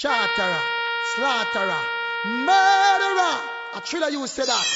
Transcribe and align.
charterer, 0.00 0.62
slaughterer, 1.14 1.84
murderer. 2.24 3.36
A 3.74 3.80
thriller 3.84 4.08
you 4.08 4.26
say 4.26 4.46
that. 4.46 4.66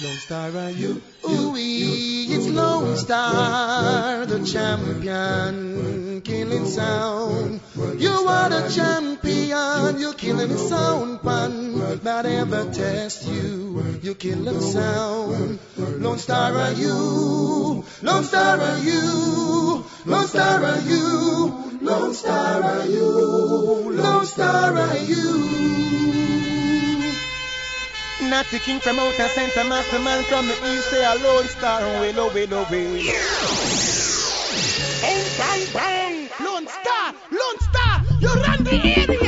Lone 0.00 0.16
Star 0.18 0.48
and 0.48 0.76
you, 0.76 1.02
ooh 1.28 1.56
it's 1.56 2.46
Lone 2.46 2.96
Star, 2.96 4.24
the 4.24 4.46
champion, 4.46 6.20
killing 6.20 6.66
sound. 6.66 7.60
You 7.98 8.12
are 8.28 8.48
the 8.48 8.68
champion, 8.68 9.98
you 9.98 10.12
killing 10.14 10.50
the 10.50 10.56
sound 10.56 11.20
pan. 11.22 11.98
But 12.04 12.24
ever 12.24 12.70
test 12.72 13.26
you, 13.26 13.98
you 14.02 14.14
kill 14.14 14.44
the 14.44 14.60
sound. 14.60 15.58
Lone 15.76 16.18
Star 16.18 16.52
are 16.52 16.72
you, 16.74 17.84
Lone 18.02 18.22
Star 18.22 18.60
are 18.60 18.78
you, 18.78 19.84
Lone 20.06 20.28
Star 20.28 20.64
are 20.64 20.80
you, 20.80 21.71
Lone 21.82 22.14
Star 22.14 22.62
are 22.62 22.86
you, 22.86 23.04
Lone 23.90 24.24
Star 24.24 24.72
are 24.72 24.96
you. 24.98 25.42
Natty 28.30 28.60
King 28.60 28.78
from 28.78 29.00
outer 29.00 29.26
center, 29.26 29.64
master 29.68 29.98
man 29.98 30.22
from 30.22 30.46
the 30.46 30.52
east, 30.72 30.90
say 30.90 31.04
a 31.04 31.16
lone 31.16 31.48
star, 31.48 31.82
way, 32.00 32.12
low, 32.12 32.32
way, 32.32 32.46
low, 32.46 32.62
way. 32.70 33.02
Bang, 35.00 35.24
bang, 35.36 35.66
bang! 35.74 36.30
Lone 36.44 36.68
star, 36.68 37.14
lone 37.32 37.58
star, 37.58 38.04
you 38.20 38.28
run 38.28 38.62
the 38.62 38.76
area! 38.96 39.21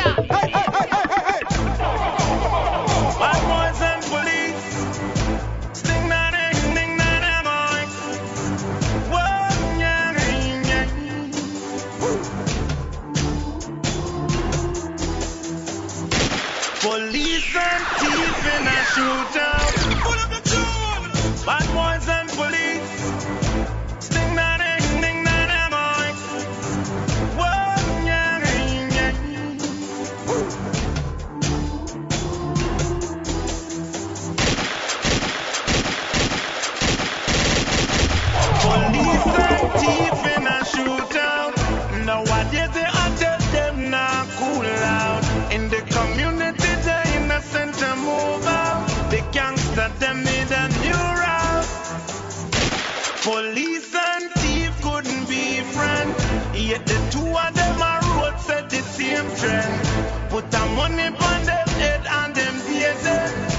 Trend. 59.45 60.31
Put 60.31 60.51
the 60.51 60.65
money 60.79 61.09
on 61.29 61.39
them 61.51 61.69
head 61.83 62.03
and 62.07 62.35
them 62.35 62.55
beat 62.67 62.99
them. 63.05 63.55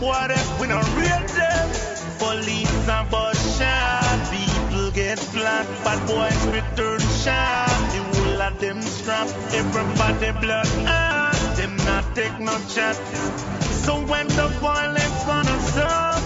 Boy 0.00 0.34
we 0.60 0.66
don't 0.68 0.96
rate 0.96 1.28
them. 1.40 1.66
Police 2.18 2.88
and 2.88 3.10
bus 3.10 3.58
shot, 3.58 4.20
people 4.30 4.90
get 4.90 5.18
flat, 5.18 5.66
bad 5.84 6.00
boys 6.06 6.42
return 6.56 7.00
shot. 7.22 7.68
The 7.92 8.00
whole 8.10 8.42
of 8.42 8.60
them 8.60 8.82
strap, 8.82 9.28
everybody 9.52 10.32
blood 10.40 10.68
ah, 10.86 11.32
them 11.56 11.76
not 11.88 12.04
take 12.14 12.38
no 12.38 12.56
chat. 12.74 12.96
So 13.84 13.94
when 14.10 14.26
the 14.28 14.48
violence 14.60 15.24
gonna 15.24 15.58
stop, 15.70 16.22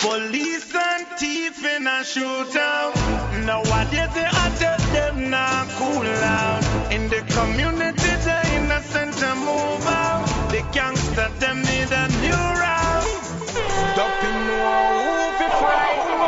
police 0.00 0.74
and 0.74 1.06
thief 1.18 1.64
in 1.64 1.86
a 1.86 2.00
shootout. 2.12 2.94
Nowadays 3.44 4.14
they 4.14 4.28
are 4.40 4.50
tell 4.60 4.87
them 5.08 5.30
not 5.30 5.68
cool 5.78 6.06
out. 6.06 6.92
In 6.92 7.08
the 7.08 7.22
community, 7.32 8.12
the 8.28 8.40
innocent 8.56 9.16
move 9.38 9.86
out. 9.86 10.26
The 10.50 10.62
gangster 10.72 11.28
them 11.40 11.62
need 11.62 11.90
a 11.92 12.08
new 12.24 12.42
route. 12.62 13.08
Dumping 13.96 14.40
no 14.46 14.62
who 15.02 15.14
fi 15.38 15.48
frighten 15.60 16.20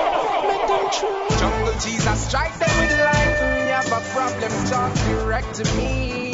Make 0.48 0.66
them 0.66 0.84
true 0.98 1.28
Jungle 1.38 1.74
Jesus 1.78 2.18
strike 2.26 2.56
them 2.58 2.74
with 2.80 2.94
lightning 2.98 3.68
You 3.68 3.74
have 3.78 3.92
a 3.92 4.00
problem 4.14 4.52
talk 4.66 4.92
direct 4.94 5.54
to 5.56 5.64
me. 5.76 6.32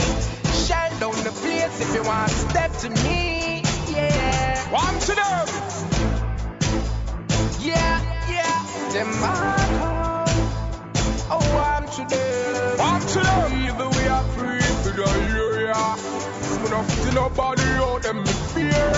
Shell 0.64 0.90
down 1.00 1.16
the 1.24 1.32
place 1.42 1.80
if 1.80 1.94
you 1.94 2.02
want 2.04 2.30
step 2.30 2.72
to 2.78 2.90
me. 3.04 3.62
Yeah. 3.88 4.72
One 4.72 4.98
to 5.00 5.14
them 5.20 5.48
Yeah, 7.60 8.00
yeah. 8.30 8.92
Them 8.92 9.10
free 14.34 14.60
for 14.82 14.92
the 14.98 15.06
area 15.44 15.82
We 16.62 16.70
not 16.70 16.84
feel 16.90 17.14
nobody 17.14 17.62
out 17.62 18.02
them 18.02 18.24
fear 18.54 18.92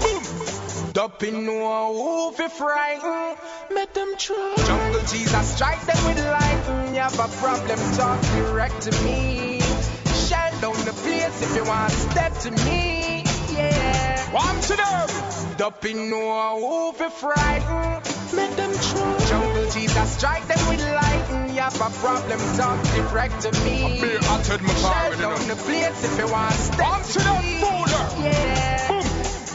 Boom 0.00 0.92
Dumping 0.92 1.46
no 1.46 1.92
who 1.94 2.32
fi 2.32 2.48
frighten 2.48 3.36
Make 3.74 3.92
them 3.94 4.14
try. 4.18 4.54
Jungle 4.66 5.00
Jesus 5.00 5.54
strike 5.54 5.84
them 5.86 6.04
with 6.06 6.24
lightning 6.24 6.94
You 6.94 7.00
have 7.00 7.18
a 7.18 7.28
problem 7.42 7.78
talk 7.96 8.20
direct 8.20 8.82
to 8.82 9.04
me. 9.04 9.60
Shell 9.60 10.60
down 10.60 10.84
the 10.84 10.92
place 11.02 11.42
if 11.42 11.56
you 11.56 11.64
want 11.64 11.90
to 11.90 11.98
step 12.10 12.38
to 12.40 12.50
me. 12.64 13.24
Yeah. 13.52 14.32
One 14.32 14.60
to 14.60 14.76
them. 14.76 15.56
Dumping 15.56 16.10
no 16.10 16.58
who 16.60 16.92
fi 16.92 17.08
frighten 17.08 18.36
Make 18.36 18.54
them 18.56 18.72
try. 18.72 19.18
Jungle 19.28 19.53
Jesus 19.72 20.10
strike 20.16 20.46
them 20.46 20.68
with 20.68 20.80
lightning 20.80 21.54
You 21.54 21.62
have 21.62 21.74
a 21.80 21.90
problem 22.00 22.38
talk 22.56 22.82
direct 22.94 23.40
to 23.42 23.52
me 23.64 24.00
Be 24.00 24.16
hearted, 24.26 24.62
my 24.62 24.74
Shell 24.74 24.90
power, 24.92 25.10
you 25.10 25.16
know. 25.22 25.36
down 25.36 25.48
the 25.48 25.56
place 25.56 26.04
if 26.04 26.18
you 26.18 26.32
want 26.32 26.54
step 26.54 26.78
One 26.78 27.02
to 27.02 27.12
to 27.12 27.32
me 27.42 27.60
fooler. 27.60 28.24
Yeah. 28.24 28.83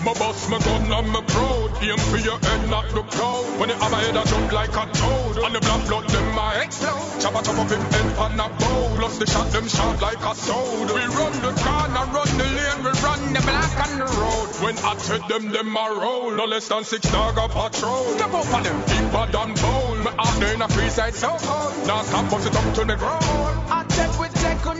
My 0.04 0.14
boss, 0.14 0.48
my 0.50 0.60
gun, 0.60 0.92
and 0.92 1.10
my 1.10 1.22
proud. 1.28 1.72
Aim 1.84 1.98
for 1.98 2.18
your 2.18 2.40
head, 2.40 2.70
not 2.70 2.88
the 2.90 3.04
crowd. 3.04 3.60
When 3.60 3.68
they 3.68 3.76
have 3.76 3.92
a 3.92 3.98
head, 3.98 4.16
I 4.16 4.24
jump 4.24 4.52
like 4.52 4.70
a 4.72 4.86
toad. 4.96 5.38
And 5.44 5.56
the 5.56 5.60
black 5.60 5.88
blood, 5.88 6.08
them 6.08 6.36
my 6.36 6.56
explode. 6.64 7.20
Chop 7.20 7.36
a 7.36 7.44
chop 7.44 7.60
up 7.60 7.70
him 7.70 7.82
head 7.82 8.18
on 8.18 8.40
a 8.40 8.48
bow. 8.48 8.96
Plus 8.96 9.18
the 9.18 9.28
shot, 9.28 9.52
them 9.52 9.68
shot 9.68 10.02
like 10.02 10.24
a 10.24 10.36
sword. 10.36 10.90
We 10.96 11.04
run 11.04 11.34
the 11.44 11.52
corner, 11.52 12.06
run 12.16 12.32
the 12.40 12.48
lane, 12.48 12.80
we 12.80 12.92
run 13.04 13.34
the 13.34 13.42
block 13.44 13.76
on 13.84 14.00
the 14.00 14.08
road. 14.08 14.50
When 14.64 14.78
I 14.78 14.96
tread 15.04 15.24
them, 15.28 15.52
them 15.52 15.76
a 15.76 15.86
roll. 16.00 16.32
No 16.32 16.46
less 16.46 16.70
than 16.70 16.84
six 16.86 17.12
dog 17.12 17.38
a 17.38 17.50
patrol. 17.50 18.06
Step 18.16 18.34
up 18.34 18.54
on 18.54 18.64
them, 18.64 18.80
deeper 18.88 19.26
than 19.36 19.54
bone. 19.54 20.00
Me 20.04 20.12
out 20.18 20.40
there 20.40 20.54
in 20.54 20.62
a 20.62 20.68
free 20.70 20.90
side 20.90 21.14
so 21.14 21.36
cold. 21.40 21.88
Now 21.88 22.04
stop, 22.04 22.32
bust 22.32 22.48
it 22.48 22.56
up 22.56 22.74
to 22.76 22.86
the 22.86 22.96
ground. 22.96 23.79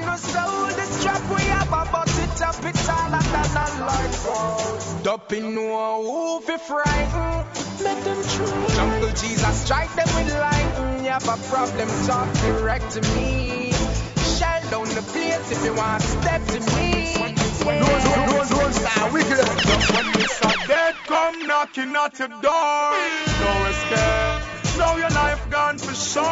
No 0.10 0.16
soul. 0.18 0.68
This 0.80 1.04
trap 1.04 1.22
we 1.30 1.44
have 1.44 1.68
about 1.68 2.10
it 2.10 2.42
up, 2.42 2.66
it's 2.66 2.90
all 2.90 3.14
a 3.14 3.22
than 3.34 3.58
a 3.58 3.86
life. 3.86 5.04
Dumping 5.04 5.56
no 5.56 6.04
who 6.04 6.42
fi 6.42 6.58
frighten, 6.58 7.46
make 7.84 8.04
them 8.04 8.22
true. 8.34 8.68
Jungle 8.76 9.14
Jesus 9.22 9.56
strike 9.64 9.94
them 9.96 10.10
with 10.16 10.34
lightning. 10.46 11.06
You 11.06 11.12
have 11.12 11.28
a 11.28 11.38
problem, 11.50 11.90
talk 12.08 12.34
direct 12.46 12.92
to 12.92 13.02
me. 13.16 13.72
Shell 14.36 14.62
down 14.72 14.88
the 14.98 15.04
place 15.14 15.52
if 15.52 15.64
you 15.66 15.74
want 15.76 16.02
step 16.02 16.42
to 16.54 16.60
me. 16.76 16.90
Yeah. 17.66 17.84
Those, 17.86 18.50
those, 18.50 18.50
those 18.50 18.76
star 18.76 19.12
wicked. 19.14 19.48
When 19.94 20.08
this 20.14 20.42
a 20.42 20.68
dead 20.68 20.96
come 21.06 21.48
knocking 21.48 21.96
at 21.96 22.20
your 22.20 22.30
door, 22.30 22.92
no 23.42 23.52
escape. 23.70 24.49
Now 24.80 24.96
your 24.96 25.10
life 25.10 25.50
gone 25.50 25.78
for 25.78 25.94
sure, 25.94 26.24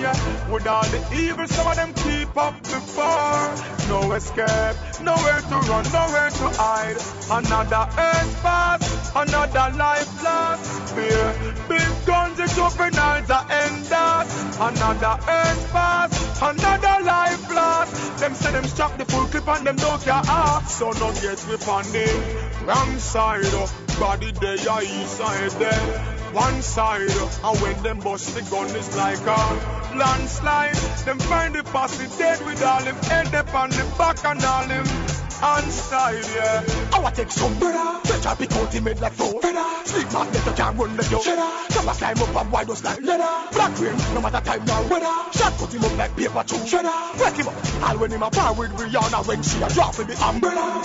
yeah. 0.00 0.16
With 0.50 0.66
all 0.66 0.82
the 0.84 1.00
evil, 1.14 1.46
some 1.46 1.66
of 1.66 1.76
them 1.76 1.92
keep 1.92 2.34
up 2.34 2.56
before. 2.62 3.44
No 3.92 4.12
escape, 4.12 4.76
nowhere 5.04 5.40
to 5.50 5.56
run, 5.68 5.84
nowhere 5.92 6.30
to 6.30 6.46
hide. 6.56 6.96
Another 7.30 7.84
earth 8.00 8.42
pass, 8.42 9.12
another 9.14 9.76
life 9.76 10.24
lost. 10.24 10.94
Fear, 10.94 11.54
big 11.68 12.06
guns, 12.06 12.40
it 12.40 12.50
juveniles 12.56 13.30
are 13.30 13.46
end 13.52 13.84
that. 13.92 14.26
Another 14.58 15.16
earth 15.28 15.70
pass, 15.70 16.40
another 16.40 17.04
life 17.04 17.54
lost. 17.54 18.18
Them 18.18 18.34
say 18.34 18.52
them 18.52 18.64
strap 18.64 18.96
the 18.96 19.04
full 19.04 19.26
clip 19.26 19.46
and 19.46 19.66
them 19.66 19.76
don't 19.76 20.02
care 20.02 20.14
off. 20.14 20.70
So 20.70 20.90
no 20.92 21.12
get 21.20 21.44
we 21.46 21.56
on 21.68 21.84
the 21.92 22.08
wrong 22.64 22.98
side, 22.98 23.44
body 24.00 24.32
they 24.40 24.66
are 24.66 24.82
east 24.82 25.18
side 25.18 25.50
there. 25.60 26.19
One 26.32 26.62
side, 26.62 27.10
and 27.10 27.60
when 27.60 27.82
them 27.82 27.98
bust 28.00 28.34
the 28.34 28.42
gun 28.42 28.66
is 28.76 28.96
like 28.96 29.20
a 29.20 29.96
landslide. 29.96 30.74
Them 31.04 31.18
find 31.18 31.54
the 31.54 31.64
posse 31.64 32.06
dead 32.18 32.44
with 32.46 32.62
all 32.62 32.82
him 32.82 32.96
head 32.96 33.34
up 33.34 33.54
on 33.54 33.70
the 33.70 33.94
back 33.98 34.24
and 34.24 34.44
all 34.44 34.68
him 34.68 34.86
and 35.42 35.72
style, 35.72 36.14
yeah. 36.14 36.62
I 36.92 37.00
want 37.00 37.16
take 37.16 37.30
some 37.30 37.58
brother. 37.58 38.00
Better 38.04 38.36
pick 38.36 38.52
out 38.52 38.72
him 38.72 38.84
head 38.84 39.00
like 39.00 39.12
four. 39.12 39.40
Better. 39.40 39.86
Sleep 39.86 40.12
magnet 40.12 40.46
you 40.46 40.52
can't 40.52 40.76
run 40.76 40.96
the 40.96 41.02
door. 41.04 41.22
Cheddar. 41.22 41.50
Come 41.72 41.88
a 41.88 41.92
climb 41.92 42.18
up 42.18 42.36
and 42.36 42.52
wide 42.52 42.70
us 42.70 42.84
like 42.84 43.00
leather. 43.00 43.48
Black 43.52 43.80
rain, 43.80 43.96
no 44.14 44.20
matter 44.20 44.40
time 44.44 44.64
nor 44.66 44.82
weather. 44.88 45.32
Shot 45.32 45.52
put 45.54 45.72
him 45.72 45.84
up 45.84 45.96
like 45.96 46.16
paper 46.16 46.44
too. 46.46 46.64
Cheddar. 46.66 46.92
Wet 47.18 47.36
him 47.36 47.48
up. 47.48 47.54
I'll 47.82 47.98
when 47.98 48.10
him 48.10 48.22
a 48.22 48.30
par 48.30 48.54
with 48.54 48.70
Rihanna 48.72 49.26
when 49.26 49.42
she 49.42 49.62
a 49.62 49.68
drop 49.70 49.96
with 49.96 50.08
the 50.08 50.24
umbrella. 50.24 50.82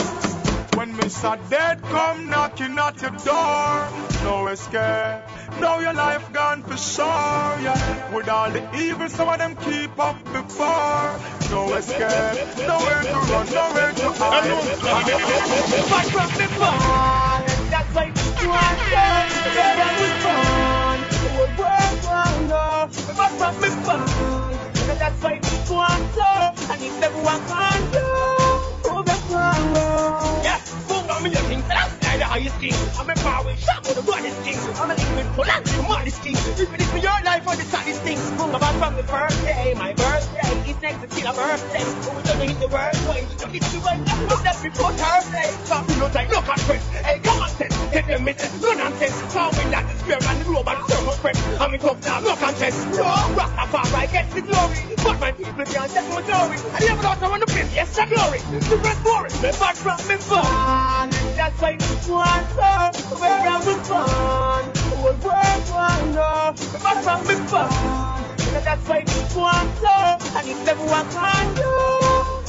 When 0.76 0.94
Mr. 0.96 1.50
Dead 1.50 1.82
come 1.82 2.30
knocking 2.30 2.78
at 2.80 3.02
your 3.02 3.12
door, 3.12 3.90
no 4.24 4.48
escape. 4.48 5.35
Now 5.60 5.80
your 5.80 5.94
life 5.94 6.32
gone 6.34 6.64
for 6.64 6.78
sure, 6.78 7.06
yeah. 7.06 8.14
With 8.14 8.30
all 8.30 8.52
the 8.52 8.64
evil, 8.78 9.10
some 9.10 9.30
of 9.30 9.38
them 9.38 9.56
keep 9.58 9.98
up 10.00 10.24
before. 10.26 11.20
No 11.52 11.74
escape, 11.76 12.58
nowhere 12.68 13.04
to 13.04 13.18
run, 13.32 13.48
nowhere 13.54 13.94
to 13.94 14.10
hide. 14.12 14.78
Fight 15.92 16.08
from 16.08 16.30
the 16.38 16.48
fall, 16.60 17.42
that's 17.70 17.94
why 17.96 18.06
you 18.42 18.50
were. 18.50 18.58
From 18.58 19.56
the 19.60 20.46
that's 25.00 25.22
why. 25.22 25.34
And 26.72 26.82
if 26.84 27.04
everyone 27.04 27.42
can 27.48 27.92
do, 27.92 28.06
fall, 29.28 30.44
yeah. 30.44 30.60
I'm 31.10 31.26
in 31.26 31.32
your 31.34 31.42
highest 32.36 32.60
king. 32.60 32.76
I'm 33.00 33.10
a 33.10 33.16
power, 33.16 33.56
shot 33.56 33.80
with 33.88 33.96
the 33.96 34.04
baddest 34.04 34.44
king. 34.44 34.60
I'm 34.76 34.92
an 34.92 35.00
England 35.00 35.30
full 35.36 35.48
and 35.48 35.64
the 35.64 35.84
maddest 35.88 36.20
king. 36.22 36.36
Even 36.60 36.82
if 36.84 36.92
your 37.00 37.20
life 37.24 37.48
on 37.48 37.56
the 37.56 37.64
saddest 37.64 38.02
thing. 38.04 38.20
Boom 38.36 38.52
about 38.52 38.76
from 38.76 38.96
the 39.00 39.04
first 39.04 39.40
day, 39.48 39.74
my 39.78 39.94
birthday. 39.94 40.52
It's 40.68 40.82
next 40.82 41.00
to 41.00 41.30
a 41.30 41.32
birthday. 41.32 41.84
But 42.04 42.16
we 42.16 42.22
don't 42.28 42.42
hit 42.44 42.60
the 42.60 42.68
worst 42.68 43.02
way. 43.08 43.24
We 43.24 43.36
don't 43.40 43.54
hit 43.56 43.64
the 43.72 43.80
right 43.88 44.00
Look 44.28 44.44
that 44.44 44.60
before 44.60 44.92
Thursday. 44.92 45.48
Stop, 45.64 45.88
you 45.88 45.96
like, 46.12 46.30
look 46.30 46.44
at 46.44 46.60
friends. 46.68 46.84
Hey, 47.08 47.20
come 47.24 47.40
on, 47.40 47.50
sense. 47.56 47.76
Get 47.96 48.08
them 48.08 48.28
in, 48.28 48.36
no 48.60 48.70
nonsense. 48.74 49.16
Following 49.32 49.72
that 49.72 49.88
the 49.88 49.96
spirit 50.04 50.28
and 50.28 50.40
the 50.42 50.46
the 50.46 50.84
thermal 50.92 51.16
friend. 51.24 51.38
I'm 51.62 51.74
in 51.74 51.80
top 51.80 52.04
now, 52.04 52.20
no 52.20 52.36
contest. 52.36 52.84
No, 53.00 53.08
Rastafari 53.40 54.12
gets 54.12 54.34
the 54.36 54.42
glory. 54.42 54.80
But 55.00 55.20
my 55.24 55.32
people 55.32 55.64
can't 55.64 55.88
take 55.88 56.10
my 56.12 56.22
glory. 56.26 56.58
I 56.76 56.80
never 56.84 57.02
thought 57.02 57.24
I 57.24 57.30
want 57.30 57.48
to 57.48 57.54
place, 57.54 57.72
yes, 57.72 57.96
the 57.96 58.06
glory. 58.12 58.40
The 58.68 58.76
red 58.84 59.00
glory. 59.08 59.30
Me 59.40 59.52
back 59.56 59.76
from 59.80 60.00
me 60.10 60.16
fun. 60.20 61.10
That's 61.40 61.62
why 61.62 61.78
it's 61.80 62.08
song. 62.56 63.19
Where 63.19 63.44
I 63.54 63.57
was 63.66 63.89
born. 63.89 64.66
Was 65.04 65.18
worth 65.24 65.72
wonder. 65.74 66.36
Back 66.83 66.98
from 67.04 67.22
fun. 67.48 67.69
That's 68.63 68.88
why 68.89 69.04
one 69.36 69.69
song. 69.77 70.22
And 70.38 70.48
if 70.50 70.68
everyone 70.68 71.10
can 71.12 71.56
do. 71.56 71.63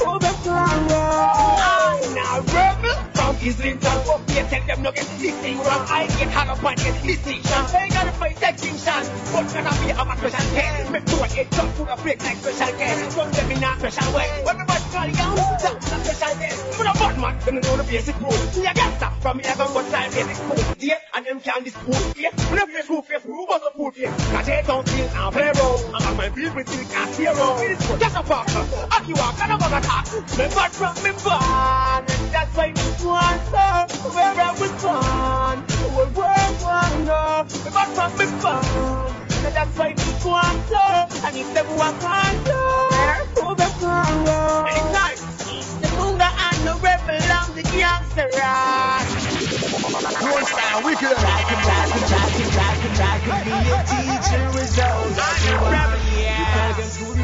Oh, 0.07 0.17
the 0.19 0.33
flower. 0.43 2.15
Now, 2.15 2.41
rebel 2.53 3.16
from 3.27 3.47
Islington. 3.47 3.97
Up 4.07 4.29
here, 4.31 4.47
tell 4.47 4.63
them 4.67 4.81
no 4.83 4.91
get 4.91 5.07
wrong. 5.59 5.83
I 5.91 6.07
get 6.07 6.31
hung 6.31 6.49
up 6.49 6.61
get 6.77 6.95
distinction. 7.03 7.61
They 7.73 7.89
gotta 7.89 8.11
fight 8.15 8.41
extinction. 8.41 9.01
But 9.33 9.51
I 9.55 9.71
be 9.83 9.89
a 9.91 10.03
special 10.17 10.47
care? 10.55 10.91
Make 10.91 11.07
sure 11.09 11.27
it 11.27 11.51
jump 11.51 11.75
to 11.75 11.83
the 11.83 11.95
break 12.01 12.23
like 12.23 12.37
special 12.37 12.77
care. 12.77 13.11
From 13.11 13.31
them 13.31 13.51
in 13.51 13.63
a 13.63 13.71
special 13.79 14.13
way. 14.15 14.27
When 14.45 14.57
the 14.57 14.65
boys 14.65 14.85
call 14.91 15.07
you 15.07 15.19
out, 15.19 15.59
that's 15.59 15.91
a 15.91 15.97
special 15.99 16.39
day. 16.39 16.55
For 16.71 16.83
the 16.87 16.93
bad 16.95 17.15
man, 17.19 17.39
them 17.43 17.55
know 17.55 17.75
the 17.77 17.83
basic 17.83 18.19
rule. 18.21 18.31
Me 18.31 18.67
a 18.67 18.73
gangster 18.73 19.11
from 19.19 19.39
11 19.39 19.73
what 19.75 19.85
time 19.91 20.11
basic 20.11 20.35
school. 20.35 20.75
Yeah, 20.79 21.15
and 21.15 21.25
them 21.25 21.39
can 21.41 21.63
dispute. 21.63 22.17
Yeah, 22.17 22.31
when 22.49 22.59
I 22.59 22.65
play 22.65 22.81
school, 22.81 23.01
face 23.01 23.23
who 23.23 23.45
was 23.45 23.61
a 23.67 23.71
fool. 23.75 23.91
Cause 23.91 24.45
they 24.45 24.63
don't 24.65 24.87
feel 24.87 25.07
now 25.11 25.31
play 25.31 25.51
role. 25.59 25.79
I'm 25.95 26.15
my 26.15 26.29
people 26.29 26.63
think 26.63 26.95
I 26.95 27.11
see 27.11 27.25
a 27.25 27.35
role. 27.35 27.59
Just 27.99 28.15
a 28.15 28.23
walk 29.13 29.39
and 29.41 29.51
a 29.51 29.57
bag 29.57 29.83
attack. 29.83 30.05
Me 30.37 30.45
bad 30.55 30.71
from 30.71 30.95
me. 31.03 31.11
That's 32.31 32.55
why 32.55 32.71
so. 33.51 34.09
Where 34.15 34.35
I 34.37 34.51
was 34.59 34.73
born. 34.83 35.57
Will 35.95 36.11
work 36.17 36.55
wonder. 36.63 37.45
Me 37.63 37.69
bad 37.73 37.89
from 37.95 38.11
me 38.19 38.25
born. 38.41 39.13
That's 39.53 39.77
why 39.77 39.95
want 40.25 40.59
so. 40.69 40.83
And 41.25 41.37
if 41.37 41.53
them 41.53 41.67
walk 41.77 42.01
so. 42.45 42.61
Who 43.41 43.55
the 43.55 43.69
power? 43.79 44.67
Anytime. 44.67 45.17
The 45.81 45.87
Bunga 45.97 46.29
and 46.29 46.59
the 46.67 46.75
rebel 46.83 47.21
and 47.39 47.55
the 47.55 47.63
gangster. 47.71 48.29
Don't 50.19 50.45
stand 50.47 50.85
wicked. 50.85 51.15
Try 51.17 51.39
to, 51.49 51.55
try 51.65 51.83
to, 51.87 51.99
try 52.09 52.25
to, 52.27 52.43
try 52.55 52.71
to, 52.81 52.89
try 52.97 53.15
to 53.19 53.33
be 53.45 53.55
a 53.71 53.79
teacher 53.87 54.47
is 54.59 54.79
all 54.79 55.09
that 55.17 55.37
you 55.45 55.55
want. 55.61 55.91
Because 56.37 56.66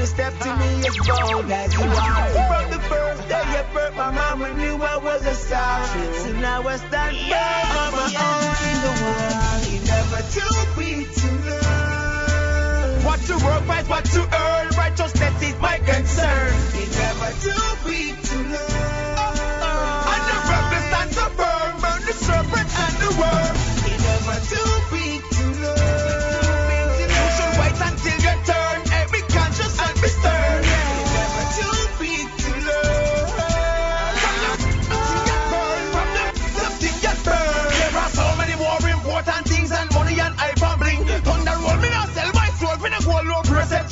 goodness 0.03 0.09
step 0.09 0.37
to 0.39 0.55
me 0.57 0.87
as 0.87 0.97
bold 0.97 1.51
as 1.51 1.73
you 1.73 1.81
are. 1.81 2.29
From 2.47 2.71
the 2.71 2.79
first 2.79 3.27
day 3.29 3.43
you 3.51 3.73
birth, 3.73 3.95
my 3.95 4.11
mama 4.11 4.53
knew 4.53 4.75
I 4.75 4.97
was 4.97 5.25
a 5.25 5.33
star. 5.33 5.85
So 5.85 6.31
now 6.33 6.67
I 6.67 6.77
stand 6.77 7.17
firm 7.17 7.77
on 7.81 7.91
my 7.93 8.09
own 8.27 8.43
in 8.69 8.77
the 8.85 8.93
world. 9.03 9.61
You 9.71 9.79
never 9.87 10.21
too 10.35 10.55
weak 10.77 11.13
to 11.13 11.27
learn. 11.47 13.03
What 13.03 13.19
to 13.27 13.33
work, 13.45 13.63
fight 13.63 13.87
what 13.89 14.05
to 14.05 14.21
earn. 14.21 14.67
Righteousness 14.77 15.41
is 15.41 15.59
my 15.59 15.77
concern. 15.79 16.53
You 16.73 16.85
never 16.99 17.31
too 17.41 17.89
weak 17.89 18.21
to 18.21 18.37
learn. 18.37 18.82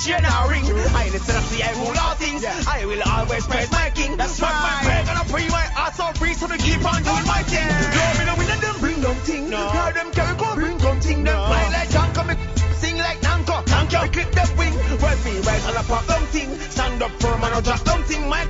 Or 0.09 0.49
ring. 0.49 0.65
I 0.97 1.09
listen 1.13 1.35
to 1.35 1.41
see 1.45 1.61
I 1.61 1.71
rule 1.77 1.93
all 1.93 2.15
things. 2.15 2.41
I 2.43 2.85
will 2.85 3.03
always 3.05 3.45
praise 3.45 3.71
my 3.71 3.91
king. 3.93 4.17
That's 4.17 4.41
why 4.41 4.49
my 4.49 4.81
prayer 4.81 5.05
gonna 5.05 5.25
free 5.29 5.47
my 5.49 5.65
heart 5.77 5.93
so 5.93 6.09
free 6.17 6.33
so 6.33 6.47
to 6.47 6.57
keep 6.57 6.81
on 6.81 7.03
doing 7.03 7.27
my 7.29 7.43
thing. 7.45 7.69
No, 7.69 8.05
me 8.17 8.23
no 8.25 8.33
win 8.33 8.49
and 8.49 8.61
them 8.61 8.77
bring 8.81 8.99
them 9.01 9.15
thing. 9.21 9.49
No, 9.51 9.61
Hear 9.69 9.93
them 9.93 10.09
carry 10.11 10.35
go 10.37 10.55
bring 10.55 10.79
come 10.79 10.99
thing. 10.99 11.23
Them 11.23 11.37
fly 11.37 11.69
like 11.69 11.89
Janko, 11.93 12.23
me 12.23 12.33
sing 12.81 12.97
like 12.97 13.21
Nanko. 13.21 13.61
Nanko, 13.69 14.01
we 14.01 14.09
clip 14.09 14.31
them 14.33 14.49
wing. 14.57 14.73
Well, 14.73 15.17
me 15.21 15.33
right 15.45 15.63
on 15.69 15.77
a 15.77 15.83
pop 15.85 16.05
them 16.07 16.23
thing. 16.33 16.49
Stand 16.73 17.03
up 17.03 17.11
firm 17.21 17.43
and 17.43 17.53
I 17.53 17.61
drop 17.61 17.81
them 17.85 18.01
thing. 18.03 18.27
My 18.27 18.41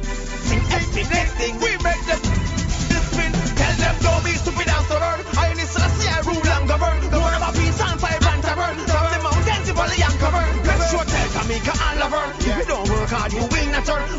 sing 0.48 0.64
next 1.12 1.36
thing. 1.36 1.60
We 1.60 1.72
make 1.84 2.04
them 2.08 2.21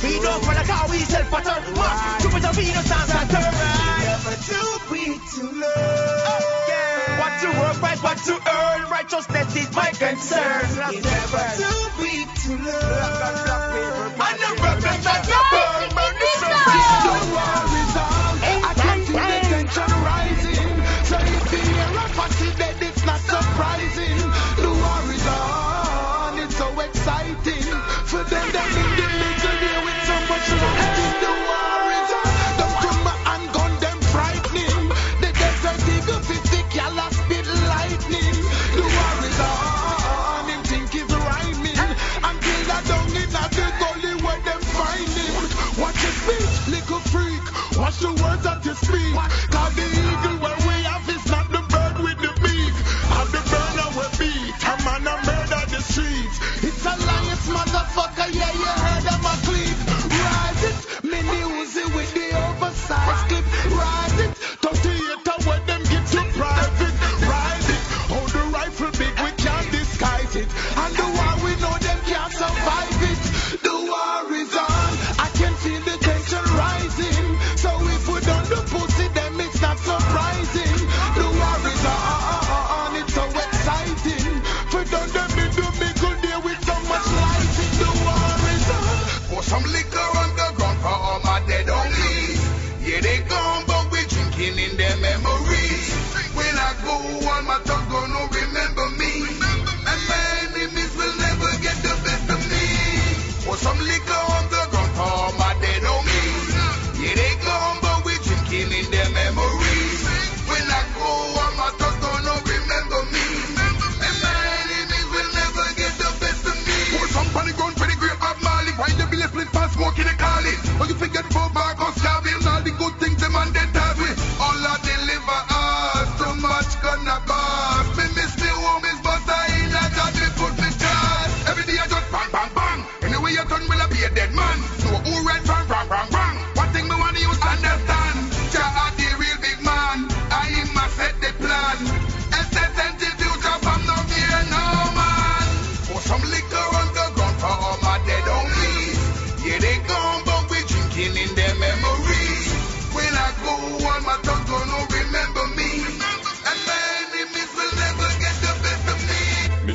We 0.00 0.20
don't 0.20 0.42
follow 0.44 0.64
car, 0.64 0.88
we 0.88 0.98
sell 1.04 1.24
pattern. 1.24 1.74
March, 1.74 2.22
Jupiter, 2.22 2.52
Venus, 2.52 2.90
and 2.90 3.08
Saturn. 3.10 3.52
Never 4.00 4.36
too 4.48 4.70
weak 4.90 5.20
to 5.36 5.42
learn. 5.60 7.18
What 7.20 7.32
to 7.42 7.48
work, 7.60 7.82
right, 7.82 8.02
what 8.02 8.18
to 8.18 8.34
earn. 8.34 8.90
Righteousness 8.90 9.56
is 9.56 9.74
my 9.76 9.90
concern. 9.90 10.62
Never 10.76 11.44
too 11.60 12.02
weak 12.02 12.28
to 12.46 12.52
learn. 12.56 14.12
And 14.22 14.38
the 14.40 14.50
rebels 14.62 15.51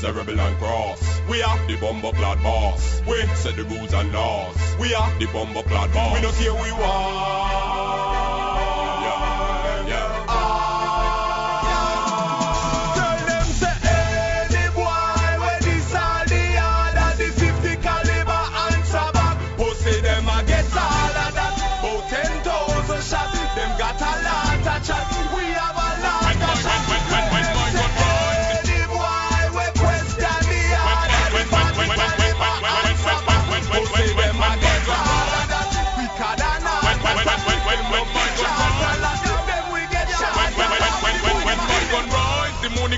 me. 0.07 0.13
Miserable 0.13 0.39
and 0.39 0.57
cross. 0.57 1.21
We 1.29 1.41
are 1.41 1.67
the 1.67 1.77
bomber 1.77 2.11
clad 2.11 2.41
boss. 2.43 3.01
We 3.07 3.25
set 3.35 3.55
the 3.55 3.63
rules 3.63 3.93
and 3.93 4.11
laws. 4.11 4.55
We 4.79 4.93
are 4.93 5.11
the 5.19 5.25
bomber 5.27 5.63
clad 5.63 5.93
boss. 5.93 6.15
We 6.15 6.21
don't 6.21 6.35
care 6.35 6.53
we 6.53 6.71
want. 6.71 7.66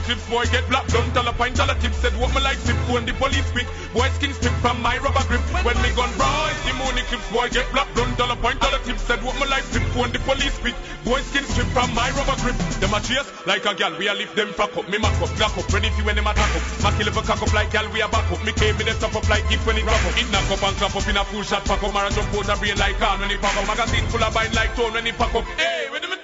Clips 0.10 0.26
boy 0.26 0.46
get 0.50 0.66
black 0.70 0.88
done. 0.90 1.06
Tell 1.14 1.28
a 1.28 1.34
pint, 1.34 1.60
a 1.62 1.76
tip 1.78 1.94
said 1.94 2.18
what 2.18 2.34
me 2.34 2.42
like 2.42 2.58
tip 2.66 2.78
when 2.90 3.06
the 3.06 3.14
police 3.22 3.46
quick. 3.54 3.70
Boy 3.94 4.10
skin 4.18 4.34
strip 4.34 4.54
from 4.66 4.82
my 4.82 4.98
rubber 4.98 5.22
grip. 5.30 5.42
When 5.62 5.78
me 5.86 5.94
gun 5.94 6.10
rise, 6.18 6.60
the 6.66 6.74
money 6.82 7.06
clips 7.06 7.30
boy 7.30 7.46
get 7.54 7.70
black 7.70 7.86
done. 7.94 8.10
Tell 8.18 8.32
a 8.32 8.36
pint, 8.42 8.58
a 8.58 8.80
tip 8.82 8.98
said 8.98 9.22
what 9.22 9.38
me 9.38 9.46
like 9.46 9.70
tip 9.70 9.86
when 9.94 10.10
the 10.10 10.18
police 10.26 10.58
quick. 10.58 10.74
Boy 11.06 11.22
skin 11.30 11.46
strip 11.46 11.70
from 11.78 11.94
my 11.94 12.10
rubber 12.18 12.34
grip. 12.42 12.58
Them 12.82 12.94
a 12.98 13.00
chase 13.06 13.30
like 13.46 13.66
a 13.70 13.74
gal, 13.78 13.94
we 14.02 14.10
a 14.10 14.14
lift 14.18 14.34
them 14.36 14.50
fuck 14.58 14.74
up. 14.74 14.90
Me 14.90 14.98
mack 14.98 15.14
up, 15.22 15.30
knock 15.38 15.54
up, 15.54 15.70
ready 15.70 15.94
for 15.94 16.02
when 16.02 16.18
them 16.18 16.26
attack 16.26 16.58
up. 16.58 16.66
My 16.82 16.90
kill 16.98 17.08
a 17.08 17.12
cock 17.14 17.42
up 17.46 17.54
like 17.54 17.70
gal, 17.70 17.86
we 17.94 18.02
a 18.02 18.10
back 18.10 18.26
up. 18.34 18.42
Me 18.42 18.52
came 18.58 18.82
in 18.82 18.90
the 18.90 18.98
top 18.98 19.14
up 19.14 19.30
like 19.30 19.46
if 19.54 19.62
when 19.70 19.78
it 19.78 19.86
drop 19.86 20.02
up. 20.10 20.18
It 20.18 20.26
knock 20.34 20.50
up 20.50 20.64
and 20.66 20.76
clap 20.82 20.96
up 20.98 21.06
in 21.06 21.18
a 21.22 21.24
full 21.30 21.46
shot 21.46 21.62
pack 21.70 21.84
up. 21.86 21.94
Mara 21.94 22.10
jump 22.10 22.34
out 22.34 22.50
a 22.50 22.58
brain 22.58 22.78
like 22.82 22.98
can 22.98 23.22
when 23.22 23.30
it 23.30 23.42
pack 23.42 23.54
up. 23.62 23.68
Magazine 23.70 24.10
full 24.10 24.24
of 24.26 24.34
bind 24.34 24.58
like 24.58 24.74
tone 24.74 24.94
when 24.94 25.06
it 25.06 25.14
pack 25.22 25.36
up. 25.38 25.46
Hey, 25.54 25.86
where 25.94 26.02
them? 26.02 26.19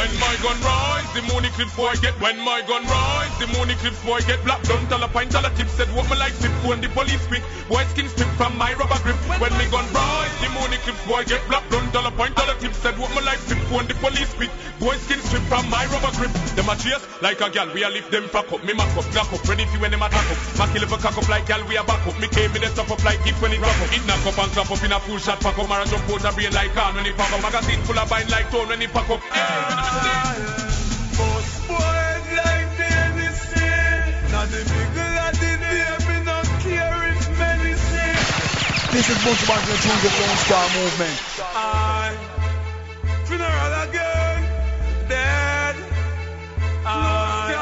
When 0.00 0.16
my 0.16 0.32
gun 0.40 0.56
rise, 0.64 1.12
the 1.12 1.20
money 1.28 1.52
clips 1.52 1.76
boy 1.76 1.92
get. 2.00 2.16
When 2.24 2.40
my 2.40 2.64
gun 2.64 2.88
rise, 2.88 3.36
the 3.36 3.52
money 3.52 3.76
clips 3.84 4.00
boy 4.00 4.20
get 4.24 4.40
black. 4.48 4.62
Don't 4.64 4.88
tell 4.88 5.04
a 5.04 5.08
pint, 5.08 5.30
tell 5.30 5.44
a 5.44 5.50
tip 5.60 5.68
said 5.68 5.92
what 5.92 6.08
me 6.08 6.16
like 6.16 6.32
tip 6.40 6.48
when 6.64 6.80
the 6.80 6.88
police 6.88 7.20
quick. 7.28 7.44
Boy 7.68 7.84
skin 7.92 8.08
strip 8.08 8.32
from 8.40 8.56
my 8.56 8.72
rubber 8.80 8.96
grip. 9.04 9.20
When 9.36 9.52
me 9.60 9.68
gun 9.68 9.84
rise, 9.92 10.32
the 10.40 10.48
money 10.56 10.80
clips 10.88 11.04
boy 11.04 11.28
get 11.28 11.44
black. 11.52 11.68
Don't 11.68 11.84
tell 11.92 12.06
a 12.08 12.10
pint, 12.16 12.32
tell 12.32 12.48
a 12.48 12.56
tip 12.56 12.72
said 12.80 12.96
what 12.96 13.12
me 13.12 13.20
like 13.28 13.44
tip 13.44 13.60
when 13.68 13.84
the 13.92 13.94
police 14.00 14.32
quick. 14.40 14.48
Boy 14.80 14.96
skin 15.04 15.20
strip 15.28 15.44
from 15.52 15.68
my 15.68 15.84
rubber 15.92 16.16
grip. 16.16 16.32
Them 16.56 16.72
a 16.72 16.74
chase 16.80 17.04
like 17.20 17.44
a 17.44 17.52
gal, 17.52 17.68
we 17.76 17.84
a 17.84 17.92
lift 17.92 18.08
them 18.08 18.24
fuck 18.32 18.48
up. 18.56 18.64
Me 18.64 18.72
mack 18.72 18.96
up, 18.96 19.04
knock 19.12 19.28
up, 19.36 19.44
ready 19.44 19.68
for 19.68 19.84
when 19.84 19.92
them 19.92 20.00
attack 20.00 20.24
up. 20.32 20.40
My 20.56 20.64
kill 20.72 20.80
if 20.80 20.92
a 20.92 20.96
cock 20.96 21.18
up 21.20 21.28
like 21.28 21.44
gal, 21.44 21.60
we 21.68 21.76
a 21.76 21.84
back 21.84 22.00
up. 22.08 22.16
Me 22.16 22.28
came 22.32 22.56
in 22.56 22.64
the 22.64 22.72
top 22.72 22.88
up 22.88 23.04
like 23.04 23.20
if 23.28 23.36
when 23.44 23.52
it 23.52 23.60
drop 23.60 23.76
up. 23.76 23.92
It 23.92 24.00
knock 24.08 24.24
up 24.24 24.40
and 24.40 24.52
clap 24.56 24.72
up 24.72 24.80
in 24.80 24.96
a 24.96 24.98
full 25.04 25.20
shot 25.20 25.44
pack 25.44 25.60
up. 25.60 25.68
Mara 25.68 25.84
jump 25.84 26.08
out 26.08 26.24
a 26.24 26.32
brain 26.32 26.56
like 26.56 26.72
can 26.72 26.96
when 26.96 27.04
it 27.04 27.12
pack 27.20 27.36
up. 27.36 27.44
Magazine 27.44 27.84
full 27.84 28.00
of 28.00 28.08
bind 28.08 28.30
like 28.32 28.48
tone 28.48 28.64
when 28.64 28.80
it 28.80 28.88
pack 28.96 29.04
up. 29.12 29.20
Most 29.20 29.89
the 34.50 34.64
the. 34.64 35.10
This 38.92 39.08
is 39.08 39.24
Bunch 39.24 39.40
of 39.40 39.48
the 39.48 39.76
Tunga 39.80 40.10
Lone 40.20 40.36
Star 40.36 40.66
Movement. 40.74 41.18
I 41.54 42.12
funeral 43.24 43.74
again, 43.88 44.40
dead. 45.08 45.76
I 46.84 47.54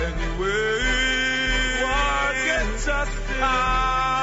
anyway. 0.00 0.78
Justice. 2.84 3.40
I 3.40 4.17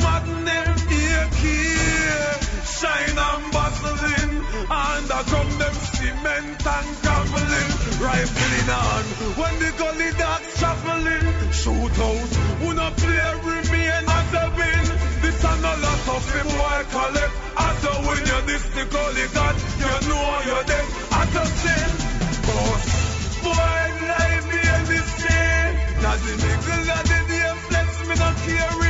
my 0.00 0.20
maddening. 0.46 1.28
Here, 1.42 2.34
shine 2.64 3.18
and 3.18 3.44
bustling. 3.52 4.32
Underground 4.70 5.52
them 5.60 5.74
cement 5.94 6.66
and 6.66 6.88
graveling. 7.02 7.70
Rifle 8.02 8.52
in 8.60 8.68
hand. 8.76 9.08
When 9.38 9.54
the 9.62 9.70
gully 9.78 10.10
dogs 10.18 10.50
traveling. 10.58 11.26
Shoot 11.52 11.98
out. 12.08 12.32
Who 12.60 12.74
not 12.74 12.96
play 12.96 13.32
remain 13.44 14.04
as 14.18 14.32
a 14.42 14.44
win. 14.56 14.84
This 15.22 15.44
and 15.44 15.64
a 15.64 15.74
lot 15.84 16.08
of 16.16 16.24
him 16.34 16.48
boy 16.56 16.80
collect. 16.94 17.34
As 17.56 17.84
a 17.84 17.94
win 18.06 18.22
you 18.30 18.40
this 18.48 18.64
the 18.74 18.84
gully 18.90 19.26
god. 19.34 19.56
You 19.80 19.94
know 20.08 20.40
you're 20.46 20.64
dead. 20.64 20.86
As 21.20 21.34
a 21.36 21.44
sin. 21.60 21.90
Boss. 22.46 22.84
Boy, 23.42 23.82
life 24.10 24.48
and 24.50 24.86
this 24.86 25.10
day. 25.22 25.56
Now 26.02 26.16
the 26.16 26.32
middle 26.42 26.90
of 26.96 27.02
the 27.10 27.20
day 27.30 27.54
flex 27.68 27.88
me 28.08 28.14
not 28.16 28.36
care 28.46 28.85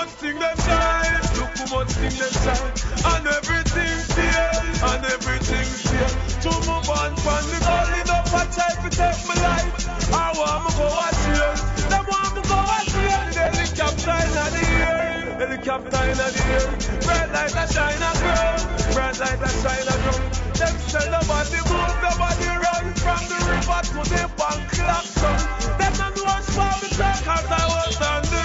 much 0.00 0.16
thing 0.16 0.38
them 0.38 0.56
shine, 0.64 1.20
look 1.36 1.52
how 1.60 1.76
much 1.76 1.92
thing 2.00 2.16
them 2.16 2.34
shine, 2.44 2.72
and 3.12 3.26
everything 3.36 3.96
fail, 4.16 4.60
and 4.90 5.04
everything 5.12 5.68
fail. 5.84 6.12
To 6.44 6.52
move 6.68 6.88
on 6.88 7.12
from 7.20 7.42
the 7.52 7.58
calling 7.60 8.08
up 8.16 8.32
a 8.32 8.42
try 8.48 8.72
to 8.80 8.88
take 8.96 9.20
my 9.28 9.36
life. 9.44 9.68
I 10.08 10.26
want 10.40 10.60
me 10.64 10.70
go 10.80 10.88
a 11.04 11.08
jail, 11.20 11.52
them 11.92 12.04
want 12.08 12.32
me 12.36 12.42
go 12.48 12.58
a 12.76 12.80
jail. 12.92 13.24
The 13.36 13.44
helicopter 13.52 14.16
in 14.24 14.32
the 14.40 14.64
air, 14.88 15.36
helicopter 15.42 16.02
in 16.12 16.16
the 16.16 16.28
air. 16.56 16.68
Bright 17.04 17.28
light 17.36 17.56
a 17.60 17.64
shine 17.74 18.04
a 18.08 18.12
girl, 18.24 18.56
bright 18.96 19.16
light 19.20 19.42
a 19.48 19.50
shine 19.60 19.88
a 19.92 19.96
drum. 20.00 20.22
Them 20.60 20.74
say 20.88 21.06
nobody 21.12 21.60
move, 21.68 21.96
nobody 22.08 22.48
run 22.64 22.86
from 23.04 23.22
the 23.28 23.38
river 23.52 23.80
to 23.92 24.00
the 24.08 24.22
bank 24.38 24.62
clock 24.72 25.06
sun. 25.20 25.40
Them 25.76 25.92
not 26.00 26.12
know 26.16 26.24
what's 26.24 26.48
for 26.56 26.72
me 26.80 26.88
talk 26.96 27.20
'cause 27.24 27.48
I 27.60 27.64
was 27.74 28.00
on 28.00 28.22
the 28.32 28.39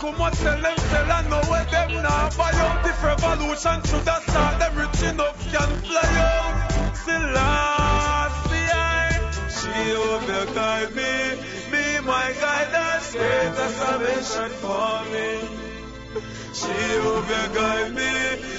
how 0.00 0.12
much 0.12 0.34
tell 0.38 0.60
them 0.60 0.78
sell 0.78 1.12
and 1.12 1.30
know 1.30 1.42
where 1.50 1.64
them 1.66 1.92
now 2.02 2.30
buy 2.36 2.50
out. 2.52 2.86
If 2.86 3.02
revolution 3.04 3.82
should 3.84 4.08
have 4.08 4.22
start, 4.22 4.58
them 4.58 4.76
rich 4.76 5.02
enough 5.02 5.38
can 5.52 5.70
fly 5.84 6.08
out. 6.28 6.96
Selassie, 7.04 8.60
she 9.56 9.92
over 9.92 10.46
guide 10.54 10.94
me, 10.94 11.12
be 11.70 11.84
my 12.06 12.32
guidance, 12.40 13.12
great 13.12 13.58
a 13.64 13.68
salvation 13.80 14.50
for 14.62 15.04
me. 15.12 15.28
She 16.54 16.76
over 16.98 17.48
guide 17.54 17.92
me, 17.94 18.12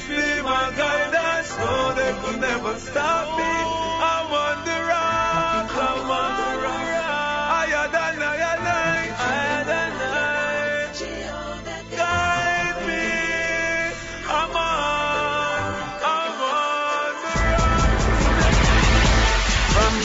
be 0.09 0.41
my 0.43 0.71
guidance, 0.77 1.57
no 1.57 1.93
they 1.95 2.13
could 2.21 2.39
never 2.39 2.77
stop 2.79 3.25
me. 3.37 4.00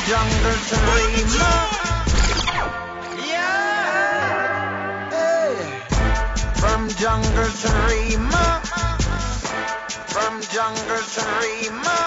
Jungle 0.06 0.58
to 0.68 0.76
Rema. 0.94 1.52
Yeah. 3.26 5.10
Hey. 5.10 5.82
From 6.54 6.88
jungle 6.90 7.50
to 7.60 7.68
Rema. 7.90 8.46
From 10.06 10.34
jungle 10.54 11.02
to 11.14 11.22
Rema. 11.42 11.98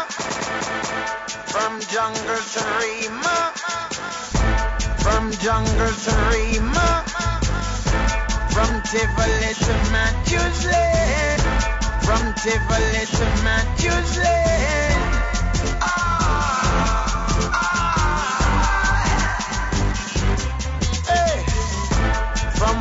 From 1.52 1.74
jungle 1.92 2.40
to 2.54 2.62
Rema. 2.80 3.38
From 5.04 5.32
jungle 5.44 5.92
to 6.04 6.12
Rema. 6.32 6.88
From 8.56 8.72
Tivoli 8.88 9.52
to 9.66 9.74
Matthews 9.92 10.60
Lane. 10.72 11.44
From 12.08 12.24
Tivoli 12.36 13.04
to 13.18 13.26
Matthews 13.44 14.18
Lane. 14.20 15.09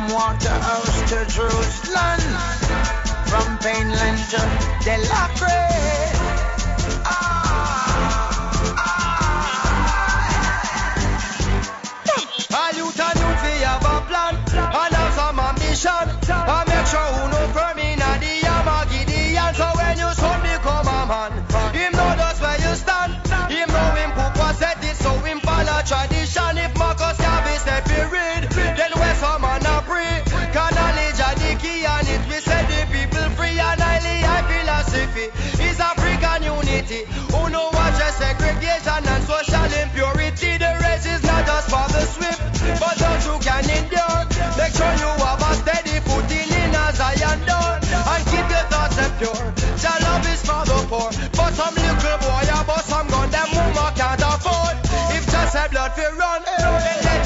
Waterhouse 0.09 1.09
to 1.09 1.25
Jerusalem, 1.29 2.19
from 3.29 3.57
Painland 3.59 4.19
to 4.31 4.41
Delacre. 4.83 5.69
All 12.51 12.73
you 12.73 12.89
have 13.61 13.83
a 13.83 13.87
ah. 13.87 14.01
plan 14.09 14.35
and 14.57 14.95
have 14.95 15.13
some 15.13 15.39
ambition. 15.39 16.05
Make 16.69 16.87
sure 16.89 17.29
no 17.29 17.41
a 17.53 17.99
the 18.17 18.33
Yama 18.41 18.87
Gideon. 18.89 19.53
So 19.53 19.67
when 19.77 19.97
you 19.99 20.11
son 20.13 20.41
become 20.41 20.87
a 20.87 21.05
man, 21.05 21.31
him 21.73 21.91
know 21.93 22.08
Unity. 36.89 37.05
Who 37.31 37.49
know 37.49 37.69
what 37.69 37.93
just 37.97 38.17
segregation 38.17 39.03
and 39.05 39.23
social 39.23 39.69
impurity. 39.69 40.57
The 40.57 40.71
race 40.81 41.05
is 41.05 41.21
not 41.23 41.45
just 41.45 41.69
for 41.69 41.85
the 41.93 42.01
swift, 42.01 42.41
but 42.81 42.95
those 42.97 43.25
who 43.29 43.37
can 43.39 43.63
endure. 43.69 44.21
Make 44.57 44.73
sure 44.73 44.93
you 44.97 45.11
have 45.21 45.41
a 45.41 45.51
steady 45.61 45.99
footing 46.01 46.49
in 46.49 46.73
a 46.73 46.85
Zion 46.93 47.39
door 47.45 47.73
and 47.77 48.23
keep 48.25 48.47
your 48.49 48.65
thoughts 48.73 48.97
pure. 49.21 49.45
Your 49.85 49.97
love 50.01 50.25
is 50.33 50.41
for 50.41 50.63
the 50.65 50.79
poor, 50.89 51.09
but 51.37 51.53
some 51.53 51.75
little 51.75 52.17
boy 52.25 52.45
a 52.49 52.59
bust 52.65 52.89
some 52.89 53.07
gun 53.07 53.29
them 53.29 53.49
woman 53.53 53.93
can't 53.93 54.21
afford. 54.21 54.75
If 55.13 55.29
just 55.29 55.55
a 55.55 55.69
blood 55.69 55.93
will 55.97 56.15
run, 56.17 56.41
then 56.45 57.18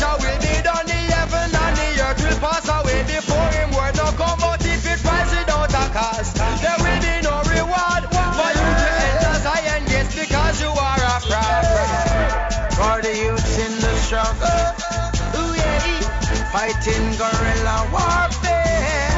fighting 16.84 17.12
guerrilla 17.18 17.88
warfare. 17.92 19.12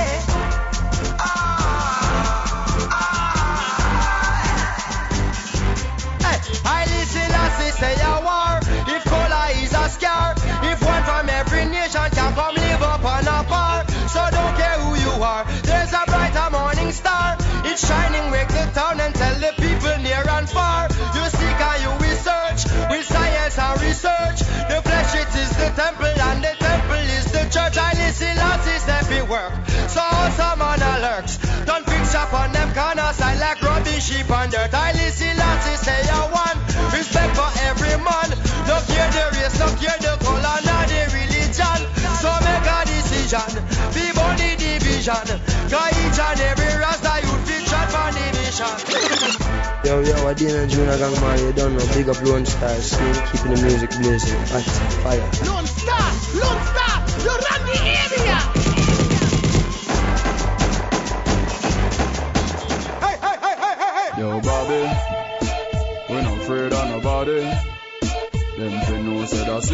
Search 27.68 27.84
I 27.84 27.92
listen 28.00 28.38
artists 28.38 28.86
them 28.88 29.04
be 29.12 29.20
work. 29.28 29.52
So 29.92 30.00
some 30.40 30.62
on 30.64 30.80
alerts. 30.80 31.36
Don't 31.66 31.84
fix 31.84 32.14
up 32.14 32.32
on 32.32 32.50
them 32.52 32.72
corners. 32.72 33.20
I 33.20 33.36
like 33.36 33.60
rubbing 33.60 34.00
sheep 34.00 34.30
on 34.30 34.48
dirt. 34.48 34.72
I 34.72 34.96
listen 34.96 35.36
artists 35.36 35.84
they 35.84 36.00
are 36.08 36.32
one. 36.32 36.56
Respect 36.96 37.36
for 37.36 37.50
every 37.68 37.92
man. 38.00 38.28
No 38.64 38.80
care 38.88 39.12
the 39.12 39.24
race, 39.36 39.60
no 39.60 39.68
care 39.76 40.00
the 40.00 40.16
color, 40.24 40.58
not 40.64 40.88
the 40.88 41.12
religion. 41.12 41.80
So 42.16 42.32
make 42.40 42.64
a 42.72 42.80
decision. 42.88 43.52
Be 43.92 44.16
born 44.16 44.40
division. 44.40 45.28
Cause 45.68 45.92
each 45.92 46.20
and 46.24 46.40
every 46.48 46.72
rasta 46.72 47.20
youth 47.20 47.44
be 47.52 47.56
shot 47.68 47.88
for 47.92 48.08
the. 48.16 48.28
Yo, 49.84 50.00
yo, 50.00 50.26
I 50.26 50.32
Gang 50.32 51.20
Man, 51.20 51.38
you 51.38 51.52
don't 51.52 51.76
know. 51.76 51.86
Big 51.92 52.08
up 52.08 52.20
Lone 52.24 52.46
Star, 52.46 52.72
keeping 53.28 53.52
the 53.52 53.60
music 53.60 53.90
blazing. 54.00 54.40
Fire. 55.04 55.20
Lone 55.44 55.66
Star! 55.66 56.17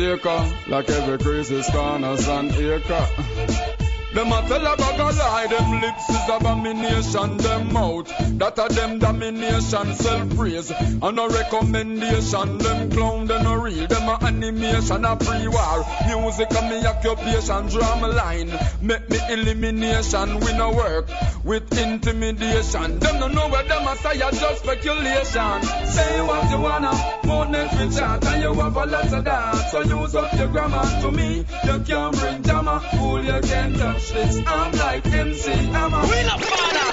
Acre, 0.04 0.52
like 0.66 0.88
every 0.90 1.18
crazy 1.18 1.62
corners 1.72 2.28
and 2.28 2.52
acre. 2.52 3.73
Them 4.14 4.30
a 4.30 4.46
tell 4.46 4.64
a 4.64 4.76
bag 4.76 5.00
of 5.00 5.18
lie, 5.18 5.46
them 5.48 5.80
lips 5.80 6.08
is 6.08 6.28
abomination, 6.28 7.36
them 7.38 7.72
mouth. 7.72 8.06
That 8.38 8.56
a 8.58 8.72
them 8.72 9.00
domination, 9.00 9.92
self-praise, 9.92 10.70
and 10.70 11.18
a 11.18 11.28
recommendation. 11.28 12.58
Them 12.58 12.90
clown, 12.92 13.26
them 13.26 13.44
a 13.44 13.58
real, 13.58 13.88
them 13.88 14.08
a 14.08 14.24
animation, 14.24 15.04
a 15.04 15.16
pre-war. 15.16 15.84
Music 16.06 16.48
a 16.52 16.62
me 16.62 16.86
occupation, 16.86 17.66
drama 17.66 18.06
line. 18.06 18.52
Make 18.80 19.10
me 19.10 19.18
elimination, 19.30 20.38
we 20.38 20.52
no 20.52 20.70
work 20.70 21.10
with 21.42 21.76
intimidation. 21.76 23.00
Them 23.00 23.18
no 23.18 23.26
know 23.26 23.48
where 23.48 23.64
them 23.64 23.84
a 23.84 23.96
say, 23.96 24.20
a 24.20 24.30
just 24.30 24.62
speculation. 24.62 25.62
Say 25.90 26.20
what 26.22 26.50
you 26.50 26.60
wanna, 26.60 26.92
more 27.26 27.48
with 27.48 27.98
chat, 27.98 28.24
and 28.24 28.42
you 28.44 28.54
have 28.54 28.76
a 28.76 28.86
lot 28.86 29.12
of 29.12 29.24
that. 29.24 29.70
So 29.72 29.80
use 29.82 30.14
up 30.14 30.32
your 30.34 30.46
grammar 30.46 31.00
to 31.02 31.10
me, 31.10 31.38
you 31.64 31.80
can't 31.80 32.16
bring 32.16 32.42
drama, 32.42 32.80
fool 32.92 33.24
you 33.24 33.40
can't 33.40 33.76
touch 33.76 34.03
this. 34.10 34.42
I'm 34.46 34.72
like 34.72 35.06
MC 35.06 35.50
Hammer. 35.50 36.02
We 36.02 36.24
love 36.24 36.44
father. 36.44 36.84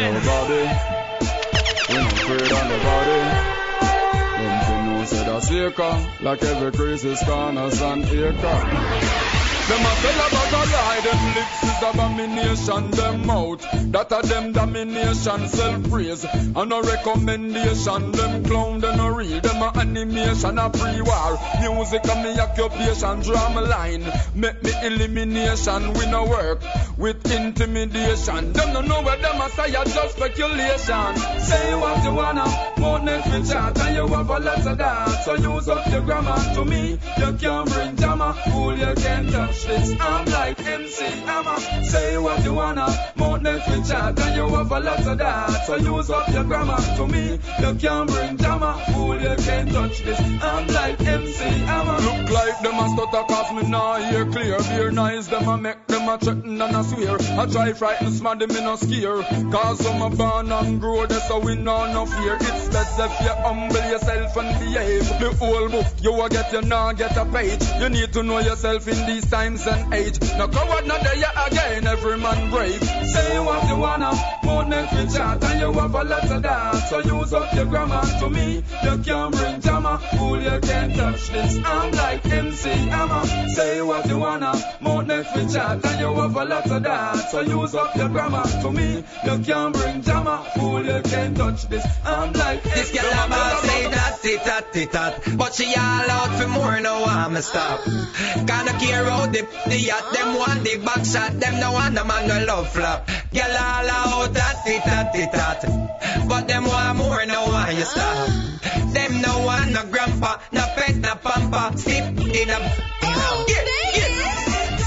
Yo, 0.00 0.12
Bobby. 0.24 0.64
Not 1.92 2.12
afraid 2.12 2.52
of 2.52 2.64
nobody. 2.72 3.20
Them 4.38 4.60
fi 4.64 4.86
know 4.86 5.04
say 5.04 5.24
that's 5.24 5.50
acre. 5.50 5.94
Like 6.20 6.42
every 6.42 6.72
crazy 6.72 7.14
corners 7.24 7.80
and 7.82 8.04
acre. 8.04 9.41
Them 9.72 9.86
a 9.86 9.92
about 10.12 10.52
a 10.52 10.70
lie, 10.70 11.00
them 11.00 11.34
lips 11.34 11.62
is 11.62 11.82
abomination, 11.82 12.90
them 12.90 13.26
mouth. 13.26 13.62
That 13.90 14.12
a 14.12 14.26
them 14.26 14.52
domination, 14.52 15.48
self-praise, 15.48 16.24
and 16.24 16.72
a 16.72 16.82
recommendation. 16.82 18.12
Them 18.12 18.44
clown, 18.44 18.80
them 18.80 19.00
a 19.00 19.10
real, 19.10 19.40
them 19.40 19.62
a 19.62 19.72
animation, 19.78 20.58
a 20.58 20.68
pre-war. 20.68 21.38
Music 21.62 22.04
a 22.04 22.14
me 22.22 22.38
occupation, 22.38 23.20
drama 23.22 23.62
line. 23.62 24.04
Make 24.34 24.62
me 24.62 24.72
elimination, 24.82 25.94
we 25.94 26.04
no 26.04 26.26
work 26.26 26.62
with 26.98 27.32
intimidation. 27.32 28.52
Them 28.52 28.74
no 28.74 28.82
know 28.82 29.00
where 29.00 29.16
them 29.16 29.40
a 29.40 29.48
say, 29.48 29.70
a 29.72 29.84
just 29.86 30.16
speculation. 30.16 31.16
Say 31.40 31.74
what 31.76 32.04
you 32.04 32.12
wanna, 32.12 32.44
won't 32.76 33.04
next 33.04 33.32
with 33.32 33.50
chat, 33.50 33.80
and 33.80 33.96
you 33.96 34.06
have 34.06 34.28
a 34.28 34.38
lot 34.38 34.66
of 34.66 34.76
that. 34.76 35.24
So 35.24 35.34
use 35.34 35.68
up 35.68 35.90
your 35.90 36.02
grammar 36.02 36.36
to 36.56 36.64
me, 36.66 36.98
you 37.16 37.32
can't 37.40 37.70
bring 37.70 37.94
drama, 37.94 38.34
fool 38.50 38.76
you 38.76 38.94
can't 38.96 39.30
touch 39.30 39.61
I'm 39.68 40.24
like 40.26 40.58
MC 40.60 41.04
Hammer. 41.04 41.58
Say 41.84 42.18
what 42.18 42.44
you 42.44 42.54
wanna, 42.54 42.86
more 43.16 43.38
Netflix 43.38 43.88
chat, 43.90 44.18
and 44.18 44.36
you 44.36 44.48
have 44.48 44.72
a 44.72 44.80
lot 44.80 45.06
of 45.06 45.18
that. 45.18 45.66
So 45.66 45.76
use 45.76 46.10
up 46.10 46.28
your 46.30 46.44
grammar 46.44 46.78
to 46.96 47.06
me. 47.06 47.38
You 47.60 47.74
can't 47.76 48.10
bring 48.10 48.36
drama, 48.36 48.82
fool, 48.92 49.20
you 49.20 49.36
can't 49.36 49.70
touch 49.70 50.02
this. 50.02 50.20
I'm 50.42 50.66
like 50.66 51.00
MC 51.00 51.44
Hammer. 51.44 52.11
Like 52.42 52.58
them 52.58 52.74
a 52.74 52.88
stutter 52.88 53.22
cause 53.28 53.52
me 53.52 53.70
nah 53.70 53.98
hear 53.98 54.26
clear. 54.26 54.58
Beer 54.58 54.90
nice, 54.90 55.28
them 55.28 55.46
a 55.46 55.56
make 55.56 55.86
them 55.86 56.08
a 56.08 56.18
threaten 56.18 56.60
and 56.60 56.76
a 56.76 56.82
swear. 56.82 57.16
I 57.38 57.46
try 57.46 57.72
frighten 57.72 58.10
smart, 58.10 58.40
them 58.40 58.50
in 58.50 58.66
a 58.66 58.76
scare. 58.76 59.22
Cause 59.52 59.78
some 59.78 60.02
a 60.02 60.10
born 60.10 60.50
and 60.50 60.80
grow, 60.80 61.06
that's 61.06 61.28
so 61.28 61.38
we 61.38 61.54
know 61.54 61.86
no 61.92 62.04
fear. 62.04 62.36
It's 62.40 62.68
better 62.68 63.04
if 63.04 63.20
you 63.20 63.34
humble 63.46 63.76
yourself 63.76 64.36
and 64.36 64.58
behave. 64.58 65.08
The 65.20 65.30
whole 65.38 65.68
book, 65.68 65.86
you 66.00 66.12
will 66.14 66.28
get, 66.28 66.52
you 66.52 66.62
nah 66.62 66.92
get 66.94 67.16
a 67.16 67.24
page. 67.26 67.62
You 67.78 67.88
need 67.88 68.12
to 68.14 68.24
know 68.24 68.40
yourself 68.40 68.88
in 68.88 69.06
these 69.06 69.30
times 69.30 69.64
and 69.68 69.94
age. 69.94 70.20
No 70.36 70.48
coward, 70.48 70.84
not 70.88 71.00
there 71.00 71.14
again, 71.46 71.86
every 71.86 72.18
man 72.18 72.50
brave. 72.50 72.82
Say 72.82 73.38
what 73.38 73.68
you 73.68 73.76
wanna, 73.76 74.12
more 74.42 74.64
next 74.64 74.92
with 74.96 75.14
chat, 75.14 75.44
and 75.44 75.60
you 75.60 75.72
have 75.72 75.94
a 75.94 76.02
lot 76.02 76.28
of 76.28 76.42
that. 76.42 76.88
So 76.88 76.98
use 76.98 77.32
up 77.32 77.54
your 77.54 77.66
grammar 77.66 78.02
to 78.18 78.28
me. 78.28 78.64
You 78.82 78.98
can't 78.98 79.32
bring 79.32 79.60
drama, 79.60 80.00
fool, 80.18 80.42
you 80.42 80.58
can't 80.58 80.96
touch 80.96 81.28
this. 81.28 81.58
I'm 81.64 81.92
like 81.92 82.31
MC 82.32 82.70
Hammer. 82.70 83.24
Say 83.48 83.82
what 83.82 84.08
you 84.08 84.18
wanna, 84.18 84.52
more 84.80 85.02
next 85.02 85.34
with 85.34 85.52
chat, 85.52 85.84
and 85.84 86.00
you 86.00 86.14
have 86.14 86.36
a 86.36 86.44
lot 86.44 86.70
of 86.70 86.82
that. 86.82 87.30
So 87.30 87.40
use 87.40 87.74
up 87.74 87.94
your 87.96 88.08
grammar 88.08 88.42
to 88.62 88.70
me. 88.70 89.04
You 89.24 89.38
can't 89.40 89.74
bring 89.74 90.00
drama, 90.00 90.46
fool, 90.56 90.84
you 90.84 91.00
can't 91.02 91.36
touch 91.36 91.68
this. 91.68 91.84
I'm 92.04 92.32
like 92.32 92.62
This 92.62 92.90
girl 92.92 93.10
I'm 93.12 93.32
about 93.32 93.60
say 93.60 93.90
that, 93.90 94.24
it, 94.24 94.44
that, 94.44 94.76
it, 94.76 94.92
that. 94.92 95.36
But 95.36 95.54
she 95.54 95.66
all 95.74 96.10
out 96.10 96.40
for 96.40 96.48
more, 96.48 96.80
no 96.80 97.04
I'm 97.04 97.36
a 97.36 97.42
stop. 97.42 97.84
Kinda 97.84 98.72
care 98.80 99.06
out 99.06 99.32
the, 99.32 99.46
the 99.66 99.78
yacht, 99.78 100.12
them 100.14 100.34
want 100.34 100.64
the 100.64 100.76
back 100.84 101.04
shot, 101.04 101.38
them 101.38 101.60
no 101.60 101.72
want 101.72 101.94
the 101.94 102.04
man 102.04 102.28
no 102.28 102.44
love 102.46 102.68
flop. 102.72 103.06
Girl 103.32 103.44
all 103.44 103.90
out 103.90 104.34
that, 104.34 104.62
it, 104.66 104.84
that, 104.84 105.14
it, 105.14 105.32
that. 105.32 106.28
But 106.28 106.48
them 106.48 106.64
want 106.64 106.98
more, 106.98 107.26
no 107.26 107.46
want 107.46 107.74
you 107.76 107.84
stop. 107.84 108.51
Them 108.92 109.22
no 109.22 109.44
want 109.44 109.72
no 109.72 109.84
grandpa, 109.86 110.38
no 110.52 110.60
pet, 110.76 110.96
no 110.96 111.14
pampa. 111.16 111.76
Sip 111.78 112.18
in 112.18 112.50
a, 112.50 112.58
yeah, 113.48 113.64
yeah. 113.94 114.22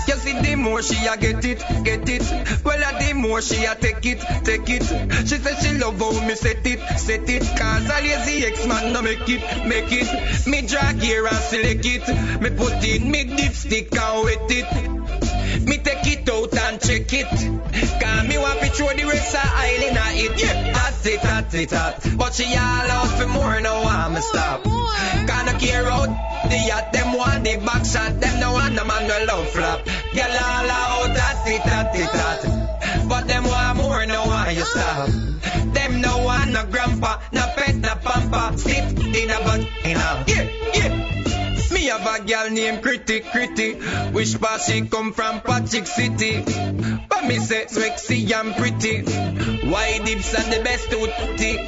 You 0.07 0.13
see, 0.13 0.39
the 0.41 0.55
more 0.55 0.83
she 0.83 1.05
a 1.07 1.17
get 1.17 1.43
it, 1.43 1.59
get 1.83 2.07
it. 2.07 2.63
Well, 2.63 2.83
uh, 2.83 2.99
the 2.99 3.13
more 3.13 3.41
she 3.41 3.65
a 3.65 3.73
take 3.75 4.05
it, 4.05 4.19
take 4.43 4.69
it. 4.69 4.83
She 5.27 5.37
said 5.37 5.57
she 5.63 5.77
love 5.79 5.99
how 5.99 6.25
me 6.27 6.35
set 6.35 6.65
it, 6.65 6.79
set 6.99 7.27
it. 7.27 7.41
Cause 7.57 7.89
a 7.89 8.01
lazy 8.01 8.45
ex-man 8.45 8.93
no 8.93 9.01
make 9.01 9.27
it, 9.27 9.41
make 9.65 9.91
it. 9.91 10.47
Me 10.47 10.61
drag 10.61 11.01
here 11.01 11.25
and 11.25 11.37
select 11.37 11.85
it. 11.85 12.07
Me 12.41 12.49
put 12.51 12.83
in 12.85 13.09
me 13.09 13.25
dipstick 13.25 13.97
and 13.97 14.23
wet 14.23 14.51
it. 14.51 15.04
And 16.75 16.81
check 16.83 17.13
it. 17.13 17.29
Cause 18.01 18.27
me 18.27 18.37
want 18.37 18.59
to 18.59 18.67
throw 18.69 18.87
the 18.89 19.05
rest 19.05 19.35
of 19.35 19.41
island 19.43 19.97
at 19.97 20.15
it. 20.15 20.41
Yeah, 20.41 20.73
that's 20.73 21.05
it, 21.05 21.21
that's 21.21 21.53
it, 21.53 21.69
that. 21.69 22.15
But 22.17 22.33
she 22.33 22.45
all 22.45 22.91
out 22.91 23.07
for 23.17 23.27
more, 23.27 23.61
no 23.61 23.81
want 23.81 24.13
me 24.13 24.21
stop. 24.21 24.65
No 24.65 25.59
care 25.59 25.87
out 25.87 26.09
the 26.49 26.57
yacht, 26.67 26.91
them 26.91 27.13
want 27.13 27.43
the 27.43 27.57
back 27.65 27.85
shot, 27.85 28.19
them 28.19 28.39
no 28.39 28.51
want 28.53 28.75
the 28.75 28.83
man 28.83 29.07
no 29.07 29.25
love 29.25 29.47
flop. 29.49 29.85
Girl 29.85 30.37
all 30.47 30.69
out 30.69 31.13
that 31.15 31.43
it, 31.47 31.63
that 31.63 31.95
it, 31.95 32.11
that. 32.11 33.07
But 33.07 33.27
them 33.27 33.43
want 33.45 33.77
more, 33.77 34.05
no 34.05 34.25
want 34.25 34.55
you 34.55 34.65
stop. 34.65 35.09
Them 35.73 36.01
no 36.01 36.17
want 36.23 36.51
no 36.51 36.65
grandpa, 36.65 37.21
no 37.31 37.41
pet, 37.55 37.75
no 37.75 37.95
pampa. 38.03 38.57
Sit 38.57 38.99
in 38.99 39.29
a 39.29 39.39
bun, 39.39 39.67
in 39.83 39.97
a 39.97 40.23
yeah. 40.27 40.64
Me 41.85 41.91
have 41.91 42.19
a 42.19 42.25
girl 42.25 42.49
named 42.49 42.81
Critty 42.81 43.21
Critty. 43.21 44.11
Which 44.11 44.41
part 44.41 44.59
she 44.61 44.87
come 44.87 45.13
from 45.13 45.41
Patrick 45.41 45.85
City. 45.85 46.41
But 47.07 47.25
me 47.25 47.37
say 47.37 47.67
sexy 47.67 48.33
and 48.33 48.55
pretty. 48.55 49.03
Wide 49.69 50.01
dips 50.03 50.33
and 50.33 50.51
the 50.51 50.63
best 50.63 50.89
tooty. 50.89 51.59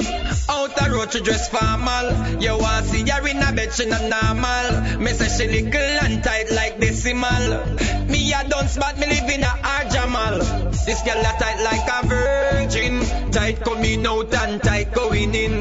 Out 0.50 0.82
a 0.82 0.92
road 0.92 1.14
she 1.14 1.20
dress 1.22 1.50
formal. 1.50 2.42
You 2.42 2.58
want 2.58 2.88
see 2.88 3.08
her 3.08 3.28
in 3.28 3.44
a 3.44 3.54
bed 3.54 3.72
she 3.74 3.86
not 3.86 4.02
normal. 4.02 4.98
Me 4.98 5.12
say 5.12 5.30
she 5.38 5.52
little 5.52 5.82
and 5.82 6.24
tight 6.24 6.52
like 6.52 6.80
decimal. 6.80 7.76
Me 8.08 8.34
a 8.34 8.44
dance 8.50 8.76
but 8.76 8.98
me 8.98 9.06
live 9.06 9.30
in 9.30 9.44
a 9.44 9.46
hard 9.46 9.92
Jamal. 9.92 10.40
This 10.88 11.04
girl 11.04 11.20
a 11.20 11.34
tight 11.38 11.62
like 11.62 11.88
a 11.88 12.08
virgin. 12.08 13.32
Tight 13.32 13.64
coming 13.64 14.06
out 14.08 14.34
and 14.34 14.64
tight 14.64 14.94
going 14.94 15.36
in. 15.36 15.60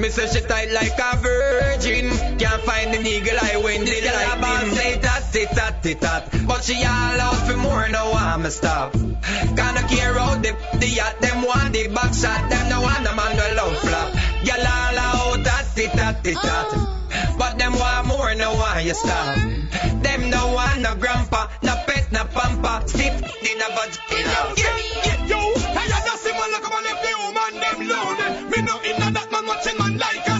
Me 0.00 0.10
say 0.10 0.28
she 0.28 0.46
tight 0.46 0.70
like 0.70 0.96
a 0.96 1.16
virgin. 1.16 2.10
Can't 2.38 2.62
find 2.62 2.92
the 2.92 3.00
eagle 3.00 3.38
eye 3.40 3.56
when 3.56 3.84
the 3.86 3.95
lightning. 4.04 4.74
say 4.74 4.98
that, 4.98 5.36
it, 5.36 5.50
that, 5.50 5.86
it, 5.86 6.00
that. 6.00 6.46
But 6.46 6.64
she 6.64 6.74
all 6.84 7.20
out 7.20 7.46
for 7.46 7.56
more, 7.56 7.88
no 7.88 8.10
want 8.10 8.42
me 8.42 8.50
stop. 8.50 8.92
Gonna 8.92 9.82
care 9.88 10.18
out 10.18 10.42
the, 10.42 10.56
the 10.78 10.88
yacht, 10.88 11.20
them 11.20 11.42
want 11.42 11.72
the 11.72 11.88
back 11.88 12.14
shot, 12.14 12.50
them 12.50 12.68
no 12.68 12.80
want 12.82 13.04
the 13.04 13.14
man 13.14 13.36
no 13.36 13.46
love 13.56 13.78
flop. 13.78 14.12
Girl 14.44 14.66
all 14.66 14.98
out 14.98 15.44
that, 15.44 15.78
it, 15.78 15.92
that, 15.92 16.26
it, 16.26 16.34
that. 16.34 16.96
But 17.38 17.58
them 17.58 17.72
want 17.72 18.06
more, 18.06 18.34
no 18.34 18.54
want 18.54 18.84
you 18.84 18.94
stop. 18.94 19.36
Them 20.02 20.30
no 20.30 20.52
want 20.54 20.80
no 20.80 20.94
grandpa, 20.96 21.48
no 21.62 21.74
pet, 21.86 22.12
no 22.12 22.24
pampa. 22.24 22.82
Sit 22.86 23.12
in 23.12 23.60
a 23.60 23.68
vagina. 23.76 24.54
Yeah, 24.56 24.78
yeah. 25.04 25.26
Yo, 25.26 25.38
hey, 25.54 25.90
I 25.92 26.00
just 26.04 26.22
see 26.22 26.32
man 26.32 26.50
look 26.52 26.66
up 26.66 26.74
and 26.74 26.84
left 26.84 27.02
the 27.02 27.12
woman 27.18 27.52
them 27.60 27.78
lonely. 27.88 28.28
Me 28.50 28.58
no 28.62 28.74
inna 28.82 29.10
that 29.12 29.28
man 29.32 29.46
watching 29.46 29.78
man 29.78 29.98
like 29.98 30.26
a 30.28 30.35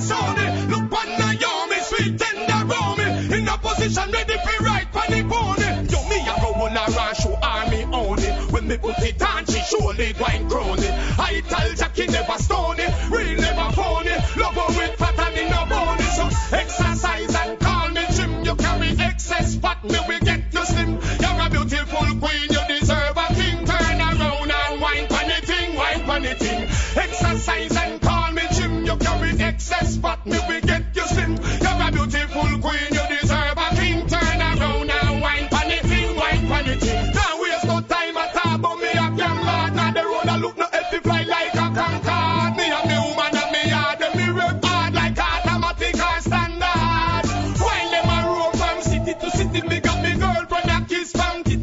Position 3.87 4.11
ready 4.11 4.35
for 4.38 4.64
right 4.64 4.96
on 4.96 5.11
the 5.12 5.22
pony. 5.31 5.87
Yo, 5.92 6.09
me 6.09 6.18
a 6.18 6.35
go 6.42 6.51
on 6.59 6.77
a 6.77 7.14
show 7.14 7.38
army 7.40 7.85
on 7.85 8.18
it. 8.18 8.51
When 8.51 8.66
me 8.66 8.77
put 8.79 8.99
it 8.99 9.22
on, 9.22 9.46
she 9.46 9.61
surely 9.61 10.12
going 10.12 10.49
crony. 10.49 10.88
I 10.90 11.40
tell 11.46 11.72
Jackie 11.72 12.09
never 12.09 12.38
stony, 12.38 12.83
real 13.11 13.38
never 13.38 13.70
phony. 13.79 14.11
Love 14.42 14.59
her 14.59 14.68
with 14.75 14.94
fat 14.99 15.18
and 15.20 15.38
in 15.38 15.53
a 15.53 15.66
bony. 15.70 16.03
So 16.18 16.27
exercise 16.57 17.35
and 17.37 17.61
call 17.61 17.88
me 17.90 18.05
Jim. 18.11 18.44
You 18.44 18.57
carry 18.57 18.90
excess 18.99 19.55
fat, 19.55 19.85
me 19.85 19.99
we 20.09 20.18
get 20.18 20.53
you 20.53 20.64
slim. 20.64 20.99
You're 21.22 21.46
a 21.46 21.49
beautiful 21.49 22.07
queen, 22.18 22.46
you 22.51 22.62
deserve 22.66 23.16
a 23.16 23.27
king. 23.38 23.64
Turn 23.66 24.01
around 24.01 24.51
and 24.51 24.81
wine 24.81 25.07
on 25.14 25.27
the 25.31 25.46
thing, 25.46 25.77
wine 25.77 26.11
on 26.11 26.22
thing. 26.35 26.62
Exercise 26.96 27.77
and 27.77 28.03
call 28.03 28.33
me 28.33 28.42
Jim. 28.51 28.85
You 28.85 28.96
carry 28.96 29.31
excess 29.40 29.96
fat, 29.99 30.27
me 30.27 30.40
we 30.49 30.61
get 30.61 30.83
you 30.92 31.07
slim. 31.07 31.37
You're 31.37 31.87
a 31.87 31.92
beautiful 31.92 32.59
queen. 32.68 32.95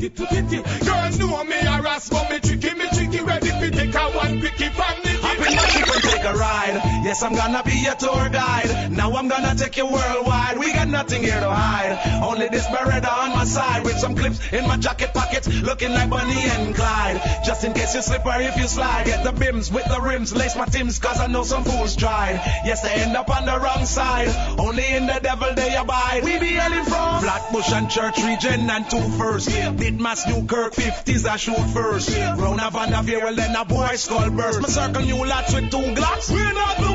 To 0.09 0.25
titty. 0.25 0.61
Girl 0.85 1.09
know 1.19 1.43
me 1.43 1.59
a 1.59 1.81
ras, 1.81 2.09
but 2.09 2.29
me 2.29 2.39
tricky, 2.39 2.73
me 2.75 2.87
tricky, 2.89 3.23
ready 3.23 3.49
fi 3.49 3.69
take 3.69 3.95
a 3.95 4.03
one 4.11 4.39
quickie 4.39 4.69
from 4.69 4.95
the 5.03 5.13
Hop 5.21 5.37
in 5.37 5.55
my 5.55 5.65
jeep 5.71 5.87
and 5.87 6.03
take 6.03 6.23
a 6.23 6.33
ride. 6.37 6.92
Yes, 7.03 7.21
I'm 7.21 7.35
gonna 7.35 7.61
be 7.63 7.73
your 7.73 7.95
tour 7.95 8.29
guide. 8.29 8.91
Now 8.91 9.11
I'm 9.17 9.27
gonna 9.27 9.55
take 9.55 9.75
you 9.75 9.85
worldwide. 9.85 10.57
We 10.57 10.71
got 10.71 10.87
nothing 10.87 11.21
here 11.21 11.39
to 11.39 11.49
hide. 11.49 12.23
Only 12.23 12.47
this 12.47 12.65
Beretta 12.67 13.11
on 13.11 13.31
my 13.31 13.43
side 13.43 13.83
with 13.83 13.97
some 13.99 14.15
clips 14.15 14.39
in 14.53 14.65
my 14.65 14.77
jacket 14.77 15.13
pockets, 15.13 15.47
looking 15.47 15.91
like 15.91 16.09
Bonnie 16.09 16.47
and 16.55 16.73
Clyde. 16.73 17.21
Just 17.45 17.65
in 17.65 17.73
case 17.73 17.93
you 17.93 18.01
slip 18.01 18.25
or 18.25 18.39
if 18.39 18.55
you 18.55 18.67
slide, 18.67 19.05
get 19.05 19.23
the 19.25 19.31
bims 19.33 19.69
with 19.69 19.83
the 19.85 19.99
rims, 19.99 20.33
lace 20.33 20.55
my 20.55 20.63
tims, 20.65 20.97
cause 20.99 21.19
I 21.19 21.27
know 21.27 21.43
some 21.43 21.65
fools 21.65 21.97
tried. 21.97 22.41
Yes, 22.65 22.81
they 22.81 22.93
end 22.93 23.17
up 23.17 23.29
on 23.29 23.45
the 23.45 23.59
wrong 23.59 23.85
side. 23.85 24.29
Only 24.57 24.87
in 24.87 25.05
the 25.05 25.19
devil 25.21 25.53
they 25.53 25.75
abide. 25.75 26.23
We 26.23 26.39
be 26.39 26.53
hailing 26.55 26.85
from 26.85 27.21
Flatbush 27.21 27.71
and 27.73 27.89
Church 27.89 28.17
Region 28.23 28.69
and 28.69 28.89
two 28.89 29.03
first. 29.17 29.49
Ditmas, 29.49 30.25
Newkirk, 30.27 30.73
50s 30.73 31.25
I 31.27 31.35
shoot 31.35 31.67
first. 31.73 32.11
Yeah. 32.11 32.39
Rona 32.39 32.69
Van 32.71 32.91
der 32.91 33.01
Veer, 33.01 33.25
well 33.25 33.35
then 33.35 33.53
a 33.55 33.65
boy 33.65 33.95
skull 33.97 34.29
burst. 34.29 34.61
Me 34.61 34.69
circle 34.69 35.01
new 35.01 35.25
lots 35.25 35.53
with 35.53 35.69
two 35.69 35.77
glocks. 35.99 36.31
We're 36.31 36.53
not 36.53 36.92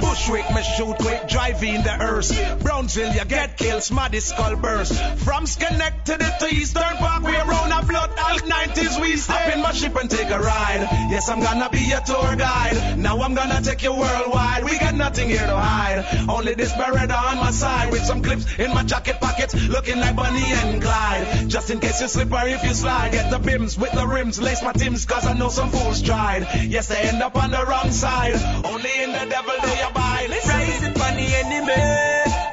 Bushwick, 0.00 0.48
me 0.54 0.62
shoot 0.62 0.96
quick, 0.98 1.28
driving 1.28 1.82
the 1.82 1.96
earth. 2.00 2.62
Brownsville, 2.62 3.14
you 3.14 3.24
get 3.24 3.56
killed, 3.56 3.82
smarty 3.82 4.20
skull 4.20 4.56
burst. 4.56 4.94
From 5.24 5.46
Schenectady 5.46 6.24
to 6.40 6.54
Eastern 6.54 6.96
Park, 6.98 7.22
we 7.22 7.36
around 7.36 7.72
a 7.72 7.84
blood 7.84 8.10
out 8.18 8.40
90s 8.40 9.00
we. 9.00 9.14
Hop 9.14 9.54
in 9.54 9.62
my 9.62 9.72
ship 9.72 9.96
and 9.96 10.10
take 10.10 10.28
a 10.30 10.38
ride. 10.38 10.88
Yes, 11.10 11.28
I'm 11.28 11.40
gonna 11.40 11.70
be 11.70 11.80
your 11.80 12.00
tour 12.00 12.36
guide. 12.36 12.98
Now 12.98 13.20
I'm 13.22 13.34
gonna 13.34 13.60
take 13.62 13.82
you 13.82 13.92
worldwide. 13.94 14.64
We 14.64 14.78
got 14.78 14.94
nothing 14.94 15.28
here 15.28 15.46
to 15.46 15.56
hide. 15.56 16.26
Only 16.28 16.54
this 16.54 16.72
Beretta 16.72 17.16
on 17.16 17.36
my 17.38 17.50
side 17.50 17.92
with 17.92 18.04
some 18.04 18.22
clips 18.22 18.44
in 18.58 18.74
my 18.74 18.82
jacket 18.82 19.20
pockets, 19.20 19.54
looking 19.68 20.00
like 20.00 20.16
Bonnie 20.16 20.52
and 20.52 20.82
Clyde. 20.82 21.48
Just 21.48 21.70
in 21.70 21.80
case 21.80 22.00
you 22.00 22.08
slip 22.08 22.32
or 22.32 22.46
if 22.46 22.62
you 22.64 22.74
slide, 22.74 23.12
get 23.12 23.30
the 23.30 23.38
bims 23.38 23.78
with 23.78 23.92
the 23.92 24.06
rims, 24.06 24.40
lace 24.40 24.62
my 24.62 24.72
tims, 24.72 25.04
cause 25.06 25.26
I 25.26 25.32
know 25.34 25.48
some 25.48 25.70
fools 25.70 26.02
tried. 26.02 26.46
Yes, 26.68 26.88
they 26.88 26.96
end 26.96 27.22
up 27.22 27.36
on 27.36 27.50
the 27.50 27.64
wrong 27.64 27.90
side. 27.90 28.34
Only 28.64 28.90
in 29.02 29.12
the 29.12 29.26
devil 29.34 29.58
they 29.66 29.80
abide. 29.82 30.30
Listen. 30.30 30.50
Rising 30.50 30.94
from 30.94 31.12
the 31.18 31.26
enemy. 31.42 31.82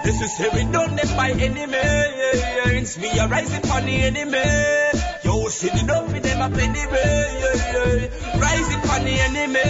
This 0.04 0.18
is 0.26 0.34
we 0.54 0.64
done 0.72 0.96
them 0.96 1.12
by 1.16 1.30
enemies. 1.30 2.98
We 2.98 3.10
are 3.20 3.28
rising 3.28 3.62
from 3.70 3.86
the 3.86 3.98
enemy. 4.10 4.46
Yo, 5.24 5.48
sit 5.50 5.76
it 5.76 5.90
up 5.90 6.08
with 6.08 6.24
them 6.24 6.42
up 6.42 6.58
anyway. 6.58 8.10
Rising 8.46 8.82
from 8.88 9.02
the 9.06 9.16
enemy. 9.28 9.70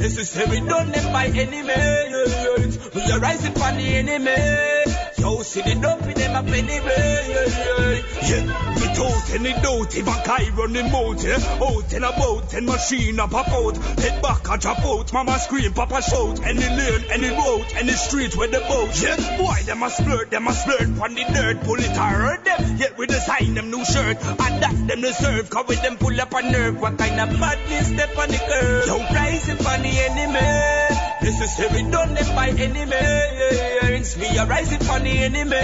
This 0.00 0.16
is 0.22 0.32
we 0.48 0.60
done 0.60 0.90
them 0.90 1.12
by 1.12 1.26
enemies. 1.26 2.78
We 2.94 3.02
are 3.12 3.20
rising 3.20 3.52
from 3.52 3.76
the 3.76 3.88
enemy. 4.00 4.91
Yo, 5.32 5.42
sit 5.42 5.66
it 5.66 5.84
up 5.84 6.04
with 6.04 6.16
them 6.16 6.36
up 6.36 6.46
anyway. 6.46 8.02
Yeah, 8.22 8.74
without 8.74 9.30
any 9.32 9.52
doubt, 9.62 9.96
if 9.96 10.06
a 10.06 10.26
guy 10.26 10.50
run 10.50 10.72
the 10.74 10.82
mouth, 10.82 11.24
yeah. 11.24 11.38
Out 11.56 11.92
and 11.92 12.04
about, 12.04 12.52
and 12.52 12.66
machine 12.66 13.18
a 13.18 13.26
pop 13.28 13.48
out. 13.48 13.76
Head 13.76 14.20
back 14.20 14.48
a 14.50 14.58
drop 14.58 14.84
out, 14.84 15.12
mama 15.12 15.38
scream, 15.38 15.72
papa 15.72 16.02
shout. 16.02 16.44
Any 16.44 16.68
lane, 16.68 17.04
any 17.10 17.30
road, 17.30 17.64
any 17.74 17.92
street 17.92 18.36
where 18.36 18.48
the 18.48 18.60
boat. 18.60 18.92
Yeah, 19.00 19.16
boy, 19.38 19.56
them 19.64 19.82
a 19.82 19.88
splurt, 19.88 20.30
them 20.30 20.48
a 20.48 20.50
splurt 20.50 21.00
on 21.00 21.14
the 21.14 21.24
dirt. 21.24 21.60
Pull 21.64 21.80
it 21.80 21.96
hurt 21.96 22.44
them, 22.44 22.76
yet 22.76 22.98
we 22.98 23.06
design 23.06 23.54
them 23.54 23.70
new 23.70 23.84
shirt. 23.86 24.18
And 24.22 24.62
that 24.62 24.86
them 24.86 25.00
deserve, 25.00 25.48
cause 25.48 25.66
with 25.66 25.80
them 25.82 25.96
pull 25.96 26.20
up 26.20 26.34
a 26.34 26.42
nerve. 26.42 26.78
What 26.78 26.98
kind 26.98 27.18
of 27.18 27.40
madness 27.40 27.88
step 27.88 28.18
on 28.18 28.28
the 28.28 28.38
curve? 28.38 28.86
Yo, 28.86 28.98
rising 29.14 29.56
from 29.56 29.82
the 29.82 29.88
enemy. 29.88 30.98
This 31.22 31.40
is 31.40 31.56
here 31.56 31.70
we 31.72 31.88
done 31.88 32.14
them 32.14 32.34
by 32.34 32.48
enemies. 32.48 34.16
We 34.16 34.38
are 34.38 34.46
rising 34.46 34.80
from 34.80 35.04
the 35.04 35.21
enemy. 35.22 35.56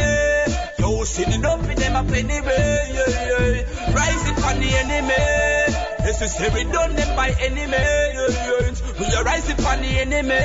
Yo, 0.79 1.05
sitting 1.05 1.45
up 1.45 1.61
with 1.61 1.79
them 1.79 1.97
up 1.97 2.11
anyway. 2.11 3.67
Rising 3.93 4.35
from 4.37 4.61
the 4.61 4.71
enemy. 4.79 5.49
Here 6.39 6.65
done 6.73 6.95
them 6.95 7.17
by 7.17 7.31
enemies. 7.41 8.83
We 8.99 9.07
are 9.15 9.25
rising 9.25 9.57
from 9.57 9.81
the 9.81 9.99
enemy. 9.99 10.39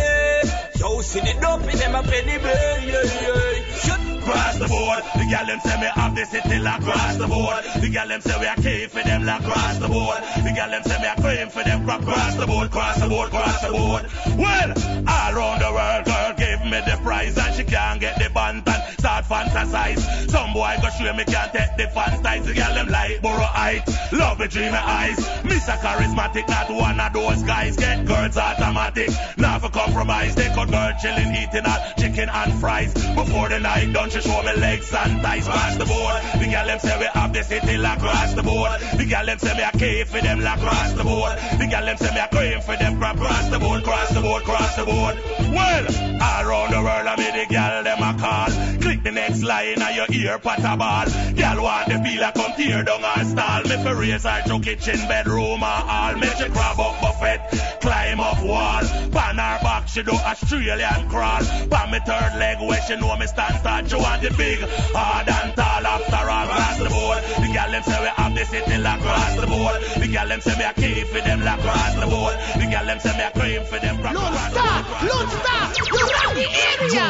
Yo, 0.79 1.01
sitting 1.01 1.43
up 1.43 1.61
with 1.61 1.79
them 1.79 1.95
up 1.95 2.07
anyway. 2.07 3.72
Cross 3.83 4.57
the 4.59 4.67
board, 4.69 5.03
the 5.19 5.25
gal 5.29 5.45
them 5.45 5.59
say 5.59 5.77
me 5.81 5.87
have 5.93 6.15
the 6.15 6.25
city 6.25 6.59
like 6.59 6.81
cross 6.81 7.17
the 7.17 7.27
board. 7.27 7.63
The 7.81 7.89
gal 7.89 8.07
them 8.07 8.21
say 8.21 8.39
we 8.39 8.45
are 8.47 8.55
key 8.55 8.87
for 8.87 9.03
them 9.03 9.25
like 9.25 9.43
cross 9.43 9.77
the 9.79 9.89
board. 9.89 10.23
The 10.37 10.51
gal 10.55 10.69
them 10.69 10.83
say 10.83 10.97
me 11.01 11.07
are 11.07 11.15
claim 11.15 11.49
for 11.49 11.63
them 11.63 11.83
crop 11.83 12.01
cross 12.05 12.35
the 12.35 12.47
board, 12.47 12.71
cross 12.71 13.01
the 13.01 13.09
board, 13.09 13.29
cross 13.29 13.61
the 13.61 13.71
board. 13.71 14.07
Well, 14.39 14.71
all 15.07 15.35
around 15.35 15.59
the 15.59 15.71
world, 15.75 16.05
girl 16.05 16.33
give 16.37 16.63
me 16.63 16.79
the 16.87 16.97
prize 17.03 17.37
and 17.37 17.53
she 17.55 17.63
can't 17.65 17.99
get 17.99 18.17
the 18.17 18.29
band 18.29 18.63
and 18.65 18.99
start 18.99 19.25
fantasize. 19.25 19.99
Some 20.31 20.53
boy 20.53 20.73
go 20.81 20.89
show 20.89 21.11
me 21.11 21.25
can't 21.25 21.51
take 21.51 21.75
the 21.75 21.91
fantasize. 21.91 22.45
The 22.45 22.53
gal 22.53 22.73
them 22.73 22.87
like 22.87 23.21
borough 23.21 23.43
height, 23.43 23.83
love 24.13 24.39
me 24.39 24.47
dreamy 24.47 24.71
eyes. 24.71 25.19
Mr. 25.43 25.75
Charismatic, 25.83 26.47
not 26.47 26.71
one 26.71 26.97
of 26.97 27.11
those 27.11 27.43
guys. 27.43 27.75
Get 27.75 28.05
girls 28.05 28.37
automatic, 28.37 29.09
not 29.37 29.59
for 29.59 29.69
compromise. 29.69 30.35
They 30.35 30.47
cut 30.47 30.71
girl 30.71 30.93
chilling, 31.01 31.35
eating 31.35 31.65
all 31.65 31.79
chicken 31.97 32.29
and 32.29 32.53
fries. 32.61 32.93
Before 32.93 33.49
the 33.49 33.59
night 33.59 33.72
done, 33.81 34.09
she 34.09 34.21
show 34.21 34.41
me 34.43 34.53
legs 34.53 34.93
and 34.93 35.21
thighs 35.21 35.47
across 35.47 35.77
the 35.77 35.85
board. 35.85 36.21
The 36.39 36.47
gal 36.49 36.67
them 36.67 36.79
say 36.79 36.99
we 36.99 37.05
have 37.05 37.33
the 37.33 37.43
city 37.43 37.77
like 37.77 37.97
across 37.97 38.33
the 38.33 38.43
board. 38.43 38.79
The 38.97 39.05
gal 39.05 39.25
them 39.25 39.39
say 39.39 39.53
me 39.55 39.63
a 39.63 39.71
cave 39.71 40.07
for 40.07 40.21
them 40.21 40.39
like 40.41 40.59
across 40.59 40.93
the 40.93 41.03
board. 41.03 41.37
The 41.57 41.67
gal 41.67 41.85
them 41.85 41.97
say 41.97 42.13
me 42.13 42.19
a 42.19 42.27
cream 42.27 42.61
for 42.61 42.75
them 42.75 43.01
across 43.01 43.49
the 43.49 43.59
board, 43.59 43.83
cross 43.83 44.09
the 44.13 44.21
board, 44.21 44.43
cross 44.43 44.75
the 44.75 44.85
board. 44.85 45.15
Well, 45.53 45.85
around 46.21 46.71
the 46.71 46.81
world 46.81 47.07
I 47.07 47.15
mean 47.17 47.33
the 47.33 47.45
gal 47.49 47.83
them 47.83 48.01
a 48.01 48.19
call. 48.19 48.51
Click 48.81 49.03
the 49.03 49.11
next 49.11 49.43
line 49.43 49.81
on 49.81 49.95
your 49.95 50.07
ear, 50.11 50.37
pot 50.39 50.59
a 50.59 50.77
ball. 50.77 51.07
Gal 51.33 51.61
want 51.61 51.87
the 51.87 51.97
feel 51.99 52.21
like 52.21 52.33
come 52.35 52.53
tear 52.55 52.83
down 52.83 53.01
her 53.01 53.23
stall. 53.25 53.63
Me 53.63 53.83
for 53.83 53.95
raise 53.95 54.23
her 54.23 54.41
to 54.47 54.59
kitchen, 54.59 54.99
bedroom 55.07 55.63
or 55.63 55.65
all. 55.65 56.15
Make 56.17 56.35
she 56.37 56.47
grab 56.49 56.79
up 56.79 57.01
buffet, 57.01 57.79
climb 57.81 58.19
up 58.19 58.43
wall. 58.43 58.83
Pan 59.11 59.37
her 59.37 59.59
back, 59.63 59.87
she 59.87 60.03
do 60.03 60.11
Australian 60.11 61.09
crawl. 61.09 61.43
Pan 61.69 61.91
me 61.91 61.99
third 62.05 62.37
leg 62.37 62.61
where 62.61 62.81
she 62.83 62.95
know 62.97 63.15
me 63.17 63.27
stand 63.27 63.62
start. 63.63 63.89
She 63.89 63.95
want 63.95 64.21
the 64.21 64.29
big, 64.35 64.59
hard 64.91 65.27
and 65.29 65.55
tall 65.55 65.87
after 65.87 66.29
all. 66.29 66.47
Cross 66.51 66.77
the 66.83 66.89
board. 66.91 67.23
The 67.39 67.47
gal 67.53 67.71
them 67.71 67.83
say 67.83 67.99
we 68.03 68.09
have 68.11 68.33
the 68.35 68.45
city 68.45 68.77
like 68.77 68.99
across 68.99 69.35
the 69.39 69.47
board. 69.47 69.81
The 70.03 70.07
gal 70.11 70.27
them 70.27 70.41
say 70.41 70.55
me 70.59 70.65
a 70.67 70.73
key 70.73 71.03
for 71.07 71.21
them 71.23 71.39
like 71.41 71.59
across 71.59 71.95
the 71.95 72.07
board. 72.07 72.35
The 72.59 72.65
gal 72.67 72.85
them 72.85 72.99
say 72.99 73.13
me 73.17 73.23
a 73.23 73.31
cream 73.31 73.63
for 73.63 73.79
them. 73.79 73.95
Lone 74.03 74.35
Star, 74.51 74.83
Lone 75.07 75.31
Star, 75.39 75.63
we 75.93 75.99
run 76.11 76.35
the 76.35 76.47
area. 76.67 77.07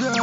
Girl, 0.00 0.14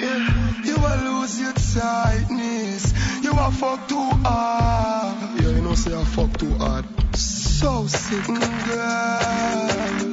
yeah, 0.00 0.26
you 0.66 0.74
a 0.74 0.92
lose 1.06 1.38
your 1.40 1.52
tightness. 1.54 2.92
You 3.22 3.32
a 3.32 3.50
fuck 3.52 3.88
too 3.88 4.10
hard. 4.26 5.40
Yeah, 5.40 5.50
you 5.50 5.62
know 5.62 5.74
say 5.74 5.94
I 5.94 6.04
fuck 6.04 6.36
too 6.36 6.52
hard. 6.54 6.84
So 7.16 7.86
sick, 7.86 8.26
girl. 8.26 8.36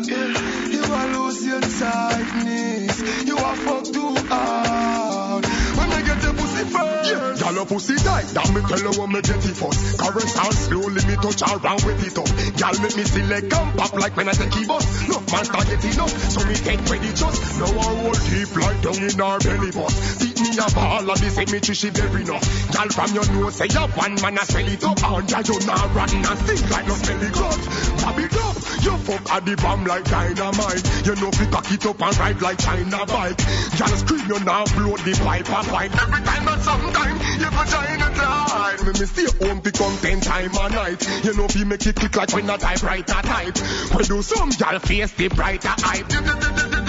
Yeah, 0.05 0.76
you 0.87 0.93
a 0.95 1.03
lose 1.11 1.45
your 1.45 1.61
tightness. 1.61 3.25
You 3.27 3.37
a 3.37 3.55
fuck 3.55 3.83
too 3.83 4.15
hard. 4.29 5.45
When 5.45 5.89
I 5.91 6.01
get 6.01 6.23
your 6.23 6.33
pussy 6.33 6.63
first. 6.63 7.41
Yeah, 7.43 7.51
y'all 7.51 7.65
pussy 7.65 7.95
die. 7.95 8.23
That 8.23 8.47
me 8.55 8.61
tell 8.63 8.83
her 8.87 8.93
when 8.99 9.11
me 9.11 9.21
get 9.21 9.43
it 9.43 9.55
first. 9.55 9.99
Caress 9.99 10.33
her 10.37 10.51
slowly, 10.51 11.01
me 11.05 11.15
touch 11.19 11.41
her 11.43 11.57
round 11.59 11.83
with 11.83 12.01
it 12.07 12.17
up. 12.17 12.29
Y'all 12.57 12.77
make 12.81 12.95
me 12.95 13.03
select 13.03 13.53
and 13.53 13.77
pop 13.77 13.93
like 13.93 14.15
when 14.15 14.29
I 14.29 14.33
take 14.33 14.55
it 14.55 14.67
bus. 14.67 14.85
Look, 15.07 15.23
man 15.31 15.45
start 15.45 15.67
get 15.67 15.83
enough, 15.83 16.13
so 16.31 16.39
me 16.47 16.55
take 16.55 16.81
credit 16.87 17.15
just. 17.15 17.59
Now 17.59 17.71
I 17.71 17.87
roll 18.01 18.17
deep 18.31 18.51
like 18.55 18.79
down 18.81 18.99
in 19.03 19.21
our 19.21 19.39
belly 19.39 19.71
bus. 19.71 19.93
Beat 20.23 20.39
me 20.39 20.49
a 20.55 20.67
ball 20.71 21.09
and 21.11 21.19
they 21.19 21.29
say 21.29 21.45
me 21.51 21.59
she 21.61 21.89
very 21.91 22.21
enough. 22.23 22.45
Y'all 22.73 22.89
from 22.89 23.11
your 23.11 23.27
nose 23.35 23.55
say 23.59 23.67
you 23.67 23.85
one 23.91 24.15
man 24.23 24.39
a 24.39 24.43
swell 24.47 24.67
it 24.67 24.83
up. 24.83 24.97
And 25.03 25.47
you 25.47 25.57
not 25.67 25.93
rotten 25.93 26.23
and 26.23 26.39
stink 26.47 26.63
like 26.71 26.87
no 26.87 26.95
smelly 26.95 27.29
gut. 27.35 27.59
Bob 28.01 28.19
it 28.23 28.35
up, 28.39 28.55
you 28.83 28.97
fuck 28.97 29.29
at 29.31 29.45
the 29.45 29.55
bomb 29.55 29.85
like 29.85 30.03
dynamite. 30.05 30.83
You 31.05 31.15
know 31.15 31.31
fi 31.31 31.45
cock 31.49 31.71
it 31.71 31.85
up 31.85 32.01
and 32.01 32.17
ride 32.17 32.41
like 32.41 32.59
China 32.59 33.05
bike. 33.05 33.39
Y'all 33.79 33.95
scream 33.97 34.27
you 34.27 34.39
now 34.43 34.65
blow 34.65 34.97
the 34.97 35.13
pipe 35.23 35.49
and 35.49 35.71
wine. 35.71 35.91
Every 35.93 36.21
time 36.23 36.47
and 36.47 36.61
sometime 36.61 37.17
your 37.39 37.51
vagina 37.51 38.09
tight. 38.15 38.79
Me 38.85 38.91
me 38.93 39.05
stay 39.05 39.27
home 39.45 39.61
fi 39.61 39.71
come 39.71 39.97
ten 39.97 40.21
time 40.21 40.51
a 40.53 40.69
night. 40.69 41.01
You 41.23 41.33
know 41.35 41.47
fi 41.47 41.63
make 41.63 41.85
it 41.85 41.95
click 41.95 42.15
like 42.15 42.33
when 42.33 42.49
a 42.49 42.57
typewriter 42.57 43.21
type. 43.21 43.57
We 43.95 44.03
do 44.03 44.21
some 44.21 44.51
y'all 44.59 44.79
face 44.79 45.11
the 45.13 45.27
brighter 45.29 45.75
hype. 45.77 46.86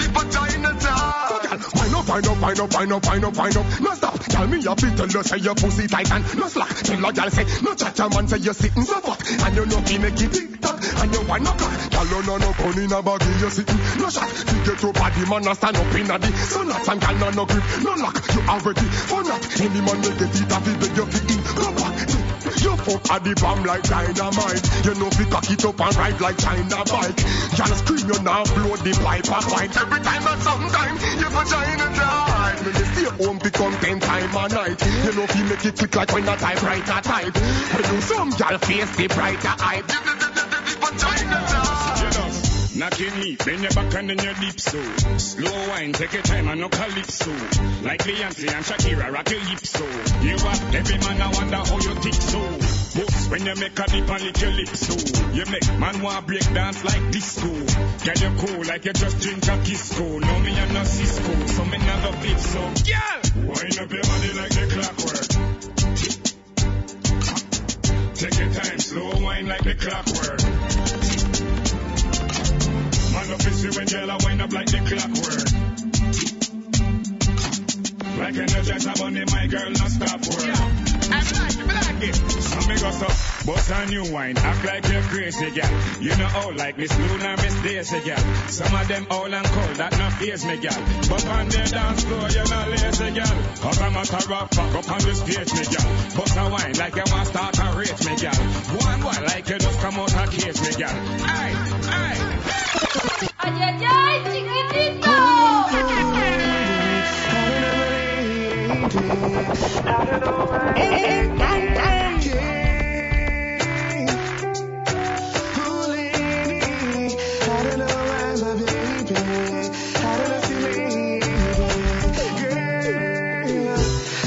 So 1.29 1.37
y'all 1.43 1.69
wind 1.75 1.93
up, 1.95 2.07
wind 2.09 2.27
up, 2.27 2.41
wind 2.41 2.59
up, 2.59 2.73
wind 2.73 2.93
up, 2.93 3.05
wind 3.05 3.25
up, 3.25 3.37
wind 3.37 3.57
up. 3.57 3.81
No 3.81 3.93
stop. 3.93 4.19
Tell 4.19 4.47
me 4.47 4.59
your 4.59 4.75
feet 4.75 4.97
tell 4.97 5.07
you 5.07 5.23
say 5.23 5.37
your 5.37 5.55
pussy 5.55 5.87
tight 5.87 6.11
and 6.11 6.23
no 6.37 6.47
slack. 6.47 6.69
Tell 6.69 7.05
a 7.05 7.13
y'all 7.13 7.29
say 7.29 7.45
no 7.61 7.75
chat 7.75 7.97
your 7.97 8.09
man 8.09 8.27
say 8.27 8.37
you 8.37 8.53
sitting 8.53 8.83
so 8.83 8.99
fat 9.01 9.45
and 9.45 9.55
you 9.55 9.65
know 9.65 9.81
fi 9.81 9.97
make 9.99 10.19
it 10.21 10.33
tick 10.33 10.49
attack, 10.55 11.03
and 11.03 11.13
you 11.13 11.21
wanna 11.27 11.53
crack. 11.53 11.91
Girl, 11.91 12.05
you 12.05 12.39
no 12.39 12.53
gun 12.53 12.79
in 12.79 12.91
a 12.91 13.01
bag, 13.01 13.21
you 13.39 13.49
sitting, 13.49 13.79
no 13.99 14.09
shot. 14.09 14.29
To 14.29 14.55
get 14.65 14.81
your 14.81 14.93
body, 14.93 15.25
man, 15.29 15.47
and 15.47 15.57
stand 15.57 15.77
up 15.77 15.95
in 15.95 16.11
a 16.11 16.17
the. 16.17 16.27
So 16.37 16.63
not 16.63 16.85
some 16.85 16.99
girl, 16.99 17.15
no 17.15 17.29
no 17.29 17.45
grip, 17.45 17.63
no 17.83 17.93
lock. 17.95 18.17
You 18.33 18.41
already 18.49 18.87
for 19.09 19.23
not. 19.23 19.61
Any 19.61 19.81
man 19.81 20.01
make 20.01 20.21
it, 20.21 20.33
it 20.33 20.51
have 20.51 20.63
to 20.65 20.71
beg 20.79 20.97
you 20.97 21.05
fit 21.05 21.31
in. 21.31 21.43
Come 21.43 21.75
back. 21.75 22.18
You 22.59 22.75
fuck 22.75 23.09
at 23.11 23.23
the 23.23 23.33
bomb 23.39 23.63
like 23.63 23.83
dynamite. 23.83 24.65
You 24.83 24.93
know 24.99 25.09
fi 25.09 25.23
cock 25.31 25.49
it 25.49 25.63
up 25.63 25.79
and 25.79 25.95
ride 25.95 26.19
like 26.19 26.37
bike. 26.43 27.19
Y'all 27.55 27.75
scream 27.79 28.03
you 28.11 28.19
now 28.19 28.43
blow 28.43 28.75
the 28.75 28.93
pipe 28.99 29.31
and 29.31 29.45
fight. 29.47 29.71
Every 29.79 29.99
time 30.03 30.27
and 30.27 30.41
sometime 30.43 30.95
you 31.19 31.29
vagina 31.31 31.87
dry. 31.95 32.55
When 32.59 32.75
you 32.75 32.85
stay 32.91 33.09
home 33.23 33.39
become 33.39 33.73
ten 33.79 33.99
time 34.01 34.35
a 34.35 34.47
night. 34.49 34.79
You 35.05 35.11
know 35.15 35.27
fi 35.27 35.43
make 35.43 35.65
it 35.65 35.77
quick 35.79 35.95
like 35.95 36.11
when 36.11 36.27
a 36.27 36.35
typewriter 36.35 36.99
type. 36.99 37.35
When 37.35 37.95
you 37.95 38.01
some 38.01 38.29
gal 38.31 38.57
face 38.57 38.95
the 38.97 39.07
brighter 39.07 39.55
eye. 39.55 39.83
Vagina 40.83 41.39
dry. 41.47 41.78
Knocking 42.79 43.19
me, 43.19 43.35
bend 43.35 43.61
your 43.61 43.71
back 43.71 43.93
and 43.95 44.09
then 44.09 44.23
your 44.23 44.33
deep 44.35 44.57
so. 44.57 44.81
Slow 45.17 45.67
wine, 45.67 45.91
take 45.91 46.13
your 46.13 46.21
time 46.21 46.47
and 46.47 46.61
no 46.61 46.69
calypso. 46.69 47.31
Like 47.83 48.01
Beyonce 48.03 48.47
and 48.47 48.63
Shakira, 48.63 49.11
rock 49.11 49.29
your 49.29 49.41
lips 49.41 49.71
so. 49.71 49.83
You 50.23 50.37
are 50.39 50.77
every 50.77 50.97
man, 50.97 51.21
I 51.21 51.27
wonder 51.27 51.57
how 51.57 51.75
you 51.75 51.95
think 51.99 52.15
so. 52.15 52.39
Boss, 52.39 53.27
when 53.27 53.45
you 53.45 53.55
make 53.55 53.77
a 53.77 53.83
dip 53.83 54.09
and 54.09 54.23
lick 54.23 54.39
your 54.39 54.51
lips 54.51 54.79
so. 54.87 54.95
You 55.33 55.43
make 55.51 55.67
man 55.77 56.01
want 56.01 56.25
break 56.25 56.53
dance 56.53 56.85
like 56.85 57.11
disco. 57.11 57.51
Get 58.05 58.21
you 58.21 58.31
cool 58.39 58.63
like 58.63 58.85
you 58.85 58.93
just 58.93 59.19
drink 59.19 59.43
a 59.43 59.57
Kisco. 59.61 60.19
No 60.19 60.39
me 60.39 60.51
and 60.55 60.73
no 60.73 60.83
Cisco, 60.85 61.47
so 61.47 61.65
me 61.65 61.77
not 61.79 62.01
go 62.01 62.11
flip 62.13 62.39
so. 62.39 62.61
Girl, 62.87 63.21
wind 63.43 63.77
up 63.77 63.91
your 63.91 64.03
body 64.07 64.31
like 64.39 64.55
the 64.55 64.67
clockwork. 64.71 65.27
Take 68.15 68.39
your 68.39 68.53
time, 68.53 68.79
slow 68.79 69.21
wine 69.21 69.47
like 69.47 69.63
the 69.65 69.75
clockwork. 69.75 71.08
Man 73.29 73.39
up 73.39 73.45
is 73.45 73.77
when 73.77 73.85
girl 73.85 74.09
I 74.09 74.17
wind 74.23 74.41
up 74.41 74.51
like 74.51 74.65
the 74.65 74.79
clockwork. 74.89 75.45
Like 78.17 78.33
energizer 78.35 78.99
bunny, 78.99 79.23
my 79.29 79.45
girl 79.45 79.69
no 79.69 79.85
stop 79.85 80.19
work. 80.25 80.49
Yeah, 80.49 80.57
I 81.13 81.21
like 81.37 81.53
it, 81.53 81.69
I 81.69 81.77
like 81.93 82.09
it. 82.09 82.15
Some 82.15 82.67
me 82.67 82.75
go 82.81 82.89
so, 82.89 83.07
bust 83.45 83.69
a 83.69 83.85
new 83.85 84.11
wine, 84.11 84.37
act 84.37 84.65
like 84.65 84.87
you're 84.89 85.03
crazy, 85.03 85.51
girl. 85.51 85.71
You 86.01 86.17
know 86.17 86.25
how 86.25 86.51
like 86.55 86.77
Miss 86.77 86.97
Luna, 86.97 87.37
Miss 87.37 87.55
Daisy, 87.61 87.99
girl. 88.01 88.17
Some 88.49 88.75
of 88.75 88.87
them 88.87 89.05
old 89.11 89.31
and 89.31 89.45
cold, 89.45 89.75
that 89.77 89.93
no 89.97 90.09
face 90.09 90.45
me, 90.45 90.57
girl. 90.57 90.81
But 91.07 91.27
on 91.29 91.49
their 91.49 91.65
dance 91.65 92.03
floor, 92.03 92.29
you 92.33 92.43
know 92.49 92.65
lazy, 92.65 93.11
girl. 93.13 93.37
Cause 93.61 93.79
I'm 93.79 93.95
a 93.95 94.03
rock 94.25 94.53
fuck 94.57 94.73
up 94.73 94.89
on 94.89 95.01
the 95.05 95.13
stage, 95.13 95.53
me, 95.53 95.63
girl. 95.69 95.85
Bust 96.17 96.35
a 96.35 96.49
wine 96.49 96.73
like 96.81 96.95
you 96.95 97.05
want 97.13 97.27
start 97.27 97.59
a 97.61 97.77
race, 97.77 98.03
me, 98.09 98.15
girl. 98.17 98.41
One 98.73 99.01
boy 99.05 99.21
like 99.21 99.47
you 99.49 99.59
just 99.59 99.79
come 99.79 100.01
out 100.01 100.17
a 100.17 100.27
case, 100.27 100.59
me, 100.65 100.71
girl. 100.81 100.97
Aye, 101.29 101.88
aye. 103.49 103.79
¡Ay, 103.81 103.81
ay, 103.81 103.85
ay, 103.85 104.23
chiquitito! 104.31 105.11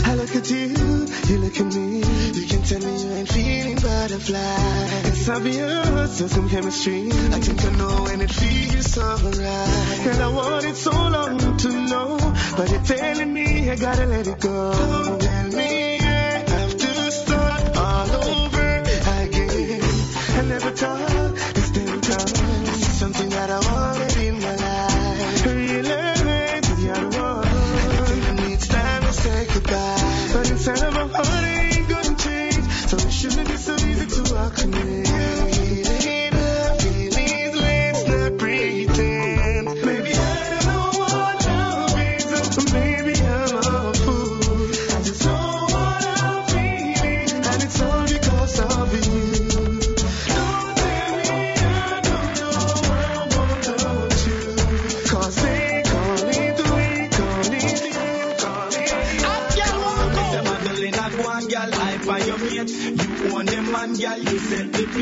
I 0.05 0.15
look 0.15 0.35
at 0.35 0.51
you, 0.51 0.67
you 1.29 1.39
look 1.39 1.61
at 1.61 1.75
me. 1.75 2.03
You 2.35 2.47
can 2.49 2.63
tell 2.63 2.81
me 2.81 3.03
you 3.03 3.13
ain't 3.13 3.29
feeling 3.29 3.77
butterfly. 3.77 5.12
It's 5.23 5.29
obvious, 5.29 6.19
there's 6.19 6.33
some 6.33 6.49
chemistry. 6.49 7.07
I 7.07 7.39
think 7.39 7.65
I 7.65 7.71
know 7.77 8.09
and 8.09 8.23
it 8.23 8.33
feels 8.33 8.91
so 8.91 9.03
right. 9.03 10.07
And 10.11 10.21
I 10.21 10.27
wanted 10.27 10.75
so 10.75 10.91
long 10.91 11.39
to 11.59 11.69
know, 11.69 12.19
but 12.57 12.69
you're 12.69 12.83
telling 12.83 13.33
me 13.33 13.71
I 13.71 13.77
gotta 13.77 14.07
let 14.07 14.27
it 14.27 14.41
go. 14.41 14.73
Don't 14.73 15.23
tell 15.23 15.47
me 15.47 16.01
I 16.01 16.51
have 16.51 16.77
to 16.77 17.13
start 17.13 17.77
all 17.77 18.11
over 18.11 18.79
again. 18.81 19.83
I 20.39 20.43
never 20.43 20.71
thought 20.73 21.12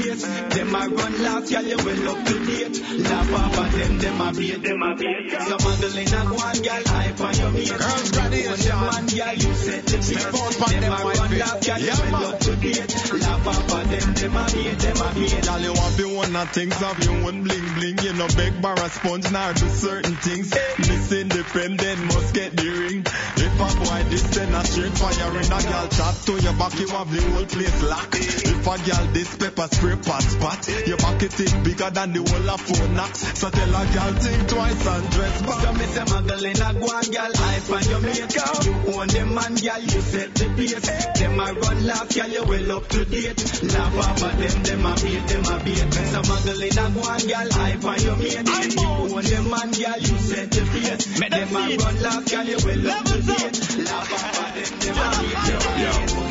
pace. 0.01 0.23
Them 0.23 0.75
a 0.75 0.89
run 0.89 1.23
last, 1.23 1.53
girl, 1.53 1.63
you 1.63 1.77
well 1.77 2.09
up 2.11 2.27
to 2.27 2.47
date. 2.47 2.81
Laugh 2.99 3.33
off 3.33 3.59
at 3.59 3.73
them, 3.73 3.99
them 3.99 4.21
a 4.21 4.33
bait, 4.33 4.63
them 4.63 4.83
a 4.83 4.95
bait. 4.97 5.31
Some 5.31 5.61
a 5.61 5.73
girl 5.81 5.99
in 5.99 6.09
a 6.09 6.21
go 6.25 6.37
girl 6.37 6.83
hype 6.87 7.21
on 7.21 7.35
your 7.37 7.51
mate. 7.51 7.69
Girls 7.69 8.17
ready, 8.17 8.37
you 8.39 8.51
own 8.51 8.59
them 8.59 8.81
man, 8.81 9.07
girl, 9.07 9.35
you 9.35 9.55
set 9.55 9.87
the 9.87 9.97
pace. 9.99 10.25
Them 10.71 10.93
a 10.93 10.97
run 10.97 11.39
last, 11.39 11.67
girl, 11.67 11.79
you 11.79 12.13
well 12.13 12.27
up 12.27 12.41
to 12.41 12.57
date. 12.57 13.13
Laugh 13.21 13.47
off 13.47 13.75
at 13.75 13.91
them, 13.91 14.15
them 14.15 14.37
a 14.37 14.45
bait, 14.53 14.79
them 14.79 14.97
a 14.97 15.15
bait. 15.15 15.43
Girl, 15.45 15.61
you 15.61 15.73
want 15.73 15.97
be 15.97 16.10
one 16.21 16.37
of 16.37 16.51
things 16.51 16.77
of 16.83 17.03
your 17.03 17.15
own 17.25 17.43
bling 17.45 17.69
bling. 17.75 17.99
You 17.99 18.13
know, 18.13 18.29
beg 18.37 18.53
a 18.61 18.91
sponge, 18.91 19.31
now 19.33 19.53
do 19.53 19.69
certain 19.69 20.17
things. 20.17 20.53
Miss 20.79 21.13
independent, 21.13 22.01
must 22.13 22.35
get 22.35 22.57
the 22.57 22.69
ring. 22.69 23.01
If 23.41 23.57
a 23.57 23.69
boy 23.81 24.05
this, 24.11 24.23
then 24.37 24.55
a 24.55 24.63
straight 24.65 24.93
fire 24.93 25.33
in 25.41 25.49
a 25.49 25.61
girl 25.65 25.89
chat 25.89 26.15
to 26.27 26.33
your 26.45 26.53
back, 26.61 26.79
you 26.79 26.89
have 26.89 27.11
the 27.11 27.23
whole 27.33 27.47
place 27.47 27.83
locked. 27.83 28.17
If 28.21 28.67
a 28.69 28.75
girl 28.85 29.07
this 29.15 29.37
pepper 29.37 29.69
spray 29.73 29.97
pot 29.97 30.23
spot, 30.23 30.61
your 30.87 30.99
back 30.99 31.23
it 31.23 31.41
is 31.41 31.55
bigger 31.65 31.89
than 31.89 32.13
the 32.13 32.21
whole 32.21 32.51
of 32.51 32.61
phone 32.61 32.95
knocks. 32.95 33.21
So 33.41 33.49
tell 33.49 33.75
a 33.75 33.83
girl 33.89 34.13
think 34.21 34.49
twice 34.49 34.87
and 34.87 35.11
dress 35.11 35.43
back. 35.43 35.61
So 35.65 35.73
me 35.73 35.87
say 35.89 36.05
my 36.05 36.21
girl 36.29 36.45
in 36.45 36.61
a 36.61 36.71
go 36.77 36.89
and 37.01 37.09
girl 37.17 37.33
hype 37.33 37.71
on 37.73 37.85
your 37.89 38.01
mate. 38.05 38.37
You 38.61 38.75
own 38.93 39.09
them 39.09 39.35
man, 39.35 39.55
girl, 39.57 39.81
you 39.81 40.01
set 40.05 40.35
the 40.37 40.47
pace. 40.53 40.85
Them 41.17 41.41
a 41.41 41.47
run 41.49 41.87
last, 41.87 42.13
girl, 42.13 42.29
you 42.29 42.45
well 42.45 42.77
up 42.77 42.89
to 42.89 43.05
date. 43.09 43.41
Laugh 43.73 44.21
at 44.21 44.37
them, 44.37 44.63
them 44.69 44.85
a 44.85 44.93
bait, 45.01 45.25
them 45.33 45.45
a 45.49 45.57
bait. 45.65 46.10
So 46.11 46.23
my 46.23 46.43
girl 46.43 46.61
in 46.61 46.77
a 46.77 46.87
and 46.87 47.29
girl 47.29 47.53
hype 47.53 47.85
on 47.85 48.01
your 48.03 48.17
mate. 48.17 48.75
You 48.75 48.89
own 48.89 49.23
them 49.23 49.51
man, 49.51 49.71
girl, 49.71 49.99
you 49.99 50.19
set 50.19 50.51
the 50.51 50.63
pace. 50.73 51.07
Them 51.21 51.57
a 51.57 51.77
run 51.77 52.03
last, 52.03 52.31
girl, 52.31 52.45
you 52.45 52.59
well 52.65 52.91
up 52.91 53.05
to 53.05 53.23
date. 53.23 53.79
Laugh 53.87 54.13
at 54.13 54.55
them, 54.57 54.79
them 54.81 54.97
a 54.99 55.11
bait, 55.23 55.39
them 55.47 55.63
a 55.63 56.25
bait. 56.25 56.30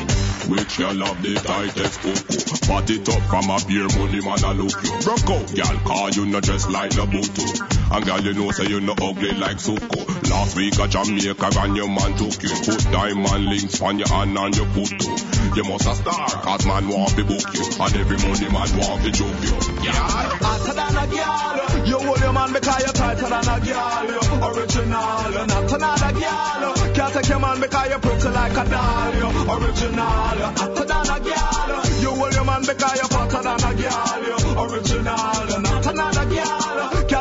Which 0.50 0.78
girl 0.80 0.98
have 1.06 1.22
the 1.22 1.36
tightest 1.36 2.00
cocoa? 2.02 2.50
Pat 2.66 2.90
it 2.90 3.06
from 3.06 3.50
a 3.50 3.58
beer 3.68 3.88
money 3.98 4.22
man 4.22 4.44
a 4.44 4.54
look 4.58 4.74
you. 4.84 4.98
Broke 5.06 5.30
out, 5.30 5.46
girl, 5.54 5.78
call 5.86 6.10
you 6.10 6.26
not 6.26 6.44
just 6.44 6.70
like 6.70 6.90
the 6.92 7.06
booto. 7.06 7.46
Oh. 7.46 7.96
And 7.96 8.06
girl, 8.06 8.22
you 8.22 8.34
know 8.34 8.52
say 8.52 8.68
you 8.68 8.82
no 8.82 8.94
ugly 8.94 9.32
like 9.34 9.58
Suko. 9.58 10.30
Last 10.30 10.56
week 10.56 10.78
a 10.80 10.88
Jamaica 10.88 11.50
and 11.60 11.76
your 11.78 11.90
man 11.90 12.18
took 12.18 12.42
you. 12.42 12.50
Put 12.50 12.82
diamond 12.92 13.46
links 13.46 13.82
on 13.82 14.00
your 14.00 14.08
hand 14.08 14.38
and 14.38 14.56
your 14.58 14.66
photo. 14.74 15.06
Oh. 15.06 15.54
You 15.56 15.64
must 15.64 15.88
a 15.88 15.96
star, 15.96 16.28
cause 16.42 16.66
man 16.66 16.88
want 16.90 17.10
to 17.18 17.24
book 17.26 17.46
you. 17.54 17.66
And 17.82 17.96
every 17.98 18.18
money 18.18 18.50
man 18.50 18.70
want 18.78 19.04
to 19.06 19.12
joke 19.12 19.42
you. 19.46 19.54
Yeah. 19.86 19.94
Hotter 19.94 20.74
than 20.74 20.98
a 20.98 21.06
girl, 21.10 21.86
you 21.86 21.98
hold 22.00 22.20
your 22.20 22.34
man 22.34 22.54
because 22.54 22.82
you're 22.82 22.94
tighter 22.94 23.30
than 23.30 23.48
a 23.50 23.58
girl. 23.62 24.06
You're 24.10 24.50
original, 24.50 25.46
not 25.46 25.74
another 25.74 26.14
girl. 26.20 26.94
Can't 26.94 27.14
take 27.14 27.30
your 27.30 27.40
man 27.40 27.62
because 27.62 27.90
you're 27.90 28.00
pretty 28.00 28.30
like 28.30 28.58
a 28.58 28.66
doll. 28.70 29.60
Original, 29.62 30.39
you're 30.40 30.48
hotter 30.48 30.86
than 30.86 31.10
a 31.10 31.20
girl. 31.20 32.02
You 32.02 32.12
hold 32.16 32.34
your 32.34 32.46
man 32.46 32.62
because 32.62 32.96
you're 32.96 33.12
fatter 33.14 33.44
than 33.44 33.60
a 33.60 33.74
girl. 33.76 34.20
You're 34.26 34.70
original, 34.72 35.79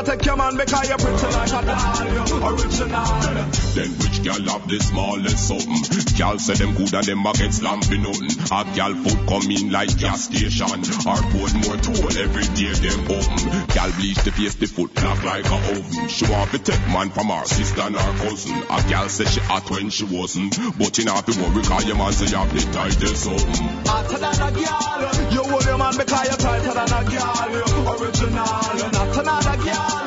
take 0.09 0.25
your 0.25 0.37
man 0.37 0.57
because 0.57 0.89
you're 0.89 0.97
pretty 0.97 1.27
like 1.37 1.53
a 1.53 1.61
doll. 1.65 2.49
Original. 2.49 3.05
Then 3.77 3.89
which 4.01 4.23
gal 4.23 4.41
have 4.41 4.65
the 4.67 4.79
smallest 4.81 5.37
something? 5.37 6.17
Gal 6.17 6.39
say 6.39 6.55
them 6.55 6.73
good 6.73 6.93
and 6.93 7.05
them 7.05 7.25
a 7.25 7.33
get 7.33 7.53
slammed 7.53 7.85
nothing. 7.85 8.33
A 8.49 8.59
gal 8.73 8.93
food 8.97 9.19
come 9.29 9.45
in 9.53 9.69
like 9.69 9.93
gas 9.99 10.25
station. 10.25 10.81
Or 11.05 11.21
put 11.29 11.53
more 11.61 11.77
toll 11.77 12.09
every 12.17 12.47
day 12.57 12.73
them 12.73 13.05
open. 13.05 13.69
Gal 13.69 13.91
bleach 14.01 14.21
the 14.25 14.31
face 14.33 14.55
the 14.55 14.65
foot 14.65 14.93
black 14.95 15.23
like 15.23 15.45
a 15.45 15.57
oven. 15.77 16.09
She 16.09 16.25
want 16.25 16.49
to 16.51 16.59
take 16.59 16.85
man 16.89 17.09
from 17.13 17.29
her 17.29 17.45
sister 17.45 17.81
and 17.81 17.95
her 17.95 18.13
cousin. 18.25 18.57
A 18.65 18.81
gal 18.89 19.09
say 19.09 19.25
she 19.25 19.41
hot 19.41 19.69
when 19.69 19.89
she 19.91 20.05
wasn't. 20.05 20.57
But 20.79 20.97
you 20.97 21.05
not 21.05 21.27
to 21.27 21.37
worry 21.37 21.61
cause 21.61 21.85
your 21.85 21.97
man 21.97 22.13
say 22.13 22.33
you 22.33 22.37
have 22.41 22.49
the 22.49 22.65
tightest 22.73 23.29
something. 23.29 23.67
Hotter 23.85 24.17
than 24.17 24.41
a 24.41 24.49
gal. 24.57 25.01
You 25.29 25.43
hold 25.45 25.65
your 25.65 25.77
man 25.77 25.93
because 25.93 26.25
you're 26.25 26.41
tighter 26.41 26.73
than 26.73 26.89
a 26.97 27.01
gal. 27.13 27.45
Original. 27.93 28.89
Not 28.89 29.17
another 29.21 29.57
gal. 29.63 29.98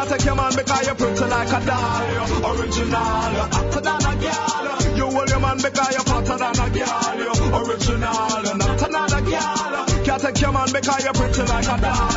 Can't 0.00 0.12
take 0.12 0.24
your 0.24 0.34
man 0.34 0.56
because 0.56 0.86
you're 0.86 0.94
pretty 0.94 1.24
like 1.26 1.48
a 1.48 1.66
doll. 1.66 2.10
You 2.10 2.46
original. 2.46 2.88
You're 2.88 3.50
hotter 3.52 3.80
than 3.82 4.06
a 4.06 4.16
gal. 4.16 4.96
You 4.96 5.04
hold 5.04 5.28
your 5.28 5.40
man 5.40 5.56
because 5.58 5.92
you're 5.92 6.08
hotter 6.08 6.38
than 6.38 6.58
a 6.58 6.70
gal. 6.70 7.18
You 7.18 7.32
original. 7.58 8.42
You're 8.42 8.56
not 8.56 8.82
another 8.88 9.30
gal. 9.30 9.89
Take 10.20 10.40
your 10.42 10.52
man 10.52 10.68
because 10.70 11.02
you're 11.02 11.16
pretty 11.16 11.42
like 11.48 11.64
a 11.64 11.80
doll. 11.80 12.12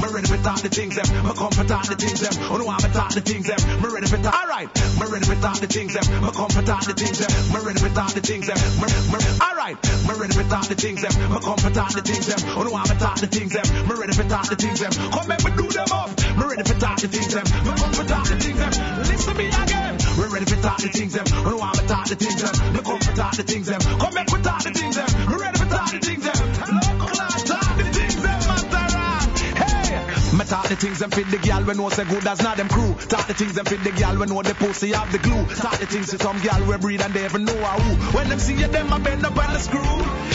Me 0.00 0.08
ready 0.08 0.26
for 0.26 0.40
talk 0.40 0.64
the 0.64 0.72
things 0.72 0.96
them. 0.96 1.04
Me 1.22 1.32
come 1.36 1.52
for 1.52 1.64
talk 1.68 1.84
the 1.84 1.94
things 1.94 2.24
them. 2.24 2.32
Oh 2.48 2.56
no, 2.56 2.64
I'm 2.72 2.80
talk 2.80 3.12
the 3.12 3.20
things 3.20 3.46
them. 3.52 3.60
Me 3.84 3.88
ready 3.92 4.08
for 4.08 4.16
talk. 4.16 4.32
Alright. 4.32 4.72
Me 4.96 5.04
ready 5.12 5.26
for 5.28 5.36
talk 5.44 5.60
the 5.60 5.68
things 5.68 5.92
them. 5.92 6.08
Me 6.24 6.32
come 6.32 6.48
for 6.48 6.64
talk 6.64 6.88
the 6.88 6.96
things 6.96 7.20
them. 7.20 7.28
Me 7.52 7.60
ready 7.60 7.78
for 7.84 7.92
talk 7.92 8.16
the 8.16 8.24
things 8.24 8.48
them. 8.48 8.56
Me, 8.80 8.88
me, 9.12 9.18
alright. 9.44 9.76
Me 10.08 10.12
ready 10.16 10.32
for 10.32 10.46
talk 10.48 10.66
the 10.72 10.74
things 10.74 11.04
them. 11.04 11.12
Me 11.20 11.36
come 11.36 11.58
for 11.60 11.68
talk 11.68 11.92
the 11.92 12.00
things 12.00 12.26
them. 12.26 12.40
Oh 12.56 12.64
no, 12.64 12.72
I'm 12.72 12.88
talk 12.96 13.20
the 13.20 13.28
things 13.28 13.52
them. 13.52 13.66
Me 13.84 13.92
ready 13.92 14.16
for 14.16 14.24
talk 14.24 14.48
the 14.48 14.56
things 14.56 14.80
them. 14.80 14.92
Come 15.12 15.28
make 15.28 15.44
me 15.44 15.52
do 15.52 15.68
them 15.68 15.92
up. 15.92 16.16
Me 16.16 16.44
ready 16.48 16.64
for 16.64 16.80
talk 16.80 16.96
the 16.96 17.12
things 17.12 17.32
them. 17.36 17.44
Me 17.44 17.70
come 17.76 17.92
for 17.92 18.08
talk 18.08 18.24
the 18.24 18.36
things 18.40 18.56
them. 18.56 18.72
Listen 19.04 19.20
to 19.20 19.34
me 19.36 19.46
again. 19.52 20.00
We 20.16 20.24
ready 20.32 20.48
for 20.48 20.56
talk 20.64 20.80
the 20.80 20.88
things 20.88 21.12
them. 21.12 21.28
Oh 21.44 21.52
no, 21.52 21.60
I'm 21.60 21.76
talk 21.84 22.08
the 22.08 22.16
things 22.16 22.40
them. 22.40 22.56
Me 22.72 22.80
come 22.80 23.00
for 23.04 23.12
talk 23.12 23.36
the 23.36 23.44
things 23.44 23.68
them. 23.68 23.84
Come 24.00 24.16
make 24.16 24.31
talk 30.52 30.68
the 30.68 30.76
things 30.76 30.98
them 30.98 31.10
fit 31.10 31.26
the 31.30 31.38
gal 31.38 31.64
when 31.64 31.78
know 31.78 31.88
say 31.88 32.04
good 32.04 32.26
as 32.26 32.42
not 32.42 32.58
them 32.58 32.68
crew. 32.68 32.92
Talk 33.08 33.26
the 33.26 33.32
things 33.32 33.54
them 33.54 33.64
fit 33.64 33.82
the 33.84 33.90
gal 33.92 34.18
when 34.18 34.28
know 34.28 34.42
the 34.42 34.54
pussy 34.54 34.92
have 34.92 35.10
the 35.10 35.18
glue. 35.18 35.46
Talk 35.46 35.78
the 35.78 35.86
things 35.86 36.10
to 36.10 36.18
some 36.18 36.38
gal 36.40 36.62
we 36.68 36.76
breed 36.76 37.00
and 37.00 37.14
they 37.14 37.24
even 37.24 37.46
know 37.46 37.56
how 37.64 37.78
who. 37.80 37.92
When 38.16 38.28
them 38.28 38.38
see 38.38 38.56
you, 38.56 38.68
them 38.68 38.92
a 38.92 38.98
bend 38.98 39.24
up 39.24 39.34
on 39.34 39.52
the 39.54 39.58
screw. 39.58 39.80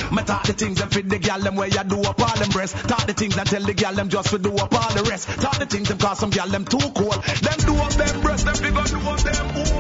Me 0.10 0.24
talk 0.24 0.44
the 0.44 0.54
things 0.54 0.80
them 0.80 0.90
fit 0.90 1.08
the 1.08 1.20
gal 1.20 1.40
them 1.40 1.56
where 1.56 1.68
you 1.68 1.84
do 1.84 2.02
up 2.02 2.20
all 2.20 2.36
them 2.36 2.50
breasts. 2.50 2.82
Talk 2.88 3.06
the 3.06 3.14
things 3.14 3.36
that 3.36 3.46
tell 3.46 3.62
the 3.62 3.76
gal 3.76 3.94
them 3.94 4.10
just 4.10 4.30
to 4.32 4.40
do 4.40 4.56
up 4.56 4.74
all 4.74 4.94
the 4.96 5.04
rest. 5.04 5.30
Talk 5.40 5.60
the 5.60 5.68
things 5.68 5.90
them 5.90 6.00
cause 6.00 6.18
some 6.18 6.32
gal 6.32 6.48
them 6.48 6.66
too 6.66 6.90
cold. 6.98 7.22
Them 7.46 7.60
do 7.70 7.76
up 7.78 7.94
them 7.94 8.22
breasts, 8.22 8.46
them 8.46 8.56
figure 8.56 8.90
do 8.90 9.10
up 9.10 9.20
them 9.20 9.50
hole. 9.54 9.77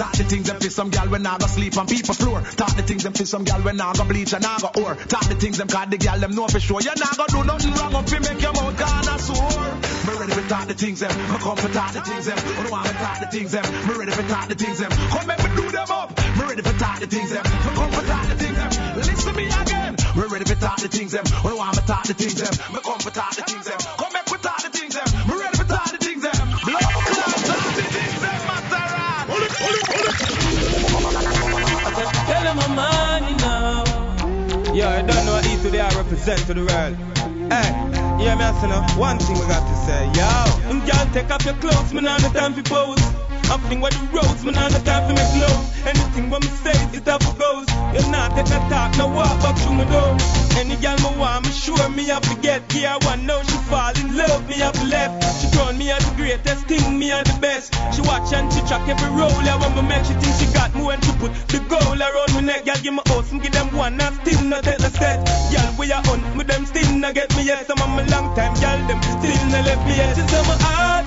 Talk 0.00 0.16
the 0.16 0.24
things 0.24 0.48
them 0.48 0.56
fit 0.56 0.72
some 0.72 0.88
gal 0.88 1.08
when 1.12 1.26
I 1.26 1.36
go 1.36 1.46
sleep 1.46 1.76
on 1.76 1.86
people 1.86 2.14
floor. 2.14 2.40
Talk 2.40 2.72
the 2.74 2.80
things 2.80 3.04
them 3.04 3.12
fit 3.12 3.28
some 3.28 3.44
gal 3.44 3.60
when 3.60 3.78
I 3.78 3.92
go 3.92 4.04
bleach 4.08 4.32
and 4.32 4.40
I 4.40 4.56
go 4.56 4.72
or. 4.80 4.96
Talk 4.96 5.28
the 5.28 5.36
things 5.36 5.58
them 5.58 5.68
cause 5.68 5.90
the 5.92 5.98
gal 5.98 6.18
them 6.18 6.32
know 6.34 6.48
for 6.48 6.58
sure. 6.58 6.80
You 6.80 6.88
not 6.96 7.18
go 7.20 7.26
do 7.28 7.44
nothing 7.44 7.74
wrong 7.76 7.94
up 7.94 8.06
to 8.08 8.16
make 8.16 8.40
your 8.40 8.54
mouth 8.56 8.80
gonna 8.80 9.18
sore. 9.20 9.60
Me 10.08 10.12
ready 10.16 10.32
for 10.32 10.48
talk 10.48 10.68
the 10.68 10.72
things 10.72 11.00
them. 11.04 11.12
Me 11.12 11.36
come 11.36 11.56
for 11.60 11.68
talk 11.68 11.92
the 11.92 12.00
things 12.00 12.24
them. 12.24 12.38
Oh 12.40 12.62
no, 12.64 12.76
I'm 12.80 12.96
talk 12.96 13.20
the 13.20 13.28
things 13.28 13.52
them. 13.52 13.66
Me 13.68 13.92
ready 13.92 14.12
for 14.16 14.24
talk 14.24 14.48
the 14.48 14.54
things 14.56 14.78
them. 14.80 14.88
Come 14.88 15.26
make 15.28 15.42
me 15.44 15.50
do 15.52 15.68
them 15.68 15.90
up. 15.92 16.08
Me 16.16 16.42
ready 16.48 16.62
for 16.64 16.76
talk 16.80 16.96
the 16.96 17.06
things 17.06 17.30
them. 17.36 17.44
Me 17.44 17.70
come 17.76 17.92
for 17.92 18.04
talk 18.08 18.24
the 18.24 18.36
things 18.40 18.56
them. 18.56 18.70
Listen 18.96 19.36
me 19.36 19.44
again. 19.52 19.92
We 20.16 20.22
ready 20.32 20.48
for 20.48 20.56
talk 20.56 20.80
the 20.80 20.88
things 20.88 21.12
them. 21.12 21.28
Oh 21.44 21.52
no, 21.52 21.60
I'm 21.60 21.76
talk 21.76 22.08
the 22.08 22.16
things 22.16 22.40
them. 22.40 22.56
Me 22.72 22.80
come 22.80 23.04
for 23.04 23.12
talk 23.12 23.36
the 23.36 23.44
things 23.44 23.68
them. 23.68 23.76
Come 24.00 24.09
Yo, 34.72 34.86
I 34.88 35.02
don't 35.02 35.26
know 35.26 35.32
what 35.32 35.46
E 35.46 35.56
today 35.62 35.80
I 35.80 35.88
represent 35.96 36.38
to 36.46 36.54
the 36.54 36.60
world. 36.60 36.94
Hey, 37.50 37.70
yeah, 38.22 38.36
me 38.38 38.44
I 38.44 38.54
say 38.60 38.68
now, 38.68 38.86
one 38.96 39.18
thing 39.18 39.34
we 39.34 39.44
got 39.50 39.66
to 39.66 39.76
say, 39.82 40.06
yo. 40.14 40.70
Um, 40.70 40.78
girl, 40.86 41.06
take 41.12 41.28
off 41.28 41.44
your 41.44 41.54
clothes, 41.54 41.92
man, 41.92 42.06
on 42.06 42.22
the 42.22 42.28
time 42.28 42.54
for 42.54 42.62
pose. 42.62 43.02
I'm 43.50 43.58
fling 43.66 43.80
with 43.80 43.98
the 43.98 44.06
roads, 44.14 44.44
man, 44.44 44.56
on 44.56 44.70
the 44.70 44.78
time 44.78 45.08
for 45.08 45.14
make 45.14 45.42
love. 45.42 45.86
Anything 45.86 46.30
what 46.30 46.42
me 46.42 46.48
say, 46.62 46.78
it 46.94 47.02
for 47.02 47.34
goes. 47.34 47.66
You're 47.92 48.12
not 48.12 48.36
take 48.36 48.46
a 48.46 48.58
talk, 48.70 48.96
no 48.96 49.08
walk 49.08 49.42
back 49.42 49.58
through 49.58 49.74
my 49.74 49.84
door. 49.90 50.39
Any 50.56 50.76
girl 50.76 50.96
me 50.98 51.18
want, 51.18 51.46
me 51.46 51.52
sure 51.52 51.88
me 51.90 52.04
have 52.04 52.22
to 52.22 52.34
get. 52.40 52.62
Yeah, 52.74 52.98
one 53.04 53.26
know 53.26 53.42
she 53.42 53.56
fall 53.70 53.92
in 53.96 54.16
love, 54.16 54.48
me 54.48 54.56
have 54.58 54.76
left. 54.88 55.40
She 55.40 55.50
turn 55.50 55.78
me 55.78 55.90
as 55.90 56.04
the 56.08 56.16
greatest 56.16 56.66
thing, 56.66 56.98
me 56.98 57.12
as 57.12 57.24
the 57.24 57.38
best. 57.40 57.74
She 57.94 58.02
watch 58.02 58.32
and 58.32 58.52
she 58.52 58.60
track 58.66 58.88
every 58.88 59.10
roll. 59.10 59.30
Yeah, 59.42 59.60
when 59.60 59.74
me 59.76 59.82
make 59.88 60.04
she 60.04 60.14
think 60.14 60.34
she 60.36 60.46
got 60.52 60.74
me 60.74 60.82
when 60.82 61.00
she 61.02 61.12
put 61.18 61.32
the 61.48 61.58
goal 61.68 62.00
around 62.00 62.34
me 62.34 62.42
neck. 62.42 62.64
Girl, 62.64 62.80
give 62.82 62.94
me 62.94 63.02
house, 63.06 63.32
me 63.32 63.40
give 63.40 63.52
them 63.52 63.74
one, 63.76 64.00
and 64.00 64.14
still 64.22 64.44
not 64.44 64.64
take 64.64 64.78
the 64.78 64.90
set. 64.90 65.24
Girl, 65.52 65.74
we 65.78 65.92
are 65.92 66.02
on, 66.08 66.20
with 66.36 66.46
them 66.46 66.66
still 66.66 66.90
not 66.98 67.14
get 67.14 67.34
me 67.36 67.44
yet. 67.44 67.66
Some 67.66 67.80
of 67.80 67.88
my 67.88 68.04
long 68.06 68.34
time, 68.34 68.54
girl, 68.58 68.80
them 68.88 69.00
still 69.02 69.42
not 69.52 69.64
left 69.64 69.86
me 69.86 69.96
yet. 69.96 70.16
She 70.16 70.22
say 70.28 70.42
my 70.48 70.56
heart, 70.60 71.06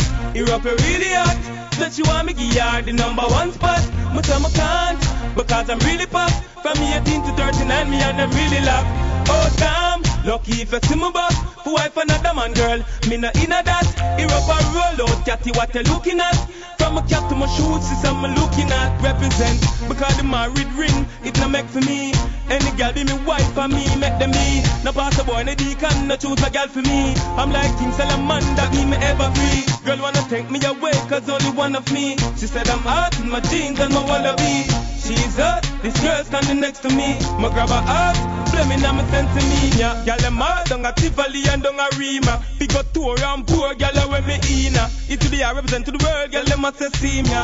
up 0.53 0.63
really 0.65 1.13
hot. 1.13 1.37
That 1.79 1.97
you 1.97 2.05
want 2.05 2.27
me 2.27 2.33
her 2.33 2.81
the 2.81 2.93
number 2.93 3.23
one 3.23 3.51
spot. 3.51 3.81
Me 4.13 4.21
tell 4.21 4.39
me 4.39 4.49
can't, 4.53 4.99
because 5.35 5.69
I'm 5.69 5.79
really 5.79 6.05
pop. 6.05 6.31
From 6.61 6.77
18 6.77 7.23
to 7.25 7.31
39, 7.33 7.89
me 7.89 7.97
and 7.97 8.19
them 8.19 8.29
really 8.31 8.65
love. 8.65 9.12
Oh 9.27 9.53
damn, 9.57 10.01
lucky 10.25 10.61
if 10.61 10.71
you 10.71 10.79
see 10.83 10.95
me 10.95 11.11
boss. 11.11 11.35
For 11.63 11.73
wife 11.73 11.95
another 11.97 12.33
man, 12.33 12.53
girl, 12.53 12.79
me 13.09 13.17
not 13.17 13.35
in 13.37 13.51
a 13.51 13.63
that. 13.63 13.87
Here 14.19 14.27
up 14.27 14.49
a 14.49 14.57
roll 14.75 15.07
out, 15.09 15.25
catty 15.25 15.51
what 15.51 15.73
you 15.75 15.83
looking 15.83 16.19
at. 16.19 16.35
From 16.77 16.97
a 16.97 17.01
cap 17.07 17.29
to 17.29 17.35
my 17.35 17.47
shoes, 17.47 17.87
is 17.91 18.03
I'm 18.03 18.21
looking 18.35 18.69
at. 18.71 19.01
Represent, 19.01 19.59
because 19.87 20.17
the 20.17 20.23
married 20.23 20.71
ring, 20.73 21.07
it 21.23 21.37
not 21.39 21.51
make 21.51 21.67
for 21.67 21.81
me. 21.81 22.13
Any 22.49 22.71
girl 22.77 22.91
be 22.91 23.03
me 23.03 23.13
wife 23.25 23.53
for 23.53 23.67
me, 23.67 23.87
make 23.95 24.19
them 24.19 24.31
me. 24.31 24.63
No 24.83 24.91
pass 24.91 25.17
a 25.19 25.23
boy, 25.23 25.43
no 25.43 25.55
deacon, 25.55 26.07
no 26.07 26.15
choose 26.17 26.43
a 26.43 26.49
girl 26.49 26.67
for 26.67 26.81
me. 26.81 27.15
I'm 27.39 27.51
like 27.51 27.71
King 27.79 27.91
Solomon, 27.93 28.43
that 28.59 28.71
be 28.71 28.83
me 28.83 28.97
ever 28.97 29.31
free. 29.31 29.63
Girl 29.85 30.01
wanna 30.01 30.25
take 30.27 30.51
me 30.51 30.59
away, 30.65 30.93
cause 31.07 31.29
only 31.29 31.51
one 31.55 31.75
of 31.75 31.89
me. 31.93 32.17
She 32.35 32.47
said 32.47 32.67
I'm 32.67 32.79
hot 32.79 33.17
in 33.19 33.29
my 33.29 33.39
jeans 33.39 33.79
and 33.79 33.93
my 33.93 34.03
wallaby. 34.03 34.92
She's 35.03 35.35
hot, 35.35 35.67
this 35.81 35.99
girl 35.99 36.23
standing 36.23 36.61
next 36.61 36.79
to 36.83 36.89
me. 36.89 37.19
Ma 37.35 37.49
grab 37.49 37.67
her 37.67 37.83
heart, 37.83 38.15
blaming 38.51 38.85
on 38.85 38.95
my 38.95 39.03
sense 39.11 39.35
of 39.35 39.43
me. 39.43 39.77
Yeah, 39.77 39.99
girl 40.05 40.63
down 40.65 40.85
a 40.85 40.93
Tivoli 40.93 41.43
and 41.51 41.61
don't 41.61 41.77
a 41.77 41.89
Rema. 41.99 42.41
Big 42.57 42.73
up 42.75 42.91
tour 42.93 43.19
and 43.19 43.45
poor, 43.45 43.75
girl 43.75 43.99
I 43.99 44.05
when 44.07 44.25
me 44.25 44.39
in 44.65 44.73
her. 44.75 44.89
It 45.09 45.19
to 45.19 45.29
be 45.29 45.43
I 45.43 45.51
represent 45.51 45.85
to 45.87 45.91
the 45.91 45.99
world, 45.99 46.31
girl 46.31 46.45
them 46.45 46.61
must 46.61 46.79
say 46.79 46.87
see 46.95 47.21
me. 47.21 47.35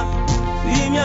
See 0.63 0.87
me. 0.87 1.03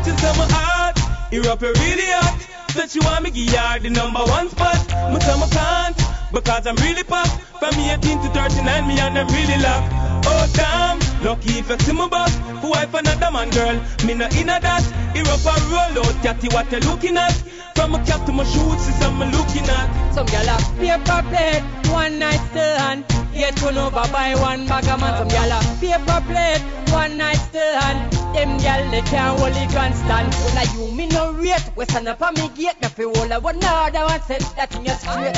She 0.00 0.16
said 0.16 0.34
my 0.40 0.48
heart, 0.48 0.96
you're 1.30 1.46
up 1.48 1.60
really 1.60 2.08
hot. 2.08 2.40
Said 2.72 2.90
she 2.90 3.00
want 3.00 3.24
me 3.24 3.30
give 3.30 3.52
her 3.52 3.78
the 3.78 3.90
number 3.90 4.20
one 4.20 4.48
spot. 4.48 4.80
Me 5.12 5.18
tell 5.20 5.38
me 5.38 5.46
can't, 5.52 5.96
because 6.32 6.66
I'm 6.66 6.76
really 6.76 7.04
pop. 7.04 7.28
From 7.60 7.74
18 7.74 8.00
to 8.00 8.28
39, 8.32 8.88
me 8.88 9.00
and 9.00 9.16
them 9.16 9.28
really 9.28 9.60
love. 9.60 9.84
Oh 10.24 10.46
damn, 10.54 10.98
lucky 11.22 11.58
if 11.58 11.68
you 11.68 11.78
see 11.78 11.92
me 11.92 12.08
boss. 12.08 12.34
For 12.60 12.70
wife 12.70 12.94
another 12.94 13.30
man, 13.30 13.50
girl, 13.50 13.76
me 14.06 14.14
not 14.14 14.34
in 14.36 14.48
a 14.48 14.60
that. 14.60 14.84
Here 15.14 15.24
up 15.26 15.44
a 15.44 15.54
roll 15.70 16.04
out, 16.04 16.22
catty 16.22 16.48
what 16.48 16.70
you 16.72 16.80
looking 16.80 17.16
at. 17.16 17.32
From 17.74 17.92
my 17.92 18.02
cap 18.04 18.24
to 18.26 18.32
my 18.32 18.44
shoes, 18.44 18.88
is 18.88 19.02
I'm 19.02 19.18
looking 19.18 19.68
at. 19.68 20.12
Some 20.14 20.26
gyal 20.26 20.48
a 20.48 20.56
paper 20.80 21.22
plate, 21.28 21.62
one 21.92 22.18
night 22.18 22.40
stand. 22.50 23.04
Get 23.34 23.60
run 23.60 23.76
over 23.76 24.08
by 24.10 24.34
one 24.34 24.66
bag 24.66 24.88
of 24.88 25.00
man. 25.00 25.18
Some 25.18 25.28
gyal 25.28 25.52
a 25.52 25.60
paper 25.80 26.20
plate, 26.26 26.62
one 26.92 27.18
night 27.18 27.36
stand. 27.36 28.12
Them 28.34 28.58
gyal 28.58 28.90
they 28.90 29.02
can't 29.02 29.38
hold 29.38 29.56
it 29.56 29.70
constant. 29.70 30.34
Well, 30.34 30.54
like 30.54 30.72
you 30.74 30.90
me 30.96 31.06
no 31.08 31.32
rate. 31.32 31.70
We 31.76 31.84
stand 31.84 32.08
up 32.08 32.22
on 32.22 32.34
me 32.34 32.48
gate, 32.56 32.80
me 32.80 32.88
feel 32.88 33.10
all 33.10 33.40
one 33.40 33.62
other 33.62 34.04
one 34.04 34.22
set 34.22 34.40
that 34.56 34.74
in 34.74 34.84
your 34.84 34.94
straight. 34.96 35.36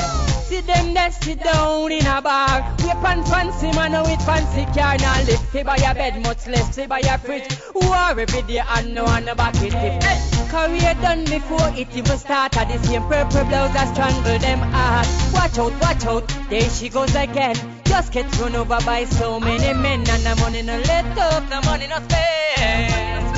See 0.48 0.60
them 0.62 0.94
there 0.94 1.12
sit 1.12 1.42
down 1.44 1.92
in 1.92 2.06
a 2.06 2.22
bar. 2.22 2.74
We 2.78 2.88
pan 3.02 3.22
fancy 3.24 3.70
man 3.76 3.92
with 4.02 4.22
fancy 4.24 4.64
car. 4.72 4.96
Live 4.96 5.44
fi 5.50 5.62
buy 5.68 5.76
a 5.76 5.94
bed, 5.94 6.22
much 6.22 6.46
less 6.46 6.74
fi 6.74 6.86
buy 6.86 7.00
a 7.00 7.18
fridge. 7.18 7.46
War 7.74 8.18
every 8.18 8.42
day 8.42 8.62
and 8.76 8.94
no 8.94 9.04
one 9.04 9.26
back 9.36 9.54
it. 9.56 9.74
Hey, 9.74 9.98
career 10.48 10.94
done 11.02 11.26
before 11.26 11.68
it 11.76 11.94
even 11.94 12.16
started. 12.16 12.68
The 12.68 12.78
same 12.86 13.02
purple 13.02 13.44
blouse 13.44 13.74
that 13.74 13.92
strangle 13.92 14.38
them 14.38 14.60
heart. 14.72 15.06
Watch 15.34 15.58
out, 15.58 15.74
watch 15.82 16.06
out, 16.06 16.26
there 16.48 16.70
she 16.70 16.88
goes 16.88 17.14
again. 17.14 17.56
Just 17.84 18.12
get 18.12 18.26
run 18.40 18.56
over 18.56 18.80
by 18.86 19.04
so 19.04 19.38
many 19.38 19.74
men 19.74 20.08
and 20.08 20.22
the 20.24 20.36
money 20.40 20.62
no 20.62 20.78
let 20.88 21.18
up, 21.18 21.46
the 21.50 21.60
money 21.68 21.86
no 21.86 21.96
spend. 21.96 23.36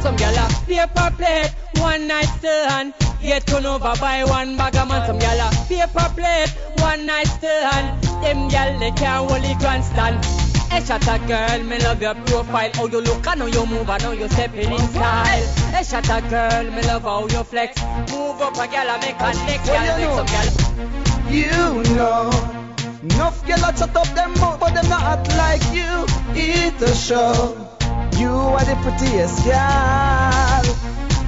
Some 0.00 0.16
gyal 0.16 0.38
a 0.38 0.46
paper 0.64 1.10
plate, 1.16 1.54
one 1.82 2.06
night 2.06 2.30
stand. 2.38 2.94
Get 3.20 3.50
run 3.50 3.66
over 3.66 3.94
by 4.00 4.22
one 4.22 4.56
bag 4.56 4.76
of 4.76 4.86
man. 4.86 5.04
Some 5.08 5.18
gyal 5.18 5.42
a 5.42 5.50
paper 5.66 6.08
plate, 6.14 6.54
one 6.80 7.04
night 7.04 7.26
stand. 7.26 8.00
Them 8.22 8.48
gyal 8.48 8.78
they 8.78 8.92
can't 8.92 9.28
hold 9.28 9.42
it 9.42 9.58
constant. 9.58 10.47
Hey, 10.70 10.84
shot 10.84 11.06
a 11.08 11.18
girl, 11.26 11.62
me 11.64 11.78
love 11.78 12.02
your 12.02 12.14
profile. 12.14 12.70
How 12.74 12.86
you 12.86 13.00
look, 13.00 13.26
I 13.26 13.34
know 13.34 13.46
you 13.46 13.66
move, 13.66 13.88
I 13.88 13.98
know 13.98 14.12
you 14.12 14.28
stepping 14.28 14.70
in 14.70 14.78
style. 14.88 15.46
Hey, 15.72 15.82
shot 15.82 16.08
a 16.10 16.20
girl, 16.28 16.70
me 16.70 16.82
love 16.82 17.02
how 17.02 17.26
you 17.26 17.42
flex. 17.44 17.80
Move 18.12 18.40
up 18.40 18.54
a 18.54 18.66
gyal, 18.66 18.88
I 18.88 18.98
make 19.00 19.20
a 19.20 19.32
next 19.46 19.68
gyal, 19.68 19.98
make 19.98 20.14
some 20.16 20.26
gyal. 20.26 20.78
You 21.30 21.94
know 21.96 22.58
Enough 23.02 23.46
girl 23.46 23.64
a 23.64 23.72
chat 23.72 23.96
up 23.96 24.08
them 24.14 24.32
mouth, 24.40 24.58
but 24.58 24.74
them 24.74 24.88
not 24.88 25.02
act 25.02 25.28
like 25.36 25.62
you. 25.72 26.04
Eat 26.34 26.82
a 26.82 26.94
show. 26.94 27.54
You 28.18 28.30
are 28.30 28.64
the 28.64 28.74
prettiest 28.82 29.44
girl. 29.44 30.64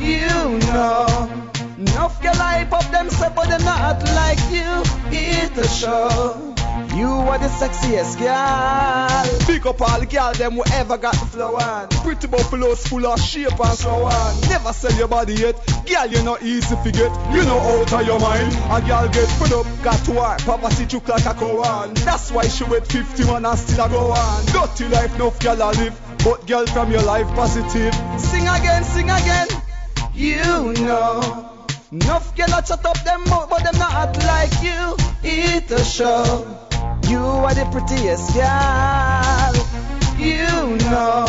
You 0.01 0.59
know. 0.67 1.31
Enough 1.79 2.21
girl 2.21 2.35
hype 2.35 2.73
up 2.73 2.91
them 2.91 3.09
say, 3.09 3.31
but 3.37 3.49
them 3.49 3.63
not 3.65 3.81
act 3.81 4.05
like 4.15 4.41
you. 4.51 4.83
Eat 5.17 5.57
a 5.57 5.69
show. 5.69 6.55
You 6.95 7.07
are 7.07 7.39
the 7.39 7.49
sexiest 7.49 8.19
girl. 8.19 9.47
Big 9.47 9.67
up 9.67 9.81
all 9.81 10.01
the 10.01 10.07
girl 10.07 10.33
them 10.33 10.53
who 10.53 10.63
ever 10.73 10.99
got 10.99 11.15
the 11.15 11.27
flow 11.27 11.57
on. 11.57 11.89
Pretty 12.03 12.27
buffaloes 12.27 12.87
full 12.87 13.07
of 13.07 13.21
shape 13.21 13.59
and 13.59 13.79
so 13.79 13.91
on. 14.05 14.41
Never 14.49 14.73
sell 14.73 14.93
your 14.93 15.09
body 15.09 15.35
yet. 15.35 15.57
Girl, 15.87 16.07
you're 16.07 16.23
not 16.23 16.43
easy 16.43 16.77
to 16.77 16.91
get. 16.93 17.11
You 17.33 17.45
know 17.45 17.59
out 17.59 17.93
of 17.93 18.07
your 18.07 18.21
mind. 18.21 18.53
A 18.71 18.81
girl 18.87 19.09
get 19.09 19.29
fed 19.39 19.53
up, 19.53 19.67
got 19.83 20.05
to 20.05 20.13
work. 20.13 20.39
Poverty 20.41 20.87
took 20.87 21.09
like 21.09 21.27
a 21.27 21.35
Koran. 21.35 21.95
That's 21.95 22.31
why 22.31 22.47
she 22.49 22.65
wait 22.65 22.87
51 22.87 23.45
and 23.45 23.59
still 23.59 23.85
a 23.85 23.89
go 23.89 24.13
on. 24.13 24.47
Dirty 24.47 24.89
life, 24.89 25.19
no 25.19 25.31
girl 25.31 25.55
a 25.55 25.75
live. 25.75 26.01
But 26.25 26.47
girl 26.47 26.67
from 26.67 26.93
your 26.93 27.03
life 27.03 27.27
positive. 27.35 27.95
Sing 28.21 28.47
again, 28.47 28.85
sing 28.85 29.11
again. 29.11 29.49
You 30.15 30.73
know. 30.85 31.60
Enough 31.93 32.37
girl 32.37 32.55
a 32.55 32.63
chat 32.63 32.87
up 32.87 33.03
them 33.03 33.25
mouth, 33.25 33.51
but 33.51 33.65
them 33.65 33.77
not 33.77 33.93
act 33.93 34.19
like 34.23 34.63
you. 34.63 34.95
Eat 35.29 35.69
a 35.73 35.85
show. 35.85 36.47
You 37.09 37.19
are 37.19 37.53
the 37.53 37.67
prettiest 37.73 38.33
girl. 38.33 39.55
You 40.17 40.79
know. 40.87 41.27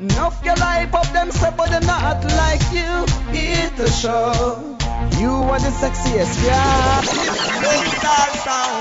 Enough 0.00 0.42
girl 0.42 0.56
hype 0.58 0.94
up 0.94 1.06
them 1.12 1.30
say, 1.30 1.52
but 1.56 1.70
them 1.70 1.86
not 1.86 2.02
act 2.02 2.24
like 2.24 2.66
you. 2.74 3.06
Eat 3.38 3.78
a 3.78 3.88
show. 3.88 4.76
You 5.20 5.30
are 5.30 5.60
the 5.60 5.70
sexiest 5.70 6.42
girl. 6.42 7.02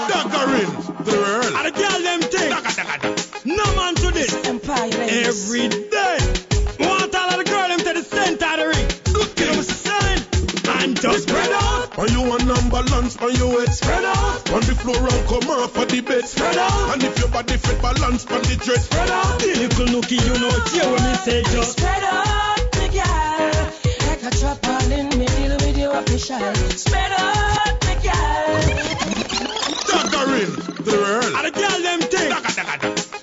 Duckering, 0.09 1.05
the 1.05 1.11
world. 1.14 1.53
And 1.53 1.66
the 1.68 1.74
girl 1.78 2.01
them 2.01 2.22
thing. 2.34 3.55
No 3.55 3.66
man 3.76 3.93
to 3.93 4.09
this. 4.09 4.34
Every 4.34 5.70
day. 5.70 5.93
When 12.54 12.66
you 12.66 12.70
want 12.70 12.86
number 12.86 12.89
balance 12.91 13.18
on 13.18 13.36
your 13.36 13.60
head, 13.60 13.74
Spread 13.74 14.06
out. 14.06 14.51
On 14.51 14.62
the 14.62 14.76
floor 14.76 14.97
and 14.97 15.28
come 15.28 15.49
off 15.49 15.72
for 15.74 15.86
the 15.86 16.01
bed, 16.01 16.26
Spread 16.26 16.58
out. 16.58 16.93
And 16.93 17.04
if 17.04 17.18
your 17.18 17.30
body 17.30 17.58
fit 17.58 17.82
balance 17.82 18.26
on 18.28 18.41
the 18.41 18.56
dress, 18.64 18.86
Spread 18.86 19.10
out. 19.10 19.41
Little 19.41 19.88
nookie, 19.88 20.22
you 20.22 20.38
know, 20.38 20.54
hear 20.70 20.86
what 20.91 21.01
me 21.01 21.14
say, 21.26 21.41
just. 21.49 21.80
Spread 21.80 22.04
out, 22.04 22.62
me 22.78 22.88
girl. 22.93 23.74
Like 24.06 24.24
a 24.24 24.30
trap 24.38 24.68
all 24.68 24.91
in 24.91 25.10
me, 25.18 25.26
deal 25.26 25.56
with 25.58 25.78
you 25.78 25.91
official. 25.91 26.54
Spread 26.78 27.12
out, 27.18 27.74
me 27.86 27.95
girl. 28.06 28.62
Duckering, 29.89 30.54
the 30.86 30.93
world. 30.93 31.34
And 31.34 31.45
the 31.47 31.54
girl 31.58 31.80
them 31.82 32.01
thing. 32.06 32.30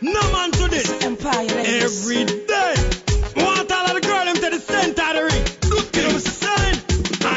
No 0.02 0.22
man 0.32 0.50
to 0.58 0.66
this. 0.68 0.90
Every 0.90 2.24
day. 2.24 2.74
Want 3.36 3.70
all 3.70 3.86
of 3.86 3.94
the 3.94 4.02
girl 4.02 4.24
them 4.24 4.36
to 4.42 4.50
the 4.50 4.58
center 4.58 5.02
of 5.02 5.14
the 5.14 5.22
ring. 5.30 5.44
Look 5.70 5.86
at 5.96 6.02
them 6.10 6.18
selling. 6.18 6.78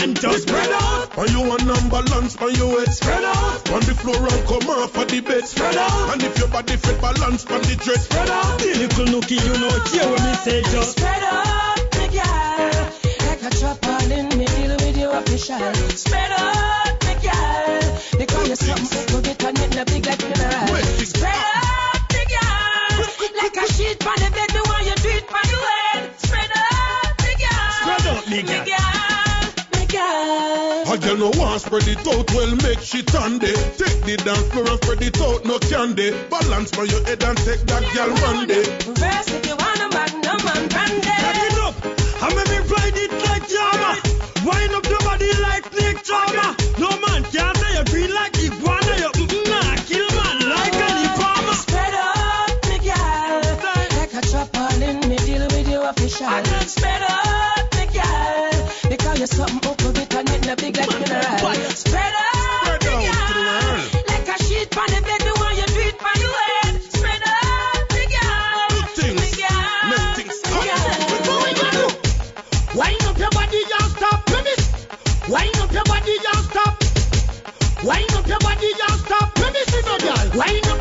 And 0.01 0.19
just 0.19 0.47
spread 0.47 0.71
out. 0.71 1.02
When 1.15 1.29
you 1.29 1.41
want 1.47 1.63
number 1.65 2.01
balance 2.01 2.35
on 2.37 2.55
your 2.55 2.79
head, 2.79 2.91
Spread 2.91 3.23
out. 3.23 3.69
On 3.71 3.79
the 3.81 3.93
floor 3.93 4.17
and 4.17 4.47
come 4.47 4.67
off 4.69 4.91
for 4.93 5.05
the 5.05 5.21
bed, 5.21 5.45
Spread 5.45 5.77
out. 5.77 6.13
And 6.13 6.23
if 6.23 6.37
your 6.39 6.47
body 6.47 6.75
fit 6.75 6.99
balance 7.01 7.45
on 7.45 7.61
the 7.61 7.75
dress, 7.75 8.05
Spread 8.05 8.29
out. 8.29 8.57
The 8.57 8.73
Little 8.81 9.05
nookie, 9.05 9.37
you 9.37 9.53
know, 9.61 9.69
hear 9.93 10.09
what 10.09 10.23
me 10.23 10.33
say, 10.41 10.61
just. 10.73 10.97
Spread 10.97 11.23
out, 11.23 11.77
me 11.97 12.07
girl. 12.17 12.89
Like 13.29 13.43
a 13.45 13.49
trap 13.53 13.85
all 13.85 14.11
in 14.11 14.27
me, 14.39 14.45
deal 14.57 14.73
with 14.73 14.97
you 14.97 15.11
official. 15.11 15.73
Spread 15.93 16.31
out, 16.33 16.97
me 17.05 17.13
girl. 17.21 17.99
Because 18.17 18.47
you're 18.47 18.57
something 18.57 19.15
up 19.15 19.25
it 19.27 19.43
and 19.43 19.75
no 19.75 19.85
big 19.85 20.05
like 20.07 20.23
mineral. 20.23 20.81
Spread 21.05 21.29
out, 21.29 21.72
spread 31.81 31.97
it 31.97 32.07
out, 32.07 32.31
well 32.33 32.55
make 32.61 32.79
shit 32.79 33.15
on 33.15 33.39
day. 33.39 33.55
Take 33.77 34.01
the 34.05 34.15
dance 34.21 34.47
floor 34.53 34.67
and 34.69 34.77
spread 34.83 35.01
it 35.01 35.19
out, 35.21 35.43
no 35.45 35.57
candy. 35.57 36.11
Balance 36.29 36.77
on 36.77 36.85
your 36.85 37.01
head 37.05 37.23
and 37.23 37.37
take 37.37 37.65
that 37.65 37.83
girl 37.97 38.13
one 38.29 38.45
day. 38.45 38.61
Reverse 38.85 39.29
if 39.33 39.45
you 39.47 39.55
want 39.57 39.81
a 39.81 39.89
magnum 39.89 40.41
and 40.53 40.69
brandy. 40.69 41.01
Back 41.01 41.39
it 41.49 41.57
up. 41.65 41.73
I 42.21 42.29
make 42.37 42.49
me 42.53 42.59
ride 42.69 42.97
it 42.97 43.13
like 43.25 43.45
Jama. 43.49 43.91
Wind 44.45 44.73
up 44.77 44.85
your 44.85 45.01
body 45.01 45.33
like 45.41 45.65
Nick 45.73 46.03
Drama. 46.05 46.53
No 46.77 46.89
man 47.01 47.23
can 47.33 47.55
say 47.57 47.73
you 47.73 47.85
green 47.89 48.13
like 48.13 48.37
iguana. 48.37 48.93
You 49.01 49.09
mm, 49.09 49.45
nah, 49.49 49.73
kill 49.89 50.09
man 50.13 50.37
like 50.53 50.77
any 50.77 51.07
farmer. 51.17 51.57
Spread 51.57 51.95
out, 51.97 52.53
me 52.69 52.77
girl. 52.85 53.41
Like 53.97 54.13
a 54.13 54.21
trap 54.21 54.53
all 54.61 54.81
in 54.81 54.97
me, 55.09 55.17
deal 55.25 55.41
with 55.49 55.67
you 55.67 55.81
official. 55.81 56.37
Spread 56.69 57.01
out, 57.01 57.22
is 80.35 80.65
no 80.65 80.72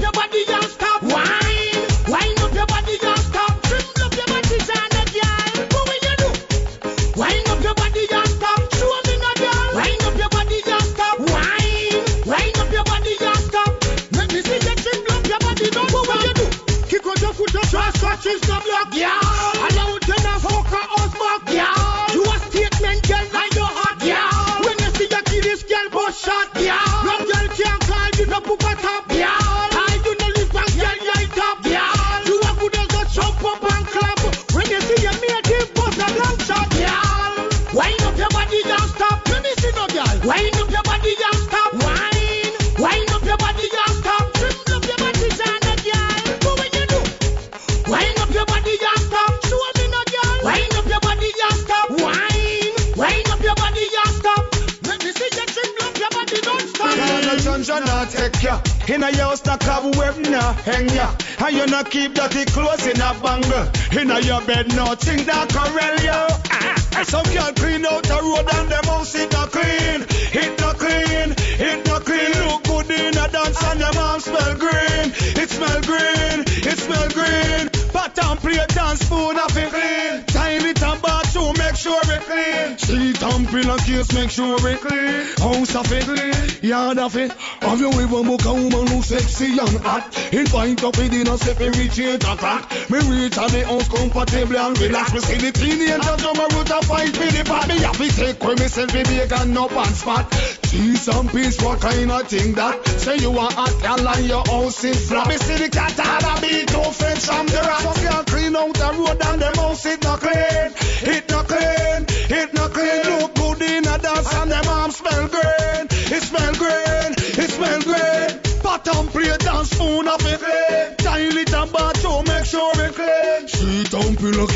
In 58.92 59.02
a 59.02 59.10
your 59.10 59.34
stack 59.36 59.66
of 59.68 59.96
web 59.96 60.18
nah 60.18 60.52
hang 60.68 60.86
ya. 60.90 61.08
And 61.38 61.56
you 61.56 61.66
not 61.66 61.90
keep 61.90 62.14
that 62.14 62.30
dirty 62.30 62.44
clothes 62.52 62.86
in 62.86 63.00
a 63.00 63.10
bangle. 63.24 63.66
In 63.98 64.10
a 64.10 64.20
your 64.20 64.42
bed 64.42 64.68
nothing 64.76 65.24
that 65.24 65.48
corral 65.48 65.96
ya. 66.04 66.28
Ah, 66.50 67.02
Some 67.02 67.24
girl 67.32 67.52
clean 67.54 67.86
out 67.86 68.02
the 68.02 68.18
road 68.20 68.48
and 68.52 68.68
them 68.70 68.84
house 68.84 69.14
it 69.14 69.32
not 69.32 69.50
clean. 69.50 70.04
It 70.44 70.60
not 70.60 70.76
clean, 70.76 71.34
it 71.68 71.86
not 71.86 72.04
clean. 72.04 72.32
Look 72.44 72.64
good 72.64 72.90
in 72.90 73.16
a 73.16 73.28
dance 73.28 73.62
and 73.64 73.80
them 73.80 73.96
arms 73.96 74.24
smell 74.24 74.54
green. 74.60 75.06
It 75.40 75.48
smell 75.48 75.80
green, 75.88 76.44
it 76.68 76.78
smell 76.78 77.08
green. 77.16 77.71
Pot 77.92 78.18
and 78.24 78.40
plate 78.40 78.76
and 78.76 78.98
spoon 78.98 79.38
of 79.38 79.56
it 79.56 79.70
clean. 79.70 80.24
Toilet 80.24 80.82
and 80.82 81.02
bathroom 81.02 81.54
make 81.58 81.76
sure 81.76 82.00
it 82.02 82.22
clean. 82.22 82.76
Sheet 82.78 83.22
and 83.22 83.48
pillow 83.48 83.76
case 83.78 84.12
make 84.14 84.30
sure 84.30 84.56
it 84.68 84.80
clean. 84.80 85.26
House 85.36 85.76
of 85.76 85.92
it 85.92 86.04
clean, 86.04 86.70
yard 86.70 86.98
of 86.98 87.16
it. 87.16 87.32
Have 87.32 87.80
you 87.80 87.92
ever 87.92 88.22
book 88.24 88.44
a 88.44 88.52
woman 88.52 88.86
who 88.86 89.02
sexy 89.02 89.58
and 89.58 89.78
hot? 89.84 90.08
Invite 90.32 90.82
up 90.84 90.96
a 90.96 91.38
say 91.38 91.54
we 91.58 91.68
reach 91.78 91.98
eight 91.98 92.24
o'clock. 92.24 92.70
Me 92.90 92.98
reach 93.10 93.36
at 93.36 93.50
the 93.50 93.64
house 93.66 93.88
comfortable 93.88 94.56
and 94.56 94.78
relax. 94.80 95.12
Me 95.12 95.20
see 95.20 95.36
the 95.36 95.52
teenagers 95.52 96.22
jump 96.22 96.38
a 96.38 96.56
root 96.56 96.70
a 96.70 96.80
fight 96.86 97.18
with 97.18 97.36
the 97.36 97.44
pot. 97.44 97.68
Me 97.68 97.78
have 97.78 97.96
to 97.98 98.08
take 98.08 98.42
with 98.42 98.58
myself 98.58 98.94
a 98.94 99.02
big 99.02 99.32
and 99.32 99.54
no 99.54 99.68
pants 99.68 100.00
spot. 100.00 100.30
Cheese 100.64 101.08
and 101.08 101.30
peace, 101.30 101.60
what 101.62 101.80
kind 101.80 102.10
of 102.10 102.26
thing 102.26 102.54
that? 102.54 102.86
Say 102.86 103.18
you 103.18 103.30
want 103.30 103.52
hot 103.52 103.74
girl 103.82 104.08
and 104.08 104.26
your 104.26 104.44
house 104.46 104.82
is 104.84 105.08
flat. 105.08 105.28
Me 105.28 105.36
see 105.36 105.56
the 105.56 105.68
cat 105.68 105.92
had 105.92 106.24
a 106.24 106.40
beat 106.40 106.68
two 106.68 106.90
friends 106.92 107.21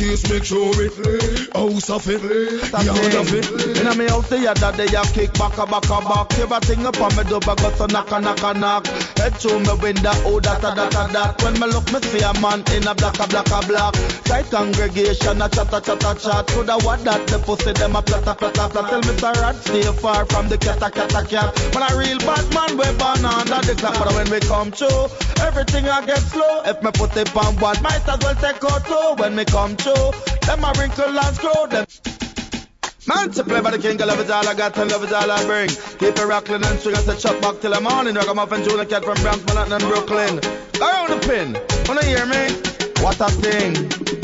case, 0.06 0.30
make 0.30 0.44
sure 0.44 0.72
it. 0.78 1.54
House 1.54 1.90
of 1.90 2.06
it, 2.08 2.22
yard 2.22 3.14
of 3.14 3.32
it. 3.34 3.46
Inna 3.80 3.94
me 3.94 4.06
house, 4.06 4.28
the 4.28 4.38
that 4.38 4.76
they 4.76 4.86
a 4.86 5.02
kick 5.14 5.32
back 5.34 5.58
a 5.58 5.66
back 5.66 5.88
a 5.88 5.98
back. 6.04 6.30
Everything 6.38 6.86
up 6.86 7.00
on 7.00 7.16
me 7.16 7.24
do, 7.24 7.40
but 7.40 7.58
got 7.58 7.74
to 7.76 7.86
knock 7.92 8.10
a 8.12 8.20
knock 8.20 8.42
a 8.42 8.54
knock. 8.54 8.86
Head 9.18 9.34
to 9.40 9.58
me 9.58 9.74
window, 9.80 10.12
oh 10.28 10.40
that 10.40 10.62
a 10.62 10.70
that 10.74 10.94
a 10.94 11.02
that. 11.12 11.42
When 11.42 11.54
me 11.58 11.66
look, 11.66 11.86
me 11.92 12.00
see 12.06 12.22
a 12.22 12.32
man 12.40 12.62
in 12.74 12.86
a 12.86 12.94
black 12.94 13.18
a 13.18 13.26
black 13.26 13.50
a 13.50 13.58
black. 13.66 13.94
Tight 14.24 14.50
congregation, 14.50 15.42
a 15.42 15.48
chat 15.48 15.72
a 15.72 15.80
chat 15.80 16.04
a 16.04 16.12
chat. 16.14 16.46
Coulda 16.48 16.76
what 16.84 17.02
that 17.04 17.26
the 17.26 17.38
pussy 17.38 17.72
them 17.72 17.96
a 17.96 18.02
plata 18.02 18.34
plata 18.34 18.68
plata. 18.68 18.86
Tell 18.86 19.02
Mr. 19.02 19.32
Rat 19.40 19.56
stay 19.56 19.82
far 20.00 20.24
from 20.26 20.48
the 20.48 20.58
cat 20.58 20.82
a 20.82 20.90
cat 20.90 21.14
a 21.14 21.22
cat. 21.26 21.50
When 21.74 21.82
a 21.82 21.90
real 21.96 22.18
bad 22.20 22.46
man 22.54 22.76
we 22.76 22.86
born 22.98 23.24
under 23.24 23.60
the 23.64 23.74
clock, 23.78 23.98
but 23.98 24.14
when 24.14 24.28
we 24.30 24.40
come 24.40 24.70
through, 24.70 25.08
everything 25.42 25.88
I 25.88 26.04
get 26.04 26.20
slow. 26.20 26.62
If 26.64 26.82
me 26.82 26.90
put 26.92 27.16
it 27.16 27.34
on 27.34 27.56
one, 27.58 27.80
might 27.82 28.06
as 28.06 28.20
well 28.20 28.36
take 28.36 28.62
out 28.64 28.84
two. 28.84 29.22
When 29.22 29.34
me 29.34 29.44
come 29.44 29.76
through, 29.76 29.95
them 30.46 30.64
wrinkle 30.78 31.18
and 31.18 31.36
screw 31.36 31.66
them. 31.68 31.86
Man 33.08 33.30
to 33.30 33.44
play 33.44 33.60
by 33.60 33.70
the 33.70 33.78
king, 33.78 33.98
love 33.98 34.18
is 34.18 34.30
all 34.30 34.48
I 34.48 34.54
got 34.54 34.76
and 34.78 34.90
love 34.90 35.04
is 35.04 35.12
all 35.12 35.30
I 35.30 35.44
bring. 35.44 35.68
Keep 35.68 36.18
it 36.18 36.26
rattling 36.26 36.64
and 36.64 36.78
string 36.80 36.96
us 36.96 37.06
a 37.06 37.16
chop 37.16 37.40
back 37.40 37.60
till 37.60 37.72
the 37.72 37.80
morning. 37.80 38.14
Rock 38.14 38.28
'em 38.28 38.38
off 38.38 38.50
Ragamuffin 38.50 38.68
Junior 38.68 38.84
Cat 38.84 39.04
from 39.04 39.22
Bronx, 39.22 39.44
Manhattan 39.46 39.74
and 39.74 39.84
Brooklyn. 39.84 40.40
Around 40.80 41.10
the 41.10 41.18
pin, 41.28 41.58
wanna 41.86 42.04
hear 42.04 42.26
me? 42.26 42.65
What 43.02 43.20
a 43.20 43.28
thing. 43.30 43.74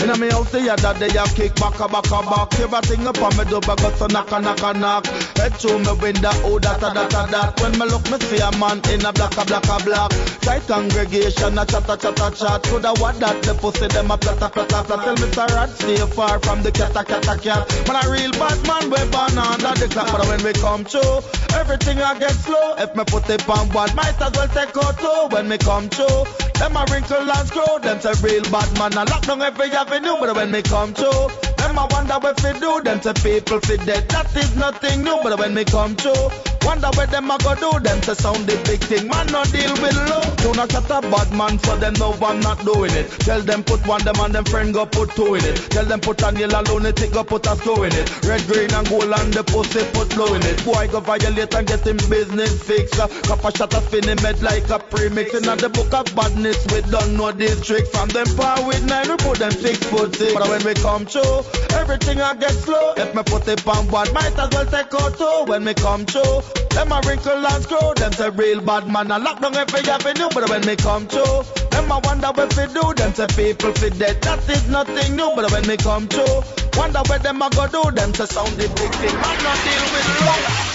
Inna 0.02 0.16
me 0.18 0.30
house, 0.30 0.50
the 0.50 0.58
that 0.66 0.98
they 0.98 1.14
a 1.14 1.24
kick 1.30 1.54
back 1.62 1.78
a 1.78 1.86
back 1.86 2.10
a 2.10 2.18
back. 2.26 2.50
Everything 2.58 3.06
up 3.06 3.22
on 3.22 3.36
me 3.38 3.44
do, 3.46 3.60
but 3.62 3.78
got 3.78 3.94
to 3.98 4.08
knock 4.10 4.32
a 4.32 4.40
knock 4.40 4.62
a 4.62 4.74
knock. 4.74 5.06
Head 5.38 5.54
to 5.62 5.78
me 5.78 5.92
window, 6.02 6.34
oh 6.42 6.58
that 6.58 6.82
a 6.82 6.90
that 6.90 7.14
a 7.14 7.22
that. 7.30 7.60
When 7.62 7.78
me 7.78 7.86
look, 7.86 8.02
me 8.10 8.18
see 8.26 8.42
a 8.42 8.50
man 8.58 8.82
in 8.90 9.06
a 9.06 9.12
black 9.12 9.36
a 9.38 9.44
black 9.46 9.62
a 9.62 9.76
black. 9.86 10.10
Tight 10.42 10.66
congregation, 10.66 11.54
a 11.54 11.62
chat 11.66 11.86
a 11.86 11.94
chat 11.96 12.18
a 12.18 12.28
chat. 12.34 12.62
Coulda 12.66 12.92
what 12.98 13.14
that 13.22 13.42
the 13.46 13.54
pussy 13.54 13.86
them 13.86 14.10
a 14.10 14.18
plata 14.18 14.48
plata 14.50 14.82
plata. 14.82 14.96
Tell 15.06 15.16
Mr. 15.16 15.46
Rat 15.54 15.70
stay 15.70 16.02
far 16.10 16.38
from 16.40 16.62
the 16.62 16.72
cat 16.72 16.96
a 16.98 17.04
cat 17.04 17.28
a 17.30 17.38
cat. 17.38 17.62
Man 17.86 17.96
a 18.02 18.10
real 18.10 18.32
bad 18.34 18.58
man, 18.66 18.90
we 18.90 18.98
born 19.14 19.38
under 19.38 19.74
the 19.78 19.86
clock. 19.86 20.10
But 20.10 20.26
when 20.26 20.42
we 20.42 20.52
come 20.58 20.82
through, 20.82 21.22
everything 21.54 22.02
I 22.02 22.18
get 22.18 22.34
slow. 22.34 22.74
If 22.74 22.96
me 22.96 23.04
put 23.06 23.30
it 23.30 23.46
on 23.48 23.70
one, 23.70 23.94
might 23.94 24.18
as 24.18 24.32
well 24.34 24.50
take 24.50 24.74
out 24.74 24.98
two. 24.98 25.30
When 25.30 25.46
me 25.46 25.58
come 25.58 25.86
through, 25.88 26.26
them 26.58 26.74
a 26.74 26.82
wrinkle 26.90 27.22
and 27.22 27.46
screw. 27.46 27.78
Them 27.78 28.00
say 28.02 28.18
real 28.18 28.42
bad 28.50 28.61
man 28.78 28.92
a 28.94 29.04
lock 29.04 29.22
down 29.22 29.42
every 29.42 29.70
avenue. 29.70 30.16
But 30.20 30.36
when 30.36 30.50
me 30.50 30.62
come 30.62 30.94
through, 30.94 31.51
them 31.72 31.84
a 31.84 31.86
wonder 31.90 32.18
what 32.18 32.40
fi 32.40 32.52
do. 32.58 32.80
Them 32.82 33.00
say 33.00 33.12
people 33.14 33.60
fi 33.60 33.76
dead. 33.76 34.08
That 34.10 34.36
is 34.36 34.56
nothing 34.56 35.02
new. 35.02 35.18
But 35.22 35.38
when 35.38 35.54
me 35.54 35.64
come 35.64 35.96
through, 35.96 36.30
wonder 36.62 36.88
what 36.94 37.10
them 37.10 37.30
a 37.30 37.38
go 37.38 37.54
do. 37.54 37.80
Them 37.80 38.02
say 38.02 38.14
sound 38.14 38.46
the 38.46 38.56
big 38.68 38.80
thing. 38.80 39.08
Man 39.08 39.26
no 39.32 39.44
deal 39.44 39.72
with 39.80 39.96
low. 40.10 40.22
Do 40.42 40.52
not 40.54 40.70
shut 40.70 40.90
a 40.90 41.00
bad 41.00 41.32
man 41.32 41.58
so 41.58 41.76
them 41.76 41.94
no 41.94 42.12
I'm 42.22 42.40
not 42.40 42.64
doing 42.64 42.92
it. 42.92 43.08
Tell 43.24 43.40
them 43.40 43.62
put 43.64 43.86
one 43.86 44.04
them 44.04 44.16
and 44.20 44.34
them 44.34 44.44
friend 44.44 44.74
go 44.74 44.86
put 44.86 45.10
two 45.12 45.34
in 45.34 45.44
it. 45.44 45.56
Tell 45.70 45.84
them 45.84 46.00
put 46.00 46.22
a 46.22 46.32
nail 46.32 46.54
and 46.54 46.68
lunatic 46.68 47.12
go 47.12 47.24
put 47.24 47.46
a 47.46 47.56
slow 47.56 47.82
in 47.84 47.92
it. 47.92 48.06
Red, 48.24 48.42
green 48.46 48.72
and 48.72 48.88
gold 48.88 49.12
and 49.12 49.32
the 49.32 49.44
pussy 49.44 49.84
put 49.92 50.16
low 50.16 50.34
in 50.34 50.42
it. 50.42 50.64
Boy 50.64 50.88
go 50.88 51.00
violate 51.00 51.54
and 51.54 51.66
get 51.66 51.86
him 51.86 51.96
business 52.10 52.62
fixed. 52.62 52.98
Uh, 52.98 53.08
Cup 53.08 53.44
a 53.44 53.56
shot 53.56 53.74
a 53.74 53.80
him 53.80 54.18
head 54.18 54.42
like 54.42 54.68
a 54.68 54.78
premix. 54.78 55.34
In 55.34 55.42
the 55.42 55.68
book 55.68 55.92
of 55.94 56.14
badness 56.14 56.58
we 56.72 56.82
don't 56.90 57.16
know 57.16 57.32
this 57.32 57.64
trick. 57.64 57.86
From 57.88 58.08
them 58.08 58.26
power 58.36 58.66
with 58.66 58.84
nine 58.84 59.08
we 59.08 59.16
put 59.16 59.38
them 59.38 59.52
six 59.52 59.78
foot 59.86 60.14
six. 60.14 60.34
But 60.34 60.48
when 60.48 60.64
we 60.64 60.74
come 60.74 61.06
through, 61.06 61.42
everything 61.72 62.20
I 62.20 62.34
get 62.34 62.52
slow. 62.52 62.94
If 62.96 63.14
me 63.14 63.22
put 63.22 63.48
it 63.48 63.66
on 63.66 63.88
one, 63.90 64.12
might 64.12 64.38
as 64.38 64.50
well 64.50 64.66
take 64.66 64.92
out 64.94 65.16
two. 65.16 65.44
When 65.50 65.64
me 65.64 65.74
come 65.74 66.04
through, 66.06 66.42
them 66.70 66.92
a 66.92 67.00
wrinkle 67.06 67.46
and 67.46 67.62
screw. 67.62 67.94
Them 67.96 68.12
say 68.12 68.30
real 68.30 68.60
bad 68.60 68.88
man 68.88 69.10
a 69.10 69.18
lock 69.18 69.40
down 69.40 69.56
every 69.56 69.80
avenue. 69.88 70.28
But 70.32 70.48
when 70.50 70.64
me 70.66 70.76
come 70.76 71.06
through, 71.06 71.44
them 71.70 71.90
a 71.90 72.00
wonder 72.04 72.28
what 72.34 72.52
fi 72.52 72.66
do. 72.66 72.94
Them 72.94 73.14
say 73.14 73.26
people 73.28 73.72
fi 73.72 73.88
dead. 73.90 74.20
That 74.22 74.48
is 74.48 74.68
nothing 74.68 75.16
new. 75.16 75.32
But 75.36 75.50
when 75.52 75.66
me 75.66 75.76
come 75.76 76.06
through, 76.08 76.42
wonder 76.76 77.02
what 77.06 77.22
them 77.22 77.42
a 77.42 77.50
go 77.50 77.66
do. 77.68 77.90
Them 77.90 78.14
say 78.14 78.26
sound 78.26 78.52
the 78.56 78.68
big 78.68 78.92
thing. 79.00 79.14
Man 79.20 79.38
not 79.42 79.58
deal 79.64 79.84
with 79.92 80.20
love. 80.26 80.72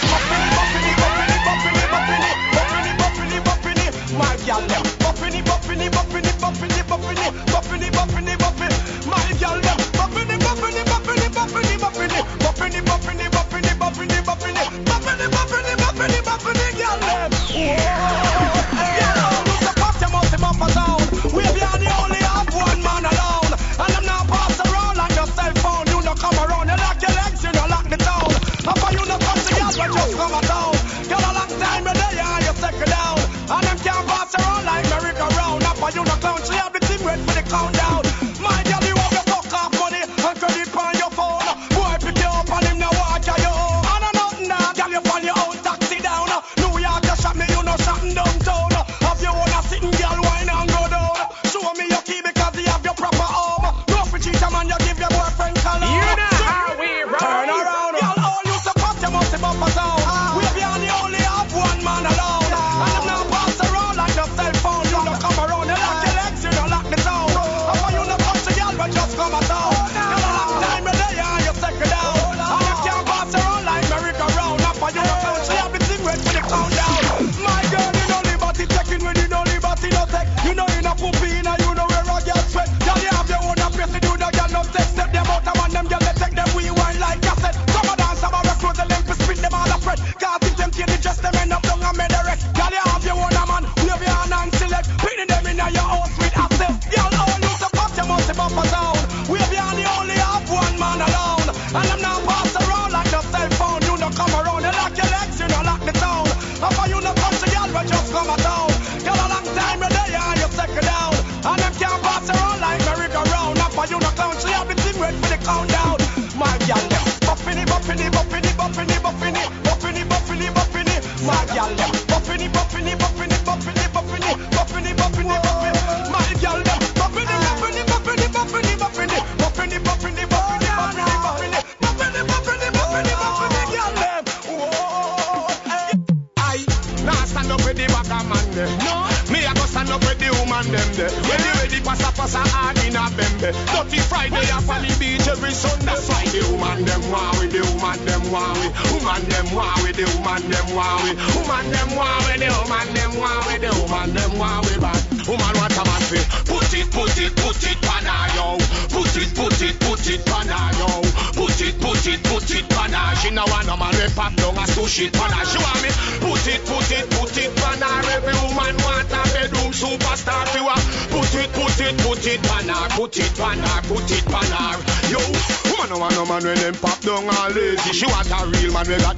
My 4.17 4.35
gal 4.47 4.61
them 4.61 4.83
buffini, 5.03 5.43
buffini, 5.43 5.89
buffini, 5.89 5.89
buffini, 5.89 5.89
buffini, 5.89 6.31
buffini, 6.39 6.81
buffini, 6.89 7.46
Whoa, 10.47 10.87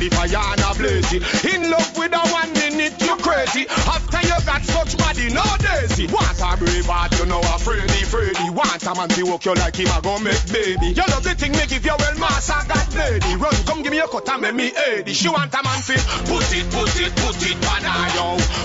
fire 0.09 0.41
and 0.51 0.61
a 0.61 0.71
blazy. 0.77 1.17
In 1.53 1.69
love 1.69 1.97
with 1.97 2.13
a 2.13 2.23
one 2.29 2.51
minute 2.53 2.99
you 3.01 3.15
crazy. 3.17 3.67
After 3.69 4.21
you 4.21 4.37
got 4.45 4.63
such 4.63 4.97
body 4.97 5.29
no 5.33 5.43
daisy. 5.59 6.07
Want 6.07 6.39
a 6.39 6.57
brave 6.57 6.85
heart 6.85 7.17
you 7.19 7.25
know 7.25 7.39
a 7.39 7.55
Freddy 7.59 8.03
Freddy. 8.05 8.49
Want 8.49 8.83
a 8.83 8.93
man 8.95 9.09
to 9.09 9.23
walk 9.23 9.45
you 9.45 9.53
like 9.55 9.75
him 9.75 9.89
a 9.91 10.01
go 10.01 10.19
make 10.19 10.45
baby. 10.51 10.93
You 10.93 11.05
love 11.09 11.23
the 11.23 11.35
thing 11.35 11.51
me 11.53 11.65
give 11.67 11.85
you 11.85 11.95
well 11.97 12.17
master 12.19 12.61
got 12.67 12.89
lady. 12.95 13.35
Run 13.35 13.55
come 13.65 13.83
give 13.83 13.91
me 13.91 13.99
a 13.99 14.07
cut 14.07 14.29
and 14.29 14.41
make 14.41 14.55
me 14.55 14.67
80. 14.75 15.13
She 15.13 15.29
want 15.29 15.53
a 15.53 15.61
man 15.63 15.81
fit 15.81 16.03
put 16.27 16.45
it 16.53 16.65
put 16.71 16.95
it 16.99 17.11
put 17.15 17.41
it 17.43 17.57
pan. 17.61 17.83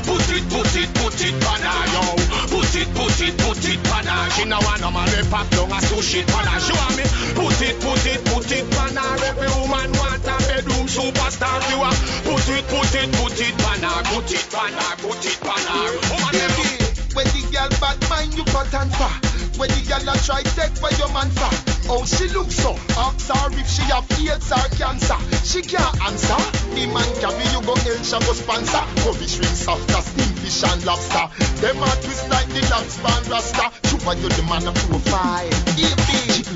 Put 0.05 0.29
it 0.31 0.45
put 0.51 0.75
it 0.75 0.91
put 0.95 1.21
it 1.21 1.35
pan. 1.41 1.63
Put 2.51 2.75
it 2.75 2.89
put 2.95 3.21
it 3.21 3.35
put 3.39 3.65
it 3.65 3.81
pan. 3.85 4.31
She 4.33 4.45
no 4.45 4.59
want 4.61 4.81
no 4.81 4.91
man 4.91 5.09
we 5.13 5.23
pop 5.31 5.49
down 5.51 5.71
a 5.71 5.79
sushi 5.83 6.27
pan. 6.27 6.49
She 6.61 6.73
want 6.73 6.97
me 6.97 7.05
put 7.35 7.61
it 7.63 7.77
put 7.81 8.07
it 8.07 8.21
put 8.27 8.51
it 8.51 8.65
pan. 8.71 8.99
Every 9.25 9.49
woman 9.61 9.94
a 9.94 9.94
superstar. 10.95 11.59
She 11.67 11.75
want 11.75 11.99
put 12.23 12.47
it 12.55 12.65
put 12.71 12.95
it 12.95 13.11
put 13.19 13.41
it 13.43 13.55
pan. 13.59 13.83
Put 14.15 14.31
it 14.31 14.47
pan. 14.55 14.73
Put 15.03 15.27
it 15.27 15.39
pan 15.43 15.65
her. 15.67 15.91
Woman 16.15 16.35
Baby, 16.39 16.71
when 17.19 17.27
the 17.35 17.43
girl 17.51 17.71
bad 17.83 17.99
mind 18.09 18.35
you 18.39 18.45
cut 18.47 18.71
and 18.75 18.93
fat. 18.95 19.19
When 19.59 19.71
the 19.71 19.83
girl 19.87 20.07
a 20.07 20.15
try 20.23 20.43
take 20.55 20.75
for 20.79 20.91
your 20.99 21.11
man 21.11 21.31
fat. 21.35 21.59
Oh, 21.87 22.07
she 22.07 22.29
look 22.31 22.51
so. 22.51 22.73
Ask 22.97 23.29
her 23.29 23.51
if 23.59 23.69
she 23.69 23.83
have 23.91 24.07
AIDS 24.19 24.51
or 24.51 24.69
cancer. 24.79 25.19
She 25.43 25.61
can't 25.63 25.95
answer. 26.07 26.39
The 26.75 26.87
man 26.91 27.11
carry 27.21 27.47
you 27.53 27.61
go 27.67 27.75
El 27.75 28.01
Shago 28.03 28.33
sponsor. 28.35 28.85
Kobe 29.03 29.27
shrimp 29.27 29.53
as 29.53 30.05
steam 30.07 30.33
fish 30.43 30.63
and 30.65 30.83
lobster. 30.87 31.27
Them 31.61 31.83
a 31.83 31.91
twist 32.03 32.31
like 32.31 32.49
the 32.55 32.63
locks 32.71 32.97
band 33.03 33.27
rasta. 33.29 33.67
Chupa 33.87 34.15
you 34.19 34.29
the 34.31 34.43
man 34.49 34.67
a 34.67 34.73
profile. 34.73 35.51
Jiggle 35.77 36.04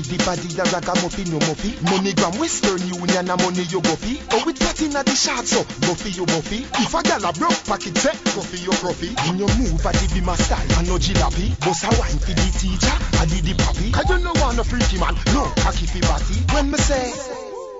the 0.09 0.17
body 0.25 0.49
the 0.49 0.65
ragamuffin 0.73 1.29
no 1.29 1.37
muffy. 1.45 1.77
Moneygram 1.85 2.33
Western 2.41 2.81
Union 2.81 3.29
a 3.29 3.35
money 3.37 3.63
you 3.69 3.81
fee. 3.81 4.17
Oh, 4.33 4.41
with 4.45 4.57
fat 4.57 4.81
inna 4.81 5.03
the 5.05 5.13
shot 5.13 5.45
so 5.45 5.61
for 5.61 6.09
you 6.09 6.25
muffy. 6.25 6.65
If 6.81 6.93
a 6.93 7.01
gal 7.05 7.25
a 7.29 7.31
broke 7.33 7.61
pocket 7.69 7.95
set, 7.97 8.17
go 8.33 8.41
for 8.41 8.57
your 8.57 8.73
profit. 8.81 9.13
When 9.29 9.37
you 9.37 9.47
move 9.61 9.85
a 9.85 9.91
the 9.93 10.07
be 10.13 10.21
my 10.25 10.35
style, 10.35 10.65
I 10.77 10.81
no 10.89 10.97
jilapi. 10.97 11.53
Boss 11.61 11.85
a 11.85 11.91
wine 11.93 12.17
for 12.17 12.33
the 12.33 12.47
teacher, 12.57 12.95
I 13.21 13.25
did 13.29 13.45
the 13.45 13.53
papi. 13.53 13.93
Cause 13.93 14.09
you 14.09 14.17
know 14.25 14.33
want 14.41 14.57
a 14.57 14.63
freaky 14.63 14.97
man, 14.97 15.13
no 15.35 15.45
cocky 15.61 15.85
fi 15.85 16.01
body. 16.01 16.37
When 16.53 16.71
me 16.71 16.77
say. 16.77 17.13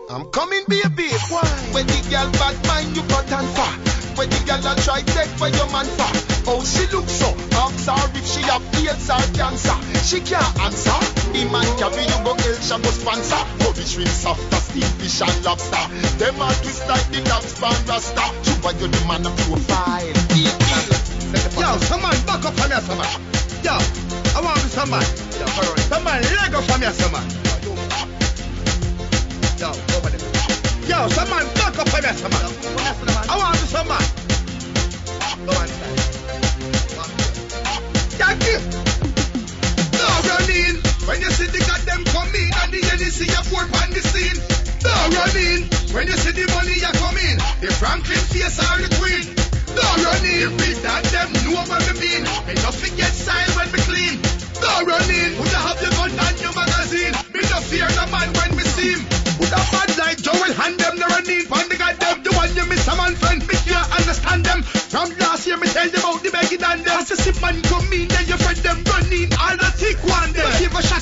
I'm 0.10 0.26
coming, 0.32 0.66
baby. 0.68 1.10
Why? 1.30 1.46
When 1.74 1.86
the 1.86 2.00
girl 2.10 2.30
bad 2.34 2.58
mind, 2.66 2.98
you 2.98 3.04
cut 3.04 3.30
and 3.32 3.50
fat. 3.54 3.78
When 4.18 4.30
the 4.30 4.42
girl 4.46 4.66
a 4.66 4.74
try 4.82 5.02
take 5.02 5.30
for 5.38 5.50
your 5.50 5.70
man 5.70 5.86
fat. 5.86 6.18
Oh, 6.48 6.66
she 6.66 6.86
look 6.94 7.08
so. 7.08 7.30
Ask 7.62 7.86
her 7.86 8.18
if 8.18 8.26
she 8.26 8.42
have 8.50 8.66
AIDS 8.74 9.10
or 9.10 9.22
cancer. 9.38 9.78
She 10.02 10.20
can't 10.22 10.60
answer. 10.62 11.19
The 11.40 11.46
man 11.48 11.64
carry 11.80 12.04
you 12.04 12.20
go 12.28 12.36
El 12.36 12.60
Shago 12.60 12.92
sponsor. 12.92 13.40
Kobe 13.64 13.80
shrimp 13.88 14.12
soft 14.12 14.44
as 14.52 14.60
steam 14.68 14.84
fish 15.00 15.22
and 15.24 15.40
lobster. 15.46 15.88
Them 16.20 16.36
a 16.36 16.52
twist 16.60 16.84
like 16.92 17.08
the 17.16 17.24
lobs 17.32 17.56
band 17.64 17.80
rasta. 17.88 18.28
Chupa 18.44 18.76
you 18.76 18.92
the 18.92 19.00
man 19.08 19.24
a 19.24 19.32
profile. 19.48 20.04
Yo, 21.56 21.78
some 21.88 22.02
man 22.04 22.20
back 22.28 22.44
up 22.44 22.54
from 22.60 22.68
here, 22.68 22.84
man. 22.92 23.08
Yo, 23.64 23.72
I 24.36 24.44
want 24.44 24.60
to 24.60 24.68
some 24.68 24.92
man. 24.92 25.00
Yo, 25.40 25.48
some 25.88 26.04
man 26.04 26.20
leg 26.28 26.52
up 26.52 26.64
from 26.68 26.84
here, 26.84 26.92
man. 27.08 27.24
Yo, 29.56 29.72
over 29.96 30.12
there. 30.12 30.20
Yo, 30.92 31.08
some 31.08 31.30
man 31.32 31.48
back 31.56 31.80
up 31.80 31.88
from 31.88 32.04
here, 32.04 32.20
man. 32.20 32.52
I 33.32 33.38
want 33.40 33.56
to 33.56 33.66
some 33.66 33.88
man. 33.88 34.19
When 41.10 41.26
you 41.26 41.32
see 41.34 41.50
the 41.50 41.58
goddamn 41.66 42.06
come 42.14 42.30
in 42.38 42.54
and 42.54 42.70
the 42.70 42.86
NEC 42.86 43.34
you 43.34 43.44
pour 43.50 43.66
on 43.66 43.90
the 43.90 44.04
scene. 44.14 44.38
No 44.86 44.94
running. 45.18 45.66
When 45.90 46.06
you 46.06 46.14
see 46.14 46.38
the 46.38 46.46
money 46.54 46.78
you 46.78 46.94
come 47.02 47.18
in, 47.18 47.42
the 47.66 47.74
Franklin 47.82 48.22
face 48.30 48.62
are 48.62 48.78
the 48.78 48.94
queen. 49.02 49.26
No 49.74 49.90
running. 50.06 50.54
If 50.54 50.70
it 50.70 50.78
that 50.86 51.02
them 51.10 51.34
know 51.50 51.66
what 51.66 51.82
me 51.82 51.98
mean. 51.98 52.30
Me 52.46 52.54
no 52.62 52.70
forget 52.70 53.10
style 53.10 53.50
when 53.58 53.74
me 53.74 53.82
clean. 53.90 54.22
No 54.62 54.86
running. 54.86 55.34
Would 55.42 55.50
I 55.50 55.62
have 55.74 55.82
your 55.82 55.90
gun 55.98 56.14
and 56.14 56.38
your 56.46 56.54
magazine? 56.54 57.14
Me 57.34 57.42
no 57.42 57.58
fear 57.58 57.90
no 57.90 58.06
man 58.14 58.30
when 58.38 58.54
me 58.54 58.62
see 58.70 58.94
him. 58.94 59.02
Would 59.42 59.50
a 59.50 59.62
bad 59.74 59.90
like 59.98 60.22
Joel 60.22 60.54
hand 60.54 60.78
them 60.78 60.94
no 61.02 61.10
running. 61.10 61.50
Pon 61.50 61.66
the 61.74 61.78
goddamn 61.82 62.22
the 62.22 62.38
one 62.38 62.54
you 62.54 62.70
miss 62.70 62.86
a 62.86 62.94
man 62.94 63.18
friend. 63.18 63.42
Me 63.50 63.58
can't 63.66 63.90
understand 63.98 64.46
them. 64.46 64.62
From 64.62 65.10
last 65.18 65.50
year 65.50 65.58
me 65.58 65.74
tell 65.74 65.90
them 65.90 66.06
about 66.06 66.22
the 66.22 66.30
begging 66.30 66.62
and 66.62 66.86
them. 66.86 67.02
As 67.02 67.10
a 67.10 67.18
sip 67.18 67.42
man 67.42 67.58
come 67.66 67.90
in, 67.98 68.06
then 68.14 68.30
your 68.30 68.38
friend 68.38 68.62
them 68.62 68.78
running. 68.86 69.34
All 69.42 69.58
the 69.58 69.74
thick 69.74 69.98
one 70.06 70.38
them. 70.38 70.59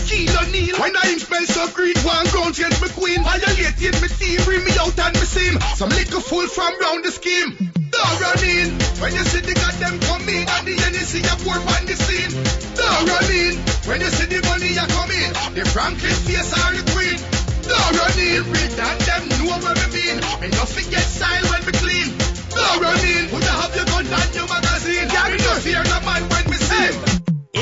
A 0.08 0.10
Shaquille 0.10 0.48
O'Neal. 0.48 0.80
When 0.80 0.96
I 0.96 1.08
him 1.12 1.20
smell 1.20 1.46
so 1.46 1.68
green, 1.76 1.96
one 2.08 2.24
ground 2.32 2.56
against 2.56 2.80
me 2.82 2.88
queen. 2.96 3.24
Violated 3.24 4.00
me 4.00 4.08
team, 4.08 4.40
bring 4.48 4.64
me 4.64 4.72
out 4.80 4.96
and 4.96 5.14
me 5.20 5.28
seam. 5.28 5.60
Some 5.76 5.90
liquor 5.90 6.24
full 6.24 6.48
from 6.48 6.80
round 6.80 7.04
the 7.04 7.12
scheme. 7.12 7.52
Don't 7.92 8.18
run 8.24 8.40
in 8.40 8.72
when 9.04 9.12
you 9.12 9.24
see 9.28 9.44
the 9.44 9.52
goddamn 9.52 10.00
come 10.08 10.24
in 10.32 10.48
and 10.48 10.64
the 10.64 10.76
NEC 10.80 11.12
you 11.28 11.38
pour 11.44 11.60
on 11.60 11.84
the 11.84 11.96
scene. 12.00 12.32
Don't 12.80 13.04
run 13.04 13.30
in 13.36 13.54
when 13.84 14.00
you 14.00 14.08
see 14.08 14.32
the 14.32 14.40
money 14.48 14.72
you 14.72 14.88
come 14.96 15.12
in. 15.12 15.30
The 15.60 15.64
Franklin 15.76 16.16
face 16.24 16.56
are 16.56 16.72
the 16.72 16.84
queen. 16.96 17.20
Don't 17.68 17.94
run 18.00 18.16
in 18.16 18.42
with 18.48 18.74
that 18.80 18.96
them 19.04 19.24
know 19.44 19.60
what 19.60 19.76
me 19.76 19.88
mean. 19.92 20.18
Me 20.40 20.48
no 20.56 20.64
forget 20.64 21.04
style 21.04 21.44
when 21.52 21.68
me 21.68 21.74
clean. 21.84 22.10
Don't 22.56 22.80
run 22.80 23.04
in 23.04 23.28
would 23.28 23.44
I 23.44 23.54
have 23.60 23.76
your 23.76 23.88
gun 23.92 24.08
and 24.08 24.32
your 24.32 24.48
magazine? 24.48 25.08
Yeah, 25.12 25.28
me 25.28 25.38
no 25.44 25.52
fear 25.60 25.84
no 25.84 26.00
man 26.08 26.24
when 26.32 26.46
me 26.48 26.58
see. 26.64 27.07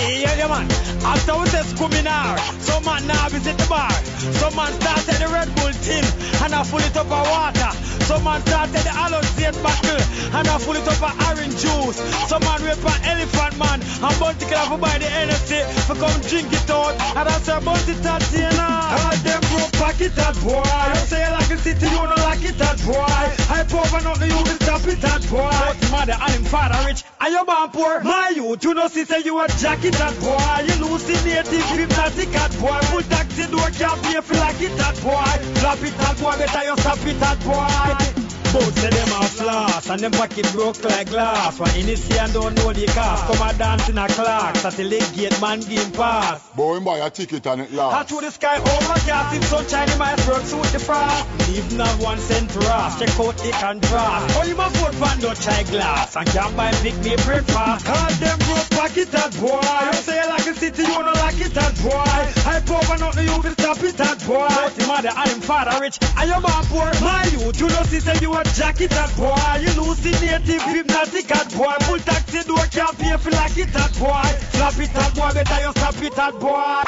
Yeah, 0.06 0.38
yeah, 0.38 0.48
man. 0.48 0.70
After 1.02 1.38
we 1.38 1.46
say 1.48 1.66
Scuminar, 1.66 2.38
some 2.62 2.84
man 2.86 3.06
now 3.08 3.30
visit 3.30 3.58
the 3.58 3.66
bar. 3.66 3.90
Some 4.38 4.56
man 4.56 4.74
started 4.74 5.18
the 5.18 5.28
Red 5.34 5.50
Bull 5.56 5.74
tin 5.82 6.06
and 6.46 6.54
I 6.54 6.64
full 6.64 6.80
it 6.80 6.96
up 6.98 7.10
of 7.10 7.26
water. 7.26 7.72
Some 8.06 8.24
man 8.24 8.42
started 8.46 8.86
the 8.86 8.94
Alizate 8.94 9.58
bottle 9.66 10.02
and 10.38 10.48
I 10.48 10.58
full 10.62 10.78
it 10.78 10.86
up 10.86 11.02
of 11.02 11.14
orange 11.26 11.58
juice. 11.58 11.98
Some 12.30 12.42
man 12.46 12.62
rape 12.62 12.86
an 12.86 12.98
elephant 13.02 13.58
man 13.58 13.82
and 13.82 14.16
bounty 14.22 14.46
can 14.46 14.62
have 14.62 14.78
buy 14.82 14.98
the 15.02 15.10
NSC 15.10 15.66
for 15.90 15.98
come 15.98 16.22
drink 16.30 16.54
it 16.54 16.70
out. 16.70 16.94
And 17.18 17.26
I 17.26 17.38
say 17.42 17.58
bounty 17.66 17.94
Tatiana. 17.98 18.70
All 19.02 19.18
them 19.26 19.42
broke 19.50 19.74
pocket 19.82 20.14
that 20.22 20.38
boy. 20.46 20.62
You 20.62 21.02
say 21.10 21.26
you 21.26 21.32
like 21.34 21.50
the 21.50 21.58
city, 21.58 21.86
you 21.90 21.98
don't 21.98 22.26
like 22.30 22.46
it 22.46 22.58
that 22.62 22.78
boy. 22.86 23.10
I 23.50 23.66
poor 23.66 23.90
not 24.06 24.22
you 24.22 24.38
will 24.38 24.58
stop 24.62 24.86
it 24.86 25.02
that 25.02 25.22
boy. 25.30 25.50
But 25.50 25.78
mother 25.90 26.18
and 26.22 26.34
him 26.34 26.46
father 26.46 26.78
rich 26.86 27.04
and 27.22 27.34
you 27.34 27.44
born 27.46 27.70
poor. 27.74 28.02
My 28.02 28.30
youth, 28.30 28.64
you 28.64 28.74
know 28.74 28.88
see 28.88 29.06
say 29.06 29.22
you 29.26 29.40
a 29.42 29.48
jacket 29.48 29.95
that 29.98 30.16
boy. 30.20 30.66
You 30.68 30.86
hallucinative 30.86 31.68
hypnotic 31.78 32.30
that 32.32 32.52
boy. 32.60 32.80
Full 32.92 33.02
taxi 33.04 33.48
door 33.48 33.70
can't 33.72 34.02
pay 34.04 34.22
for 34.22 34.36
like 34.36 34.62
it 34.62 34.76
that 34.78 34.96
boy. 35.02 35.60
Flap 35.60 35.84
it 35.84 35.98
that 35.98 36.18
boy, 36.20 36.38
better 36.38 36.64
you 36.64 36.78
stop 36.78 37.06
it 37.06 37.20
that 37.20 37.40
boy. 37.44 38.25
Both 38.56 38.80
say 38.80 38.90
them 38.90 39.12
are 39.12 39.28
floss 39.28 39.90
and 39.90 40.00
them 40.00 40.12
pocket 40.14 40.48
broke 40.54 40.82
like 40.86 41.10
glass. 41.10 41.60
When 41.60 41.76
initiate 41.76 42.32
don't 42.32 42.56
know 42.56 42.72
the 42.72 42.86
cost, 42.88 43.28
come 43.28 43.50
a 43.50 43.54
dance 43.54 43.90
in 43.90 43.98
a 43.98 44.08
clock. 44.08 44.54
The 44.56 45.12
gate 45.14 45.42
man 45.42 45.60
game 45.60 45.92
pass. 45.92 46.40
Boy, 46.56 46.80
buy 46.80 47.00
a 47.00 47.10
ticket 47.10 47.46
and 47.48 47.64
it 47.64 47.74
lasts. 47.74 48.10
through 48.10 48.22
the 48.22 48.32
sky, 48.32 48.56
oh, 48.64 48.78
overcast, 48.80 49.36
it's 49.36 49.48
sunshine, 49.48 49.92
in 49.92 49.98
my 50.00 50.16
work 50.24 50.44
suit 50.44 50.64
the 50.72 50.80
frost. 50.80 51.28
Even 51.52 51.80
have 51.80 52.02
one 52.02 52.18
cent 52.18 52.50
to 52.52 52.60
ras, 52.60 52.98
check 52.98 53.12
out 53.20 53.36
the 53.36 53.52
contrast. 53.52 54.38
Oh, 54.40 54.46
you 54.48 54.56
must 54.56 54.76
vote 54.78 54.96
for 54.96 55.14
no 55.20 55.34
chai 55.34 55.64
glass, 55.64 56.16
and 56.16 56.28
can't 56.28 56.56
buy 56.56 56.72
pick 56.80 56.96
me 57.04 57.16
breakfast. 57.28 57.86
Call 57.86 58.12
them 58.24 58.40
broke 58.40 58.70
pocket 58.72 59.12
that 59.12 59.36
boy. 59.36 59.60
You 59.60 59.94
say 60.00 60.16
you 60.16 60.30
like 60.30 60.46
the 60.46 60.54
city, 60.56 60.84
you 60.84 60.96
don't 60.96 61.20
like 61.20 61.42
it 61.44 61.54
that 61.60 61.76
boy. 61.84 62.16
I 62.48 62.64
poor 62.64 62.98
not 63.04 63.16
you 63.20 63.36
will 63.36 63.52
stop 63.52 63.84
it 63.84 63.98
that 63.98 64.20
boy. 64.26 64.48
But 64.48 64.80
him 64.80 64.88
mother 64.88 65.12
and 65.12 65.30
him 65.30 65.42
father 65.42 65.76
rich, 65.82 66.00
and 66.16 66.30
your 66.30 66.40
man 66.40 66.64
poor. 66.72 66.88
My 67.04 67.26
youth, 67.36 67.60
you 67.60 67.68
know 67.68 67.84
see 67.84 68.00
say 68.00 68.16
you 68.22 68.32
a 68.46 68.54
jacket 68.54 68.90
that 68.92 69.16
boy. 69.18 69.36
Hallucinative, 69.36 70.62
hypnotic 70.62 71.28
that 71.28 71.54
boy. 71.56 71.74
Full 71.86 72.00
taxi 72.00 72.44
door 72.48 72.66
can't 72.72 72.98
pay 72.98 73.18
for 73.18 73.32
like 73.32 73.58
it 73.58 73.72
that 73.74 73.92
boy. 74.00 74.28
Slap 74.54 74.80
it 74.80 74.94
that 74.94 75.16
boy, 75.16 75.32
better 75.34 75.62
you 75.66 75.72
stop 75.72 76.02
it 76.04 76.16
that 76.16 76.34
boy. 76.40 76.84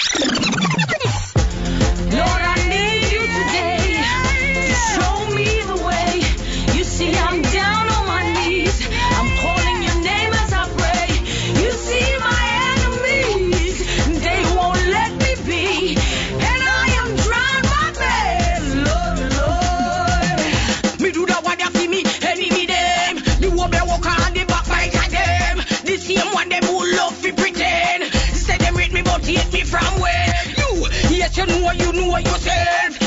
Lord, 2.18 2.42
I 2.42 2.58
need 2.70 3.12
you 3.14 3.24
today 3.38 4.02
to 4.68 4.76
show 4.94 5.18
me 5.36 5.48
the 5.72 5.78
way. 5.86 6.12
You 6.78 6.84
see, 6.84 7.16
I'm 7.16 7.47
hate 29.38 29.54
me 29.54 29.64
from 29.64 30.00
where? 30.00 30.44
You, 30.58 30.88
yes 31.16 31.38
you 31.38 31.46
know 31.46 31.72
you 31.72 31.92
know 31.94 32.18
yourself. 32.18 33.07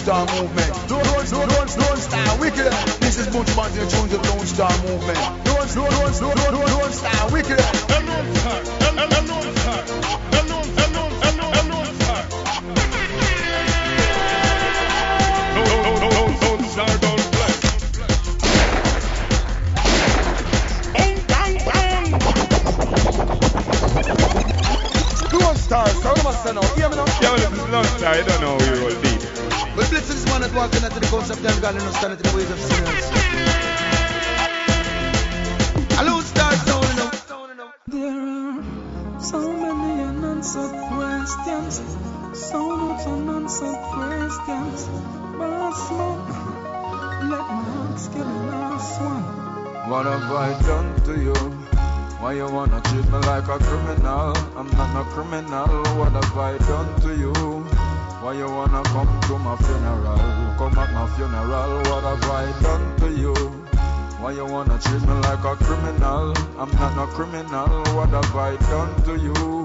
Star 0.00 0.24
movement. 0.40 0.72
Don't, 0.88 1.04
don't, 1.04 1.28
don't, 1.28 1.48
don't, 1.50 1.68
don't 1.76 1.98
Star 1.98 2.38
wicked. 2.40 2.72
This 3.04 3.18
is 3.18 3.26
Butch 3.26 3.54
Banty 3.54 3.80
and 3.80 3.90
tunes 3.90 4.14
of 4.14 4.24
Lone 4.30 4.46
Star 4.46 4.72
movement. 4.80 5.18
Don't, 5.44 5.74
don't, 5.74 5.90
don't, 5.90 6.20
don't, 6.20 6.36
don't, 6.36 6.66
don't 6.66 6.92
Star 6.92 7.30
wicked. 7.30 7.58
Them 7.58 8.06
Lone 8.08 8.34
Star. 8.34 8.64
Them, 8.80 8.96
them, 8.96 9.10
them 9.10 9.26
Lone 9.28 9.56
Star. 9.60 9.84
Them 10.32 10.48
Lone, 10.48 10.74
them 10.74 10.92
Lone, 10.96 11.20
them 11.20 11.36
Lone, 11.36 11.52
them 11.52 11.68
Lone 11.68 11.94
Star. 12.00 12.20
No, 15.54 15.62
no, 15.68 15.76
no, 15.84 15.92
no, 16.00 16.08
no, 16.08 16.24
Lone 16.48 16.64
Star 16.64 16.88
don't 16.96 17.20
play. 17.36 17.52
Lone 25.38 25.56
Star, 25.56 25.88
so 25.88 26.08
you 26.16 26.22
must 26.24 26.44
know. 26.54 26.62
Hear 26.74 26.88
me 26.88 26.96
now? 26.96 27.04
Yeah, 27.20 27.30
well, 27.30 27.36
this 27.36 27.52
is 27.52 27.68
Lone 27.68 27.84
Star. 27.84 28.14
I 28.14 28.22
don't 28.22 28.40
know 28.40 28.56
who 28.56 28.64
you 28.74 28.84
will 28.86 29.02
be. 29.02 29.09
Well, 29.80 29.88
blessed 29.88 30.10
is 30.12 30.24
one 30.28 30.42
that 30.42 30.52
walking 30.52 30.84
into 30.84 31.00
the 31.00 31.06
concept 31.06 31.40
of 31.40 31.56
God 31.62 31.74
and 31.74 31.82
not 31.82 31.94
standing 31.94 32.20
to 32.20 32.24
the 32.28 32.36
ways 32.36 32.50
of 32.52 32.60
sinners. 32.60 33.04
A 35.96 36.04
Lone 36.04 36.20
Star 36.20 36.52
sound, 36.68 37.00
you. 37.00 37.08
There 37.88 38.12
are 38.12 39.20
so 39.24 39.40
many 39.40 40.02
unanswered 40.04 40.76
questions, 40.84 41.80
so 42.36 42.76
much 42.76 43.06
unanswered 43.08 43.80
questions. 43.96 44.84
Boss 45.40 45.90
man, 45.96 47.30
let 47.32 47.44
me 47.48 47.64
ask 47.88 48.12
you 48.12 48.20
the 48.20 48.36
last 48.52 49.00
one. 49.00 49.24
What 49.88 50.04
have 50.04 50.28
I 50.28 50.60
done 50.60 50.92
to 51.08 51.14
you? 51.24 51.40
Why 52.20 52.34
you 52.34 52.52
wanna 52.52 52.82
treat 52.82 53.06
me 53.08 53.18
like 53.32 53.48
a 53.48 53.56
criminal? 53.56 54.36
I'm 54.60 54.68
not 54.76 54.92
a 55.00 55.04
criminal. 55.08 55.72
What 55.96 56.12
have 56.12 56.36
I 56.36 56.58
done 56.68 57.00
to 57.00 57.16
you? 57.16 57.59
Why 58.20 58.34
you 58.34 58.50
wanna 58.50 58.82
come 58.82 59.20
to 59.28 59.38
my 59.38 59.56
funeral? 59.56 60.18
Come 60.58 60.78
at 60.78 60.92
my 60.92 61.06
funeral. 61.16 61.78
What 61.88 62.04
have 62.04 62.24
I 62.30 62.52
done 62.60 62.96
to 62.98 63.08
you? 63.10 63.34
Why 64.20 64.32
you 64.32 64.44
wanna 64.44 64.78
treat 64.78 65.00
me 65.00 65.14
like 65.24 65.42
a 65.42 65.56
criminal? 65.56 66.34
I'm 66.58 66.70
not 66.76 66.98
a 67.02 67.06
criminal. 67.12 67.82
What 67.96 68.10
have 68.10 68.36
I 68.36 68.56
done 68.56 69.02
to 69.04 69.16
you? 69.16 69.64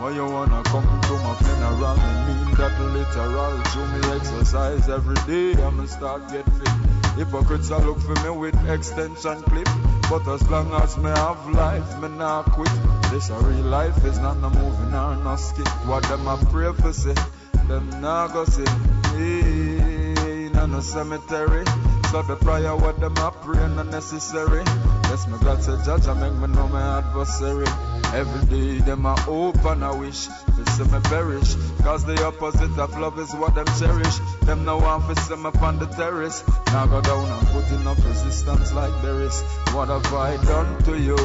Why 0.00 0.12
you 0.14 0.24
wanna 0.24 0.62
come 0.64 0.88
to 0.88 1.14
my 1.20 1.34
funeral? 1.44 1.84
I 1.84 2.26
mean 2.26 2.54
that 2.56 2.80
literal. 2.80 3.62
Show 3.64 3.86
me 3.92 4.16
exercise 4.16 4.88
every 4.88 5.20
day. 5.26 5.62
I'ma 5.62 5.84
start 5.84 6.26
get 6.32 6.46
fit. 6.56 6.68
Hypocrites 7.16 7.70
are 7.70 7.84
look 7.84 8.00
for 8.00 8.14
me 8.24 8.30
with 8.30 8.56
extension 8.70 9.42
clip. 9.42 9.68
But 10.08 10.26
as 10.26 10.48
long 10.48 10.72
as 10.72 10.96
me 10.96 11.10
have 11.10 11.46
life, 11.50 12.00
me 12.00 12.08
not 12.08 12.50
quit. 12.52 12.72
This 13.10 13.28
a 13.28 13.34
real 13.34 13.66
life, 13.66 14.02
is 14.06 14.18
not 14.20 14.38
no 14.38 14.48
movie 14.48 14.90
nor 14.90 15.16
no 15.16 15.36
skit. 15.36 15.68
What 15.84 16.04
them 16.04 16.26
a 16.26 16.38
pray 16.50 16.72
for 16.72 16.94
say, 16.94 17.14
them 17.70 18.00
not 18.00 18.32
go 18.32 18.44
see 18.46 18.64
me 19.14 20.42
in 20.42 20.56
a 20.56 20.82
cemetery. 20.82 21.64
So 22.10 22.22
the 22.22 22.34
prayer 22.34 22.74
what 22.74 22.98
them 22.98 23.16
a 23.18 23.30
pray 23.30 23.68
not 23.68 23.86
necessary. 23.86 24.64
Yes, 25.04 25.28
me 25.28 25.38
God 25.38 25.62
say 25.62 25.76
judge, 25.84 26.08
I 26.08 26.14
make 26.14 26.34
me 26.34 26.48
know 26.48 26.66
my 26.66 26.98
adversary. 26.98 27.68
Every 28.12 28.42
day 28.50 28.78
them 28.78 29.06
a 29.06 29.14
hope 29.20 29.64
and 29.64 29.84
a 29.84 29.94
wish 29.96 30.26
to 30.26 30.62
see 30.72 30.82
me 30.82 30.98
perish. 31.04 31.54
Cause 31.84 32.04
the 32.04 32.16
opposite 32.26 32.76
of 32.76 32.98
love 32.98 33.16
is 33.20 33.32
what 33.34 33.54
them 33.54 33.66
cherish. 33.78 34.18
Them 34.42 34.64
no 34.64 34.78
want 34.78 35.06
to 35.14 35.22
see 35.22 35.36
me 35.36 35.48
upon 35.50 35.78
the 35.78 35.86
terrace. 35.86 36.42
Now 36.72 36.86
go 36.86 37.00
down 37.00 37.24
and 37.24 37.46
put 37.54 37.86
up 37.86 37.98
resistance 37.98 38.72
like 38.72 39.00
berries. 39.00 39.40
What 39.74 39.88
have 39.88 40.12
I 40.12 40.36
done 40.44 40.82
to 40.86 40.98
you? 40.98 41.16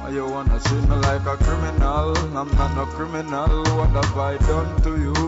Why 0.00 0.14
you 0.14 0.24
wanna 0.26 0.58
treat 0.60 0.88
me 0.88 0.96
like 0.96 1.26
a 1.26 1.36
criminal? 1.36 2.16
I'm 2.38 2.48
not 2.56 2.74
no 2.74 2.86
criminal. 2.86 3.62
What 3.76 3.90
have 3.90 4.16
I 4.16 4.38
done 4.38 4.82
to 4.84 4.96
you? 4.98 5.27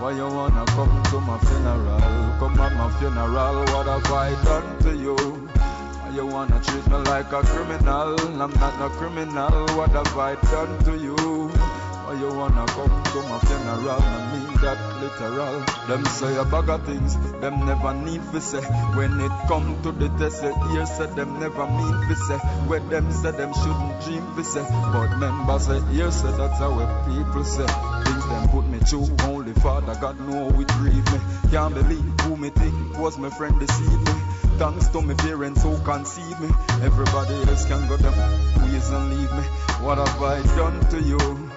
Why 0.00 0.12
you 0.12 0.26
wanna 0.26 0.64
come 0.64 1.02
to 1.10 1.20
my 1.20 1.36
funeral? 1.40 2.00
Come 2.38 2.58
at 2.58 2.72
my 2.74 2.90
funeral. 2.98 3.64
What 3.66 3.86
have 3.86 4.10
I 4.10 4.30
done 4.44 4.78
to 4.84 4.96
you? 4.96 5.14
Why 5.14 6.08
you 6.14 6.26
wanna 6.26 6.58
treat 6.64 6.86
me 6.88 6.96
like 6.96 7.30
a 7.30 7.42
criminal? 7.42 8.18
I'm 8.40 8.50
not 8.54 8.78
no 8.78 8.88
criminal. 8.96 9.66
What 9.76 9.90
have 9.90 10.16
I 10.16 10.36
done 10.36 10.82
to 10.84 10.96
you? 10.96 11.79
Why 12.10 12.18
you 12.18 12.26
wanna 12.34 12.66
come 12.66 13.04
to 13.04 13.22
my 13.30 13.38
funeral? 13.38 13.88
I 13.88 14.32
mean 14.32 14.54
that 14.62 14.78
literal. 15.00 15.60
Them 15.86 16.04
say 16.06 16.36
a 16.38 16.44
bag 16.44 16.68
of 16.68 16.84
things, 16.84 17.16
them 17.38 17.64
never 17.64 17.94
need 17.94 18.20
to 18.32 18.40
say. 18.40 18.60
When 18.98 19.20
it 19.20 19.30
come 19.46 19.80
to 19.84 19.92
the 19.92 20.08
test, 20.18 20.42
the 20.42 20.50
ear 20.74 20.86
said 20.86 21.14
them 21.14 21.38
never 21.38 21.68
mean 21.68 22.08
to 22.08 22.16
say. 22.16 22.38
Where 22.66 22.80
them 22.80 23.12
say 23.12 23.30
them 23.30 23.54
shouldn't 23.54 24.02
dream 24.02 24.26
to 24.34 24.42
say. 24.42 24.66
But 24.92 25.18
members 25.18 25.66
say 25.66 25.78
ear 25.94 26.10
say 26.10 26.32
that's 26.36 26.58
how 26.58 26.74
people 27.06 27.44
say. 27.44 27.68
Things 28.02 28.26
them 28.26 28.48
put 28.48 28.66
me 28.66 28.80
through, 28.80 29.06
only 29.30 29.52
Father 29.52 29.94
God 30.00 30.18
know 30.18 30.48
it 30.48 30.66
grieve 30.66 31.12
me. 31.12 31.20
Can't 31.52 31.74
believe 31.74 32.20
who 32.22 32.36
me 32.36 32.50
think 32.50 32.98
was 32.98 33.18
my 33.18 33.30
friend 33.30 33.54
deceive 33.60 34.00
me. 34.00 34.12
Thanks 34.58 34.88
to 34.88 35.00
my 35.00 35.14
parents 35.14 35.62
who 35.62 35.78
conceived 35.84 36.40
me. 36.40 36.50
Everybody 36.82 37.34
else 37.48 37.66
can 37.66 37.86
go 37.86 37.96
them 37.96 38.18
ways 38.62 38.90
and 38.90 39.10
leave 39.10 39.32
me. 39.32 39.44
What 39.86 39.98
have 39.98 40.20
I 40.20 40.42
done 40.56 40.80
to 40.90 41.00
you? 41.00 41.49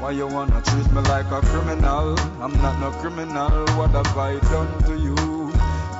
Why 0.00 0.12
you 0.12 0.28
wanna 0.28 0.62
treat 0.62 0.90
me 0.92 1.00
like 1.02 1.26
a 1.32 1.40
criminal? 1.40 2.16
I'm 2.40 2.52
not 2.62 2.78
no 2.78 2.90
criminal. 3.00 3.50
What 3.76 3.90
have 3.90 4.16
I 4.16 4.38
done 4.38 4.82
to 4.84 4.96
you? 4.96 5.16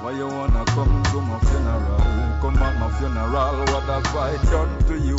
Why 0.02 0.12
you 0.12 0.28
wanna 0.28 0.64
come 0.66 1.02
to 1.02 1.20
my 1.20 1.38
funeral? 1.40 1.98
Come 2.40 2.62
at 2.62 2.78
my 2.78 2.90
funeral. 2.96 3.58
What 3.58 3.82
have 3.90 4.16
I 4.16 4.36
done 4.50 4.84
to 4.86 4.96
you? 4.96 5.16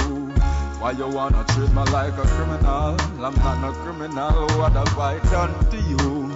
Why 0.80 0.92
you 0.92 1.10
wanna 1.10 1.44
treat 1.50 1.70
me 1.74 1.84
like 1.92 2.18
a 2.18 2.24
criminal? 2.24 2.96
I'm 3.22 3.36
not 3.36 3.60
no 3.60 3.74
criminal. 3.84 4.48
What 4.58 4.72
have 4.72 4.98
I 4.98 5.20
done 5.30 5.54
to 5.72 5.78
you? 5.78 6.30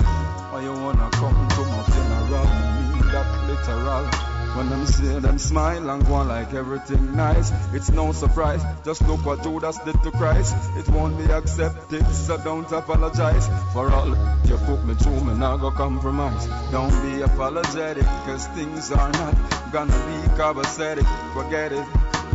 Why 0.51 0.63
you 0.63 0.73
wanna 0.73 1.09
come 1.11 1.47
to 1.47 1.61
my 1.71 1.83
funeral? 1.91 2.45
Me 2.91 3.01
that 3.13 3.27
literal. 3.47 4.32
When 4.55 4.69
them 4.69 4.85
see 4.85 5.19
them 5.19 5.39
smile 5.39 5.89
and 5.89 6.05
go 6.05 6.13
on 6.13 6.27
like 6.27 6.53
everything 6.53 7.15
nice, 7.15 7.51
it's 7.73 7.89
no 7.89 8.11
surprise. 8.11 8.63
Just 8.85 9.01
look 9.07 9.25
what 9.25 9.41
Judas 9.41 9.79
did 9.79 10.01
to 10.03 10.11
Christ. 10.11 10.55
It 10.77 10.87
won't 10.89 11.17
be 11.17 11.25
accepted, 11.25 12.05
so 12.13 12.37
don't 12.37 12.71
apologize 12.71 13.47
for 13.73 13.91
all 13.91 14.09
you 14.45 14.57
put 14.57 14.85
me 14.85 14.93
through. 14.93 15.21
Me 15.21 15.33
not 15.33 15.57
go 15.57 15.71
compromise. 15.71 16.45
Don't 16.71 16.93
be 17.01 17.21
apologetic, 17.21 18.05
cause 18.25 18.45
things 18.49 18.91
are 18.91 19.11
not 19.11 19.35
gonna 19.71 19.99
be 20.07 20.37
carbonated. 20.37 21.07
Forget 21.33 21.71
it 21.71 21.87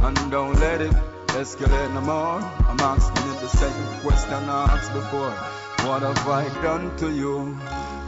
and 0.03 0.31
don't 0.31 0.59
let 0.61 0.81
it 0.81 0.93
escalate 1.39 1.95
no 1.95 2.01
more. 2.01 2.41
I'm 2.69 2.81
asking 2.81 3.31
the 3.41 3.49
same 3.49 4.01
question 4.01 4.49
I 4.49 4.64
asked 4.75 4.93
before. 4.93 5.31
What 5.87 6.03
have 6.03 6.29
I 6.29 6.49
done 6.62 6.97
to 6.97 7.11
you? 7.11 7.57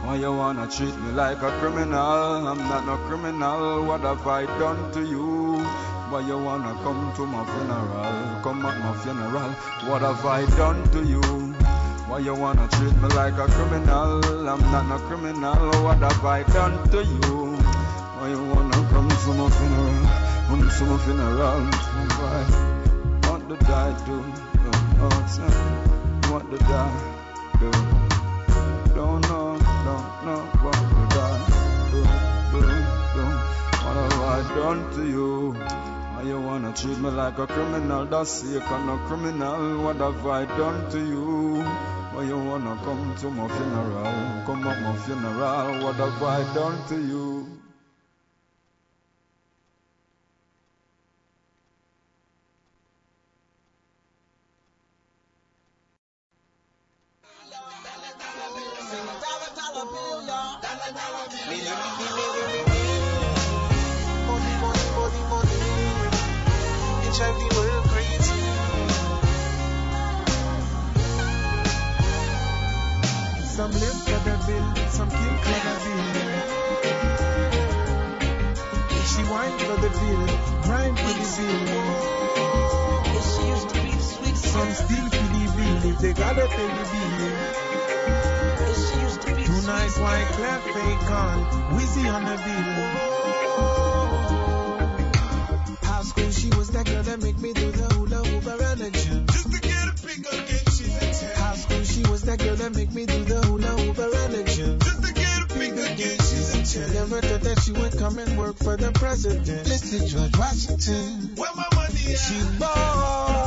Why 0.03 0.15
you 0.15 0.33
wanna 0.33 0.67
treat 0.67 0.97
me 0.97 1.11
like 1.11 1.43
a 1.43 1.51
criminal? 1.59 2.47
I'm 2.47 2.57
not 2.57 2.87
no 2.87 2.97
criminal. 3.07 3.85
What 3.85 4.01
have 4.01 4.25
I 4.25 4.45
done 4.57 4.91
to 4.93 5.01
you? 5.05 5.61
Why 6.09 6.21
you 6.21 6.39
wanna 6.39 6.73
come 6.81 7.13
to 7.15 7.25
my 7.27 7.45
funeral? 7.45 8.41
Come 8.41 8.65
at 8.65 8.79
my 8.79 8.97
funeral. 8.97 9.51
What 9.87 10.01
have 10.01 10.25
I 10.25 10.45
done 10.57 10.81
to 10.91 11.03
you? 11.05 11.21
Why 12.09 12.17
you 12.17 12.33
wanna 12.33 12.67
treat 12.67 12.95
me 12.97 13.09
like 13.09 13.37
a 13.37 13.45
criminal? 13.45 14.49
I'm 14.49 14.59
not 14.73 14.87
no 14.89 14.97
criminal. 15.07 15.83
What 15.83 15.99
have 15.99 16.25
I 16.25 16.43
done 16.43 16.89
to 16.89 17.03
you? 17.05 17.55
Why 18.17 18.29
you 18.29 18.43
wanna 18.43 18.81
come 18.89 19.07
to 19.07 19.33
my 19.37 19.49
funeral? 19.49 20.21
Come 20.47 20.67
to 20.67 20.83
my 20.85 20.97
funeral. 21.05 21.61
Why? 22.19 22.71
What 23.29 23.47
did 23.47 23.69
I 23.69 24.05
do? 24.05 24.17
Oh, 24.65 25.09
oh, 25.09 25.27
son. 25.29 26.31
What 26.33 26.49
did 26.49 27.20
know 30.25 30.41
what 30.61 30.73
did 30.73 31.17
I 31.17 31.31
do, 31.91 32.01
do, 32.51 32.61
do. 33.13 33.23
What 33.83 33.95
have 33.97 34.21
I 34.21 34.55
done 34.55 34.93
to 34.95 35.07
you? 35.07 35.53
Why 35.53 36.23
you 36.23 36.39
wanna 36.39 36.73
treat 36.73 36.97
me 36.99 37.09
like 37.09 37.37
a 37.39 37.47
criminal? 37.47 38.05
That's 38.05 38.29
sick, 38.29 38.63
I'm 38.71 38.85
no 38.85 38.97
criminal. 39.07 39.83
What 39.83 39.97
have 39.97 40.25
I 40.27 40.45
done 40.45 40.91
to 40.91 40.99
you? 40.99 41.63
Why 42.13 42.23
you 42.23 42.37
wanna 42.37 42.77
come 42.83 43.15
to 43.15 43.29
my 43.31 43.47
funeral? 43.47 44.43
Come 44.45 44.67
at 44.67 44.81
my 44.81 44.95
funeral. 44.97 45.83
What 45.83 45.95
have 45.95 46.23
I 46.23 46.53
done 46.53 46.87
to 46.89 46.95
you? 46.95 47.60
Drive 67.21 67.37
the 67.37 67.47
world 67.55 67.85
crazy. 67.89 68.41
Some 73.45 73.71
live 73.71 73.99
Cleverville, 74.07 74.89
some 74.89 75.09
kill 75.09 75.35
Cleverville. 75.45 76.07
She 79.07 79.21
whine 79.29 79.57
for 79.59 79.77
the 79.81 79.89
bill, 79.89 80.25
grind 80.63 80.97
for 80.97 81.13
the 81.13 81.27
bill. 81.37 81.65
She 83.21 83.41
used 83.47 83.69
to 83.69 83.75
be 83.83 83.91
sweet. 83.99 84.37
Some 84.37 84.71
steal 84.73 85.07
for 85.09 85.27
the 85.33 85.43
bill, 85.55 85.91
if 85.91 85.97
they 85.99 86.13
gotta 86.13 86.47
pay 86.47 86.67
the 86.67 86.83
bill. 86.91 87.70
Nice 89.71 89.97
white 89.97 90.27
clef 90.37 90.63
fake 90.63 91.11
on. 91.11 91.37
Wheezy 91.75 92.07
on 92.07 92.25
the 92.25 92.35
beat. 92.43 92.65
High 95.87 96.03
school, 96.03 96.31
she 96.31 96.49
was 96.57 96.69
that 96.71 96.85
girl 96.85 97.03
that 97.03 97.21
make 97.21 97.39
me 97.39 97.53
do 97.53 97.71
the 97.71 97.87
hula 97.93 98.17
hoop 98.27 98.47
around 98.47 98.79
the 98.79 98.91
gym. 98.91 99.25
Just 99.27 99.51
to 99.53 99.59
get 99.61 99.87
a 99.87 99.93
pick 100.05 100.19
again, 100.19 100.65
she's 100.75 100.95
a 100.97 100.99
10. 100.99 101.35
High 101.43 101.55
school, 101.55 101.83
she 101.83 102.01
was 102.11 102.21
that 102.23 102.39
girl 102.39 102.55
that 102.55 102.75
make 102.75 102.91
me 102.91 103.05
do 103.05 103.23
the 103.23 103.39
hula 103.47 103.71
hoop 103.79 103.97
around 103.97 104.31
the 104.31 104.43
gym. 104.43 104.79
Just 104.79 105.03
to 105.03 105.13
get 105.13 105.41
a 105.43 105.47
pick 105.47 105.71
again, 105.71 106.17
she's 106.27 106.75
a 106.75 106.87
10. 106.87 106.93
Never 106.93 107.21
thought 107.21 107.41
that 107.41 107.59
she 107.63 107.71
would 107.71 107.97
come 107.97 108.19
and 108.19 108.37
work 108.37 108.57
for 108.57 108.75
the 108.75 108.91
president. 108.91 109.67
Mr. 109.67 110.05
George 110.05 110.37
Washington. 110.37 111.35
Where 111.35 111.55
my 111.55 111.67
money 111.75 112.13
at? 112.13 112.19
She 112.19 112.37
bought. 112.59 113.40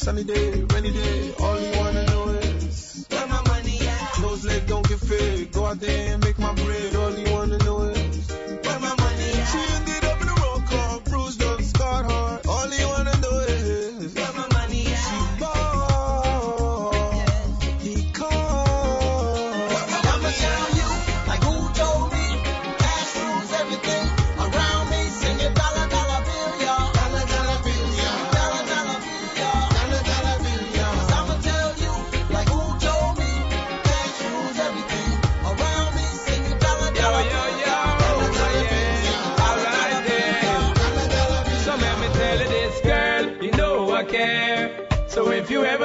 Sunny 0.00 0.24
day, 0.24 0.64
rainy 0.72 0.92
day. 0.92 1.34
All 1.40 1.60
you 1.60 1.78
wanna 1.78 2.06
know 2.06 2.28
is 2.28 3.06
where 3.10 3.26
my 3.26 3.42
money 3.48 3.78
at? 3.86 4.12
Close 4.12 4.44
legs 4.46 4.66
don't 4.66 4.88
get 4.88 4.98
fed. 4.98 5.52
Go 5.52 5.66
out 5.66 5.78
there 5.78 6.19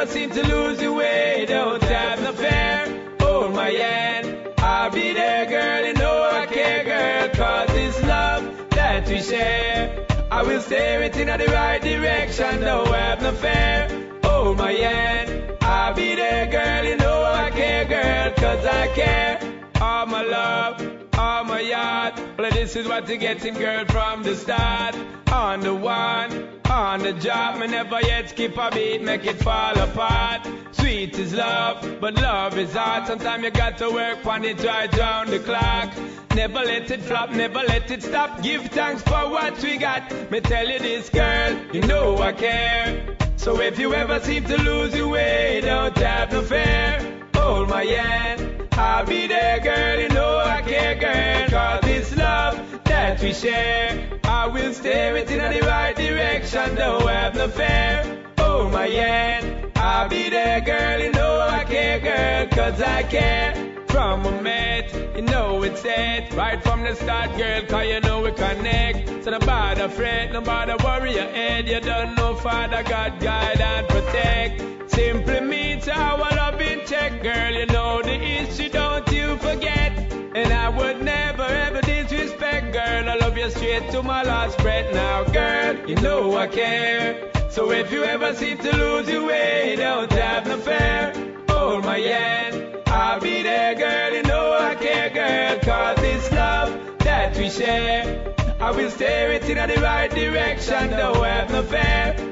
you 0.05 0.11
seem 0.11 0.29
to 0.29 0.47
lose 0.47 0.81
your 0.81 0.93
way, 0.93 1.45
don't 1.47 1.81
have 1.83 2.21
no 2.21 2.31
fear. 2.33 3.15
Hold 3.21 3.53
my 3.55 3.69
hand, 3.69 4.53
I'll 4.59 4.91
be 4.91 5.13
there, 5.13 5.45
girl, 5.47 5.85
you 5.87 5.93
know 5.93 6.29
I 6.31 6.45
care, 6.45 6.83
girl. 6.83 7.29
Cause 7.29 7.69
it's 7.71 8.01
love 8.03 8.69
that 8.71 9.07
we 9.07 9.21
share. 9.21 10.05
I 10.31 10.43
will 10.43 10.61
steer 10.61 11.01
it 11.01 11.17
in 11.17 11.27
the 11.27 11.45
right 11.47 11.81
direction, 11.81 12.61
don't 12.61 12.87
have 12.87 13.21
no 13.21 13.31
fear. 13.31 14.19
Hold 14.23 14.57
my 14.57 14.73
hand, 14.73 15.57
I'll 15.61 15.93
be 15.93 16.15
there, 16.15 16.47
girl, 16.47 16.85
you 16.85 16.97
know 16.97 17.23
I 17.23 17.49
care, 17.51 17.85
girl, 17.85 18.31
cause 18.35 18.65
I 18.65 18.87
care. 18.89 19.39
All 19.81 20.05
my 20.05 20.21
love, 20.21 20.94
all 21.25 21.43
my 21.43 21.59
yard. 21.59 22.13
Well, 22.37 22.51
this 22.51 22.75
is 22.75 22.87
what 22.87 23.07
you're 23.09 23.17
getting, 23.17 23.55
girl, 23.55 23.83
from 23.85 24.21
the 24.21 24.35
start. 24.35 24.95
On 25.31 25.59
the 25.59 25.73
one, 25.73 26.31
on 26.69 26.99
the 26.99 27.13
job, 27.13 27.59
me 27.59 27.67
never 27.67 27.99
yet 28.01 28.29
skip 28.29 28.55
a 28.57 28.69
beat, 28.71 29.01
make 29.01 29.25
it 29.25 29.39
fall 29.41 29.77
apart. 29.77 30.41
Sweet 30.71 31.17
is 31.17 31.33
love, 31.33 31.97
but 31.99 32.13
love 32.15 32.57
is 32.57 32.73
hard. 32.73 33.07
Sometimes 33.07 33.43
you 33.43 33.51
got 33.51 33.77
to 33.79 33.89
work 33.89 34.23
on 34.25 34.45
it 34.45 34.63
right 34.63 34.91
round 34.97 35.29
the 35.29 35.39
clock. 35.39 35.89
Never 36.35 36.59
let 36.59 36.91
it 36.91 37.01
flop, 37.01 37.31
never 37.31 37.63
let 37.73 37.89
it 37.89 38.03
stop. 38.03 38.43
Give 38.43 38.63
thanks 38.67 39.01
for 39.01 39.23
what 39.35 39.61
we 39.63 39.77
got. 39.77 40.03
Me 40.29 40.41
tell 40.41 40.69
you 40.69 40.79
this, 40.79 41.09
girl, 41.09 41.57
you 41.73 41.81
know 41.81 42.17
I 42.19 42.33
care. 42.33 43.17
So 43.35 43.59
if 43.61 43.79
you 43.79 43.95
ever 43.95 44.19
seem 44.19 44.43
to 44.45 44.57
lose 44.61 44.95
your 44.95 45.07
way, 45.07 45.61
don't 45.61 45.97
have 45.97 46.31
no 46.31 46.43
fear. 46.43 47.23
Hold 47.33 47.69
my 47.69 47.83
hand. 47.83 48.54
I'll 48.77 49.05
be 49.05 49.25
there, 49.27 49.61
girl, 49.61 49.99
you 50.01 50.09
know 50.09 50.37
I 50.37 50.61
care, 50.61 50.95
girl. 50.95 51.47
Cause 51.49 51.89
it's 51.89 52.13
love 52.17 52.83
that 52.83 53.21
we 53.21 53.33
share. 53.33 54.19
I 54.25 54.47
will 54.47 54.73
steer 54.73 55.15
it 55.15 55.31
in 55.31 55.37
the 55.37 55.65
right 55.65 55.95
direction, 55.95 56.75
don't 56.75 57.07
have 57.07 57.35
no 57.35 57.47
fear. 57.47 58.21
Hold 58.37 58.73
my 58.73 58.87
hand. 58.87 59.71
I'll 59.77 60.09
be 60.09 60.29
there, 60.29 60.59
girl, 60.59 60.99
you 60.99 61.11
know 61.13 61.39
I 61.39 61.63
care, 61.63 62.01
girl, 62.01 62.47
cause 62.47 62.81
I 62.81 63.03
care. 63.03 63.85
From 63.87 64.25
a 64.25 64.41
mate, 64.41 64.91
you 65.15 65.21
know 65.21 65.63
it's 65.63 65.83
it. 65.85 66.33
Right 66.33 66.61
from 66.61 66.83
the 66.83 66.95
start, 66.95 67.37
girl, 67.37 67.65
cause 67.67 67.87
you 67.87 68.01
know 68.01 68.23
we 68.23 68.33
connect. 68.33 69.23
So 69.23 69.31
no 69.31 69.39
bother 69.39 69.87
fret, 69.87 70.33
no 70.33 70.41
bother 70.41 70.75
worry 70.83 71.13
your 71.13 71.29
head. 71.29 71.69
You 71.69 71.79
don't 71.79 72.15
know 72.15 72.35
Father 72.35 72.83
God, 72.83 73.21
guide 73.21 73.61
and 73.61 73.87
protect. 73.87 74.74
Simply 74.95 75.41
means 75.41 75.89
our 75.89 76.17
love 76.17 76.61
in 76.61 76.85
check, 76.87 77.21
girl. 77.21 77.51
You 77.51 77.65
know 77.65 78.01
the 78.01 78.15
issue, 78.15 78.69
don't 78.69 79.05
you 79.11 79.35
forget. 79.37 79.91
And 80.33 80.53
I 80.53 80.69
would 80.69 81.01
never 81.01 81.43
ever 81.43 81.81
disrespect, 81.81 82.71
girl. 82.71 83.09
I 83.09 83.15
love 83.15 83.37
you 83.37 83.49
straight 83.49 83.91
to 83.91 84.01
my 84.01 84.23
last 84.23 84.57
breath 84.59 84.93
now, 84.93 85.25
girl. 85.25 85.75
You 85.89 85.95
know 85.95 86.37
I 86.37 86.47
care. 86.47 87.29
So 87.49 87.71
if 87.71 87.91
you 87.91 88.05
ever 88.05 88.33
seem 88.33 88.57
to 88.59 88.77
lose 88.77 89.09
your 89.09 89.27
way, 89.27 89.75
don't 89.77 90.11
have 90.13 90.47
no 90.47 90.57
fear. 90.59 91.13
Hold 91.49 91.83
my 91.83 91.99
hand. 91.99 92.81
I'll 92.87 93.19
be 93.19 93.43
there, 93.43 93.75
girl. 93.75 94.13
You 94.13 94.23
know 94.23 94.57
I 94.57 94.75
care, 94.75 95.09
girl. 95.09 95.59
Cause 95.59 95.99
it's 96.03 96.31
love 96.31 96.69
that 96.99 97.37
we 97.37 97.49
share. 97.49 98.33
I 98.61 98.71
will 98.71 98.89
steer 98.89 99.31
it 99.31 99.43
in 99.49 99.57
the 99.67 99.81
right 99.81 100.09
direction, 100.09 100.91
don't 100.91 101.23
have 101.25 101.51
no 101.51 101.63
fear. 101.63 102.24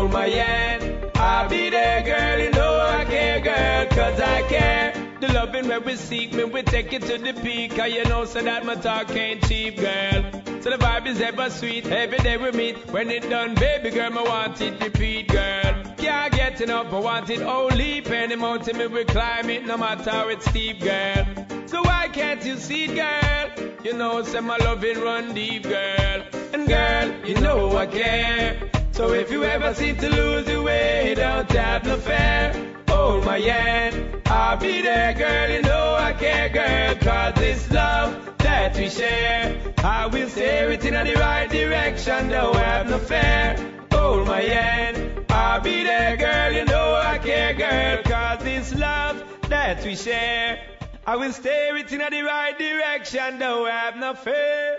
Hold 0.00 0.12
my 0.12 0.28
hand. 0.28 1.10
I'll 1.16 1.46
be 1.46 1.68
there, 1.68 2.02
girl. 2.02 2.38
You 2.38 2.50
know 2.52 2.80
I 2.80 3.04
care, 3.04 3.38
girl. 3.38 3.86
Cause 3.88 4.18
I 4.18 4.40
care. 4.48 4.94
The 5.20 5.30
loving 5.34 5.68
where 5.68 5.78
we 5.78 5.94
seek 5.96 6.32
me, 6.32 6.44
we 6.44 6.62
take 6.62 6.94
it 6.94 7.02
to 7.02 7.18
the 7.18 7.34
peak. 7.34 7.76
Cause 7.76 7.92
you 7.92 8.04
know, 8.04 8.24
so 8.24 8.40
that 8.40 8.64
my 8.64 8.76
talk 8.76 9.14
ain't 9.14 9.46
cheap, 9.46 9.76
girl. 9.76 10.22
So 10.62 10.70
the 10.70 10.78
vibe 10.78 11.06
is 11.06 11.20
ever 11.20 11.50
sweet, 11.50 11.86
every 11.88 12.16
day 12.16 12.38
we 12.38 12.50
meet. 12.52 12.78
When 12.90 13.10
it 13.10 13.28
done, 13.28 13.54
baby 13.56 13.90
girl, 13.90 14.18
I 14.18 14.22
want 14.22 14.58
it 14.62 14.82
repeat, 14.82 15.28
girl. 15.28 15.74
Can't 15.98 16.32
get 16.32 16.62
enough, 16.62 16.90
I 16.94 16.98
want 16.98 17.28
it 17.28 17.42
only. 17.42 18.00
Penny 18.00 18.36
mountain, 18.36 18.78
me 18.78 18.86
we 18.86 19.04
climb 19.04 19.50
it, 19.50 19.66
no 19.66 19.76
matter 19.76 20.10
how 20.10 20.28
it's 20.28 20.48
steep, 20.48 20.80
girl. 20.80 21.26
So 21.66 21.82
why 21.82 22.08
can't 22.10 22.42
you 22.42 22.56
see 22.56 22.84
it, 22.84 22.94
girl? 22.94 23.70
You 23.84 23.92
know, 23.92 24.22
say 24.22 24.40
my 24.40 24.56
loving 24.56 24.98
run 25.02 25.34
deep, 25.34 25.64
girl. 25.64 26.22
And 26.54 26.66
girl, 26.66 27.12
you 27.26 27.34
know 27.42 27.76
I 27.76 27.86
care. 27.86 28.79
So 28.92 29.12
if 29.12 29.30
you 29.30 29.44
ever 29.44 29.72
seem 29.74 29.96
to 29.96 30.08
lose 30.08 30.48
your 30.48 30.62
way, 30.62 31.14
don't 31.16 31.50
have 31.52 31.84
no 31.84 31.96
fear. 31.96 32.52
Hold 32.88 33.24
my 33.24 33.38
hand, 33.38 34.22
I'll 34.26 34.56
be 34.56 34.82
there, 34.82 35.14
girl. 35.14 35.50
You 35.50 35.62
know 35.62 35.94
I 35.94 36.12
care, 36.12 36.48
girl. 36.48 36.94
Cause 36.96 37.40
it's 37.42 37.70
love 37.70 38.36
that 38.38 38.76
we 38.76 38.90
share. 38.90 39.56
I 39.78 40.06
will 40.06 40.28
steer 40.28 40.70
it 40.70 40.84
in 40.84 40.94
the 40.94 41.14
right 41.14 41.48
direction, 41.48 42.28
don't 42.28 42.56
have 42.56 42.90
no 42.90 42.98
fear. 42.98 43.56
Hold 43.92 44.26
my 44.26 44.42
hand, 44.42 45.24
I'll 45.30 45.60
be 45.60 45.82
there, 45.84 46.16
girl. 46.16 46.52
You 46.52 46.64
know 46.64 46.94
I 46.94 47.18
care, 47.18 47.54
girl. 47.54 48.02
Cause 48.04 48.44
it's 48.44 48.74
love 48.74 49.24
that 49.48 49.84
we 49.84 49.96
share. 49.96 50.60
I 51.06 51.16
will 51.16 51.32
steer 51.32 51.76
it 51.76 51.90
in 51.90 51.98
the 51.98 52.22
right 52.22 52.58
direction, 52.58 53.38
don't 53.38 53.68
have 53.68 53.96
no 53.96 54.14
fear. 54.14 54.78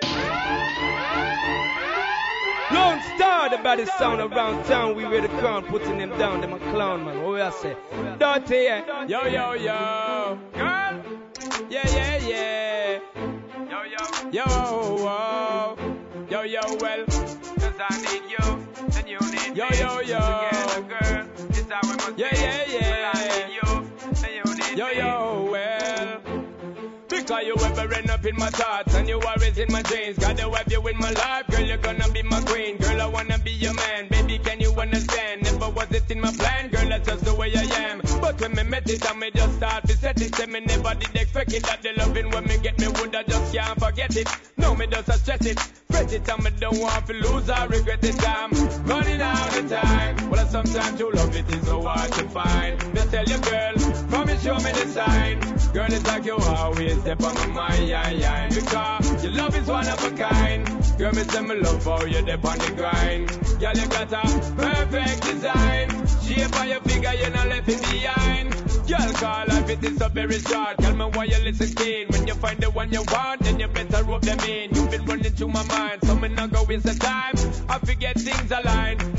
Lone 2.74 3.02
Star, 3.16 3.50
the 3.50 3.58
baddest 3.58 3.98
sound 3.98 4.22
around 4.22 4.64
town. 4.66 4.96
We 4.96 5.06
wear 5.06 5.22
the 5.22 5.28
crown, 5.40 5.64
putting 5.66 5.98
them 5.98 6.10
down. 6.18 6.42
Them 6.42 6.54
a 6.54 6.60
clown, 6.60 7.06
man. 7.06 7.22
What 7.24 7.34
we 7.34 7.42
I 7.42 7.50
say? 7.52 7.76
Dirty, 8.18 8.56
yeah. 8.56 9.06
Yo, 9.08 9.26
yo, 9.26 9.54
yo. 9.54 10.40
Girl. 10.54 10.94
Yeah, 11.70 11.90
yeah, 11.98 12.18
yeah. 12.32 13.00
Yo, 13.70 13.80
yo. 13.84 14.04
Yo, 14.32 14.46
whoa. 15.04 15.78
Yo, 16.30 16.42
yo, 16.44 16.62
well. 16.80 17.06
Cause 17.06 17.80
I 17.80 17.98
need 18.06 18.24
you, 18.32 18.46
and 18.98 19.08
you 19.08 19.20
need 19.32 19.58
yo, 19.58 19.68
me. 19.70 19.78
Yo, 19.80 20.00
yo, 20.00 20.20
Together, 20.50 20.82
girl. 20.88 21.26
It's 21.50 21.70
how 21.70 21.82
we 21.84 21.96
must 21.96 22.18
yeah, 22.18 22.28
yeah, 22.34 22.41
You 27.44 27.56
ever 27.56 27.92
end 27.96 28.12
up 28.12 28.24
in 28.24 28.36
my 28.38 28.50
thoughts 28.52 28.94
and 28.94 29.08
you 29.10 29.20
always 29.20 29.58
in 29.58 29.72
my 29.72 29.82
dreams. 29.82 30.18
Gotta 30.20 30.44
have 30.44 30.72
you 30.72 30.88
in 30.88 30.98
my 31.00 31.10
life, 31.12 31.48
girl. 31.48 31.62
You're 31.62 31.78
gonna 31.78 32.08
be 32.10 32.22
my 32.22 32.40
queen, 32.42 32.78
girl. 32.78 33.02
I 33.02 33.08
wanna 33.08 33.40
be 33.40 33.52
your 33.52 33.74
man, 33.74 34.08
baby. 34.10 34.38
Can 34.38 34.60
you 34.60 34.72
understand? 34.74 35.42
Never 35.44 35.70
was 35.70 35.90
it 35.92 36.10
in 36.12 36.22
my 36.22 36.32
plan, 36.34 36.70
girl. 36.70 36.88
That's 36.88 37.08
just 37.08 37.26
the 37.26 37.34
way 37.34 37.52
I 37.56 37.64
am. 37.90 38.02
But 38.22 38.40
when 38.40 38.54
me 38.54 38.64
met 38.64 38.88
it, 38.90 39.10
I 39.10 39.16
me 39.16 39.32
just 39.34 39.56
start 39.56 39.88
to 39.88 39.98
set 39.98 40.22
it. 40.22 40.36
Say 40.36 40.46
me 40.46 40.60
never 40.60 40.94
did 40.94 41.16
expect 41.16 41.54
it. 41.54 41.64
That 41.64 41.82
the 41.82 41.94
loving 41.98 42.30
when 42.30 42.46
me 42.46 42.58
get 42.60 42.78
me 42.80 42.88
would 42.88 43.16
I 43.16 43.24
just 43.24 43.54
can't 43.54 43.80
forget 43.80 44.16
it. 44.16 44.30
No, 44.58 44.76
me 44.76 44.86
just 44.86 45.10
a 45.10 45.14
stress 45.14 45.46
it, 45.46 45.60
it, 45.96 46.30
and 46.30 46.44
me 46.44 46.52
don't 46.60 46.80
want 46.80 47.06
to 47.08 47.14
lose 47.14 47.50
or 47.50 47.68
regret 47.68 48.04
it. 48.04 48.28
I'm 48.28 48.52
running 48.86 49.22
out 49.22 49.58
of 49.58 49.70
time. 49.70 50.30
Well, 50.30 50.48
sometimes 50.48 51.00
you 51.00 51.12
love 51.12 51.36
it 51.36 51.50
is 51.54 51.66
so 51.66 51.82
hard 51.82 52.12
to 52.14 52.30
find. 52.30 52.80
Just 52.96 53.12
tell 53.12 53.26
your 53.26 53.40
girl, 53.40 53.74
promise 54.10 54.44
show 54.44 54.56
me 54.56 54.72
the 54.72 54.88
sign. 54.88 55.40
Girl, 55.74 55.86
it's 55.88 56.06
like 56.06 56.26
you 56.26 56.38
always 56.38 57.00
step 57.02 57.24
on 57.24 57.36
my 57.36 57.48
mind, 57.48 58.56
because 58.56 59.24
your 59.24 59.34
love 59.34 59.56
is 59.56 59.68
one 59.68 59.88
of 59.88 60.04
a 60.04 60.12
kind. 60.12 60.68
Girl, 60.98 61.12
me 61.14 61.24
say 61.24 61.42
me 61.42 61.56
love 61.56 61.84
how 61.84 62.06
you 62.06 62.22
dip 62.22 62.46
on 62.46 62.58
the 62.60 62.72
grind. 62.76 63.30
Girl, 63.60 63.74
you 63.76 63.88
got 63.88 64.12
a 64.12 64.22
perfect 64.56 65.24
design. 65.24 65.90
Shape 66.22 66.62
of 66.62 66.66
your 66.68 66.82
figure, 66.82 67.14
you 67.14 67.30
not 67.32 67.48
left 67.48 67.70
it 67.70 67.82
behind. 67.82 68.52
Girl, 68.88 69.14
call 69.14 69.48
life 69.48 69.70
it 69.70 69.84
is 69.84 69.98
so 69.98 70.10
very 70.10 70.40
short. 70.40 70.78
Tell 70.80 70.96
me 70.96 71.06
why 71.06 71.24
you 71.26 71.38
listen 71.44 71.74
keen. 71.76 72.08
When 72.10 72.28
you 72.28 72.34
find 72.34 72.60
the 72.60 72.70
one 72.70 72.92
you 72.92 73.04
want, 73.12 73.42
then 73.42 73.60
you 73.60 73.68
better 73.68 74.04
rope 74.04 74.22
them 74.22 74.40
in. 74.42 74.74
You've 74.76 74.92
been 74.92 75.06
running 75.06 75.32
through 75.32 75.48
my 75.48 75.64
mind, 75.68 75.81
so 76.04 76.16
me 76.16 76.30
not 76.30 76.52
go 76.52 76.64
waste 76.64 76.86
the 76.86 76.94
time. 76.94 77.36
I 77.70 77.80
forget 77.80 78.20
things 78.20 78.52
align. 78.52 79.11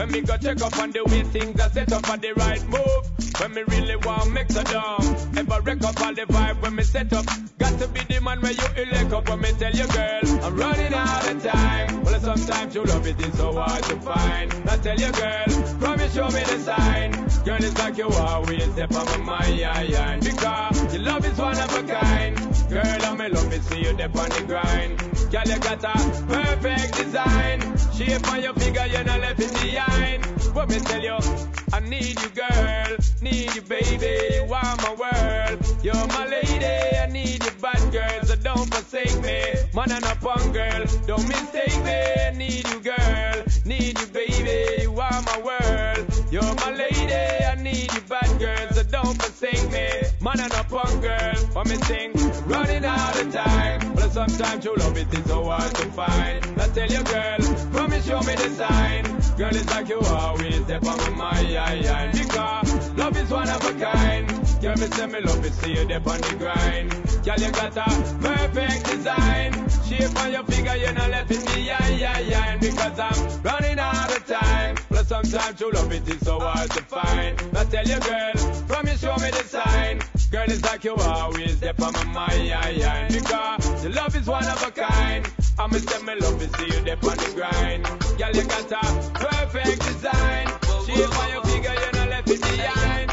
When 0.00 0.10
me 0.12 0.22
go 0.22 0.34
check 0.38 0.62
up 0.62 0.78
on 0.78 0.92
the 0.92 1.04
way 1.04 1.22
things 1.24 1.60
are 1.60 1.68
set 1.68 1.92
up 1.92 2.06
for 2.06 2.16
the 2.16 2.32
right 2.32 2.66
move. 2.70 3.04
When 3.38 3.52
me 3.52 3.62
really 3.68 3.96
want 3.96 4.32
mix 4.32 4.56
a 4.56 4.64
down. 4.64 5.04
Ever 5.36 5.60
wreck 5.60 5.84
up 5.84 6.00
all 6.00 6.14
the 6.14 6.22
vibe 6.22 6.62
when 6.62 6.74
me 6.74 6.84
set 6.84 7.12
up. 7.12 7.26
Got 7.58 7.78
to 7.80 7.86
be 7.88 8.00
the 8.08 8.18
man 8.22 8.40
where 8.40 8.52
you 8.52 8.64
elect 8.82 9.12
up 9.12 9.28
when 9.28 9.40
me 9.42 9.52
tell 9.58 9.70
you, 9.70 9.86
girl, 9.88 10.20
I'm 10.42 10.56
running 10.56 10.94
out 10.94 11.30
of 11.30 11.42
time. 11.42 12.02
Well, 12.02 12.18
sometimes 12.18 12.74
you 12.74 12.84
love 12.84 13.06
it, 13.06 13.20
is 13.20 13.36
so 13.36 13.52
hard 13.52 13.82
to 13.84 13.96
find. 14.00 14.54
I 14.70 14.78
tell 14.78 14.98
you, 14.98 15.12
girl, 15.12 15.78
promise 15.78 16.14
show 16.14 16.28
me 16.28 16.44
the 16.44 16.58
sign. 16.60 17.12
Girl, 17.44 17.62
it's 17.62 17.78
like 17.78 17.98
you 17.98 18.08
always 18.08 18.72
step 18.72 18.94
on 18.94 19.04
my 19.04 19.36
mind. 19.36 20.24
Because 20.24 20.94
your 20.94 21.02
love 21.02 21.26
is 21.26 21.36
one 21.36 21.58
of 21.58 21.76
a 21.76 21.82
kind. 21.82 22.36
Girl, 22.70 23.04
I'm 23.04 23.20
in 23.20 23.32
love 23.32 23.50
to 23.50 23.62
see 23.64 23.82
you 23.82 23.92
dip 23.92 24.16
on 24.16 24.30
the 24.30 24.44
grind. 24.46 24.98
Girl, 25.30 25.42
you 25.44 25.58
got 25.58 25.84
a 25.84 26.24
perfect 26.26 26.96
design. 26.96 27.60
Shape 27.92 28.26
on 28.32 28.42
your 28.42 28.54
figure, 28.54 28.86
you're 28.86 29.04
not 29.04 29.20
left 29.20 29.40
it 29.40 29.50
behind. 29.90 30.24
What 30.54 30.68
me 30.68 30.78
tell 30.80 31.02
you, 31.02 31.18
I 31.72 31.80
need 31.80 32.20
you, 32.20 32.28
girl. 32.30 32.96
Need 33.22 33.54
you, 33.54 33.62
baby. 33.62 34.34
You 34.34 34.54
are 34.54 34.76
my 34.84 34.94
world. 35.02 35.58
You're 35.82 36.06
my 36.08 36.26
lady. 36.26 36.96
I 36.96 37.06
need 37.06 37.44
you, 37.44 37.50
bad 37.60 37.92
girl. 37.92 38.20
So 38.24 38.36
don't 38.36 38.72
forsake 38.72 39.20
me. 39.22 39.42
Man 39.74 39.90
and 39.92 40.04
a 40.04 40.14
punk 40.16 40.52
girl. 40.52 40.84
Don't 41.06 41.26
mistake 41.28 41.76
me. 41.84 41.98
Need 42.36 42.68
you, 42.68 42.80
girl. 42.80 43.44
Need 43.64 43.98
you, 44.00 44.06
baby. 44.08 44.82
You 44.82 44.92
are 45.00 45.22
my 45.22 45.38
world. 45.48 46.04
You're 46.30 46.54
my 46.62 46.70
lady. 46.74 47.44
I 47.44 47.54
need 47.56 47.92
you, 47.92 48.00
bad 48.08 48.38
girl. 48.38 48.66
So 48.72 48.82
don't 48.84 49.16
forsake 49.20 49.70
me. 49.70 49.86
Man 50.20 50.40
and 50.40 50.52
a 50.52 50.64
punk 50.64 51.02
girl. 51.02 51.36
What 51.54 51.68
me 51.68 51.76
sing? 51.88 52.12
Running 52.46 52.84
out 52.84 53.20
of 53.20 53.32
time. 53.32 53.94
But 53.94 54.10
sometimes 54.12 54.64
true 54.64 54.76
love 54.76 54.96
it 54.96 55.12
is 55.14 55.24
so 55.26 55.44
hard 55.44 55.74
to 55.74 55.86
find. 55.92 56.44
I 56.60 56.68
tell 56.68 56.90
you, 56.90 57.02
girl. 57.04 57.38
Promise 57.72 58.06
show 58.06 58.20
me 58.20 58.34
the 58.34 58.50
sign. 58.50 59.09
Girl, 59.40 59.56
it's 59.56 59.70
like 59.70 59.88
you 59.88 59.98
always 60.00 60.62
step 60.64 60.84
on 60.84 60.98
my 60.98 61.40
mind. 61.48 62.12
Because 62.12 62.98
love 62.98 63.16
is 63.16 63.30
one 63.30 63.48
of 63.48 63.64
a 63.64 63.72
kind. 63.72 64.28
Girl, 64.60 64.76
me 64.76 64.86
say 64.88 65.06
me 65.06 65.20
love 65.22 65.42
it, 65.46 65.54
see 65.54 65.72
you 65.72 65.86
dip 65.86 66.06
on 66.06 66.20
the 66.20 66.34
grind. 66.36 66.90
Girl, 67.24 67.38
you 67.38 67.50
got 67.50 67.74
a 67.74 68.18
perfect 68.20 68.84
design. 68.84 69.52
Shape 69.88 70.14
on 70.20 70.32
your 70.32 70.44
figure, 70.44 70.76
you're 70.76 70.92
not 70.92 71.08
left 71.08 71.30
it 71.30 71.46
behind. 71.46 72.60
Because 72.60 72.98
I'm 72.98 73.42
running 73.42 73.78
out 73.78 74.14
of 74.14 74.26
time. 74.26 74.76
Plus 74.76 75.08
sometimes 75.08 75.58
true 75.58 75.70
love 75.70 75.90
it 75.90 76.06
is 76.06 76.20
so 76.20 76.38
hard 76.38 76.70
to 76.72 76.82
find. 76.82 77.40
I 77.56 77.64
tell 77.64 77.86
you, 77.86 77.98
girl, 77.98 78.32
promise 78.68 79.00
show 79.00 79.16
me 79.16 79.30
the 79.30 79.42
sign. 79.44 80.02
Girl, 80.30 80.44
it's 80.48 80.62
like 80.64 80.84
you 80.84 80.96
always 80.96 81.56
step 81.56 81.80
on 81.80 81.94
my 81.94 82.04
mind. 82.04 83.10
Because 83.10 83.84
your 83.84 83.92
love 83.94 84.14
is 84.14 84.26
one 84.26 84.44
of 84.44 84.62
a 84.62 84.70
kind. 84.70 85.26
I'ma 85.60 85.76
say 85.76 86.02
me 86.02 86.14
love 86.14 86.40
it, 86.40 86.56
see 86.56 86.74
you 86.74 86.84
dip 86.86 87.04
on 87.04 87.18
the 87.18 87.32
grind. 87.36 87.84
Girl, 88.16 88.32
you 88.32 88.44
got 88.48 88.72
a 88.72 89.10
perfect 89.12 89.82
design. 89.84 90.46
Shape 90.86 91.18
on 91.20 91.30
your 91.32 91.44
figure, 91.44 91.74
you 91.74 91.92
not 91.92 92.08
left 92.08 92.30
it 92.30 92.40
behind. 92.40 93.10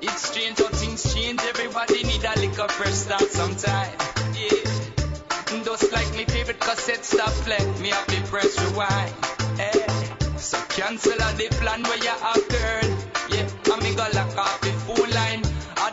It's 0.00 0.26
strange 0.26 0.58
how 0.58 0.68
things 0.68 1.14
change. 1.14 1.38
Everybody 1.42 2.02
need 2.04 2.24
a 2.24 2.32
little 2.40 2.68
fresh 2.68 2.94
start 2.94 3.28
sometime. 3.28 3.92
Yeah. 4.40 5.64
Just 5.64 5.92
like 5.92 6.10
me 6.16 6.24
favorite 6.24 6.60
cassette 6.60 7.04
stop 7.04 7.34
play, 7.44 7.60
me 7.82 7.90
have 7.90 8.06
the 8.06 8.26
press 8.30 8.58
rewind. 8.64 9.12
Eh. 9.60 10.38
So 10.38 10.56
cancel 10.70 11.12
all 11.12 11.34
the 11.34 11.48
plan 11.60 11.82
where 11.82 11.98
you 11.98 12.16
have 12.24 12.48
girl. 12.48 12.88
Yeah, 13.28 13.74
and 13.74 13.82
me 13.82 13.94
go 13.94 14.06
lock 14.14 14.34
off 14.38 14.60
the. 14.62 14.72
All 14.88 15.17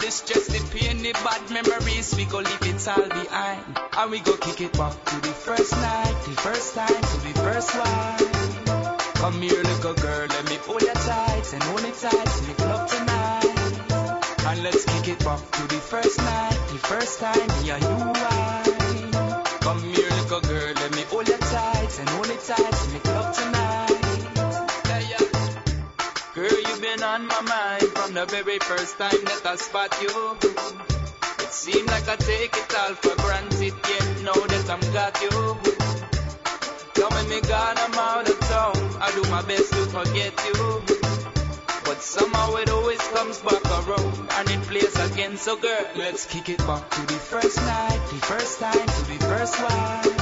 the 0.06 0.12
stress, 0.12 0.46
the 0.48 0.62
pain, 0.70 1.02
the 1.02 1.14
bad 1.14 1.50
memories, 1.50 2.16
we 2.16 2.26
go 2.26 2.38
leave 2.38 2.62
it 2.62 2.88
all 2.88 3.10
behind. 3.10 3.66
And 3.98 4.12
we 4.12 4.20
go 4.20 4.38
kick 4.38 4.62
it 4.62 4.74
back 4.78 4.94
to 5.04 5.16
the 5.22 5.34
first 5.34 5.72
night, 5.72 6.16
the 6.26 6.36
first 6.46 6.76
time, 6.76 7.02
to 7.10 7.18
the 7.26 7.34
first 7.42 7.74
one. 7.74 9.14
Come 9.16 9.42
here, 9.42 9.64
little 9.64 9.96
girl, 9.96 10.28
let 10.30 10.46
me 10.46 10.58
hold 10.62 10.82
you 10.84 10.94
tight 10.94 11.54
and 11.54 11.64
hold 11.64 11.82
it 11.82 11.96
tight 11.96 12.28
to 12.36 12.42
the 12.46 12.54
club 12.54 12.88
tonight. 12.88 14.46
And 14.46 14.64
let's 14.64 14.86
kick 14.86 15.08
it 15.08 15.26
back 15.26 15.42
to 15.58 15.64
the 15.74 15.82
first 15.82 16.20
night, 16.20 16.60
the 16.70 16.80
first 16.86 17.20
time, 17.20 17.48
me 17.64 17.72
and 17.72 17.84
you 17.84 17.98
wine. 18.22 19.12
Come 19.66 19.82
here, 19.90 20.10
little 20.22 20.42
girl, 20.42 20.74
let 20.76 20.92
me 20.96 21.02
hold 21.10 21.28
you 21.28 21.38
tight 21.38 22.00
and 22.00 22.10
hold 22.10 22.30
it 22.30 22.42
tight 22.46 22.74
to 22.74 22.92
the 22.92 23.00
club 23.00 23.34
tonight. 23.34 23.55
The 28.28 28.44
very 28.44 28.60
first 28.60 28.98
time 28.98 29.24
that 29.26 29.42
I 29.46 29.56
spot 29.56 29.92
you. 30.02 30.38
It 31.44 31.52
seemed 31.52 31.88
like 31.88 32.08
I 32.08 32.16
take 32.16 32.56
it 32.56 32.76
all 32.80 32.96
for 32.96 33.16
granted, 33.22 33.74
yet 33.74 34.24
now 34.24 34.34
that 34.34 34.70
I'm 34.70 34.82
got 34.94 35.22
you. 35.22 35.30
Now 36.98 37.10
when 37.10 37.30
me 37.30 37.42
gone, 37.42 37.78
I'm 37.78 37.94
out 37.94 38.30
of 38.30 38.40
town. 38.40 38.78
I 39.02 39.12
do 39.12 39.30
my 39.30 39.42
best 39.44 39.70
to 39.74 39.86
forget 39.98 40.34
you. 40.48 40.82
But 41.86 42.02
somehow 42.02 42.56
it 42.56 42.70
always 42.70 43.02
comes 43.10 43.40
back 43.42 43.66
around 43.66 44.30
and 44.38 44.50
it 44.50 44.62
plays 44.64 44.96
again. 45.12 45.38
So 45.38 45.56
girl, 45.58 45.86
let's 45.96 46.26
kick 46.26 46.50
it 46.50 46.60
back 46.60 46.90
to 46.90 47.02
the 47.02 47.20
first 47.32 47.58
night, 47.58 48.02
the 48.10 48.26
first 48.26 48.60
time, 48.60 48.74
to 48.74 49.02
the 49.12 49.26
first 49.26 49.62
one. 49.62 50.15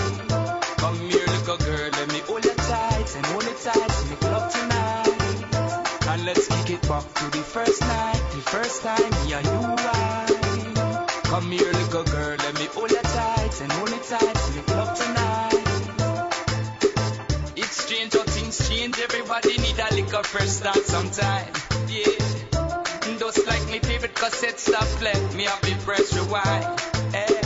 Back 6.87 7.13
to 7.13 7.25
the 7.31 7.43
first 7.43 7.81
night, 7.81 8.21
the 8.31 8.41
first 8.41 8.81
time, 8.83 9.11
me 9.25 9.33
and 9.33 9.45
you 9.45 9.59
wine. 9.83 11.05
Come 11.23 11.51
here, 11.51 11.71
little 11.71 12.03
girl, 12.03 12.35
let 12.37 12.53
me 12.59 12.65
hold 12.65 12.91
you 12.91 13.01
tight 13.01 13.61
and 13.61 13.71
hold 13.71 13.89
it 13.89 14.03
tight 14.03 14.35
to 14.35 14.51
the 14.53 14.61
club 14.71 14.95
tonight. 14.95 15.63
It's 17.55 17.83
strange 17.83 18.13
how 18.13 18.23
things 18.23 18.69
change. 18.69 18.99
Everybody 18.99 19.57
need 19.57 19.79
a 19.79 19.93
little 19.95 20.23
fresh 20.23 20.49
start 20.49 20.85
sometime. 20.85 21.53
Yeah. 21.87 22.23
Just 23.19 23.47
like 23.47 23.69
me 23.71 23.79
favorite 23.79 24.15
cassette 24.15 24.59
stop 24.59 24.87
play, 24.99 25.13
me 25.35 25.43
have 25.43 25.61
the 25.61 25.75
press 25.85 26.13
rewind. 26.13 26.65
Eh. 27.15 27.41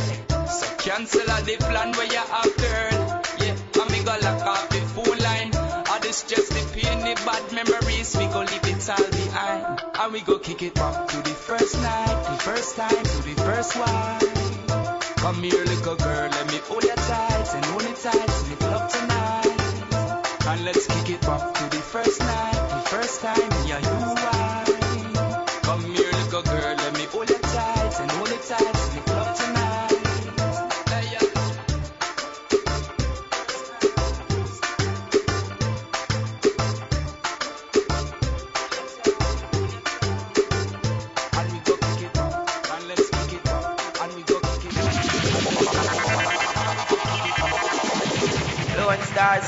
So 0.48 0.68
cancel 0.78 1.30
all 1.30 1.42
the 1.44 1.58
plan 1.58 1.92
And 10.08 10.14
we 10.14 10.22
go 10.22 10.40
kick 10.40 10.64
it 10.64 10.74
to 10.74 10.82
the 10.82 11.36
first 11.36 11.76
night, 11.82 12.24
the 12.32 12.42
first 12.42 12.78
time, 12.78 13.04
to 13.04 13.24
the 13.24 13.36
first 13.44 13.76
one. 13.76 15.16
Come 15.18 15.44
here, 15.44 15.66
little 15.66 15.98
girl, 15.98 16.30
let 16.30 16.48
me 16.48 16.60
hold 16.64 16.84
you 16.86 16.96
tight 16.96 17.54
and 17.54 17.66
hold 17.66 17.84
it 17.84 17.98
tight 17.98 18.28
the 18.48 18.56
club 18.56 18.90
tonight. 18.90 20.48
And 20.48 20.64
let's 20.64 20.88
kick 20.88 21.10
it 21.10 21.22
to 21.22 21.30
the 21.76 21.84
first 21.92 22.22
night, 22.22 22.70
the 22.70 22.90
first 22.90 23.20
time, 23.20 23.57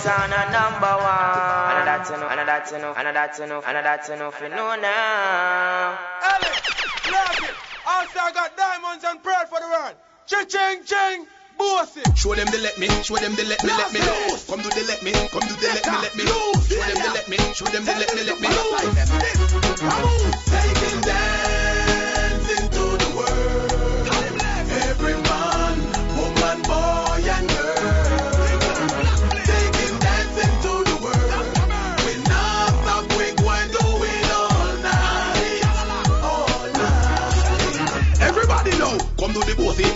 Star 0.09 0.25
number 0.25 0.89
one. 1.05 1.77
And 1.77 1.85
that's 1.85 2.09
enough, 2.09 2.31
and 2.31 2.47
that's 2.49 2.71
enough, 2.71 2.97
and 2.97 3.15
that's 3.15 3.39
enough, 3.39 3.63
and 3.67 3.85
that's 3.85 4.09
enough, 4.09 4.41
you 4.41 4.49
know 4.49 4.75
now. 4.81 5.99
Ellie, 6.25 6.49
love 7.13 7.37
it. 7.45 7.53
Also, 7.85 8.17
I 8.17 8.31
got 8.33 8.57
diamonds 8.57 9.05
and 9.05 9.21
pearl 9.21 9.45
for 9.45 9.59
the 9.59 9.67
world. 9.69 9.93
Cha-ching, 10.25 10.83
ching, 10.83 11.27
bossy. 11.59 12.01
Show 12.15 12.33
them 12.33 12.47
the 12.47 12.57
let 12.57 12.79
me, 12.79 12.87
show 13.03 13.17
them 13.17 13.35
the 13.35 13.45
let 13.45 13.63
me, 13.63 13.69
let 13.69 13.93
me. 13.93 13.99
Know. 13.99 14.37
Come 14.49 14.61
do 14.65 14.69
the 14.69 14.83
let 14.89 15.03
me, 15.03 15.11
come 15.29 15.45
do 15.45 15.53
the 15.61 15.77
let 15.77 15.85
me, 15.85 15.97
let 16.01 16.15
me. 16.17 16.25
Show 16.25 16.81
them 16.89 16.97
the 17.05 17.09
let 17.13 17.29
me, 17.29 17.37
show 17.53 17.65
them 17.69 17.85
the 17.85 17.93
let 17.93 18.09
me, 18.15 18.23
let 18.25 18.41
me. 18.41 18.49
Taking 19.69 20.48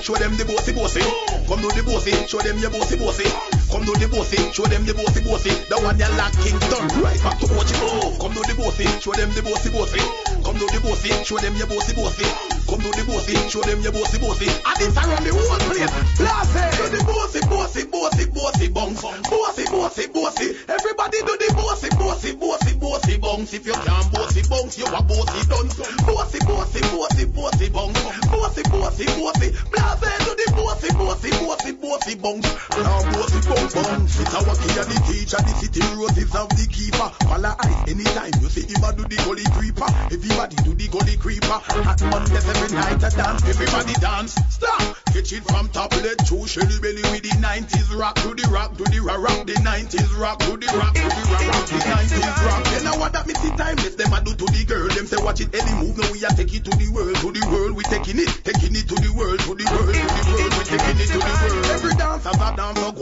show 0.03 0.15
them 0.15 0.35
the 0.35 0.43
bossy 0.43 0.73
bossy. 0.73 1.01
Come 1.47 1.61
do 1.61 1.69
the 1.71 1.83
bossy, 1.83 2.11
show 2.27 2.39
them 2.39 2.57
your 2.57 2.71
bossy 2.71 2.97
bossy. 2.97 3.62
Come 3.73 3.89
do 3.89 3.93
the 3.97 4.05
bossy, 4.05 4.37
show 4.53 4.69
them 4.69 4.85
the 4.85 4.93
bossy 4.93 5.25
bossy. 5.25 5.49
The 5.65 5.81
one 5.81 5.97
you 5.97 6.05
like 6.13 6.37
Kingston, 6.45 6.85
right 7.01 7.17
back 7.25 7.41
to 7.41 7.49
watch 7.57 7.73
it. 7.73 7.81
Come 8.21 8.33
do 8.37 8.45
the 8.45 8.53
bossy, 8.53 8.85
show 9.01 9.17
them 9.17 9.33
the 9.33 9.41
bossy 9.41 9.73
bossy. 9.73 9.97
Come 10.45 10.61
do 10.61 10.69
the 10.69 10.77
bossy, 10.85 11.09
show 11.25 11.41
them 11.41 11.57
your 11.57 11.65
bossy 11.65 11.97
bossy. 11.97 12.53
Come 12.69 12.85
do 12.85 12.93
the 12.93 13.01
bossy, 13.09 13.33
show 13.49 13.65
them 13.65 13.81
your 13.81 13.89
bossy 13.89 14.21
bossy. 14.21 14.45
And 14.45 14.77
this 14.77 14.93
around 14.93 15.25
the 15.25 15.33
whole 15.33 15.57
place. 15.65 15.89
Blast 16.21 16.53
it. 16.53 16.69
Do 16.77 16.85
the 16.93 17.01
bossy, 17.01 17.41
bossy, 17.49 17.83
bossy, 17.89 18.25
bossy 18.29 18.67
bounce. 18.69 19.01
Bossy, 19.01 19.65
bossy, 19.65 20.05
bossy. 20.13 20.47
Everybody 20.69 21.17
do 21.25 21.33
the 21.33 21.49
bossy, 21.57 21.89
bossy, 21.97 22.31
bossy, 22.37 22.73
bossy 22.77 23.17
bounce. 23.17 23.53
If 23.57 23.65
you 23.65 23.73
can't 23.73 24.05
bossy 24.13 24.41
bounce, 24.45 24.77
you 24.77 24.85
a 24.85 25.01
bossy 25.01 25.41
done. 25.49 25.69
Bossy, 26.05 26.39
bossy, 26.45 26.81
bossy, 26.93 27.25
bossy 27.25 27.67
bounce. 27.73 27.97
Bossy, 28.29 28.63
bossy, 28.69 29.05
bossy. 29.17 29.47
Blast 29.73 30.05
it. 30.05 30.17
Do 30.21 30.31
the 30.37 30.47
bossy, 30.53 30.89
bossy, 30.93 31.29
bossy, 31.41 31.71
bossy 31.73 32.13
bounce. 32.21 32.49
Now 32.73 33.01
bossy 33.15 33.39
bounce, 33.47 33.62
bounce. 33.71 34.19
It's 34.19 34.33
our 34.35 34.55
key 34.59 34.75
and 34.75 34.89
the 34.91 34.97
teacher. 35.07 35.39
The 35.39 35.53
city 35.55 35.81
roses 35.95 36.35
of 36.35 36.49
the 36.49 36.65
keeper. 36.67 37.07
Follow 37.29 37.53
eyes 37.55 37.79
anytime 37.87 38.33
you 38.41 38.49
see 38.49 38.65
him 38.67 38.83
a 38.83 38.91
do 38.91 39.03
the 39.07 39.17
gully 39.23 39.45
creeper. 39.55 39.87
Everybody 40.11 40.55
do 40.67 40.71
the 40.73 40.87
gully 40.91 41.15
creeper. 41.17 41.59
Hot 41.87 42.01
Mondays 42.09 42.47
every 42.49 42.71
night 42.75 42.99
a 43.03 43.09
dance. 43.15 43.43
Everybody 43.47 43.93
dance. 44.01 44.35
Stop. 44.49 44.97
Catch 45.13 45.31
it 45.33 45.43
from 45.45 45.69
top 45.69 45.93
let 46.03 46.19
to 46.27 46.37
Shelly 46.47 46.77
belly 46.81 47.03
with 47.13 47.23
the 47.23 47.33
90s 47.39 47.93
rock 47.95 48.15
to 48.25 48.33
the 48.33 48.45
rock 48.51 48.75
to 48.77 48.83
the 48.83 48.99
rock 48.99 49.21
rock. 49.21 49.45
The 49.47 49.53
90s 49.61 50.11
rock 50.19 50.39
to 50.39 50.57
the 50.57 50.67
rock 50.75 50.93
to 50.93 51.05
the 51.05 51.23
rock 51.31 51.45
rock. 51.47 51.65
The 51.69 51.79
90s 51.79 52.45
rock. 52.45 52.63
Then 52.65 52.83
now 52.83 52.97
what 52.99 53.13
that 53.13 53.27
me 53.27 53.33
see 53.35 53.53
timeless. 53.55 53.95
Them 53.95 54.13
a 54.13 54.19
do 54.23 54.33
to 54.33 54.45
the 54.45 54.65
girl. 54.65 54.87
Them 54.89 55.05
say 55.05 55.21
watch 55.23 55.41
it 55.41 55.53
any 55.53 55.73
move. 55.79 55.97
Now 55.97 56.11
we 56.11 56.23
a 56.25 56.29
take 56.33 56.53
it 56.53 56.65
to 56.65 56.73
the 56.73 56.89
world. 56.91 57.15
To 57.21 57.31
the 57.31 57.43
world 57.47 57.73
we 57.77 57.83
taking 57.83 58.19
it. 58.19 58.29
Taking 58.43 58.75
it 58.75 58.89
to 58.89 58.95
the 58.95 59.11
world. 59.13 59.39
To 59.45 59.53
the 59.55 59.65
world. 59.71 59.93
To 59.93 60.03
the 60.03 60.23
world. 60.33 60.53
We 60.57 60.63
taking 60.65 60.97
it 60.99 61.09
to 61.13 61.19
the 61.21 61.33
world. 61.45 61.65
Every 61.71 61.93
dance 61.95 62.23
has 62.25 62.35
a 62.35 62.49
dance. 62.57 62.92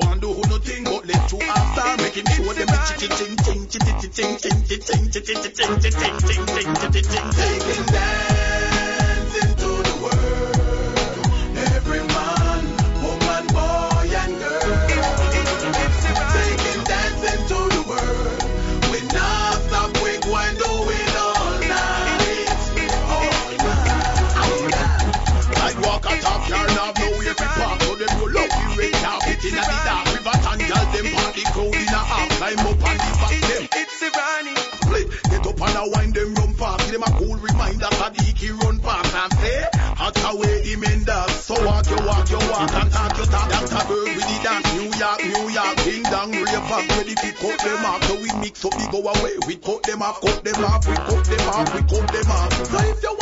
Ching 4.21 4.37
ching 4.37 4.63
ching 4.67 4.81
ching 4.81 5.09
ching 5.09 5.21
ching 5.31 5.53
ching 5.55 5.79
ching 5.81 5.95
ching 5.97 6.17
ching 6.27 6.45
ching 6.45 6.75
ching 6.75 6.75
ching 6.85 7.05
ching 7.09 7.31
ching 7.31 7.85
ching 7.87 8.30
away 40.25 40.61
the 40.61 40.75
men 40.77 41.03
dance. 41.03 41.45
So 41.45 41.55
walk 41.65 41.89
you 41.89 41.97
walk 42.05 42.29
you 42.29 42.39
walk 42.49 42.73
and 42.73 42.91
talk 42.91 43.17
you 43.17 43.25
talk. 43.25 43.87
Bird 43.87 44.15
with 44.15 44.27
the 44.27 44.37
dance. 44.43 44.67
New 44.75 44.91
York, 44.97 45.19
New 45.25 45.49
York, 45.49 45.75
ding 45.83 46.03
dong, 46.03 46.31
rave 46.31 46.65
back, 46.69 46.87
ready 46.97 47.15
to 47.15 47.31
cut 47.33 47.59
them 47.59 47.85
off. 47.85 48.03
So 48.03 48.15
we 48.15 48.29
mix 48.39 48.63
up, 48.65 48.75
we 48.77 48.87
go 48.91 48.99
away. 49.07 49.35
We 49.47 49.55
cut 49.55 49.83
them 49.83 50.01
off, 50.01 50.21
cut 50.21 50.43
them 50.43 50.63
off, 50.63 50.87
we 50.87 50.95
cut 50.95 51.25
them 51.25 51.47
off, 51.49 51.73
we 51.73 51.81
cut 51.81 52.07
them 52.11 52.31
off. 52.31 52.53
So 52.67 52.77
if 52.79 53.03
you 53.03 53.20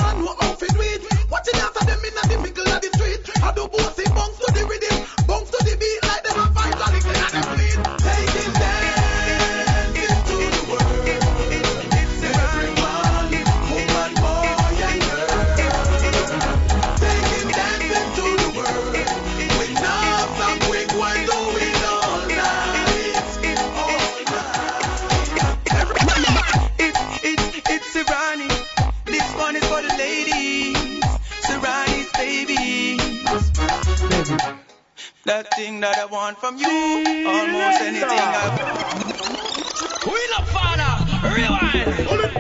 That 35.90 35.98
I 35.98 36.06
want 36.06 36.38
from 36.38 36.56
you. 36.60 36.68
Almost 36.68 37.82
anything 37.82 38.10
I 38.12 38.54
want. 38.62 40.06
Wheel 40.06 40.34
up, 40.38 40.46
father. 40.50 40.94
Rewind. 41.34 42.39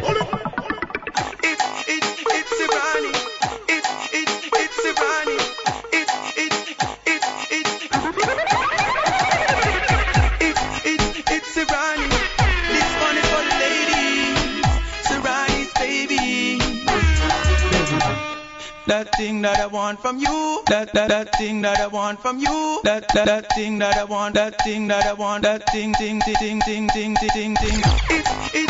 Want 20.03 20.17
from 20.17 20.19
you. 20.19 20.63
That, 20.67 20.93
that, 20.93 21.09
that 21.09 21.35
thing 21.35 21.61
that 21.61 21.79
I 21.79 21.87
want 21.87 22.19
from 22.19 22.39
you. 22.39 22.79
That, 22.83 23.07
that, 23.13 23.25
that 23.25 23.45
thing 23.55 23.79
that 23.79 23.97
I 23.97 24.03
want. 24.03 24.35
That 24.35 24.55
thing 24.63 24.87
that 24.87 25.05
I 25.05 25.13
want. 25.13 25.43
That 25.43 25.69
thing, 25.71 25.93
thing, 25.95 26.21
thing, 26.21 26.35
thing, 26.35 26.61
thing, 26.61 26.89
thing, 26.89 27.15
thing, 27.15 27.55
thing. 27.55 27.81
It's, 28.09 28.55
it's, 28.55 28.68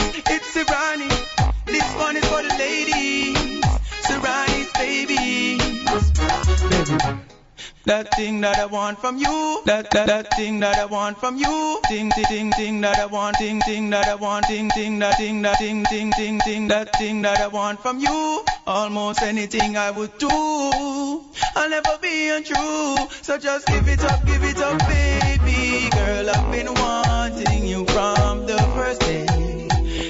That 7.89 8.13
thing 8.13 8.41
that 8.41 8.59
I 8.59 8.67
want 8.67 8.99
from 8.99 9.17
you. 9.17 9.63
That, 9.65 9.89
that, 9.93 10.05
that 10.05 10.35
thing 10.35 10.59
that 10.59 10.77
I 10.77 10.85
want 10.85 11.17
from 11.17 11.37
you. 11.37 11.81
Thing, 11.87 12.11
thing, 12.11 12.25
thing, 12.25 12.51
thing 12.51 12.81
that 12.81 12.99
I 12.99 13.07
want. 13.07 13.37
Thing, 13.37 13.59
thing 13.61 13.89
that 13.89 14.07
I 14.07 14.13
want. 14.13 14.45
Thing, 14.45 14.69
thing, 14.69 14.99
that 14.99 15.17
thing, 15.17 15.41
that 15.41 15.57
thing, 15.57 15.83
thing, 15.85 16.11
thing, 16.11 16.39
thing, 16.41 16.67
that 16.67 16.95
thing 16.99 17.23
that 17.23 17.39
I 17.39 17.47
want 17.47 17.79
from 17.79 17.97
you. 17.97 18.45
Almost 18.67 19.23
anything 19.23 19.75
I 19.75 19.89
would 19.89 20.15
do. 20.19 20.29
I'll 20.29 21.69
never 21.71 21.97
be 21.99 22.29
untrue. 22.29 22.95
So 23.23 23.39
just 23.39 23.65
give 23.65 23.87
it 23.87 24.03
up, 24.03 24.23
give 24.23 24.43
it 24.43 24.59
up, 24.59 24.77
baby. 24.87 25.89
Girl, 25.89 26.29
I've 26.29 26.51
been 26.51 26.71
wanting 26.71 27.65
you 27.65 27.85
from 27.87 28.45
the 28.45 28.59
first 28.75 29.01
day. 29.01 29.25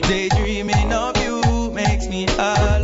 Daydreaming 0.02 0.92
of 0.92 1.16
you 1.24 1.72
makes 1.72 2.10
me 2.10 2.26
hallucinate. 2.26 2.79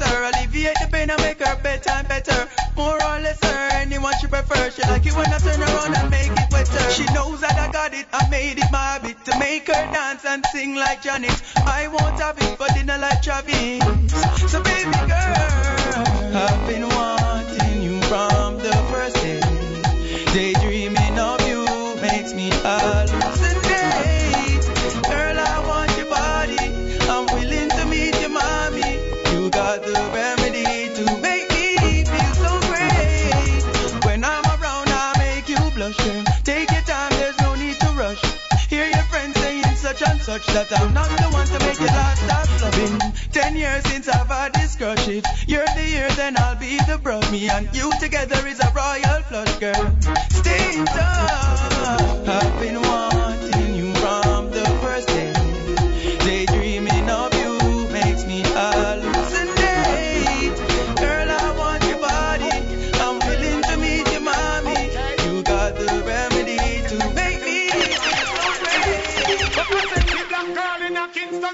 Her. 0.00 0.30
Alleviate 0.30 0.76
the 0.80 0.88
pain 0.90 1.10
and 1.10 1.20
make 1.22 1.38
her 1.38 1.56
bedtime 1.62 2.06
better. 2.06 2.48
More 2.76 2.96
or 2.96 3.18
less 3.20 3.42
her, 3.42 3.68
anyone 3.74 4.14
she 4.20 4.26
prefers. 4.26 4.74
She 4.76 4.82
like 4.82 5.06
it 5.06 5.14
when 5.14 5.26
I 5.26 5.38
turn 5.38 5.60
around 5.60 5.96
and 5.96 6.10
make 6.10 6.32
it 6.32 6.52
wetter. 6.52 6.90
She 6.90 7.04
knows 7.12 7.40
that 7.40 7.56
I 7.58 7.70
got 7.72 7.94
it, 7.94 8.06
I 8.12 8.28
made 8.30 8.58
it 8.58 8.70
my 8.72 8.78
habit 8.78 9.24
to 9.26 9.38
make 9.38 9.66
her 9.66 9.84
dance 9.92 10.24
and 10.24 10.44
sing 10.52 10.74
like 10.74 11.02
Janet. 11.02 11.42
I 11.56 11.88
won't 11.88 12.18
have 12.20 12.38
it 12.38 12.58
but 12.58 12.68
for 12.68 12.74
dinner 12.74 12.98
like 12.98 13.22
Travis. 13.22 13.80
So 14.50 14.62
baby 14.62 14.90
girl, 14.90 16.36
I've 16.36 16.66
been 16.66 16.88
wanting 16.88 17.82
you 17.82 18.00
from 18.02 18.59
such 40.30 40.46
that 40.54 40.80
I'm 40.80 40.94
not 40.94 41.08
the 41.18 41.28
one 41.30 41.46
to 41.48 41.58
make 41.66 41.80
you 41.80 41.86
last 41.86 42.22
stop 42.22 42.62
loving. 42.62 43.00
Ten 43.32 43.56
years 43.56 43.82
since 43.90 44.08
I've 44.08 44.28
had 44.28 44.52
this 44.54 44.76
crush. 44.76 45.08
If 45.08 45.24
you're 45.48 45.66
the 45.74 45.84
year, 45.84 46.08
then 46.10 46.36
I'll 46.38 46.54
be 46.54 46.78
the 46.86 46.98
brush. 47.02 47.28
Me 47.32 47.48
and 47.50 47.68
you 47.74 47.90
together 47.98 48.46
is 48.46 48.60
a 48.60 48.70
royal 48.70 49.22
flush, 49.22 49.58
girl. 49.58 49.84
Stay 50.30 50.84
touch. 50.84 52.28
I've 52.28 52.60
been 52.60 52.80
wanting 52.80 53.19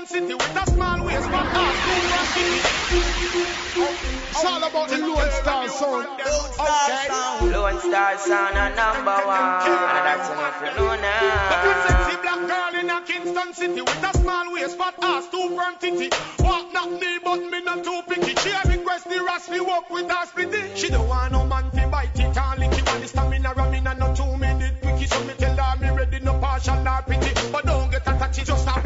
Kingston 0.07 0.29
City 0.29 0.35
with 0.35 0.57
a 0.57 0.71
small 0.71 1.05
waist, 1.05 1.31
but 1.31 1.47
ass 1.51 2.37
It's 4.31 4.45
all 4.45 4.63
about 4.63 4.89
the 4.89 4.99
Lone 4.99 5.31
Star 5.33 5.69
sound. 5.69 6.07
Okay. 6.21 7.51
Lone 7.51 7.81
Star 7.81 8.19
sound 8.19 8.57
a 8.57 8.77
number 8.77 9.19
one. 9.27 9.67
And 9.67 10.07
that's 10.07 10.31
enough 10.31 10.63
you 10.63 10.73
know 10.79 10.95
now. 10.95 11.49
But 11.51 11.65
you 11.67 11.73
sexy 11.89 12.17
black 12.23 12.41
girl 12.47 12.81
in 12.81 12.91
a 12.91 13.01
Kingston 13.03 13.53
City 13.53 13.81
with 13.83 14.05
a 14.05 14.13
small 14.19 14.53
waist, 14.53 14.79
fat 14.79 14.95
ass, 15.03 15.29
two 15.29 15.57
firm 15.57 15.75
titty. 15.81 16.11
Walk 16.41 16.73
not 16.73 16.91
me, 16.93 17.19
but 17.25 17.41
me 17.41 17.63
not 17.63 17.83
too 17.83 18.01
picky. 18.09 18.35
She 18.37 18.51
a 18.51 18.63
request 18.69 19.09
the 19.09 19.19
ras 19.25 19.49
me 19.51 19.61
walk 19.61 19.91
with 19.91 20.09
her 20.09 20.27
splitty. 20.27 20.77
She 20.77 20.89
don't 20.89 21.09
want 21.09 21.33
no 21.33 21.45
man 21.47 21.71
to 21.73 21.87
bite 21.89 22.19
it 22.19 22.37
and 22.37 22.61
lick 22.61 22.79
it. 22.79 22.87
Want 22.87 23.01
the 23.03 23.09
stamina 23.09 23.55
ramming 23.57 23.87
and 23.87 23.99
no 23.99 24.15
two 24.15 24.37
minute 24.37 24.81
quickie. 24.83 25.07
So 25.07 25.25
me 25.25 25.35
tell 25.35 25.57
her 25.57 25.77
me 25.81 25.91
ready, 25.91 26.21
no 26.21 26.39
partial 26.39 26.77
nor 26.83 27.03
pity. 27.03 27.33
But 27.51 27.67
don't 27.67 27.91
get 27.91 28.03
attached, 28.03 28.47
just 28.47 28.69
a 28.69 28.86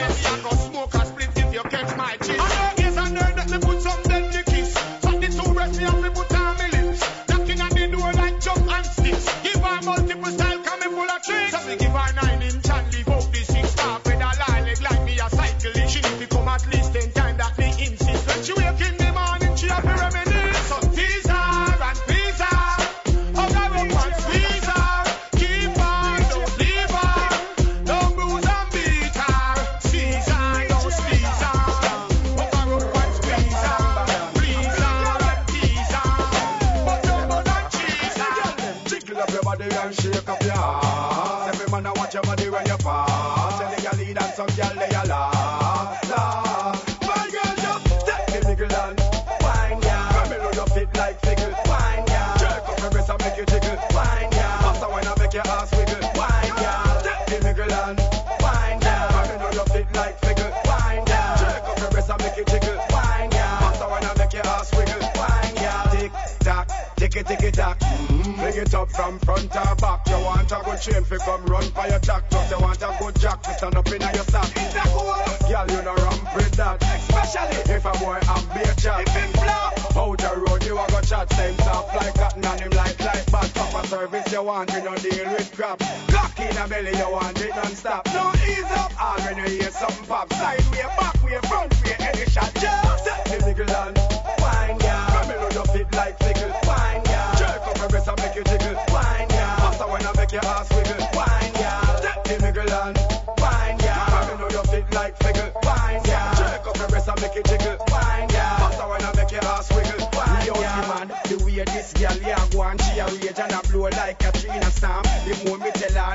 Mr. 0.00 0.39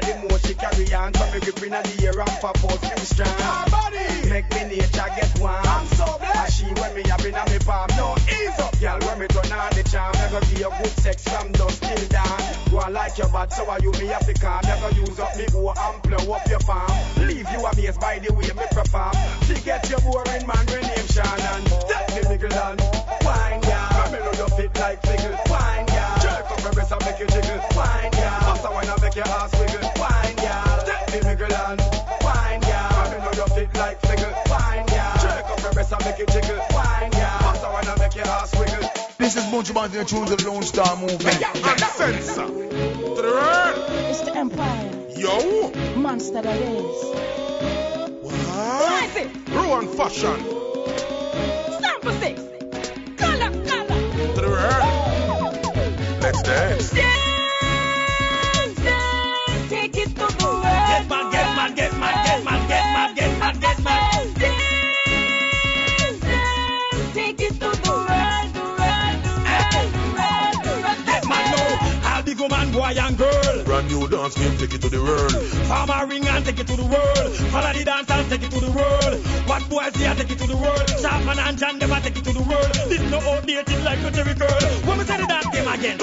the 0.05 0.13
more 0.21 0.39
she 0.39 0.53
carry 0.53 0.85
on. 0.93 1.13
So 1.13 1.25
me 1.33 1.39
grip 1.39 1.61
inna 1.63 1.81
the 1.83 2.05
air 2.05 2.19
and 2.19 2.35
pop 2.41 2.57
out 2.63 2.79
few 2.79 3.05
strong. 3.05 4.29
make 4.29 4.47
me 4.53 4.77
nature 4.77 5.09
get 5.17 5.31
warm. 5.39 5.55
I'm 5.65 5.85
so 5.97 6.05
blessed. 6.19 6.37
And 6.37 6.53
she 6.53 6.67
when 6.81 6.91
me 6.95 7.03
have 7.09 7.25
inna 7.25 7.43
me 7.49 7.59
palm. 7.59 7.89
No 7.97 8.15
ease 8.29 8.59
up, 8.59 8.77
girl. 8.79 8.99
When 9.05 9.19
me 9.19 9.27
turn 9.27 9.51
on 9.51 9.71
the 9.73 9.83
charm, 9.89 10.13
me 10.13 10.25
go 10.29 10.39
give 10.47 10.59
you 10.59 10.71
good 10.77 10.95
sex 11.01 11.23
from 11.25 11.51
dusk 11.53 11.81
till 11.81 12.07
dawn. 12.09 12.39
Go 12.71 12.79
on 12.79 12.93
like 12.93 13.17
your 13.17 13.29
bad, 13.29 13.51
so 13.51 13.65
are 13.69 13.79
you 13.79 13.91
me 13.91 14.07
calm. 14.39 14.61
Me 14.65 15.01
use 15.01 15.19
up 15.19 15.35
me 15.37 15.45
go 15.51 15.73
and 15.73 16.01
blow 16.03 16.33
up 16.33 16.47
your 16.49 16.59
farm. 16.61 16.91
Leave 17.25 17.49
you 17.49 17.65
amazed 17.65 17.99
by 17.99 18.19
the 18.19 18.33
way 18.33 18.49
me 18.53 18.65
perform. 18.71 19.15
To 19.47 19.53
get 19.65 19.89
your 19.89 20.01
boring 20.01 20.45
man, 20.45 20.65
we 20.69 20.81
name 20.85 21.07
Shannon. 21.09 21.63
Take 21.89 22.09
the 22.13 22.21
niggle 22.29 22.53
and 22.53 22.79
wine 23.25 23.61
ya. 23.63 23.79
Come 23.97 24.13
here, 24.13 24.33
you 24.37 24.47
fit 24.53 24.73
like 24.79 25.01
fickle. 25.01 25.37
Wine 25.49 25.94
ya. 26.65 26.71
Jerk 26.71 26.73
breast 26.73 26.91
and 26.91 27.05
make 27.05 27.19
you 27.19 27.27
jiggle. 27.27 27.59
Wine 27.75 28.11
ya. 28.13 28.51
After 28.51 28.71
wine 28.71 28.89
and 28.89 29.01
make 29.01 29.15
your 29.15 29.27
ass 29.27 29.51
wiggle. 29.59 29.89
Wine 29.99 30.37
ya. 30.37 30.55
Take 30.85 31.21
the 31.21 31.27
niggle 31.27 31.53
and 31.53 31.81
wine 32.23 32.61
ya. 32.61 32.89
Come 32.89 33.21
here, 33.21 33.33
you 33.35 33.47
fit 33.55 33.75
like 33.75 34.01
fickle. 34.01 34.33
Wine 34.49 34.87
ya. 34.89 35.17
Jerk 35.21 35.45
up 35.45 35.61
your 35.61 35.73
breast 35.73 35.93
and 35.93 36.05
make 36.05 36.19
you 36.19 36.25
jiggle. 36.25 36.57
Wine 36.73 37.11
ya. 37.13 37.29
After 37.49 37.69
wine 37.69 37.87
and 37.87 37.99
make 37.99 38.15
your 38.15 38.27
ass 38.27 38.51
wiggle. 38.59 38.89
This 39.17 39.35
is 39.37 39.45
Bunch 39.51 39.69
of 39.69 39.75
Banty 39.75 40.03
tunes 40.05 40.31
of 40.31 40.37
the 40.37 40.49
Lone 40.49 40.63
Star 40.63 40.95
Movement. 40.97 41.35
Sensor. 41.95 42.47
To 42.47 43.21
the 43.21 43.31
world. 43.31 43.89
It's 44.09 44.21
the 44.21 44.35
Empire. 44.35 44.91
Yo. 45.15 45.71
Monster 45.95 46.41
that 46.41 46.61
is. 46.61 47.03
What? 48.21 49.15
Ruin 49.49 49.87
fashion. 49.87 50.39
Sample 51.81 52.11
six. 52.13 52.41
Color, 53.17 53.51
color. 53.65 54.33
To 54.35 54.41
the 54.41 54.49
world. 54.49 55.04
Dance. 56.25 56.41
Dance, 56.43 56.91
dance. 58.81 59.69
Take 59.69 59.95
it 59.95 60.09
to 60.09 60.25
the 60.25 60.49
world. 60.49 60.63
Get 60.63 61.07
mad, 61.07 61.31
get 61.31 61.55
mad, 61.55 61.75
get 61.75 61.93
mad, 61.93 62.25
get 62.25 62.43
mad, 62.43 62.67
get 62.67 62.83
mad, 63.39 63.61
get 63.61 63.77
mad, 63.83 64.33
get. 64.39 64.57
Dance, 65.99 66.19
dance. 66.19 67.13
Take 67.13 67.41
it 67.41 67.53
to 67.53 67.69
the 67.69 67.91
world, 67.93 68.49
the 68.57 68.65
world, 68.73 69.17
the 69.21 69.33
world, 69.45 69.89
the 69.93 70.01
world, 70.17 70.57
the 70.65 70.73
world. 70.81 71.05
Get 71.05 71.21
mad 71.29 71.45
now. 71.53 72.09
All 72.15 72.23
the 72.23 72.33
man, 72.49 72.71
boy 72.71 72.93
dance 74.07 74.35
game, 74.35 74.57
take 74.57 74.73
it 74.73 74.81
to 74.81 74.89
the 74.89 75.01
world. 75.01 75.31
Farmer 75.67 76.07
ring 76.07 76.27
and 76.27 76.45
take 76.45 76.59
it 76.59 76.67
to 76.67 76.75
the 76.75 76.85
world. 76.85 77.35
Follow 77.51 77.73
the 77.73 77.83
dance 77.83 78.09
and 78.09 78.29
take 78.29 78.43
it 78.43 78.51
to 78.51 78.59
the 78.59 78.71
world. 78.71 79.25
What 79.47 79.69
boys 79.69 79.95
here 79.95 80.13
take 80.15 80.31
it 80.31 80.39
to 80.39 80.47
the 80.47 80.57
world. 80.57 80.87
Sharpman 81.01 81.37
and 81.37 81.57
John 81.57 81.79
them 81.79 81.89
take 82.01 82.17
it 82.17 82.23
to 82.25 82.33
the 82.33 82.43
world. 82.43 82.73
This 82.89 83.01
no 83.11 83.19
outdated 83.19 83.83
like 83.83 83.99
a 84.03 84.11
Jerry 84.11 84.33
girl. 84.33 84.61
When 84.85 84.97
we 84.97 85.03
say 85.05 85.17
the 85.17 85.27
dance 85.27 85.49
game 85.49 85.67
again. 85.67 85.97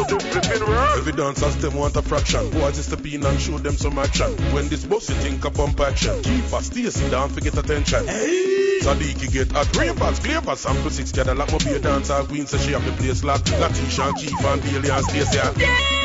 Every 0.98 1.12
dancers 1.12 1.56
them 1.56 1.74
want 1.74 1.96
a 1.96 2.02
fraction. 2.02 2.50
Boys 2.50 2.78
is 2.78 2.86
step 2.86 3.04
in 3.06 3.24
and 3.24 3.40
show 3.40 3.58
them 3.58 3.76
some 3.76 3.98
action. 3.98 4.30
When 4.54 4.68
this 4.68 4.84
boss 4.84 5.08
you 5.08 5.16
think 5.16 5.44
a 5.44 5.50
pump 5.50 5.80
action. 5.80 6.22
Keep 6.22 6.52
us, 6.52 6.66
Stacy 6.66 7.10
down, 7.10 7.30
forget 7.30 7.56
attention. 7.56 8.06
Hey. 8.06 8.62
Sadiki 8.82 9.32
get 9.32 9.54
at 9.54 9.76
Ravers, 9.76 10.18
clear 10.18 10.40
for 10.40 10.56
sample 10.56 10.90
six. 10.90 11.12
Get 11.12 11.28
a 11.28 11.34
lot 11.34 11.50
more 11.50 11.60
be 11.60 11.70
a 11.70 11.78
dancer. 11.78 12.20
Queen 12.24 12.46
says 12.46 12.64
she 12.64 12.72
have 12.72 12.84
the 12.84 12.92
place 12.92 13.22
locked. 13.22 13.46
Latisha 13.46 14.12
Keith 14.16 14.44
and 14.44 14.62
Bailey 14.62 14.90
and 14.90 15.04
Stacy. 15.04 15.36
Dance, 15.36 16.01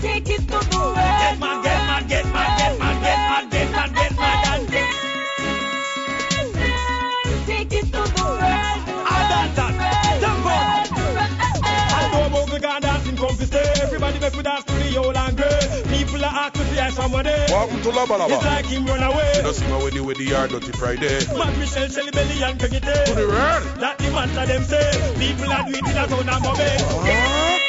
Take 0.00 0.30
it 0.30 0.40
to 0.40 0.46
the 0.46 0.78
world. 0.78 0.96
Get 0.96 1.38
mad, 1.38 1.62
get 1.62 1.76
mad, 1.84 2.08
get 2.08 2.24
mad, 2.32 2.56
get 2.58 2.78
mad, 2.80 3.50
get 3.50 3.70
mad, 3.70 3.94
get 3.94 4.16
mad, 4.16 4.70
get 4.70 4.80
and 6.40 6.54
dance. 6.54 7.46
Take 7.46 7.72
it 7.74 7.84
to 7.84 7.90
the 7.90 8.24
world. 8.24 8.40
I 8.40 9.28
dance 9.28 9.56
that. 9.56 10.18
Jump 10.22 10.46
on. 10.46 10.80
I 11.92 12.10
know 12.12 12.26
about 12.28 12.48
the 12.48 12.60
God 12.60 12.80
dancing 12.80 13.16
come 13.16 13.36
to 13.36 13.46
stay. 13.46 13.72
Everybody 13.82 14.20
make 14.20 14.34
we 14.34 14.42
dance 14.42 14.64
to 14.64 14.72
the 14.72 14.96
old 14.96 15.16
and 15.16 15.36
grey. 15.36 15.82
People 15.92 16.24
are 16.24 16.48
asking 16.48 16.64
to 16.64 16.68
see 16.70 16.90
somebody. 16.96 17.36
Welcome 17.52 17.82
to 17.82 17.90
Laba 17.90 18.16
Laba. 18.16 18.36
It's 18.36 18.44
like 18.44 18.66
him 18.66 18.86
run 18.86 19.02
away. 19.02 19.32
You 19.36 19.42
know, 19.42 19.52
see 19.52 19.68
my 19.68 19.76
wedding 19.84 20.06
with 20.06 20.16
the 20.16 20.24
yard 20.24 20.50
dirty 20.50 20.72
Friday. 20.72 21.20
Mad 21.36 21.58
Michelle, 21.58 21.88
Shelly 21.90 22.10
Belly 22.10 22.42
and 22.42 22.58
Tay. 22.58 22.68
To 22.68 23.14
the 23.14 23.28
world. 23.28 23.62
That 23.84 23.98
the 23.98 24.10
man 24.10 24.28
to 24.28 24.46
them 24.48 24.64
say. 24.64 25.14
People 25.20 25.52
are 25.52 25.68
doing 25.68 25.84
it 25.84 25.90
in 25.90 25.96
a 25.98 26.06
town 26.08 26.26
and 26.26 26.42
Bobby. 26.42 27.59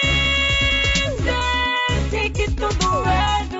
Don't 2.62 2.80
go 2.80 3.04
red. 3.04 3.51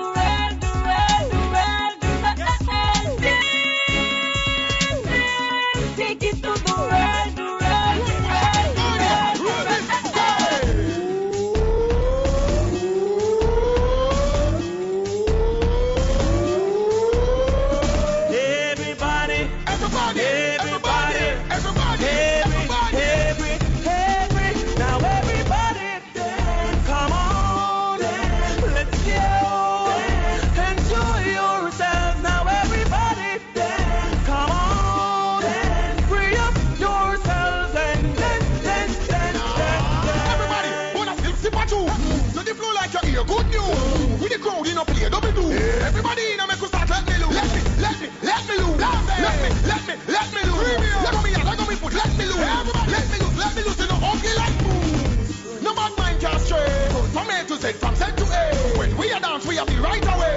Z, 57.62 57.74
from 57.74 57.94
Z 57.94 58.06
to 58.16 58.24
A. 58.24 58.76
When 58.76 58.96
we 58.96 59.12
are 59.12 59.20
dance, 59.20 59.46
we 59.46 59.54
have 59.54 59.68
the 59.68 59.80
right 59.80 60.04
away. 60.04 60.31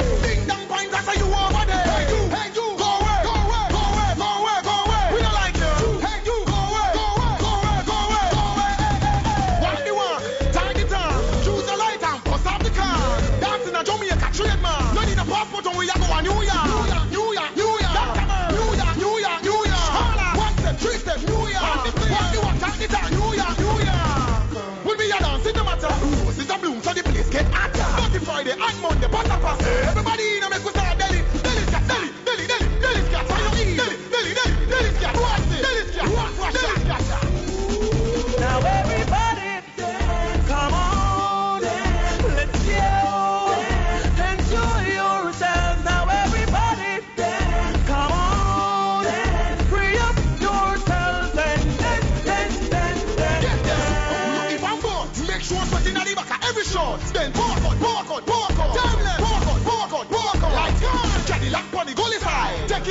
Monday, 28.81 29.07
butter 29.07 29.39
pass. 29.41 29.61
Everybody 29.89 30.34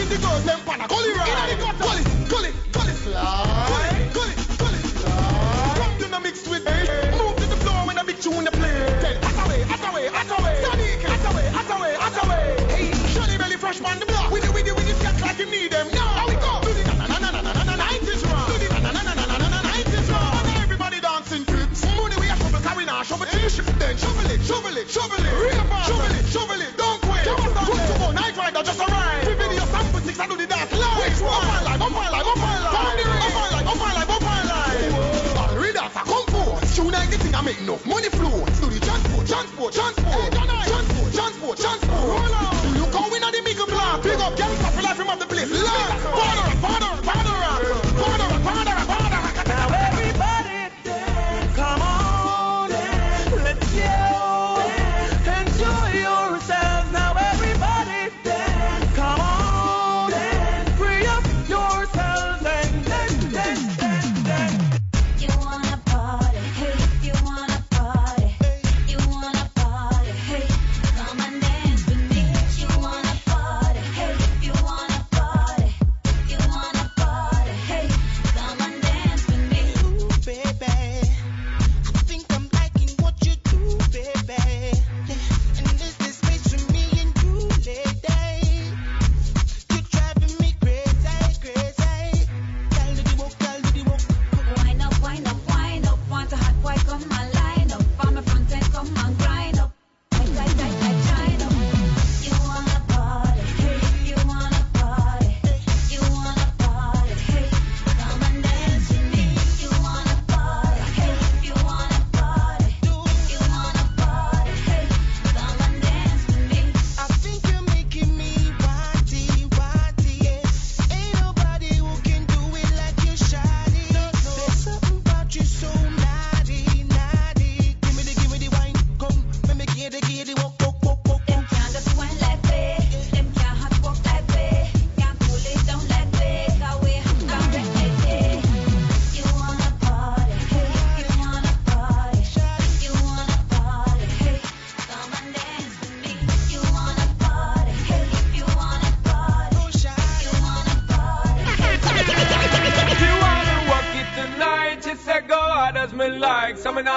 Taking 0.04 0.20
the 0.20 0.26
girls, 0.28 0.44
them 0.44 0.60
pan 0.66 0.80
a 0.80 0.88
gully 0.88 1.12
ride. 1.16 1.28
Inna 1.32 1.48
the 1.48 1.56
gutter. 1.64 1.80
Gully, 1.80 2.04
gully, 2.28 2.52
gully 2.76 2.92
slide. 2.92 4.12
Gully, 4.12 4.36
gully 4.60 4.80
slide. 5.00 5.76
Come 5.80 5.96
to 5.96 6.06
the 6.12 6.20
mix 6.20 6.44
with 6.46 6.64
me. 6.68 6.76
Move 7.16 7.36
to 7.40 7.46
the 7.48 7.56
floor 7.64 7.86
when 7.88 7.96
the 7.96 8.04
big 8.04 8.20
tune 8.20 8.44
play. 8.44 8.76
Then 9.00 9.16
hot 9.24 9.48
away, 9.48 9.62
hot 9.64 9.80
away, 9.88 10.06
hot 10.12 10.28
away. 10.28 10.56
Sadiq, 10.60 11.00
hot 11.08 11.24
away, 11.32 11.46
hot 11.56 11.70
away, 11.72 11.94
hot 11.96 12.16
away. 12.20 12.44
Hey, 12.68 12.92
Shelly 13.16 13.38
Belly 13.38 13.56
fresh 13.56 13.80
man 13.80 13.98
the 13.98 14.04
block. 14.04 14.30
With 14.30 14.44
the, 14.44 14.52
with 14.52 14.66
the, 14.66 14.74
with 14.74 14.84
the 14.88 14.94
scat 15.00 15.16
like 15.22 15.36
him 15.40 15.48
need 15.50 15.72
them. 15.72 15.88
Now 15.96 16.04
how 16.20 16.28
we 16.28 16.36
go? 16.36 16.52
Do 16.60 16.72
the 16.74 16.84
na 17.00 17.06
na 17.08 17.18
na 17.24 17.30
na 17.32 17.40
na 17.40 17.52
na 17.56 17.64
na 17.64 17.76
na 17.76 17.84
90s 17.88 18.28
rock. 18.28 18.46
Do 18.52 18.58
the 18.60 18.68
na 18.76 18.80
na 18.84 19.00
na 19.00 19.02
na 19.08 19.24
na 19.24 19.24
na 19.24 19.48
na 19.48 19.48
na 19.56 19.60
90s 19.72 20.08
rock. 20.12 20.44
And 20.44 20.58
everybody 20.60 21.00
dancing 21.00 21.44
trips. 21.48 21.80
Money 21.96 22.16
we 22.20 22.28
a 22.28 22.36
shovel, 22.36 22.60
carry 22.60 22.84
now 22.84 23.00
shovel 23.08 23.24
you. 23.24 23.48
Then 23.80 23.96
shovel 23.96 24.28
it, 24.28 24.40
shovel 24.44 24.76
it, 24.76 24.88
shovel 24.90 25.16
it. 25.24 25.32
Real 25.32 25.64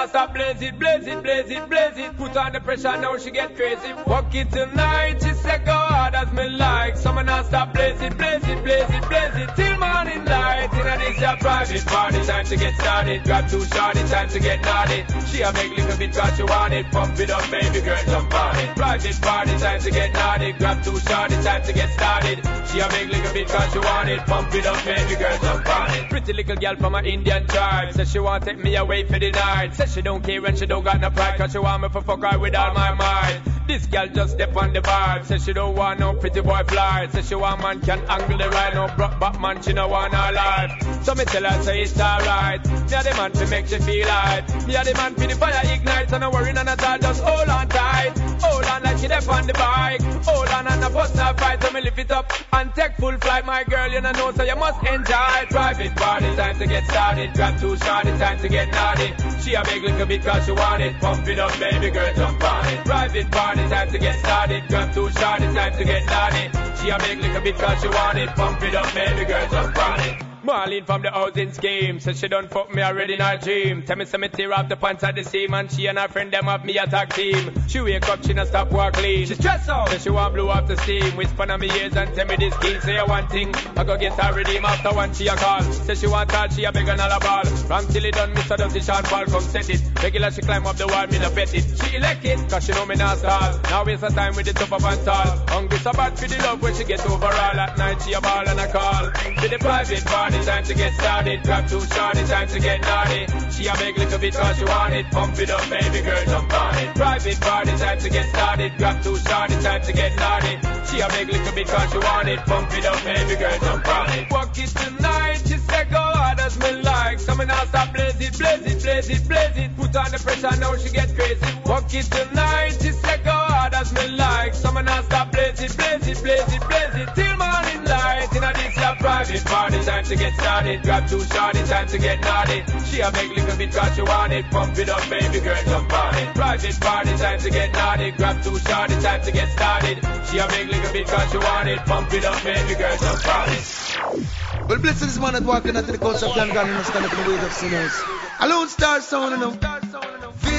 now 0.08 0.24
stop 0.24 0.34
blaze 0.34 0.62
it, 0.62 0.78
blaze 0.78 1.06
it, 1.06 1.22
blaze 1.22 1.50
it, 1.50 1.68
blaze 1.68 1.98
it. 1.98 2.16
Put 2.16 2.36
on 2.36 2.52
the 2.52 2.60
pressure, 2.60 2.96
now 2.96 3.16
she 3.18 3.30
get 3.30 3.54
crazy. 3.56 3.92
Walk 4.06 4.34
it 4.34 4.50
tonight, 4.50 5.22
she 5.22 5.34
said 5.34 5.64
go 5.64 5.72
hard 5.72 6.14
as 6.14 6.32
me 6.32 6.48
like. 6.48 6.96
Someone 6.96 7.26
me 7.26 7.32
now 7.32 7.42
stop 7.42 7.74
blaze 7.74 8.00
it, 8.00 8.16
blaze 8.16 8.42
it, 8.44 8.64
blaze 8.64 8.88
it, 8.88 9.08
blaze 9.08 9.36
it. 9.36 9.50
Till 9.56 9.78
morning 9.78 10.24
light, 10.24 10.70
in 10.72 10.86
a 10.86 10.96
this 10.98 11.20
your 11.20 11.36
private 11.36 11.86
party, 11.86 12.24
time 12.24 12.44
to 12.46 12.56
get 12.56 12.74
started. 12.74 13.24
Grab 13.24 13.48
two 13.50 13.64
shorty, 13.64 14.02
time 14.08 14.28
to 14.30 14.40
get 14.40 14.62
naughty. 14.62 15.04
She 15.26 15.42
a 15.42 15.52
make 15.52 15.67
little 15.88 16.06
bit 16.06 16.16
cause 16.16 16.36
she 16.36 16.42
want 16.42 16.74
it. 16.74 16.86
Pump 16.90 17.18
it 17.18 17.30
up, 17.30 17.50
baby 17.50 17.80
girl, 17.80 17.98
jump 18.06 18.34
on 18.34 18.56
it. 18.58 18.76
Private 18.76 19.20
party, 19.20 19.58
time 19.58 19.80
to 19.80 19.90
get 19.90 20.12
naughty. 20.12 20.52
Grab 20.52 20.84
two 20.84 20.98
shorty, 20.98 21.34
time 21.42 21.62
to 21.62 21.72
get 21.72 21.90
started. 21.92 22.38
She 22.68 22.80
a 22.80 22.88
make 22.88 23.08
little 23.08 23.32
bit 23.32 23.48
cause 23.48 23.72
she 23.72 23.78
want 23.78 24.08
it. 24.08 24.20
Pump 24.20 24.54
it 24.54 24.66
up, 24.66 24.84
baby 24.84 25.16
girl, 25.16 25.38
jump 25.40 25.68
on 25.68 25.94
it. 25.94 26.10
Pretty 26.10 26.32
little 26.32 26.56
girl 26.56 26.76
from 26.76 26.94
an 26.94 27.06
Indian 27.06 27.46
tribe. 27.46 27.92
Says 27.94 28.10
she 28.10 28.18
want 28.18 28.44
take 28.44 28.62
me 28.62 28.76
away 28.76 29.04
for 29.04 29.18
the 29.18 29.30
night. 29.30 29.74
Says 29.74 29.92
she 29.92 30.02
don't 30.02 30.22
care 30.22 30.44
and 30.44 30.58
she 30.58 30.66
don't 30.66 30.84
got 30.84 31.00
no 31.00 31.10
pride. 31.10 31.38
Cause 31.38 31.52
she 31.52 31.58
want 31.58 31.82
me 31.82 31.88
for 31.88 32.02
fuck 32.02 32.22
her 32.22 32.38
with 32.38 32.54
all 32.54 32.74
my 32.74 32.92
mind. 32.94 33.57
This 33.78 33.86
girl 33.86 34.08
just 34.08 34.32
step 34.34 34.56
on 34.56 34.72
the 34.72 34.80
vibe. 34.80 35.24
Says 35.24 35.44
she 35.44 35.52
don't 35.52 35.76
want 35.76 36.00
no 36.00 36.12
pretty 36.12 36.40
boy 36.40 36.64
fly. 36.66 37.06
Says 37.12 37.28
she 37.28 37.36
want 37.36 37.62
man 37.62 37.80
can 37.80 38.00
angle 38.08 38.36
the 38.36 38.48
ride. 38.50 38.74
No 38.74 38.88
broke 38.96 39.20
back 39.20 39.40
man, 39.40 39.62
she 39.62 39.72
no 39.72 39.86
want 39.86 40.12
her 40.12 40.32
life. 40.32 41.04
So 41.04 41.14
me 41.14 41.24
tell 41.24 41.44
her 41.44 41.62
say 41.62 41.82
it's 41.82 42.00
alright. 42.00 42.66
Me 42.66 42.74
a 42.74 43.02
the 43.04 43.14
man 43.16 43.30
to 43.30 43.46
make 43.46 43.68
she 43.68 43.78
feel 43.78 44.08
right. 44.08 44.42
Me 44.66 44.74
a 44.74 44.82
the 44.82 44.94
man 44.94 45.14
for 45.14 45.28
the 45.28 45.36
fire 45.36 45.62
ignite. 45.72 46.10
So 46.10 46.18
no 46.18 46.28
worry 46.30 46.52
none 46.52 46.66
at 46.66 46.82
all. 46.82 46.98
Just 46.98 47.22
hold 47.22 47.48
on 47.48 47.68
tight. 47.68 48.18
Hold 48.42 48.64
on 48.64 48.82
like 48.82 48.98
she 48.98 49.06
dep 49.06 49.28
on 49.28 49.46
the 49.46 49.52
bike. 49.52 50.02
Hold 50.26 50.48
on 50.48 50.66
and 50.66 50.82
a 50.82 50.86
a 50.88 51.34
fight. 51.34 51.62
So 51.62 51.70
me 51.70 51.80
lift 51.80 51.98
it 52.00 52.10
up 52.10 52.32
and 52.52 52.74
take 52.74 52.96
full 52.96 53.16
flight. 53.18 53.46
My 53.46 53.62
girl, 53.62 53.88
you 53.92 54.00
know, 54.00 54.10
know 54.10 54.32
so 54.32 54.42
you 54.42 54.56
must 54.56 54.84
enjoy. 54.84 55.46
Private 55.50 55.94
party 55.94 56.34
time 56.34 56.58
to 56.58 56.66
get 56.66 56.84
started. 56.86 57.32
Grab 57.34 57.60
two 57.60 57.76
shorty 57.76 58.10
time 58.18 58.40
to 58.40 58.48
get 58.48 58.72
naughty. 58.72 59.14
She 59.40 59.54
a 59.54 59.62
big 59.62 59.84
little 59.84 60.06
bit 60.06 60.24
cause 60.24 60.44
she 60.44 60.50
want 60.50 60.82
it. 60.82 60.98
Pump 60.98 61.28
it 61.28 61.38
up, 61.38 61.56
baby 61.60 61.90
girl, 61.90 62.12
jump 62.14 62.42
on 62.42 62.66
it. 62.66 62.84
Private 62.84 63.30
party 63.30 63.67
time 63.68 63.90
to 63.90 63.98
get 63.98 64.18
started. 64.18 64.62
Grab 64.68 64.92
two 64.94 65.10
shorty 65.10 65.46
time 65.54 65.76
to 65.76 65.84
get 65.84 66.06
naughty. 66.06 66.44
She 66.80 66.90
a 66.90 66.98
big 66.98 67.20
little 67.20 67.40
bit 67.40 67.56
cause 67.56 67.80
she 67.80 67.88
want 67.88 68.18
it. 68.18 68.28
Pump 68.30 68.62
it 68.62 68.74
up, 68.74 68.92
baby 68.94 69.24
girl, 69.24 69.48
jump 69.50 69.78
on 69.78 70.00
it. 70.00 70.27
Marlene 70.48 70.86
from 70.86 71.02
the 71.02 71.10
housing 71.10 71.52
scheme. 71.52 72.00
Says 72.00 72.18
she 72.18 72.26
done 72.26 72.48
fuck 72.48 72.74
me 72.74 72.80
already 72.80 73.12
in 73.14 73.20
her 73.20 73.36
dream. 73.36 73.82
Tell 73.82 73.96
me 73.96 74.06
some 74.06 74.22
me 74.22 74.28
tear 74.28 74.54
off 74.54 74.66
the 74.70 74.76
pants 74.76 75.04
at 75.04 75.14
the 75.14 75.22
seam 75.22 75.52
And 75.52 75.70
she 75.70 75.86
and 75.86 75.98
her 75.98 76.08
friend 76.08 76.32
them 76.32 76.44
have 76.44 76.64
me 76.64 76.78
attack 76.78 77.12
team. 77.12 77.52
She 77.68 77.80
wake 77.82 78.08
up, 78.08 78.24
she 78.24 78.32
not 78.32 78.48
stop 78.48 78.72
walk 78.72 78.94
clean. 78.94 79.26
She 79.26 79.34
stress 79.34 79.68
out. 79.68 79.90
Says 79.90 80.02
she 80.02 80.08
want 80.08 80.32
blow 80.32 80.48
off 80.48 80.66
the 80.66 80.78
steam. 80.78 81.16
Whisper 81.18 81.52
on 81.52 81.60
me 81.60 81.70
ears 81.70 81.94
and 81.94 82.14
tell 82.14 82.24
me 82.24 82.36
this 82.36 82.56
key 82.58 82.80
Say 82.80 82.98
one 83.02 83.28
thing. 83.28 83.54
I 83.76 83.84
go 83.84 83.98
get 83.98 84.14
her 84.14 84.32
redeem 84.32 84.64
after 84.64 84.94
one 84.94 85.12
she 85.12 85.26
a 85.26 85.36
call. 85.36 85.60
Says 85.60 86.00
she 86.00 86.06
want 86.06 86.34
all 86.34 86.48
she 86.48 86.64
a 86.64 86.72
beg 86.72 86.88
and 86.88 86.98
all 86.98 87.12
a 87.12 87.20
ball. 87.20 87.44
From 87.44 87.86
till 87.88 88.04
it 88.06 88.14
done 88.14 88.34
so 88.36 88.56
dirty 88.56 88.80
Sean 88.80 89.02
Paul 89.02 89.26
come 89.26 89.42
set 89.42 89.68
it. 89.68 89.82
Regular 90.02 90.30
she 90.30 90.40
climb 90.40 90.66
up 90.66 90.76
the 90.76 90.86
wall 90.86 91.06
me 91.08 91.18
no 91.18 91.30
bet 91.30 91.54
it. 91.54 91.64
She 91.84 91.96
elect 91.96 92.24
it 92.24 92.48
cause 92.48 92.64
she 92.64 92.72
know 92.72 92.86
me 92.86 92.94
not 92.94 93.18
stall. 93.18 93.60
Now 93.64 93.84
waste 93.84 94.00
her 94.00 94.08
time 94.08 94.34
with 94.34 94.46
the 94.46 94.54
top 94.54 94.72
up 94.72 94.82
and 94.82 95.04
tall 95.04 95.44
Hungry 95.48 95.78
so 95.78 95.92
bad 95.92 96.18
for 96.18 96.26
the 96.26 96.38
love 96.38 96.62
when 96.62 96.74
she 96.74 96.84
get 96.84 97.04
overall. 97.04 97.60
At 97.60 97.76
night 97.76 98.00
she 98.00 98.14
a 98.14 98.20
ball 98.22 98.48
and 98.48 98.58
a 98.58 98.72
call. 98.72 99.10
To 99.10 99.48
the 99.48 99.58
private 99.58 100.04
party 100.06 100.37
time 100.44 100.64
to 100.64 100.74
get 100.74 100.92
started. 100.94 101.42
Grab 101.42 101.68
two 101.68 101.80
shorty, 101.80 102.24
time 102.24 102.48
to 102.48 102.60
get 102.60 102.80
naughty. 102.82 103.26
She 103.50 103.66
a 103.66 103.74
beg 103.74 103.98
little 103.98 104.18
bit 104.18 104.34
cause 104.34 104.58
she 104.58 104.64
want 104.64 104.94
it. 104.94 105.10
Pump 105.10 105.38
it 105.38 105.50
up, 105.50 105.68
baby 105.70 106.00
girl, 106.02 106.24
jump 106.26 106.52
on 106.52 106.78
it. 106.78 106.94
Private 106.94 107.40
party, 107.40 107.72
time 107.76 107.98
to 107.98 108.08
get 108.10 108.28
started. 108.28 108.72
Grab 108.78 109.02
two 109.02 109.16
shorty, 109.16 109.54
time 109.62 109.82
to 109.82 109.92
get 109.92 110.16
naughty. 110.16 110.58
She 110.88 111.00
a 111.00 111.08
beg 111.08 111.28
little 111.28 111.54
bit 111.54 111.66
cause 111.66 111.90
she 111.92 111.98
want 111.98 112.28
it. 112.28 112.40
Pump 112.40 112.72
it 112.72 112.86
up, 112.86 113.02
baby 113.04 113.36
girl, 113.36 113.58
jump 113.60 113.88
on 113.88 114.10
it. 114.18 114.30
Walk 114.30 114.58
it 114.58 114.68
tonight, 114.68 115.42
she 115.46 115.58
said 115.58 115.90
go 115.90 115.98
hard 115.98 116.40
as 116.40 116.58
me 116.58 116.82
like. 116.82 117.20
So 117.20 117.34
me 117.34 117.44
now 117.44 117.64
stop 117.66 117.92
blaze 117.92 118.20
it, 118.20 118.38
blaze 118.38 118.64
it, 118.66 118.82
blaze 118.82 119.08
it, 119.10 119.28
blaze 119.28 119.56
it. 119.56 119.76
Put 119.76 119.96
on 119.96 120.10
the 120.10 120.18
pressure, 120.18 120.56
now 120.60 120.76
she 120.76 120.90
get 120.90 121.14
crazy. 121.14 121.40
Walk 121.66 121.92
it 121.92 122.06
tonight, 122.06 122.78
she 122.80 122.90
said 122.92 123.24
go 123.24 123.30
hard 123.30 123.74
as 123.74 123.92
me 123.92 124.08
like. 124.16 124.54
So 124.54 124.72
me 124.72 124.82
now 124.82 125.02
stop 125.02 125.32
blaze 125.32 125.60
it, 125.60 125.76
blaze 125.76 126.08
it, 126.08 126.22
blaze 126.22 126.52
it, 126.52 126.62
blaze 126.68 126.94
it. 126.94 127.08
Till 127.14 127.36
morning 127.36 127.84
light, 127.84 128.28
in 128.34 128.44
a 128.44 128.52
this 128.54 128.76
your 128.76 128.94
private 128.96 129.44
party, 129.44 129.78
time 129.84 130.04
to 130.04 130.16
get 130.18 130.34
started. 130.34 130.82
Grab 130.82 131.08
two 131.08 131.20
shorty, 131.20 131.62
time 131.64 131.86
to 131.88 131.98
get 131.98 132.20
naughty. 132.20 132.64
She 132.86 133.00
a 133.00 133.10
big 133.10 133.30
little 133.30 133.56
bit 133.56 133.72
cause 133.72 133.94
she 133.94 134.02
want 134.02 134.32
it. 134.32 134.50
Pump 134.50 134.78
it 134.78 134.88
up, 134.88 135.08
baby 135.08 135.40
girl, 135.40 135.62
jump 135.64 135.92
on 135.92 136.14
it. 136.16 136.34
Private 136.34 136.80
party, 136.80 137.16
time 137.16 137.38
to 137.40 137.50
get 137.50 137.72
naughty. 137.72 138.10
Grab 138.12 138.42
two 138.42 138.58
shorty, 138.58 138.94
time 139.00 139.22
to 139.22 139.32
get 139.32 139.48
started. 139.50 139.96
She 140.28 140.38
a 140.38 140.46
big 140.48 140.68
little 140.68 140.92
bit 140.92 141.06
cause 141.06 141.30
she 141.30 141.38
want 141.38 141.68
it. 141.68 141.78
Pump 141.86 142.12
it 142.12 142.24
up, 142.24 142.42
baby 142.42 142.74
girl, 142.74 142.96
jump 142.98 143.28
on 143.36 143.48
it. 143.50 144.68
Well, 144.68 144.78
blessed 144.78 145.00
this 145.00 145.18
man 145.18 145.32
that 145.32 145.44
walking 145.44 145.76
out 145.76 145.86
to 145.86 145.92
the 145.92 145.98
coast 145.98 146.22
of 146.22 146.34
Glengarry 146.34 146.70
and 146.70 146.84
stand 146.84 147.06
up 147.06 147.12
in 147.12 147.24
the 147.24 147.30
ways 147.30 147.44
of 147.44 147.52
sinners. 147.52 148.02
Alone 148.40 148.68
star 148.68 149.00
sound, 149.00 149.40
you 149.40 150.57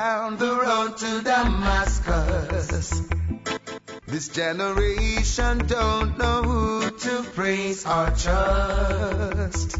down 0.00 0.38
the 0.38 0.54
road 0.64 0.96
to 0.96 1.20
Damascus. 1.20 3.02
This 4.06 4.28
generation 4.28 5.58
don't 5.66 6.16
know 6.16 6.42
who 6.42 6.90
to 7.04 7.22
praise 7.34 7.84
or 7.84 8.06
trust. 8.24 9.78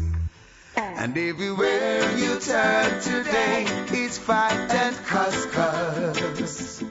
And 0.75 1.17
everywhere 1.17 2.17
you 2.17 2.39
turn 2.39 3.01
today, 3.01 3.65
it's 3.99 4.19
fight 4.19 4.69
and 4.83 4.95
cuss. 5.09 6.83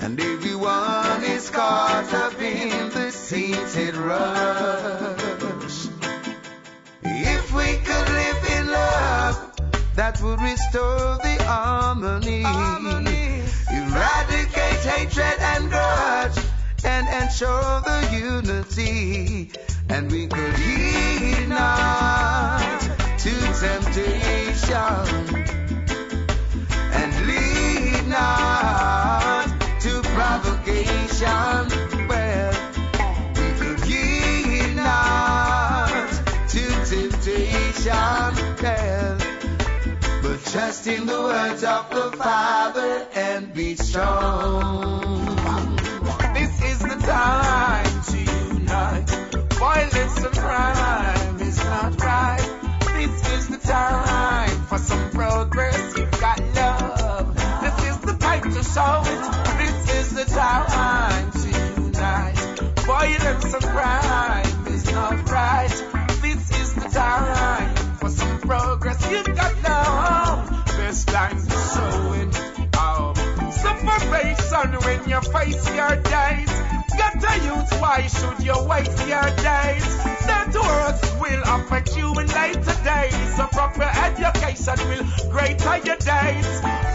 And 0.00 0.20
everyone 0.20 1.24
is 1.36 1.48
caught 1.48 2.12
up 2.12 2.38
in 2.42 2.90
the 2.90 3.10
sainted 3.10 3.96
rush. 3.96 5.78
If 7.02 7.54
we 7.54 7.68
could 7.88 8.08
live 8.20 8.39
that 10.00 10.18
would 10.22 10.40
restore 10.40 11.18
the 11.18 11.36
harmony. 11.44 12.40
Eradicate 13.70 14.82
hatred 14.92 15.38
and 15.52 15.68
grudge 15.68 16.38
and 16.84 17.06
ensure 17.22 17.82
the 17.82 18.00
unity. 18.10 19.50
And 19.90 20.10
we 20.10 20.26
could 20.26 20.56
heed 20.56 21.48
not 21.50 22.80
to 23.24 23.34
temptation 23.60 24.24
and 27.00 27.10
lead 27.26 28.08
not 28.08 29.48
to 29.80 30.00
provocation. 30.16 31.79
Trust 40.50 40.86
in 40.88 41.06
the 41.06 41.12
words 41.12 41.62
of 41.62 41.88
the 41.90 42.10
Father 42.16 43.06
and 43.14 43.54
be 43.54 43.76
strong. 43.76 45.24
This 46.34 46.60
is 46.62 46.78
the 46.80 46.96
time 47.06 48.02
to 48.10 48.18
unite. 48.58 49.10
Violence 49.52 50.24
and 50.24 50.36
crime 50.36 51.40
is 51.40 51.56
not 51.58 52.02
right. 52.02 52.42
This 52.96 53.32
is 53.32 53.48
the 53.48 53.58
time 53.58 54.50
for 54.66 54.78
some 54.78 55.10
progress. 55.12 55.96
You've 55.96 56.20
got 56.20 56.40
love. 56.56 57.34
This 57.62 57.78
is 57.90 57.98
the 58.00 58.16
time 58.18 58.42
to 58.42 58.62
show 58.64 59.02
it. 59.06 59.22
This 59.58 59.94
is 60.00 60.14
the 60.14 60.24
time 60.34 61.30
to 61.30 61.48
unite. 61.80 62.38
Violence 62.80 63.54
and 63.54 63.64
crime 63.64 64.66
is 64.66 64.90
not 64.90 65.30
right. 65.30 65.86
This 66.22 66.50
is 66.60 66.74
the 66.74 66.88
time 66.88 67.76
for 67.98 68.08
some 68.08 68.40
progress. 68.40 69.10
You've 69.10 69.26
got 69.36 69.62
love. 69.62 70.29
Your 75.80 75.96
days. 75.96 76.52
Get 77.00 77.24
a 77.32 77.34
youth, 77.48 77.70
why 77.80 78.06
should 78.06 78.40
you 78.44 78.56
waste 78.68 79.00
your 79.08 79.28
days? 79.48 79.86
That 80.28 80.52
words 80.68 81.02
will 81.22 81.42
affect 81.56 81.96
you 81.96 82.08
in 82.20 82.26
later 82.40 82.76
days. 82.84 83.18
So 83.36 83.46
proper 83.46 83.88
education 84.08 84.78
will 84.90 85.06
greater 85.32 85.76
your 85.88 86.00
days. 86.12 86.48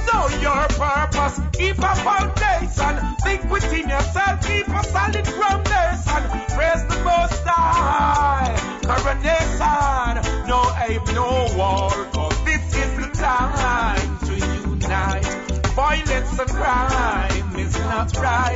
Know 0.07 0.23
your 0.45 0.65
purpose, 0.77 1.35
keep 1.57 1.77
a 1.79 1.93
foundation. 2.07 2.93
Think 3.25 3.41
within 3.49 3.89
yourself, 3.89 4.35
keep 4.47 4.67
a 4.67 4.83
solid 4.93 5.27
foundation. 5.39 6.21
Praise 6.55 6.83
the 6.91 6.99
most 7.09 7.41
high. 7.45 8.53
Coronation, 8.89 10.13
no 10.47 10.61
aim, 10.85 11.01
no 11.15 11.29
war. 11.57 11.89
Cause 12.13 12.37
this 12.45 12.65
is 12.83 12.91
the 13.01 13.09
time 13.17 14.19
to 14.27 14.33
unite. 14.69 15.44
Violence 15.75 16.39
and 16.39 16.49
crime 16.49 17.55
is 17.57 17.77
not 17.79 18.15
right. 18.15 18.55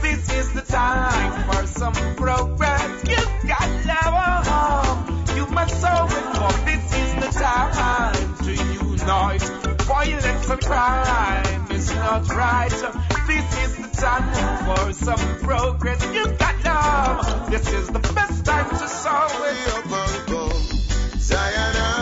This 0.00 0.32
is 0.32 0.50
the 0.54 0.62
time 0.62 1.44
for 1.44 1.66
some 1.66 1.92
progress. 2.16 3.04
You've 3.06 3.46
got 3.46 3.68
love, 3.84 5.36
you 5.36 5.46
must 5.48 5.78
solve 5.78 6.10
it 6.10 6.24
for. 6.38 6.52
This 6.64 6.94
is 6.96 7.14
the 7.16 7.30
time 7.38 8.34
to 8.44 8.52
unite. 8.52 9.42
Violence 9.82 10.48
and 10.48 10.60
crime 10.62 11.70
is 11.70 11.94
not 11.94 12.28
right. 12.30 12.70
This 13.26 13.58
is 13.64 13.76
the 13.76 13.88
time 14.00 14.64
for 14.64 14.92
some 14.94 15.38
progress. 15.40 16.02
You've 16.14 16.38
got 16.38 16.64
love. 16.64 17.50
This 17.50 17.70
is 17.74 17.88
the 17.88 17.98
best 17.98 18.42
time 18.46 18.70
to 18.70 18.88
solve 18.88 19.42
it. 19.44 21.20
Zion. 21.20 21.93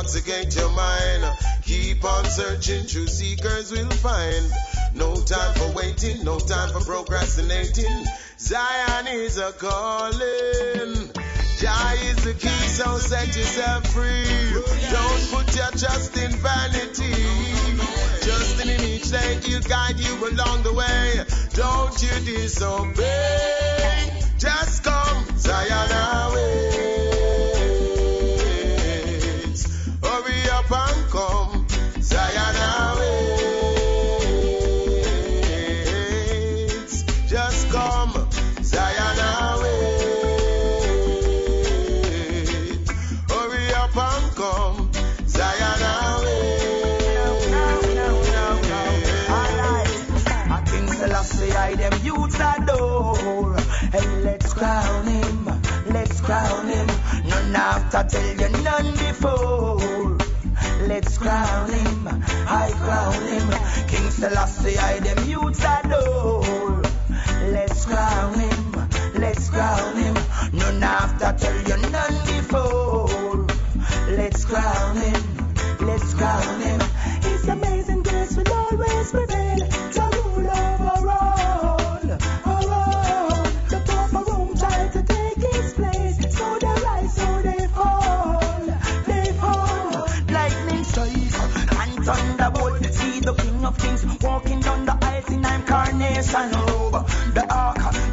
Intoxicate 0.00 0.56
your 0.56 0.70
mind. 0.70 1.36
Keep 1.62 2.04
on 2.04 2.24
searching, 2.24 2.86
true 2.86 3.06
seekers 3.06 3.70
will 3.70 3.90
find. 3.90 4.50
No 4.94 5.14
time 5.14 5.54
for 5.54 5.70
waiting, 5.72 6.24
no 6.24 6.38
time 6.38 6.70
for 6.72 6.80
procrastinating. 6.80 8.06
Zion 8.38 9.08
is 9.08 9.36
a 9.36 9.52
calling. 9.52 11.12
Jah 11.58 11.92
is 12.08 12.24
the 12.24 12.34
key, 12.38 12.48
so 12.48 12.96
set 12.96 13.28
yourself 13.36 13.86
free. 13.88 14.24
Don't 14.90 15.30
put 15.30 15.54
your 15.54 15.70
trust 15.72 16.16
in 16.16 16.32
vanity. 16.32 17.12
Trust 18.22 18.64
in 18.64 18.80
each 18.80 19.10
day, 19.10 19.38
He'll 19.44 19.60
guide 19.60 20.00
you 20.00 20.14
along 20.30 20.62
the 20.62 20.72
way. 20.72 21.24
Don't 21.52 22.02
you 22.02 22.08
disobey. 22.24 24.22
Just 24.38 24.82
come, 24.82 25.24
Zion 25.36 25.90
awaits. 25.92 26.89
None 57.50 57.56
after 57.62 58.04
tell 58.04 58.30
you 58.36 58.62
none 58.62 58.92
before. 58.92 60.16
Let's 60.86 61.18
crown 61.18 61.68
him, 61.72 62.08
I 62.46 62.70
crown 62.78 63.22
him. 63.26 63.88
King 63.88 64.08
Selassie, 64.10 64.78
I 64.78 65.00
them 65.00 65.28
youths 65.28 65.64
adore. 65.64 66.80
Let's 67.50 67.86
crown 67.86 68.38
him, 68.38 68.72
let's 69.16 69.50
crown 69.50 69.96
him. 69.96 70.14
None 70.52 70.82
after 70.84 71.32
tell 71.38 71.60
you 71.68 71.90
none 71.90 72.18
before. 72.26 73.46
Let's 74.16 74.44
crown 74.44 74.96
him, 74.96 75.22
let's 75.80 76.14
crown 76.14 76.60
him. 76.60 76.80
His 77.22 77.48
amazing 77.48 78.04
grace 78.04 78.36
will 78.36 78.52
always 78.52 79.10
prevail. 79.10 80.09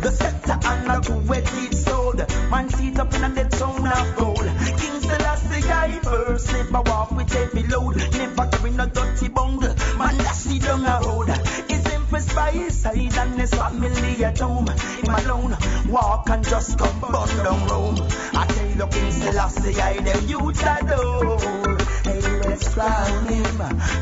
The 0.08 0.16
scepter, 0.16 0.58
and 0.64 0.88
the 0.88 1.00
two-edged 1.04 1.76
sword. 1.76 2.20
Man 2.50 2.70
seat 2.70 3.00
up 3.00 3.14
in 3.14 3.24
a 3.24 3.30
dead 3.36 3.52
throne 3.52 3.88
of 3.88 4.16
gold. 4.16 4.48
King 4.80 5.00
Selassie, 5.02 5.70
I 5.70 6.00
first 6.02 6.52
never 6.54 6.82
walk 6.82 7.12
with 7.12 7.34
heavy 7.34 7.68
load. 7.68 7.98
Never 7.98 8.48
carry 8.48 8.72
no 8.72 8.86
dirty 8.86 9.28
bungle. 9.28 9.76
Man, 9.98 10.18
dash 10.18 10.46
it 10.48 10.62
down 10.62 10.86
a 10.86 11.00
road. 11.04 11.30
He's 11.68 11.86
impressed 11.94 12.36
by 12.36 12.52
his 12.52 12.78
side 12.78 13.18
and 13.18 13.40
his 13.40 13.54
family 13.54 14.24
at 14.24 14.40
home. 14.40 14.68
Him 14.68 15.14
alone, 15.14 15.58
walk 15.90 16.30
and 16.30 16.44
just 16.46 16.78
come 16.78 17.00
burn 17.02 17.44
down 17.44 17.68
Rome. 17.68 18.08
I 18.34 18.46
tell 18.48 18.70
you, 18.80 18.88
King 18.88 19.12
Selassie, 19.12 19.82
I 19.82 20.00
the 20.00 20.24
youth 20.24 20.64
adore. 20.64 21.78
Hey, 22.08 22.22
let's 22.48 22.74
crown 22.74 23.26
him, 23.26 23.58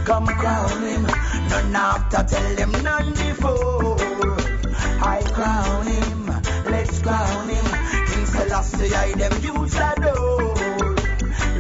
come 0.06 0.28
crown 0.28 0.82
him. 0.84 1.04
None 1.50 1.76
after 1.76 2.24
tell 2.36 2.56
him 2.58 2.72
none 2.84 3.12
before. 3.14 4.15
Crown 5.36 5.86
him, 5.86 6.28
let's 6.72 7.02
crown 7.02 7.50
him. 7.50 7.66
King 8.08 8.26
Selassie, 8.26 8.96
I 8.96 9.12
them 9.16 9.34
youths 9.44 9.76
adore. 9.76 10.96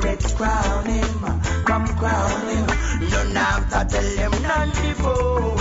Let's 0.02 0.34
crown 0.34 0.85
him, 0.85 1.19
come 1.65 1.85
crown 1.97 2.47
him. 2.47 2.68
None 3.10 3.35
after 3.35 3.84
tell 3.97 4.31
him 4.31 4.41
none 4.43 4.69
before. 4.69 5.55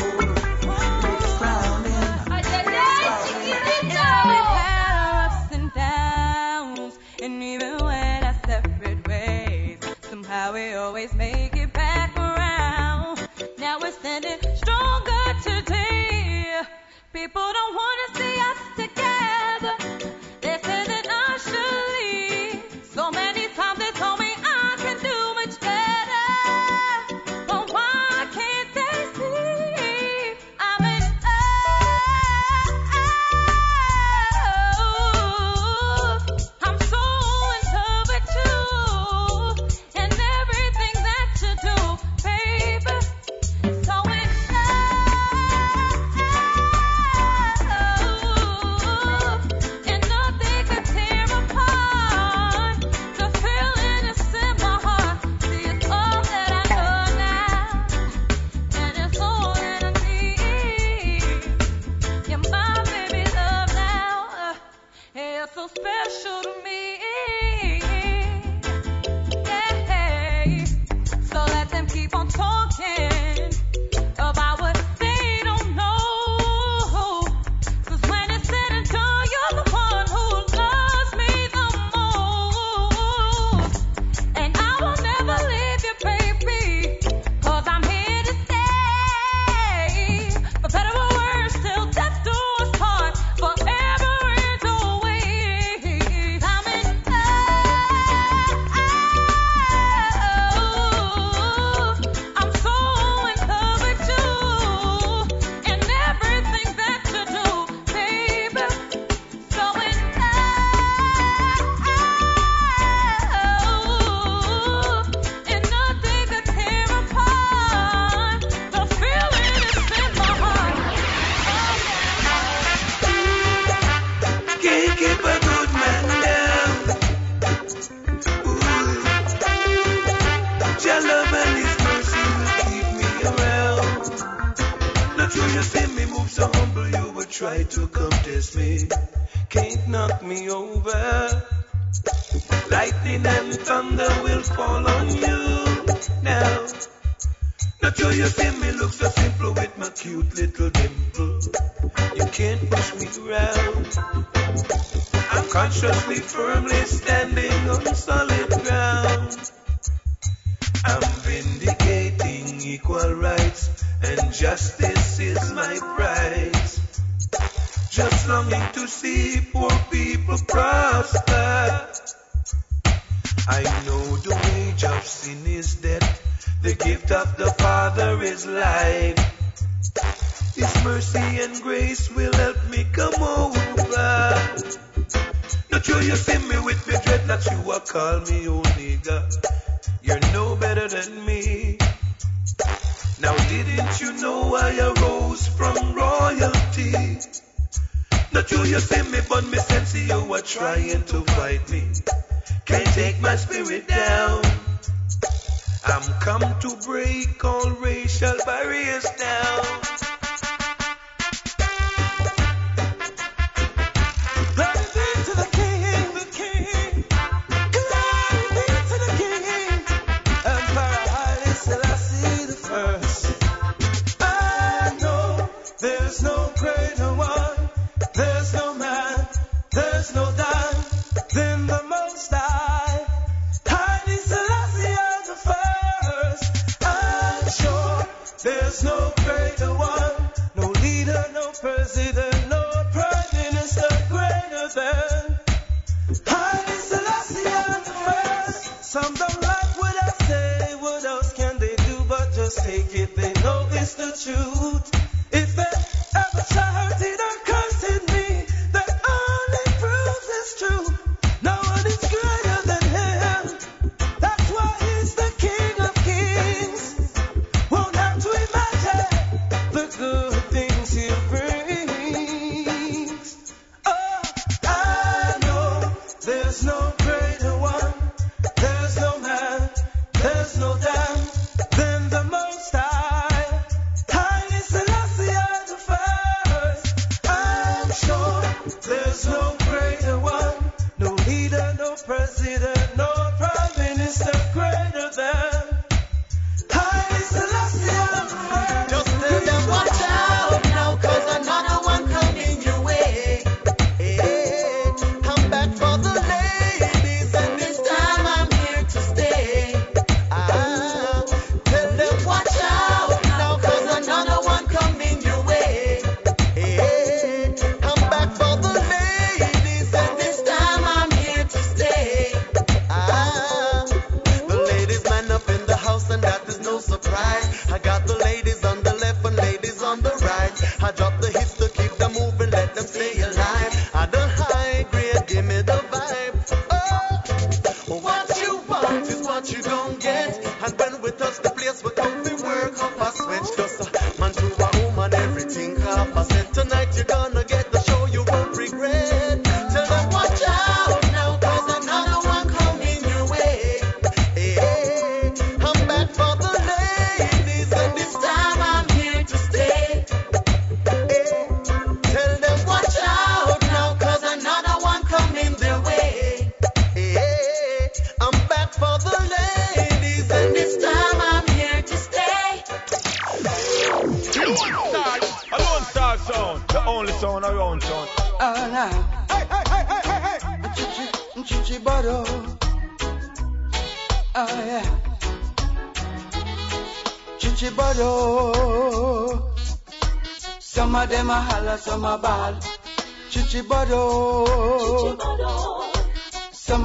There's 225.85 226.23
no 226.23 226.34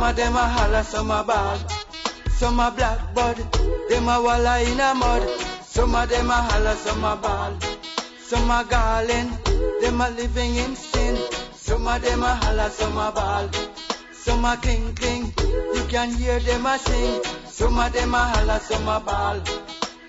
of 0.10 0.15
them 0.15 0.36
a 0.36 0.48
holler, 0.48 0.84
some 0.84 1.11
a 1.11 1.23
bag. 1.23 1.60
Some 2.31 2.60
a 2.60 2.72
blackbird, 2.72 3.38
them 3.90 4.07
a 4.07 4.22
walla 4.22 4.60
in 4.61 4.80
a 4.80 4.95
mud. 4.95 5.23
Some 5.61 5.94
of 5.94 6.10
them 6.10 6.30
a 6.30 6.34
holler, 6.34 6.76
some 6.76 7.03
a 7.03 7.15
ball. 7.15 7.53
Some 8.19 8.49
a 8.49 8.65
garland, 8.68 9.31
them 9.81 10.02
a 10.02 10.10
living 10.10 10.56
in 10.56 10.76
sin. 10.76 11.15
Some 11.53 11.88
of 11.88 12.02
them 12.02 12.23
a 12.23 12.36
holler, 12.36 12.69
some 12.69 12.98
a 12.98 13.11
ball. 13.11 13.49
Some 14.11 14.45
a 14.45 14.57
ting 14.57 14.95
ting, 14.95 15.34
you 15.76 15.84
can 15.90 16.11
hear 16.14 16.40
them 16.40 16.65
a 16.65 16.80
sing. 16.80 17.22
Some 17.45 17.77
of 17.77 17.94
them 17.94 18.15
a 18.15 18.23
holler, 18.31 18.60
some 18.60 18.88
a 18.88 18.99
ball. 18.99 19.40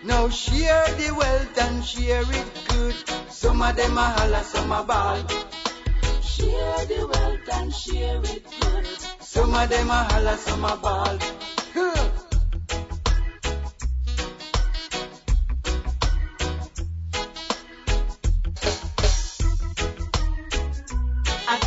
Now 0.03 0.29
share 0.31 0.87
the 0.97 1.15
wealth 1.15 1.59
and 1.61 1.85
share 1.85 2.23
it 2.23 2.51
good. 2.69 2.95
Some 3.29 3.61
of 3.61 3.77
them 3.77 3.99
a 3.99 4.07
holler, 4.17 4.45
some 4.45 4.73
a 4.73 4.83
ball. 4.83 5.19
Share 6.23 6.87
the 6.87 7.07
wealth 7.13 7.49
and 7.53 7.75
share 7.75 8.21
it 8.23 8.45
good. 8.45 8.60
I 9.53 9.67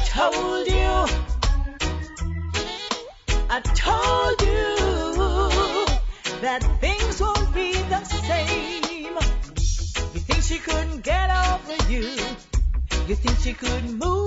told 0.06 0.68
you, 0.68 0.94
I 3.50 3.60
told 3.76 4.42
you 4.42 5.86
that 6.42 6.62
things 6.80 7.20
won't 7.20 7.54
be 7.54 7.74
the 7.74 8.04
same. 8.06 9.18
You 10.14 10.20
think 10.22 10.44
she 10.44 10.60
couldn't 10.60 11.02
get 11.04 11.30
over 11.30 11.92
you? 11.92 12.08
You 13.08 13.16
think 13.16 13.38
she 13.40 13.54
could 13.54 13.84
move? 14.00 14.23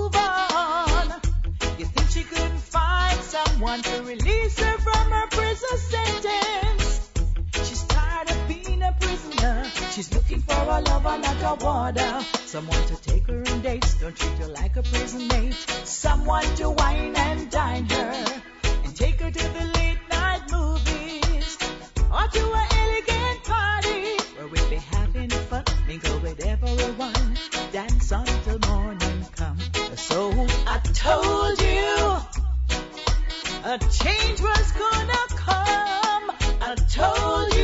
Lover, 10.81 11.17
not 11.17 11.41
a 11.43 11.65
warder. 11.65 12.25
Someone 12.45 12.83
to 12.87 12.95
take 13.01 13.27
her 13.27 13.43
on 13.51 13.61
dates, 13.61 13.93
don't 13.95 14.15
treat 14.15 14.37
her 14.39 14.47
like 14.47 14.75
a 14.75 14.83
prison 14.83 15.27
mate. 15.27 15.53
Someone 15.83 16.45
to 16.55 16.69
wine 16.69 17.15
and 17.15 17.49
dine 17.49 17.89
her 17.89 18.41
and 18.83 18.95
take 18.95 19.19
her 19.21 19.31
to 19.31 19.47
the 19.57 19.65
late 19.75 19.99
night 20.09 20.41
movies 20.51 21.57
or 22.11 22.27
to 22.27 22.53
an 22.53 22.67
elegant 22.83 23.43
party 23.43 24.17
where 24.37 24.47
we'd 24.47 24.69
be 24.69 24.75
having 24.75 25.29
fun, 25.29 25.63
mingle 25.87 26.19
with 26.19 26.45
everyone, 26.45 27.37
dance 27.71 28.11
until 28.11 28.59
morning 28.69 29.25
come. 29.35 29.57
So 29.95 30.31
I 30.67 30.79
told 30.93 31.61
you 31.61 32.17
a 33.65 33.77
change 33.77 34.41
was 34.41 34.71
gonna 34.71 35.25
come. 35.35 36.31
I 36.61 36.75
told 36.89 37.53
you 37.53 37.56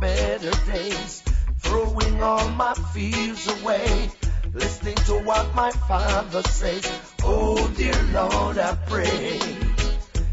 better 0.00 0.50
days, 0.70 1.22
throwing 1.58 2.22
all 2.22 2.48
my 2.50 2.74
fears 2.92 3.46
away, 3.60 4.10
listening 4.52 4.94
to 4.94 5.14
what 5.24 5.54
my 5.54 5.70
father 5.70 6.42
says. 6.42 6.90
Oh 7.22 7.68
dear 7.76 8.00
Lord, 8.12 8.58
I 8.58 8.74
pray. 8.86 9.40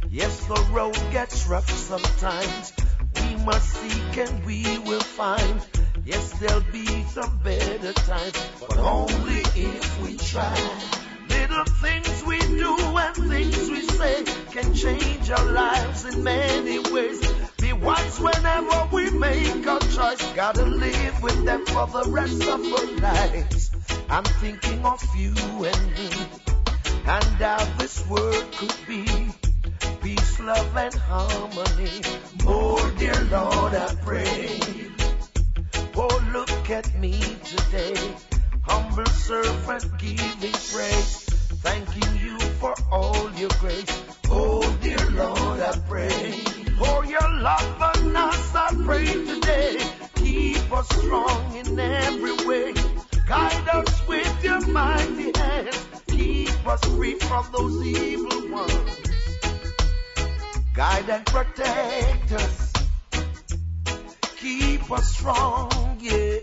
Yes, 0.09 0.45
the 0.45 0.67
road 0.71 0.97
gets 1.11 1.47
rough 1.47 1.69
sometimes. 1.69 2.73
We 3.15 3.35
must 3.43 3.69
seek 3.69 4.17
and 4.17 4.45
we 4.45 4.79
will 4.79 5.01
find. 5.01 5.61
Yes, 6.05 6.31
there'll 6.39 6.61
be 6.71 7.03
some 7.03 7.39
better 7.43 7.93
times, 7.93 8.51
but 8.59 8.77
only 8.77 9.39
if 9.55 10.01
we 10.01 10.17
try. 10.17 10.55
Little 11.29 11.65
things 11.65 12.23
we 12.25 12.39
do 12.39 12.75
and 12.77 13.15
things 13.15 13.69
we 13.69 13.81
say 13.81 14.23
can 14.51 14.73
change 14.73 15.31
our 15.31 15.51
lives 15.51 16.05
in 16.05 16.23
many 16.23 16.79
ways. 16.79 17.21
Wise 17.81 18.19
whenever 18.19 18.88
we 18.91 19.10
make 19.11 19.65
a 19.65 19.80
choice. 19.80 20.34
Gotta 20.34 20.65
live 20.65 21.22
with 21.22 21.45
them 21.45 21.65
for 21.65 21.88
the 21.88 22.10
rest 22.10 22.41
of 22.43 22.61
our 22.61 22.85
lives. 23.02 23.72
I'm 24.10 24.23
thinking 24.23 24.85
of 24.85 25.03
you 25.15 25.34
and 25.65 25.91
me, 25.93 26.10
and 27.06 27.23
how 27.41 27.64
this 27.77 28.06
world 28.07 28.45
could 28.57 28.76
be. 28.88 29.06
Peace, 30.02 30.39
love, 30.39 30.77
and 30.77 30.93
harmony. 30.93 32.02
Oh, 32.45 32.93
dear 32.97 33.19
Lord, 33.31 33.73
I 33.73 33.95
pray. 34.03 34.60
Oh, 35.95 36.30
look 36.34 36.69
at 36.69 36.93
me 36.99 37.19
today. 37.43 38.15
Humble 38.64 39.06
servant 39.06 39.97
giving 39.97 40.52
praise. 40.52 41.26
Thanking 41.61 42.18
you 42.18 42.39
for 42.60 42.73
all 42.91 43.31
your 43.34 43.49
grace. 43.60 44.03
Oh, 44.30 44.61
dear 44.81 45.10
Lord, 45.11 45.60
I 45.60 45.77
pray. 45.88 46.55
For 46.77 47.06
your 47.06 47.30
love 47.39 47.81
on 47.81 48.15
us, 48.18 48.56
I 48.56 48.76
pray 48.84 49.06
today. 49.06 49.77
Keep 50.15 50.72
us 50.73 50.89
strong 50.89 51.56
in 51.56 51.80
every 51.80 52.35
way. 52.45 52.73
Guide 53.26 53.69
us 53.69 54.07
with 54.07 54.43
your 54.43 54.60
mighty 54.68 55.31
hand. 55.38 55.77
Keep 56.07 56.68
us 56.68 56.84
free 56.84 57.18
from 57.19 57.45
those 57.53 57.85
evil 57.85 58.52
ones. 58.52 58.99
Guide 60.73 61.10
and 61.10 61.26
protect 61.26 62.31
us. 62.34 62.73
Keep 64.38 64.91
us 64.91 65.15
strong, 65.15 65.97
yeah. 66.02 66.39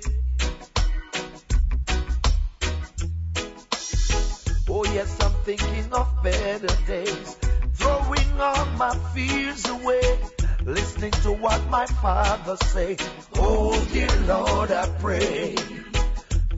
Oh, 4.71 4.85
yes, 4.87 5.21
I'm 5.21 5.33
thinking 5.45 5.93
of 5.93 6.23
better 6.23 6.75
days 6.87 7.42
throwing 7.83 8.41
all 8.41 8.67
my 8.77 8.95
fears 9.13 9.69
away, 9.69 10.19
listening 10.65 11.11
to 11.11 11.33
what 11.33 11.61
my 11.69 11.87
Father 11.87 12.57
say. 12.57 12.97
Oh 13.35 13.75
dear 13.93 14.17
Lord, 14.27 14.71
I 14.71 14.87
pray. 15.01 15.55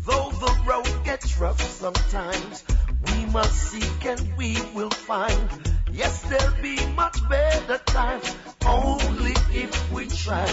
Though 0.07 0.31
the 0.45 0.55
road 0.67 1.05
gets 1.05 1.39
rough 1.39 1.61
sometimes, 1.63 2.65
we 3.07 3.27
must 3.27 3.55
seek 3.71 4.05
and 4.05 4.37
we 4.37 4.59
will 4.75 4.91
find. 4.91 5.49
Yes, 5.91 6.23
there'll 6.29 6.61
be 6.61 6.77
much 6.95 7.17
better 7.29 7.79
times, 7.87 8.37
only 8.67 9.35
if 9.53 9.93
we 9.93 10.07
try. 10.07 10.51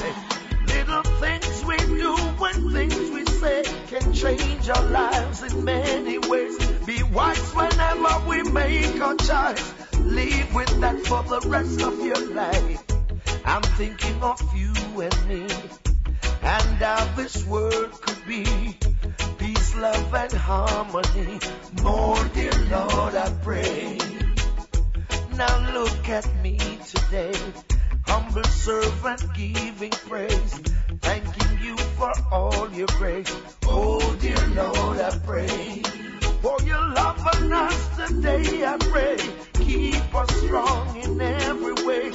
Little 0.67 1.03
things 1.19 1.65
we 1.65 1.77
do 1.77 2.15
and 2.15 2.71
things 2.71 3.09
we 3.11 3.25
say 3.25 3.63
can 3.87 4.13
change 4.13 4.69
our 4.69 4.85
lives 4.85 5.43
in 5.43 5.65
many 5.65 6.17
ways. 6.19 6.57
Be 6.85 7.03
wise 7.03 7.51
whenever 7.53 8.29
we 8.29 8.43
make 8.43 9.01
our 9.01 9.15
choice. 9.15 9.90
Live 10.03 10.53
with 10.55 10.79
that 10.81 10.99
for 11.05 11.23
the 11.23 11.41
rest 11.47 11.81
of 11.81 11.99
your 11.99 12.33
life. 12.33 12.83
I'm 13.45 13.61
thinking 13.61 14.21
of 14.21 14.39
you 14.55 14.73
and 15.01 15.27
me, 15.27 15.47
and 16.43 16.77
how 16.77 17.05
this 17.15 17.45
world 17.45 17.91
could 18.01 18.25
be 18.27 18.77
peace, 19.37 19.75
love, 19.75 20.13
and 20.13 20.33
harmony. 20.33 21.39
More, 21.81 22.23
dear 22.33 22.51
Lord, 22.69 23.15
I 23.15 23.29
pray. 23.43 23.97
Now 25.35 25.73
look 25.73 26.09
at 26.09 26.27
me 26.43 26.57
today, 26.85 27.33
humble 28.05 28.43
servant 28.43 29.33
giving 29.33 29.91
praise, 29.91 30.53
thanking 31.01 31.59
you 31.63 31.77
for 31.77 32.11
all 32.31 32.69
your 32.71 32.87
grace. 32.99 33.35
Oh, 33.65 34.15
dear 34.19 34.47
Lord, 34.49 34.99
I 34.99 35.17
pray. 35.25 36.10
For 36.41 36.57
your 36.63 36.87
love 36.95 37.19
on 37.35 37.53
us 37.53 37.89
today, 37.97 38.65
I 38.65 38.75
pray. 38.77 39.17
Keep 39.53 40.15
us 40.15 40.29
strong 40.41 40.97
in 40.97 41.21
every 41.21 41.73
way. 41.85 42.11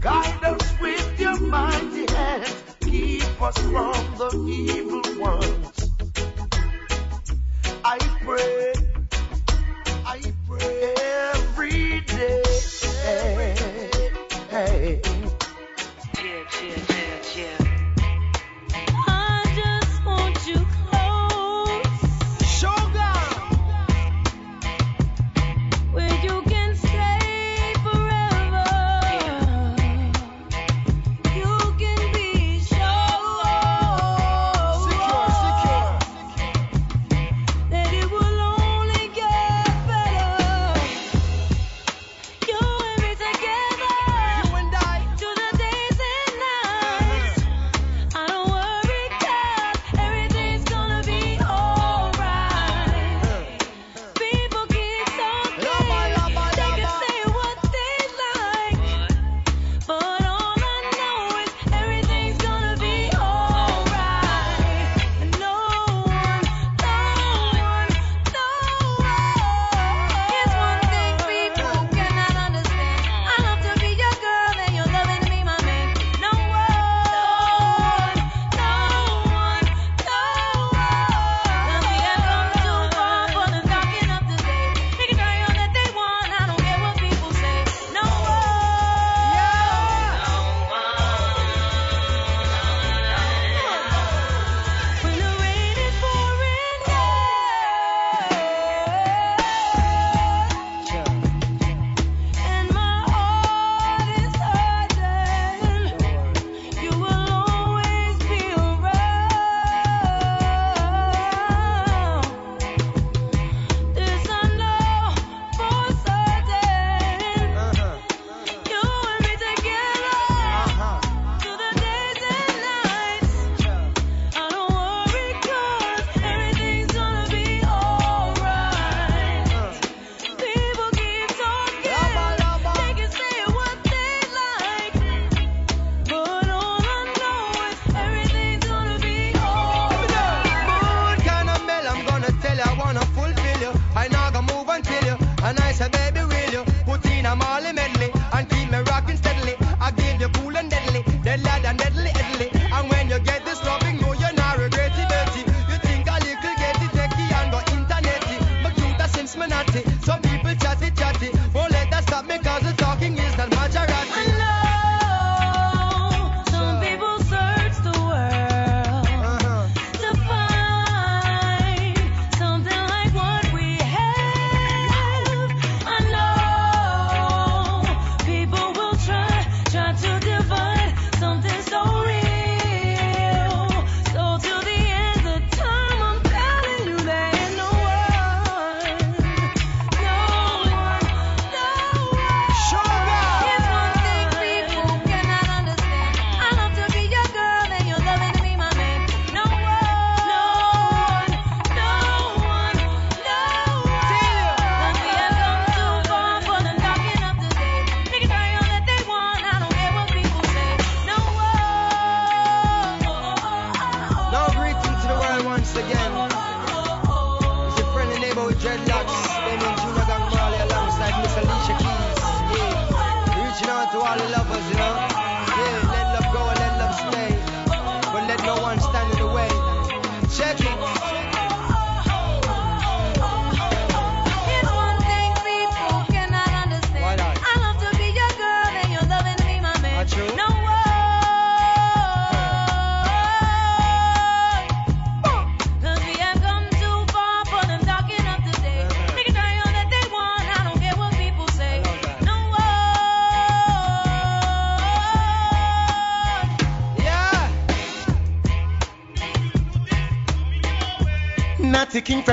Guide 0.00 0.44
us 0.44 0.80
with 0.80 1.20
your 1.20 1.38
mighty 1.40 2.10
hand. 2.10 2.54
Keep 2.80 3.42
us 3.42 3.58
from 3.58 4.02
the 4.16 4.30
evil 4.48 5.02
ones. 5.20 5.90
I 7.84 7.98
pray. 8.24 8.72
I 10.06 10.22
pray 10.48 10.94
every 11.34 12.00
day. 12.00 12.42
Hey, 13.02 14.10
hey. 14.48 15.05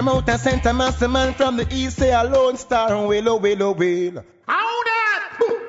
Mighty 0.03 0.15
king 0.15 0.25
from 0.25 0.33
outer 0.33 0.37
center, 0.37 0.73
master 0.73 1.07
man 1.07 1.33
from 1.33 1.57
the 1.57 1.67
east, 1.73 1.97
say 1.97 2.11
a 2.13 2.23
lone 2.23 2.57
star, 2.57 2.93
and 2.93 3.07
willow, 3.07 3.37
willow, 3.37 3.71
willow. 3.71 4.23
How 4.47 4.83
that? 4.83 5.09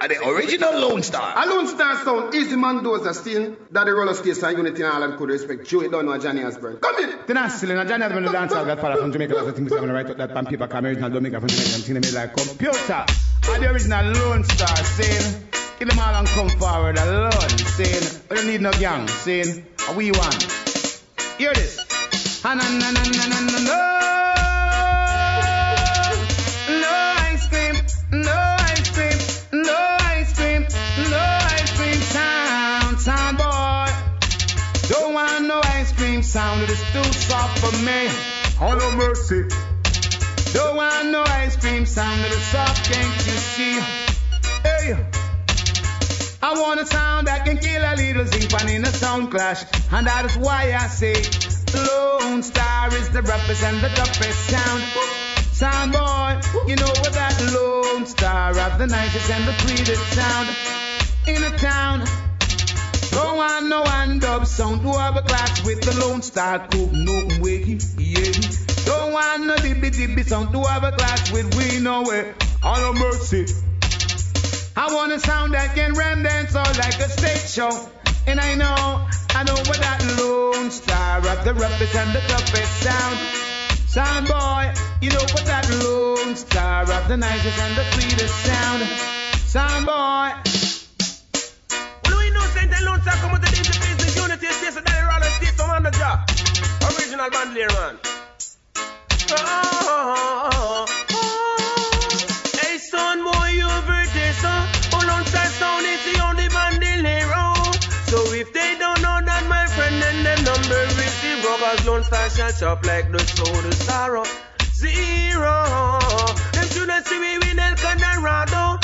Are 0.00 0.08
the 0.08 0.28
original 0.28 0.78
Lone 0.78 1.02
Star. 1.02 1.32
A 1.36 1.48
Lone 1.48 1.66
Star 1.68 1.96
sound, 2.04 2.34
Easy 2.34 2.56
Man 2.56 2.80
Dozer 2.80 3.14
still, 3.14 3.56
that 3.70 3.84
the 3.84 3.94
roller 3.94 4.12
skates 4.12 4.42
and 4.42 4.58
unity 4.58 4.82
in 4.82 4.88
Ireland 4.88 5.16
could 5.16 5.30
respect. 5.30 5.66
Joey 5.66 5.88
don't 5.88 6.04
know 6.06 6.18
Johnny 6.18 6.42
Osborne. 6.42 6.76
Come 6.78 6.98
in. 6.98 7.18
Then 7.26 7.38
I 7.38 7.48
still 7.48 7.70
in 7.70 7.88
Johnny 7.88 8.04
Osborne, 8.04 8.24
the 8.24 8.32
dancer, 8.32 8.64
Godfather 8.64 9.00
from 9.00 9.12
Jamaica, 9.12 9.32
that's 9.34 9.46
the 9.46 9.52
things 9.52 9.72
I'm 9.72 9.78
gonna 9.78 9.94
write 9.94 10.10
up 10.10 10.16
that 10.18 10.34
pan 10.34 10.46
paper, 10.46 10.66
come 10.66 10.84
original 10.84 11.10
Jamaica 11.10 11.40
from 11.40 11.48
Jamaica, 11.48 11.74
I'm 11.74 11.80
seeing 11.80 12.00
them 12.00 12.14
like 12.14 12.34
computer. 12.34 13.06
And 13.48 13.62
the 13.62 13.70
original 13.70 14.04
Lone 14.12 14.44
Star 14.44 14.76
saying, 14.76 15.44
kill 15.78 15.88
them 15.88 15.98
all 15.98 16.14
and 16.14 16.28
come 16.28 16.48
forward 16.50 16.98
alone, 16.98 17.58
saying, 17.78 18.22
we 18.28 18.36
don't 18.36 18.46
need 18.46 18.60
no 18.60 18.72
gang, 18.72 19.08
saying, 19.08 19.64
we 19.96 20.10
want. 20.10 20.42
Hear 21.38 21.54
this. 21.54 22.42
Ah, 22.44 22.54
na, 22.54 22.62
na, 22.62 22.90
na, 22.90 23.02
na, 23.02 23.40
na, 23.40 23.58
na, 23.58 23.83
Don't 34.88 35.14
want 35.14 35.46
no 35.46 35.60
ice 35.64 35.92
cream 35.92 36.22
sound, 36.22 36.62
it 36.62 36.68
is 36.68 36.82
too 36.92 37.04
soft 37.04 37.58
for 37.60 37.72
me. 37.84 38.08
Oh 38.60 38.76
no 38.78 38.96
mercy. 38.96 39.44
Don't 40.52 40.76
want 40.76 41.08
no 41.10 41.22
ice 41.22 41.56
cream 41.56 41.86
sound, 41.86 42.20
it 42.20 42.30
is 42.30 42.42
soft, 42.42 42.92
can't 42.92 43.26
you 43.26 43.32
see? 43.32 43.80
Hey. 44.62 45.06
I 46.42 46.52
want 46.60 46.80
a 46.80 46.86
sound 46.86 47.28
that 47.28 47.46
can 47.46 47.56
kill 47.56 47.82
a 47.82 47.96
little 47.96 48.26
zinc 48.26 48.50
pan 48.50 48.68
in 48.68 48.84
a 48.84 48.92
sound 48.92 49.30
clash. 49.30 49.64
And 49.90 50.06
that 50.06 50.26
is 50.26 50.36
why 50.36 50.74
I 50.78 50.86
say 50.88 51.14
Lone 51.74 52.42
Star 52.42 52.88
is 52.94 53.08
the 53.08 53.22
roughest 53.22 53.62
and 53.62 53.80
the 53.80 53.88
toughest 53.88 54.50
sound. 54.50 54.82
Sound 55.54 55.92
boy, 55.92 56.40
you 56.68 56.76
know 56.76 56.92
what 57.00 57.12
that 57.14 57.40
Lone 57.54 58.04
Star 58.04 58.50
of 58.50 58.78
the 58.78 58.86
nicest 58.86 59.30
and 59.30 59.48
the 59.48 59.54
sweetest 59.60 60.12
sound 60.12 60.48
in 61.26 61.42
a 61.42 61.56
town. 61.56 62.23
Want 63.44 63.66
no 63.66 63.82
one 63.82 64.20
dub 64.20 64.46
sound 64.46 64.80
to 64.80 64.92
have 64.92 65.18
a 65.18 65.20
class 65.20 65.62
with 65.66 65.82
the 65.82 65.92
Lone 66.00 66.22
Star 66.22 66.60
cook 66.60 66.90
no 66.92 67.12
way, 67.42 67.76
yeah. 67.98 68.32
Don't 68.86 69.12
want 69.12 69.44
no 69.44 69.56
dibby 69.56 69.90
dibby 69.90 70.24
sound 70.24 70.50
to 70.52 70.62
have 70.62 70.82
a 70.82 70.92
class 70.92 71.30
with 71.30 71.54
we 71.54 71.78
know 71.78 72.10
it. 72.10 72.42
All 72.62 72.80
no 72.80 72.94
mercy. 72.94 73.44
I 74.74 74.94
want 74.94 75.12
a 75.12 75.20
sound 75.20 75.52
that 75.52 75.74
can 75.74 75.92
ram 75.92 76.22
dance 76.22 76.56
all 76.56 76.64
like 76.64 76.98
a 76.98 77.08
stage 77.10 77.50
show. 77.50 77.90
And 78.26 78.40
I 78.40 78.54
know, 78.54 79.06
I 79.36 79.44
know 79.44 79.60
what 79.68 79.76
that 79.76 80.00
Lone 80.18 80.70
Star 80.70 81.18
of 81.18 81.44
the 81.44 81.52
roughest 81.52 81.94
and 81.94 82.14
the 82.14 82.20
toughest 82.20 82.72
sound. 82.80 83.18
Sound 83.86 84.26
boy, 84.26 84.72
you 85.02 85.10
know 85.10 85.20
what 85.20 85.44
that 85.44 85.68
Lone 85.84 86.34
Star 86.34 86.90
of 86.90 87.08
the 87.08 87.18
nicest 87.18 87.58
and 87.58 87.76
the 87.76 87.84
sweetest 87.92 88.34
sound. 88.46 88.82
Sound 89.44 89.84
boy. 89.84 90.73
Saint 92.64 92.86
the 94.00 94.12
unity 94.16 94.46
the 94.46 94.94
roller 95.04 95.30
state 95.36 95.54
from 95.54 95.82
the 95.82 95.90
job. 95.90 96.18
Original 96.96 97.28
band 97.30 97.54
man. 97.54 97.98
Oh, 99.30 99.36
oh, 99.86 100.86
oh. 101.10 101.26
Hey 102.60 102.78
son, 102.78 103.24
boy, 103.24 103.48
you 103.52 103.68
sound 105.52 105.84
the 105.84 106.14
only 106.24 106.48
in 106.88 107.04
So 108.08 108.32
if 108.32 108.52
they 108.54 108.76
don't 108.78 109.02
know 109.02 109.20
that, 109.24 109.44
my 109.48 109.66
friend, 109.66 110.00
then 110.00 110.24
them 110.24 110.44
number 110.44 110.82
is 111.04 111.20
zero. 111.20 111.56
Cause 111.58 111.84
Lone 111.86 112.04
Star 112.04 112.30
shall 112.30 112.52
chop 112.52 112.86
like 112.86 113.12
the 113.12 113.18
soul 113.18 113.58
of 113.58 113.74
sorrow. 113.74 114.24
Zero. 114.72 115.64
Them 116.52 116.66
shoulda 116.72 117.02
see 117.04 117.18
we 117.18 117.38
win 117.38 117.58
El 117.58 117.76
Colorado. 117.76 118.83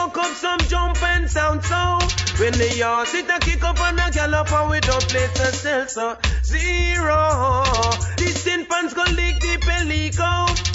Unity 0.00 0.18
up 0.18 0.34
some 0.34 0.60
jump 0.60 1.02
and 1.02 1.30
sound 1.30 1.62
so. 1.62 1.98
When 2.38 2.52
they 2.54 2.80
all 2.80 3.04
sit 3.04 3.28
and 3.28 3.42
kick 3.42 3.62
up 3.62 3.78
and 3.80 4.00
a 4.00 4.10
gallop 4.10 4.50
and 4.50 4.70
we 4.70 4.80
don't 4.80 5.06
play 5.08 5.26
to 5.26 5.52
sell 5.52 5.86
so. 5.88 6.16
Zero. 6.42 7.32
These 8.16 8.44
tin 8.44 8.64
pants 8.64 8.94
go 8.94 9.02
leak 9.02 9.40
the 9.40 9.58
pelico. 9.60 10.69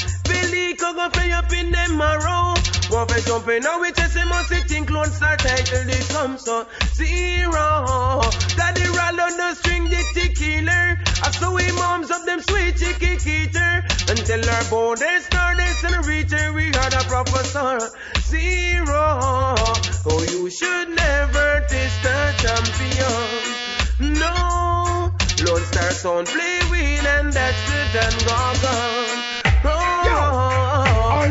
Pelico 0.55 0.95
go 0.95 1.09
play 1.09 1.31
up 1.33 1.51
in 1.51 1.71
them. 1.71 1.97
One 1.99 3.07
for 3.07 3.19
jumping 3.27 3.63
now 3.63 3.83
just 3.91 4.15
him 4.15 4.29
must 4.29 4.53
think 4.69 4.89
Lone 4.89 5.11
Star 5.11 5.35
title 5.35 5.83
they 5.83 5.99
come 6.13 6.37
so. 6.37 6.65
Zero. 6.93 8.21
Daddy 8.55 8.87
roll 8.87 9.19
on 9.19 9.35
the 9.35 9.55
string 9.55 9.83
the 9.85 10.01
tequila. 10.13 10.97
I 11.23 11.31
saw 11.31 11.53
we 11.53 11.69
moms 11.73 12.09
up 12.09 12.25
them 12.25 12.39
sweet 12.39 12.77
chicky 12.77 13.17
keeter. 13.17 13.83
Until 14.09 14.49
our 14.49 14.63
borders 14.69 15.25
start 15.25 15.59
and 15.59 16.05
reach 16.07 16.31
her, 16.31 16.53
we 16.53 16.67
had 16.67 16.93
a 16.93 17.03
professor. 17.03 17.79
Zero. 18.21 19.03
Oh, 20.07 20.25
you 20.31 20.49
should 20.49 20.89
never 20.89 21.65
test 21.67 22.01
the 22.01 22.17
champion. 22.39 24.19
No. 24.19 25.11
Lone 25.45 25.65
Star 25.65 25.91
sound 25.91 26.27
play 26.27 26.59
win 26.71 27.05
and 27.05 27.33
that's 27.33 27.61
the 27.71 27.99
done 27.99 28.61
gone. 28.61 29.24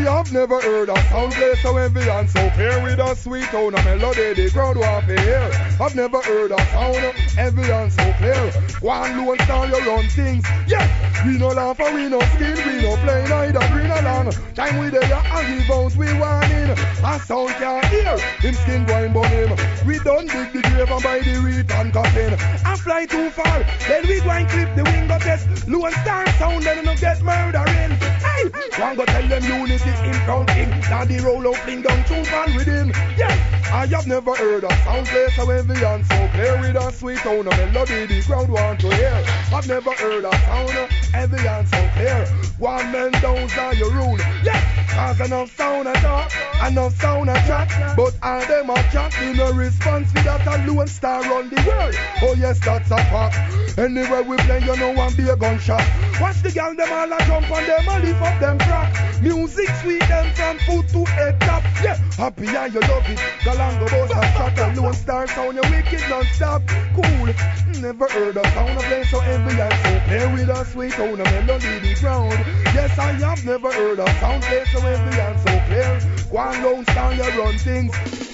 I 0.07 0.19
have 0.19 0.33
never 0.35 0.61
heard 0.61 0.91
a 0.91 0.97
sound 1.09 1.33
play 1.33 1.55
so 1.63 1.75
heavy 1.77 2.11
and 2.11 2.29
so 2.29 2.51
clear 2.51 2.83
with 2.83 2.99
a 2.99 3.17
sweet 3.17 3.45
tone 3.45 3.75
and 3.75 3.85
melody 3.87 4.35
the 4.35 4.51
crowd 4.51 4.77
want 4.77 5.07
to 5.07 5.19
hear. 5.19 5.51
I've 5.81 5.95
never 5.95 6.21
heard 6.21 6.53
a 6.53 6.59
sound 6.73 6.97
heavy 7.33 7.71
and 7.71 7.91
so 7.91 8.13
clear. 8.19 8.51
One 8.81 9.27
lone 9.27 9.39
star 9.41 9.67
you 9.67 9.79
run 9.79 10.05
things. 10.11 10.45
Yeah, 10.69 10.85
we 11.25 11.39
no 11.39 11.49
laugh 11.49 11.81
and 11.81 11.95
we 11.95 12.09
no 12.11 12.21
skin, 12.21 12.55
we 12.55 12.83
no 12.83 12.97
play 12.97 13.25
neither 13.31 13.67
green 13.73 13.91
along. 13.91 14.33
Time 14.55 14.79
we 14.79 14.91
there 14.91 15.05
and 15.05 15.59
give 15.59 15.71
out 15.71 15.97
we 15.97 16.13
want 16.21 16.53
in. 16.53 16.71
A 16.71 17.19
sound 17.21 17.49
can't 17.57 17.87
hear 17.87 18.19
him 18.45 18.55
skin 18.55 18.85
going 18.85 19.13
bun 19.15 19.31
him. 19.31 19.57
We 19.87 19.99
don't 20.01 20.29
dig 20.29 20.53
the 20.53 20.61
grave 20.69 20.91
and 20.91 21.03
buy 21.03 21.21
the 21.21 21.41
wheat 21.41 21.71
and 21.73 21.93
cotton. 21.95 22.35
I 22.67 22.77
fly 22.77 23.07
too 23.07 23.31
far, 23.31 23.65
then 23.89 24.07
we 24.07 24.21
go 24.21 24.31
and 24.31 24.49
clip 24.51 24.77
the 24.77 24.85
wing 24.85 25.11
of 25.11 25.23
test. 25.23 25.67
Lone 25.67 25.93
star 25.93 26.27
sound 26.37 26.63
then 26.63 26.85
no 26.85 26.95
get 26.95 27.23
murdering. 27.23 28.14
Hey, 28.53 28.83
one 28.83 28.97
go 28.97 29.05
tell 29.05 29.27
them 29.29 29.43
unity 29.45 29.91
in 29.91 30.15
him. 30.15 30.81
Now 30.91 31.05
the 31.05 31.21
roll 31.25 31.49
out 31.49 31.57
fling 31.63 31.83
down 31.83 32.05
tune 32.05 32.25
fan 32.25 32.55
with 32.55 32.67
him. 32.67 32.93
Yeah, 33.17 33.33
I 33.73 33.87
have 33.87 34.07
never 34.07 34.35
heard 34.35 34.65
a 34.65 34.71
sound 34.85 35.07
play 35.07 35.29
so 35.37 35.47
heavy 35.47 35.85
and 35.85 36.05
so 36.07 36.29
clear 36.33 36.61
with 36.61 36.77
a 36.77 36.93
sweet 36.93 37.19
tone 37.19 37.47
of 37.47 37.57
melody 37.57 38.07
the 38.07 38.23
crowd 38.23 38.51
want 38.51 38.81
to 38.81 38.95
hear. 38.95 39.25
I've 39.53 39.67
never 39.67 39.93
heard 39.93 40.25
a 40.25 40.33
sound 40.45 40.71
heavy 41.13 41.47
and 41.47 41.69
so 41.69 41.89
clear. 41.95 42.27
One 42.59 42.93
man 42.93 43.13
down 43.13 43.51
are 43.59 43.75
your 43.75 43.91
rule. 43.93 44.19
Yeah, 44.43 44.61
cause 44.91 45.21
enough 45.21 45.57
sound 45.57 45.89
at 45.89 45.97
talk, 45.97 46.33
enough 46.67 46.95
sound 47.01 47.31
at 47.31 47.47
chat. 47.47 47.97
But 47.97 48.17
all 48.23 48.45
them 48.47 48.71
a 48.71 48.75
chat 48.93 49.17
in 49.23 49.41
a 49.41 49.53
response 49.53 50.13
to 50.13 50.23
that 50.23 50.47
a 50.47 50.71
lone 50.71 50.87
star 50.87 51.25
on 51.33 51.49
the 51.49 51.57
world. 51.67 51.95
Oh 52.23 52.35
yes, 52.39 52.61
that's 52.65 52.91
a 52.91 52.97
fact. 52.97 53.79
Anywhere 53.79 54.23
we 54.23 54.37
play, 54.37 54.61
you 54.61 54.77
know 54.77 54.93
one 54.93 55.15
be 55.15 55.29
a 55.29 55.37
gunshot. 55.37 55.83
Watch 56.21 56.43
the 56.43 56.53
girl 56.53 56.75
them 56.75 56.93
all 56.93 57.13
a 57.13 57.19
jump 57.27 57.51
and 57.51 57.67
them 57.67 57.89
a 57.89 57.99
lift 58.07 58.23
up 58.35 58.41
them 58.41 58.59
crack. 58.59 59.23
Music 59.23 59.69
sweet 59.83 60.01
them 60.01 60.33
from 60.35 60.59
foot 60.59 60.89
to 60.89 61.05
head 61.11 61.41
top. 61.41 61.63
Yeah, 61.83 61.97
happy 62.17 62.47
and 62.47 62.75
you 62.75 62.81
love 62.81 63.09
it. 63.09 63.19
Galango 63.41 63.91
boss 63.91 64.11
a 64.11 64.23
shot 64.33 64.59
a 64.59 64.81
lone 64.81 64.95
star 64.95 65.27
sound. 65.29 65.57
You 65.57 65.63
wicked 65.71 66.01
non-stop. 66.09 66.63
Cool. 66.95 67.81
Never 67.81 68.09
heard 68.09 68.37
a 68.37 68.51
sound 68.53 68.79
of 68.79 68.85
play 68.85 69.05
so 69.05 69.21
heavy 69.21 69.61
and 69.61 69.75
so 69.83 70.01
play 70.07 70.33
with 70.33 70.49
a 70.49 70.65
sweet 70.65 70.93
tone 70.93 71.21
of 71.21 71.27
melody 71.27 71.79
the 71.81 71.97
ground. 72.01 72.33
Yes, 72.75 72.99
I 72.99 73.13
have 73.13 73.45
never 73.45 73.73
heard 73.73 73.99
a 73.99 74.07
sound 74.21 74.43
play 74.43 74.65
so 74.73 74.81
heavy 74.81 75.21
and 75.21 75.41
so 75.41 75.61
clear. 75.67 76.01
One 76.31 76.63
lone 76.63 76.85
star 76.87 77.15
you 77.15 77.23
run 77.41 77.59
things. 77.59 78.34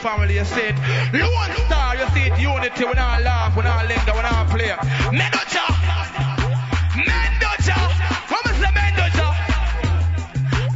family, 0.00 0.36
you 0.36 0.44
see 0.44 0.72
it. 0.72 0.76
You 1.12 1.28
star, 1.68 1.94
you 1.94 2.08
see. 2.16 2.26
Unity, 2.40 2.84
when 2.84 2.98
I 2.98 3.20
laugh, 3.20 3.54
when 3.54 3.66
I 3.66 3.84
linger, 3.84 4.14
when 4.16 4.24
I 4.24 4.44
play. 4.48 4.72
Mendoja! 5.12 5.66
come 6.96 8.08
What 8.32 8.44
is 8.50 8.58
the 8.64 8.70
Mendoja? 8.72 9.28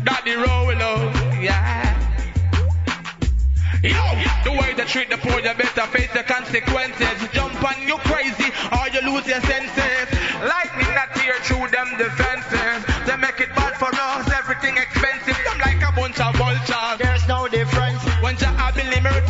Daddy 0.04 0.36
Rolo, 0.36 1.10
yeah. 1.40 1.96
Yo, 3.82 4.04
the 4.44 4.52
way 4.52 4.74
they 4.74 4.84
treat 4.84 5.08
the 5.08 5.16
poor, 5.16 5.40
you 5.40 5.54
better 5.54 5.86
face 5.88 6.12
the 6.12 6.22
consequences. 6.22 7.16
Jump 7.32 7.56
on 7.64 7.80
you 7.82 7.96
crazy, 8.04 8.52
or 8.76 8.88
you 8.92 9.00
lose 9.08 9.26
your 9.26 9.40
senses. 9.48 10.06
Lightning 10.40 10.92
that 10.92 11.16
tear 11.16 11.40
through 11.48 11.68
them 11.72 11.88
defenses. 11.96 12.80
They 13.08 13.16
make 13.16 13.40
it 13.40 13.54
bad 13.56 13.74
for 13.80 13.88
us, 13.88 14.30
everything 14.32 14.76
expensive. 14.76 15.36
I'm 15.48 15.58
like 15.60 15.73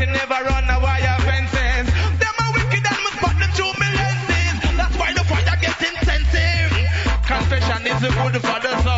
you 0.07 0.13
never 0.13 0.45
run 0.45 0.69
a 0.69 0.81
wire 0.81 1.19
fences. 1.21 1.87
Them 2.21 2.37
wicked 2.55 2.85
and 2.85 3.01
must 3.05 3.19
them 3.41 3.51
through 3.57 3.75
me 3.81 3.89
lenses. 4.01 4.77
That's 4.77 4.97
why 4.99 5.13
the 5.13 5.25
fire 5.25 5.57
intensive. 5.81 6.71
Confession 7.25 7.87
is 7.87 8.01
good 8.01 8.43
for 8.43 8.61
the. 8.61 8.94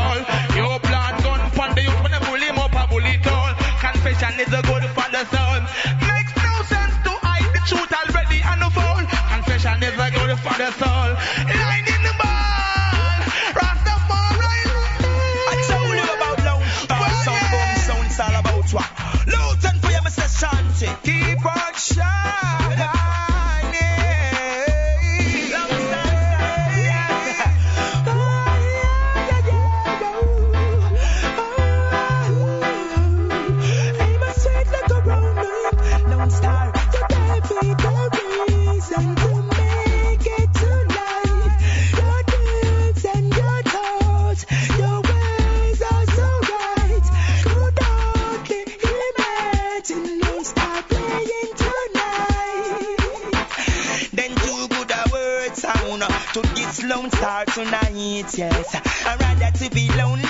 start 57.17 57.49
tonight, 57.49 58.37
yes. 58.37 58.75
I'd 59.07 59.21
rather 59.21 59.59
to 59.59 59.71
be 59.75 59.89
lonely 59.97 60.25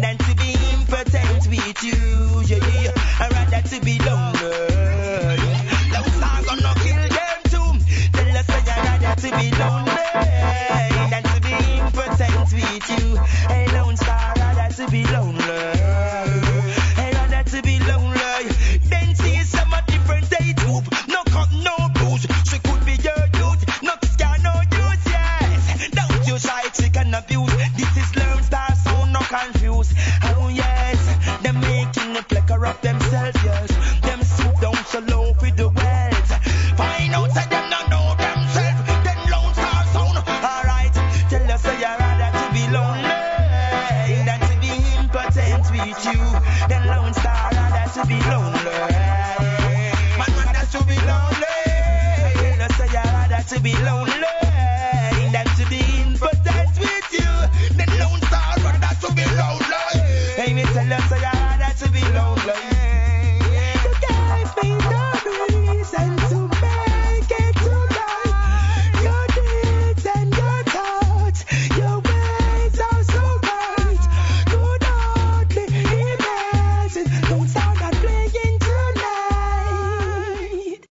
than 0.00 0.16
to 0.18 0.36
be 0.36 0.54
impotent 0.72 1.48
with 1.48 1.82
you. 1.82 2.42
Yeah, 2.46 2.64
yeah. 2.82 2.92
I'd 3.20 3.32
rather 3.32 3.68
to 3.68 3.80
be 3.84 3.98
lonely. 3.98 4.23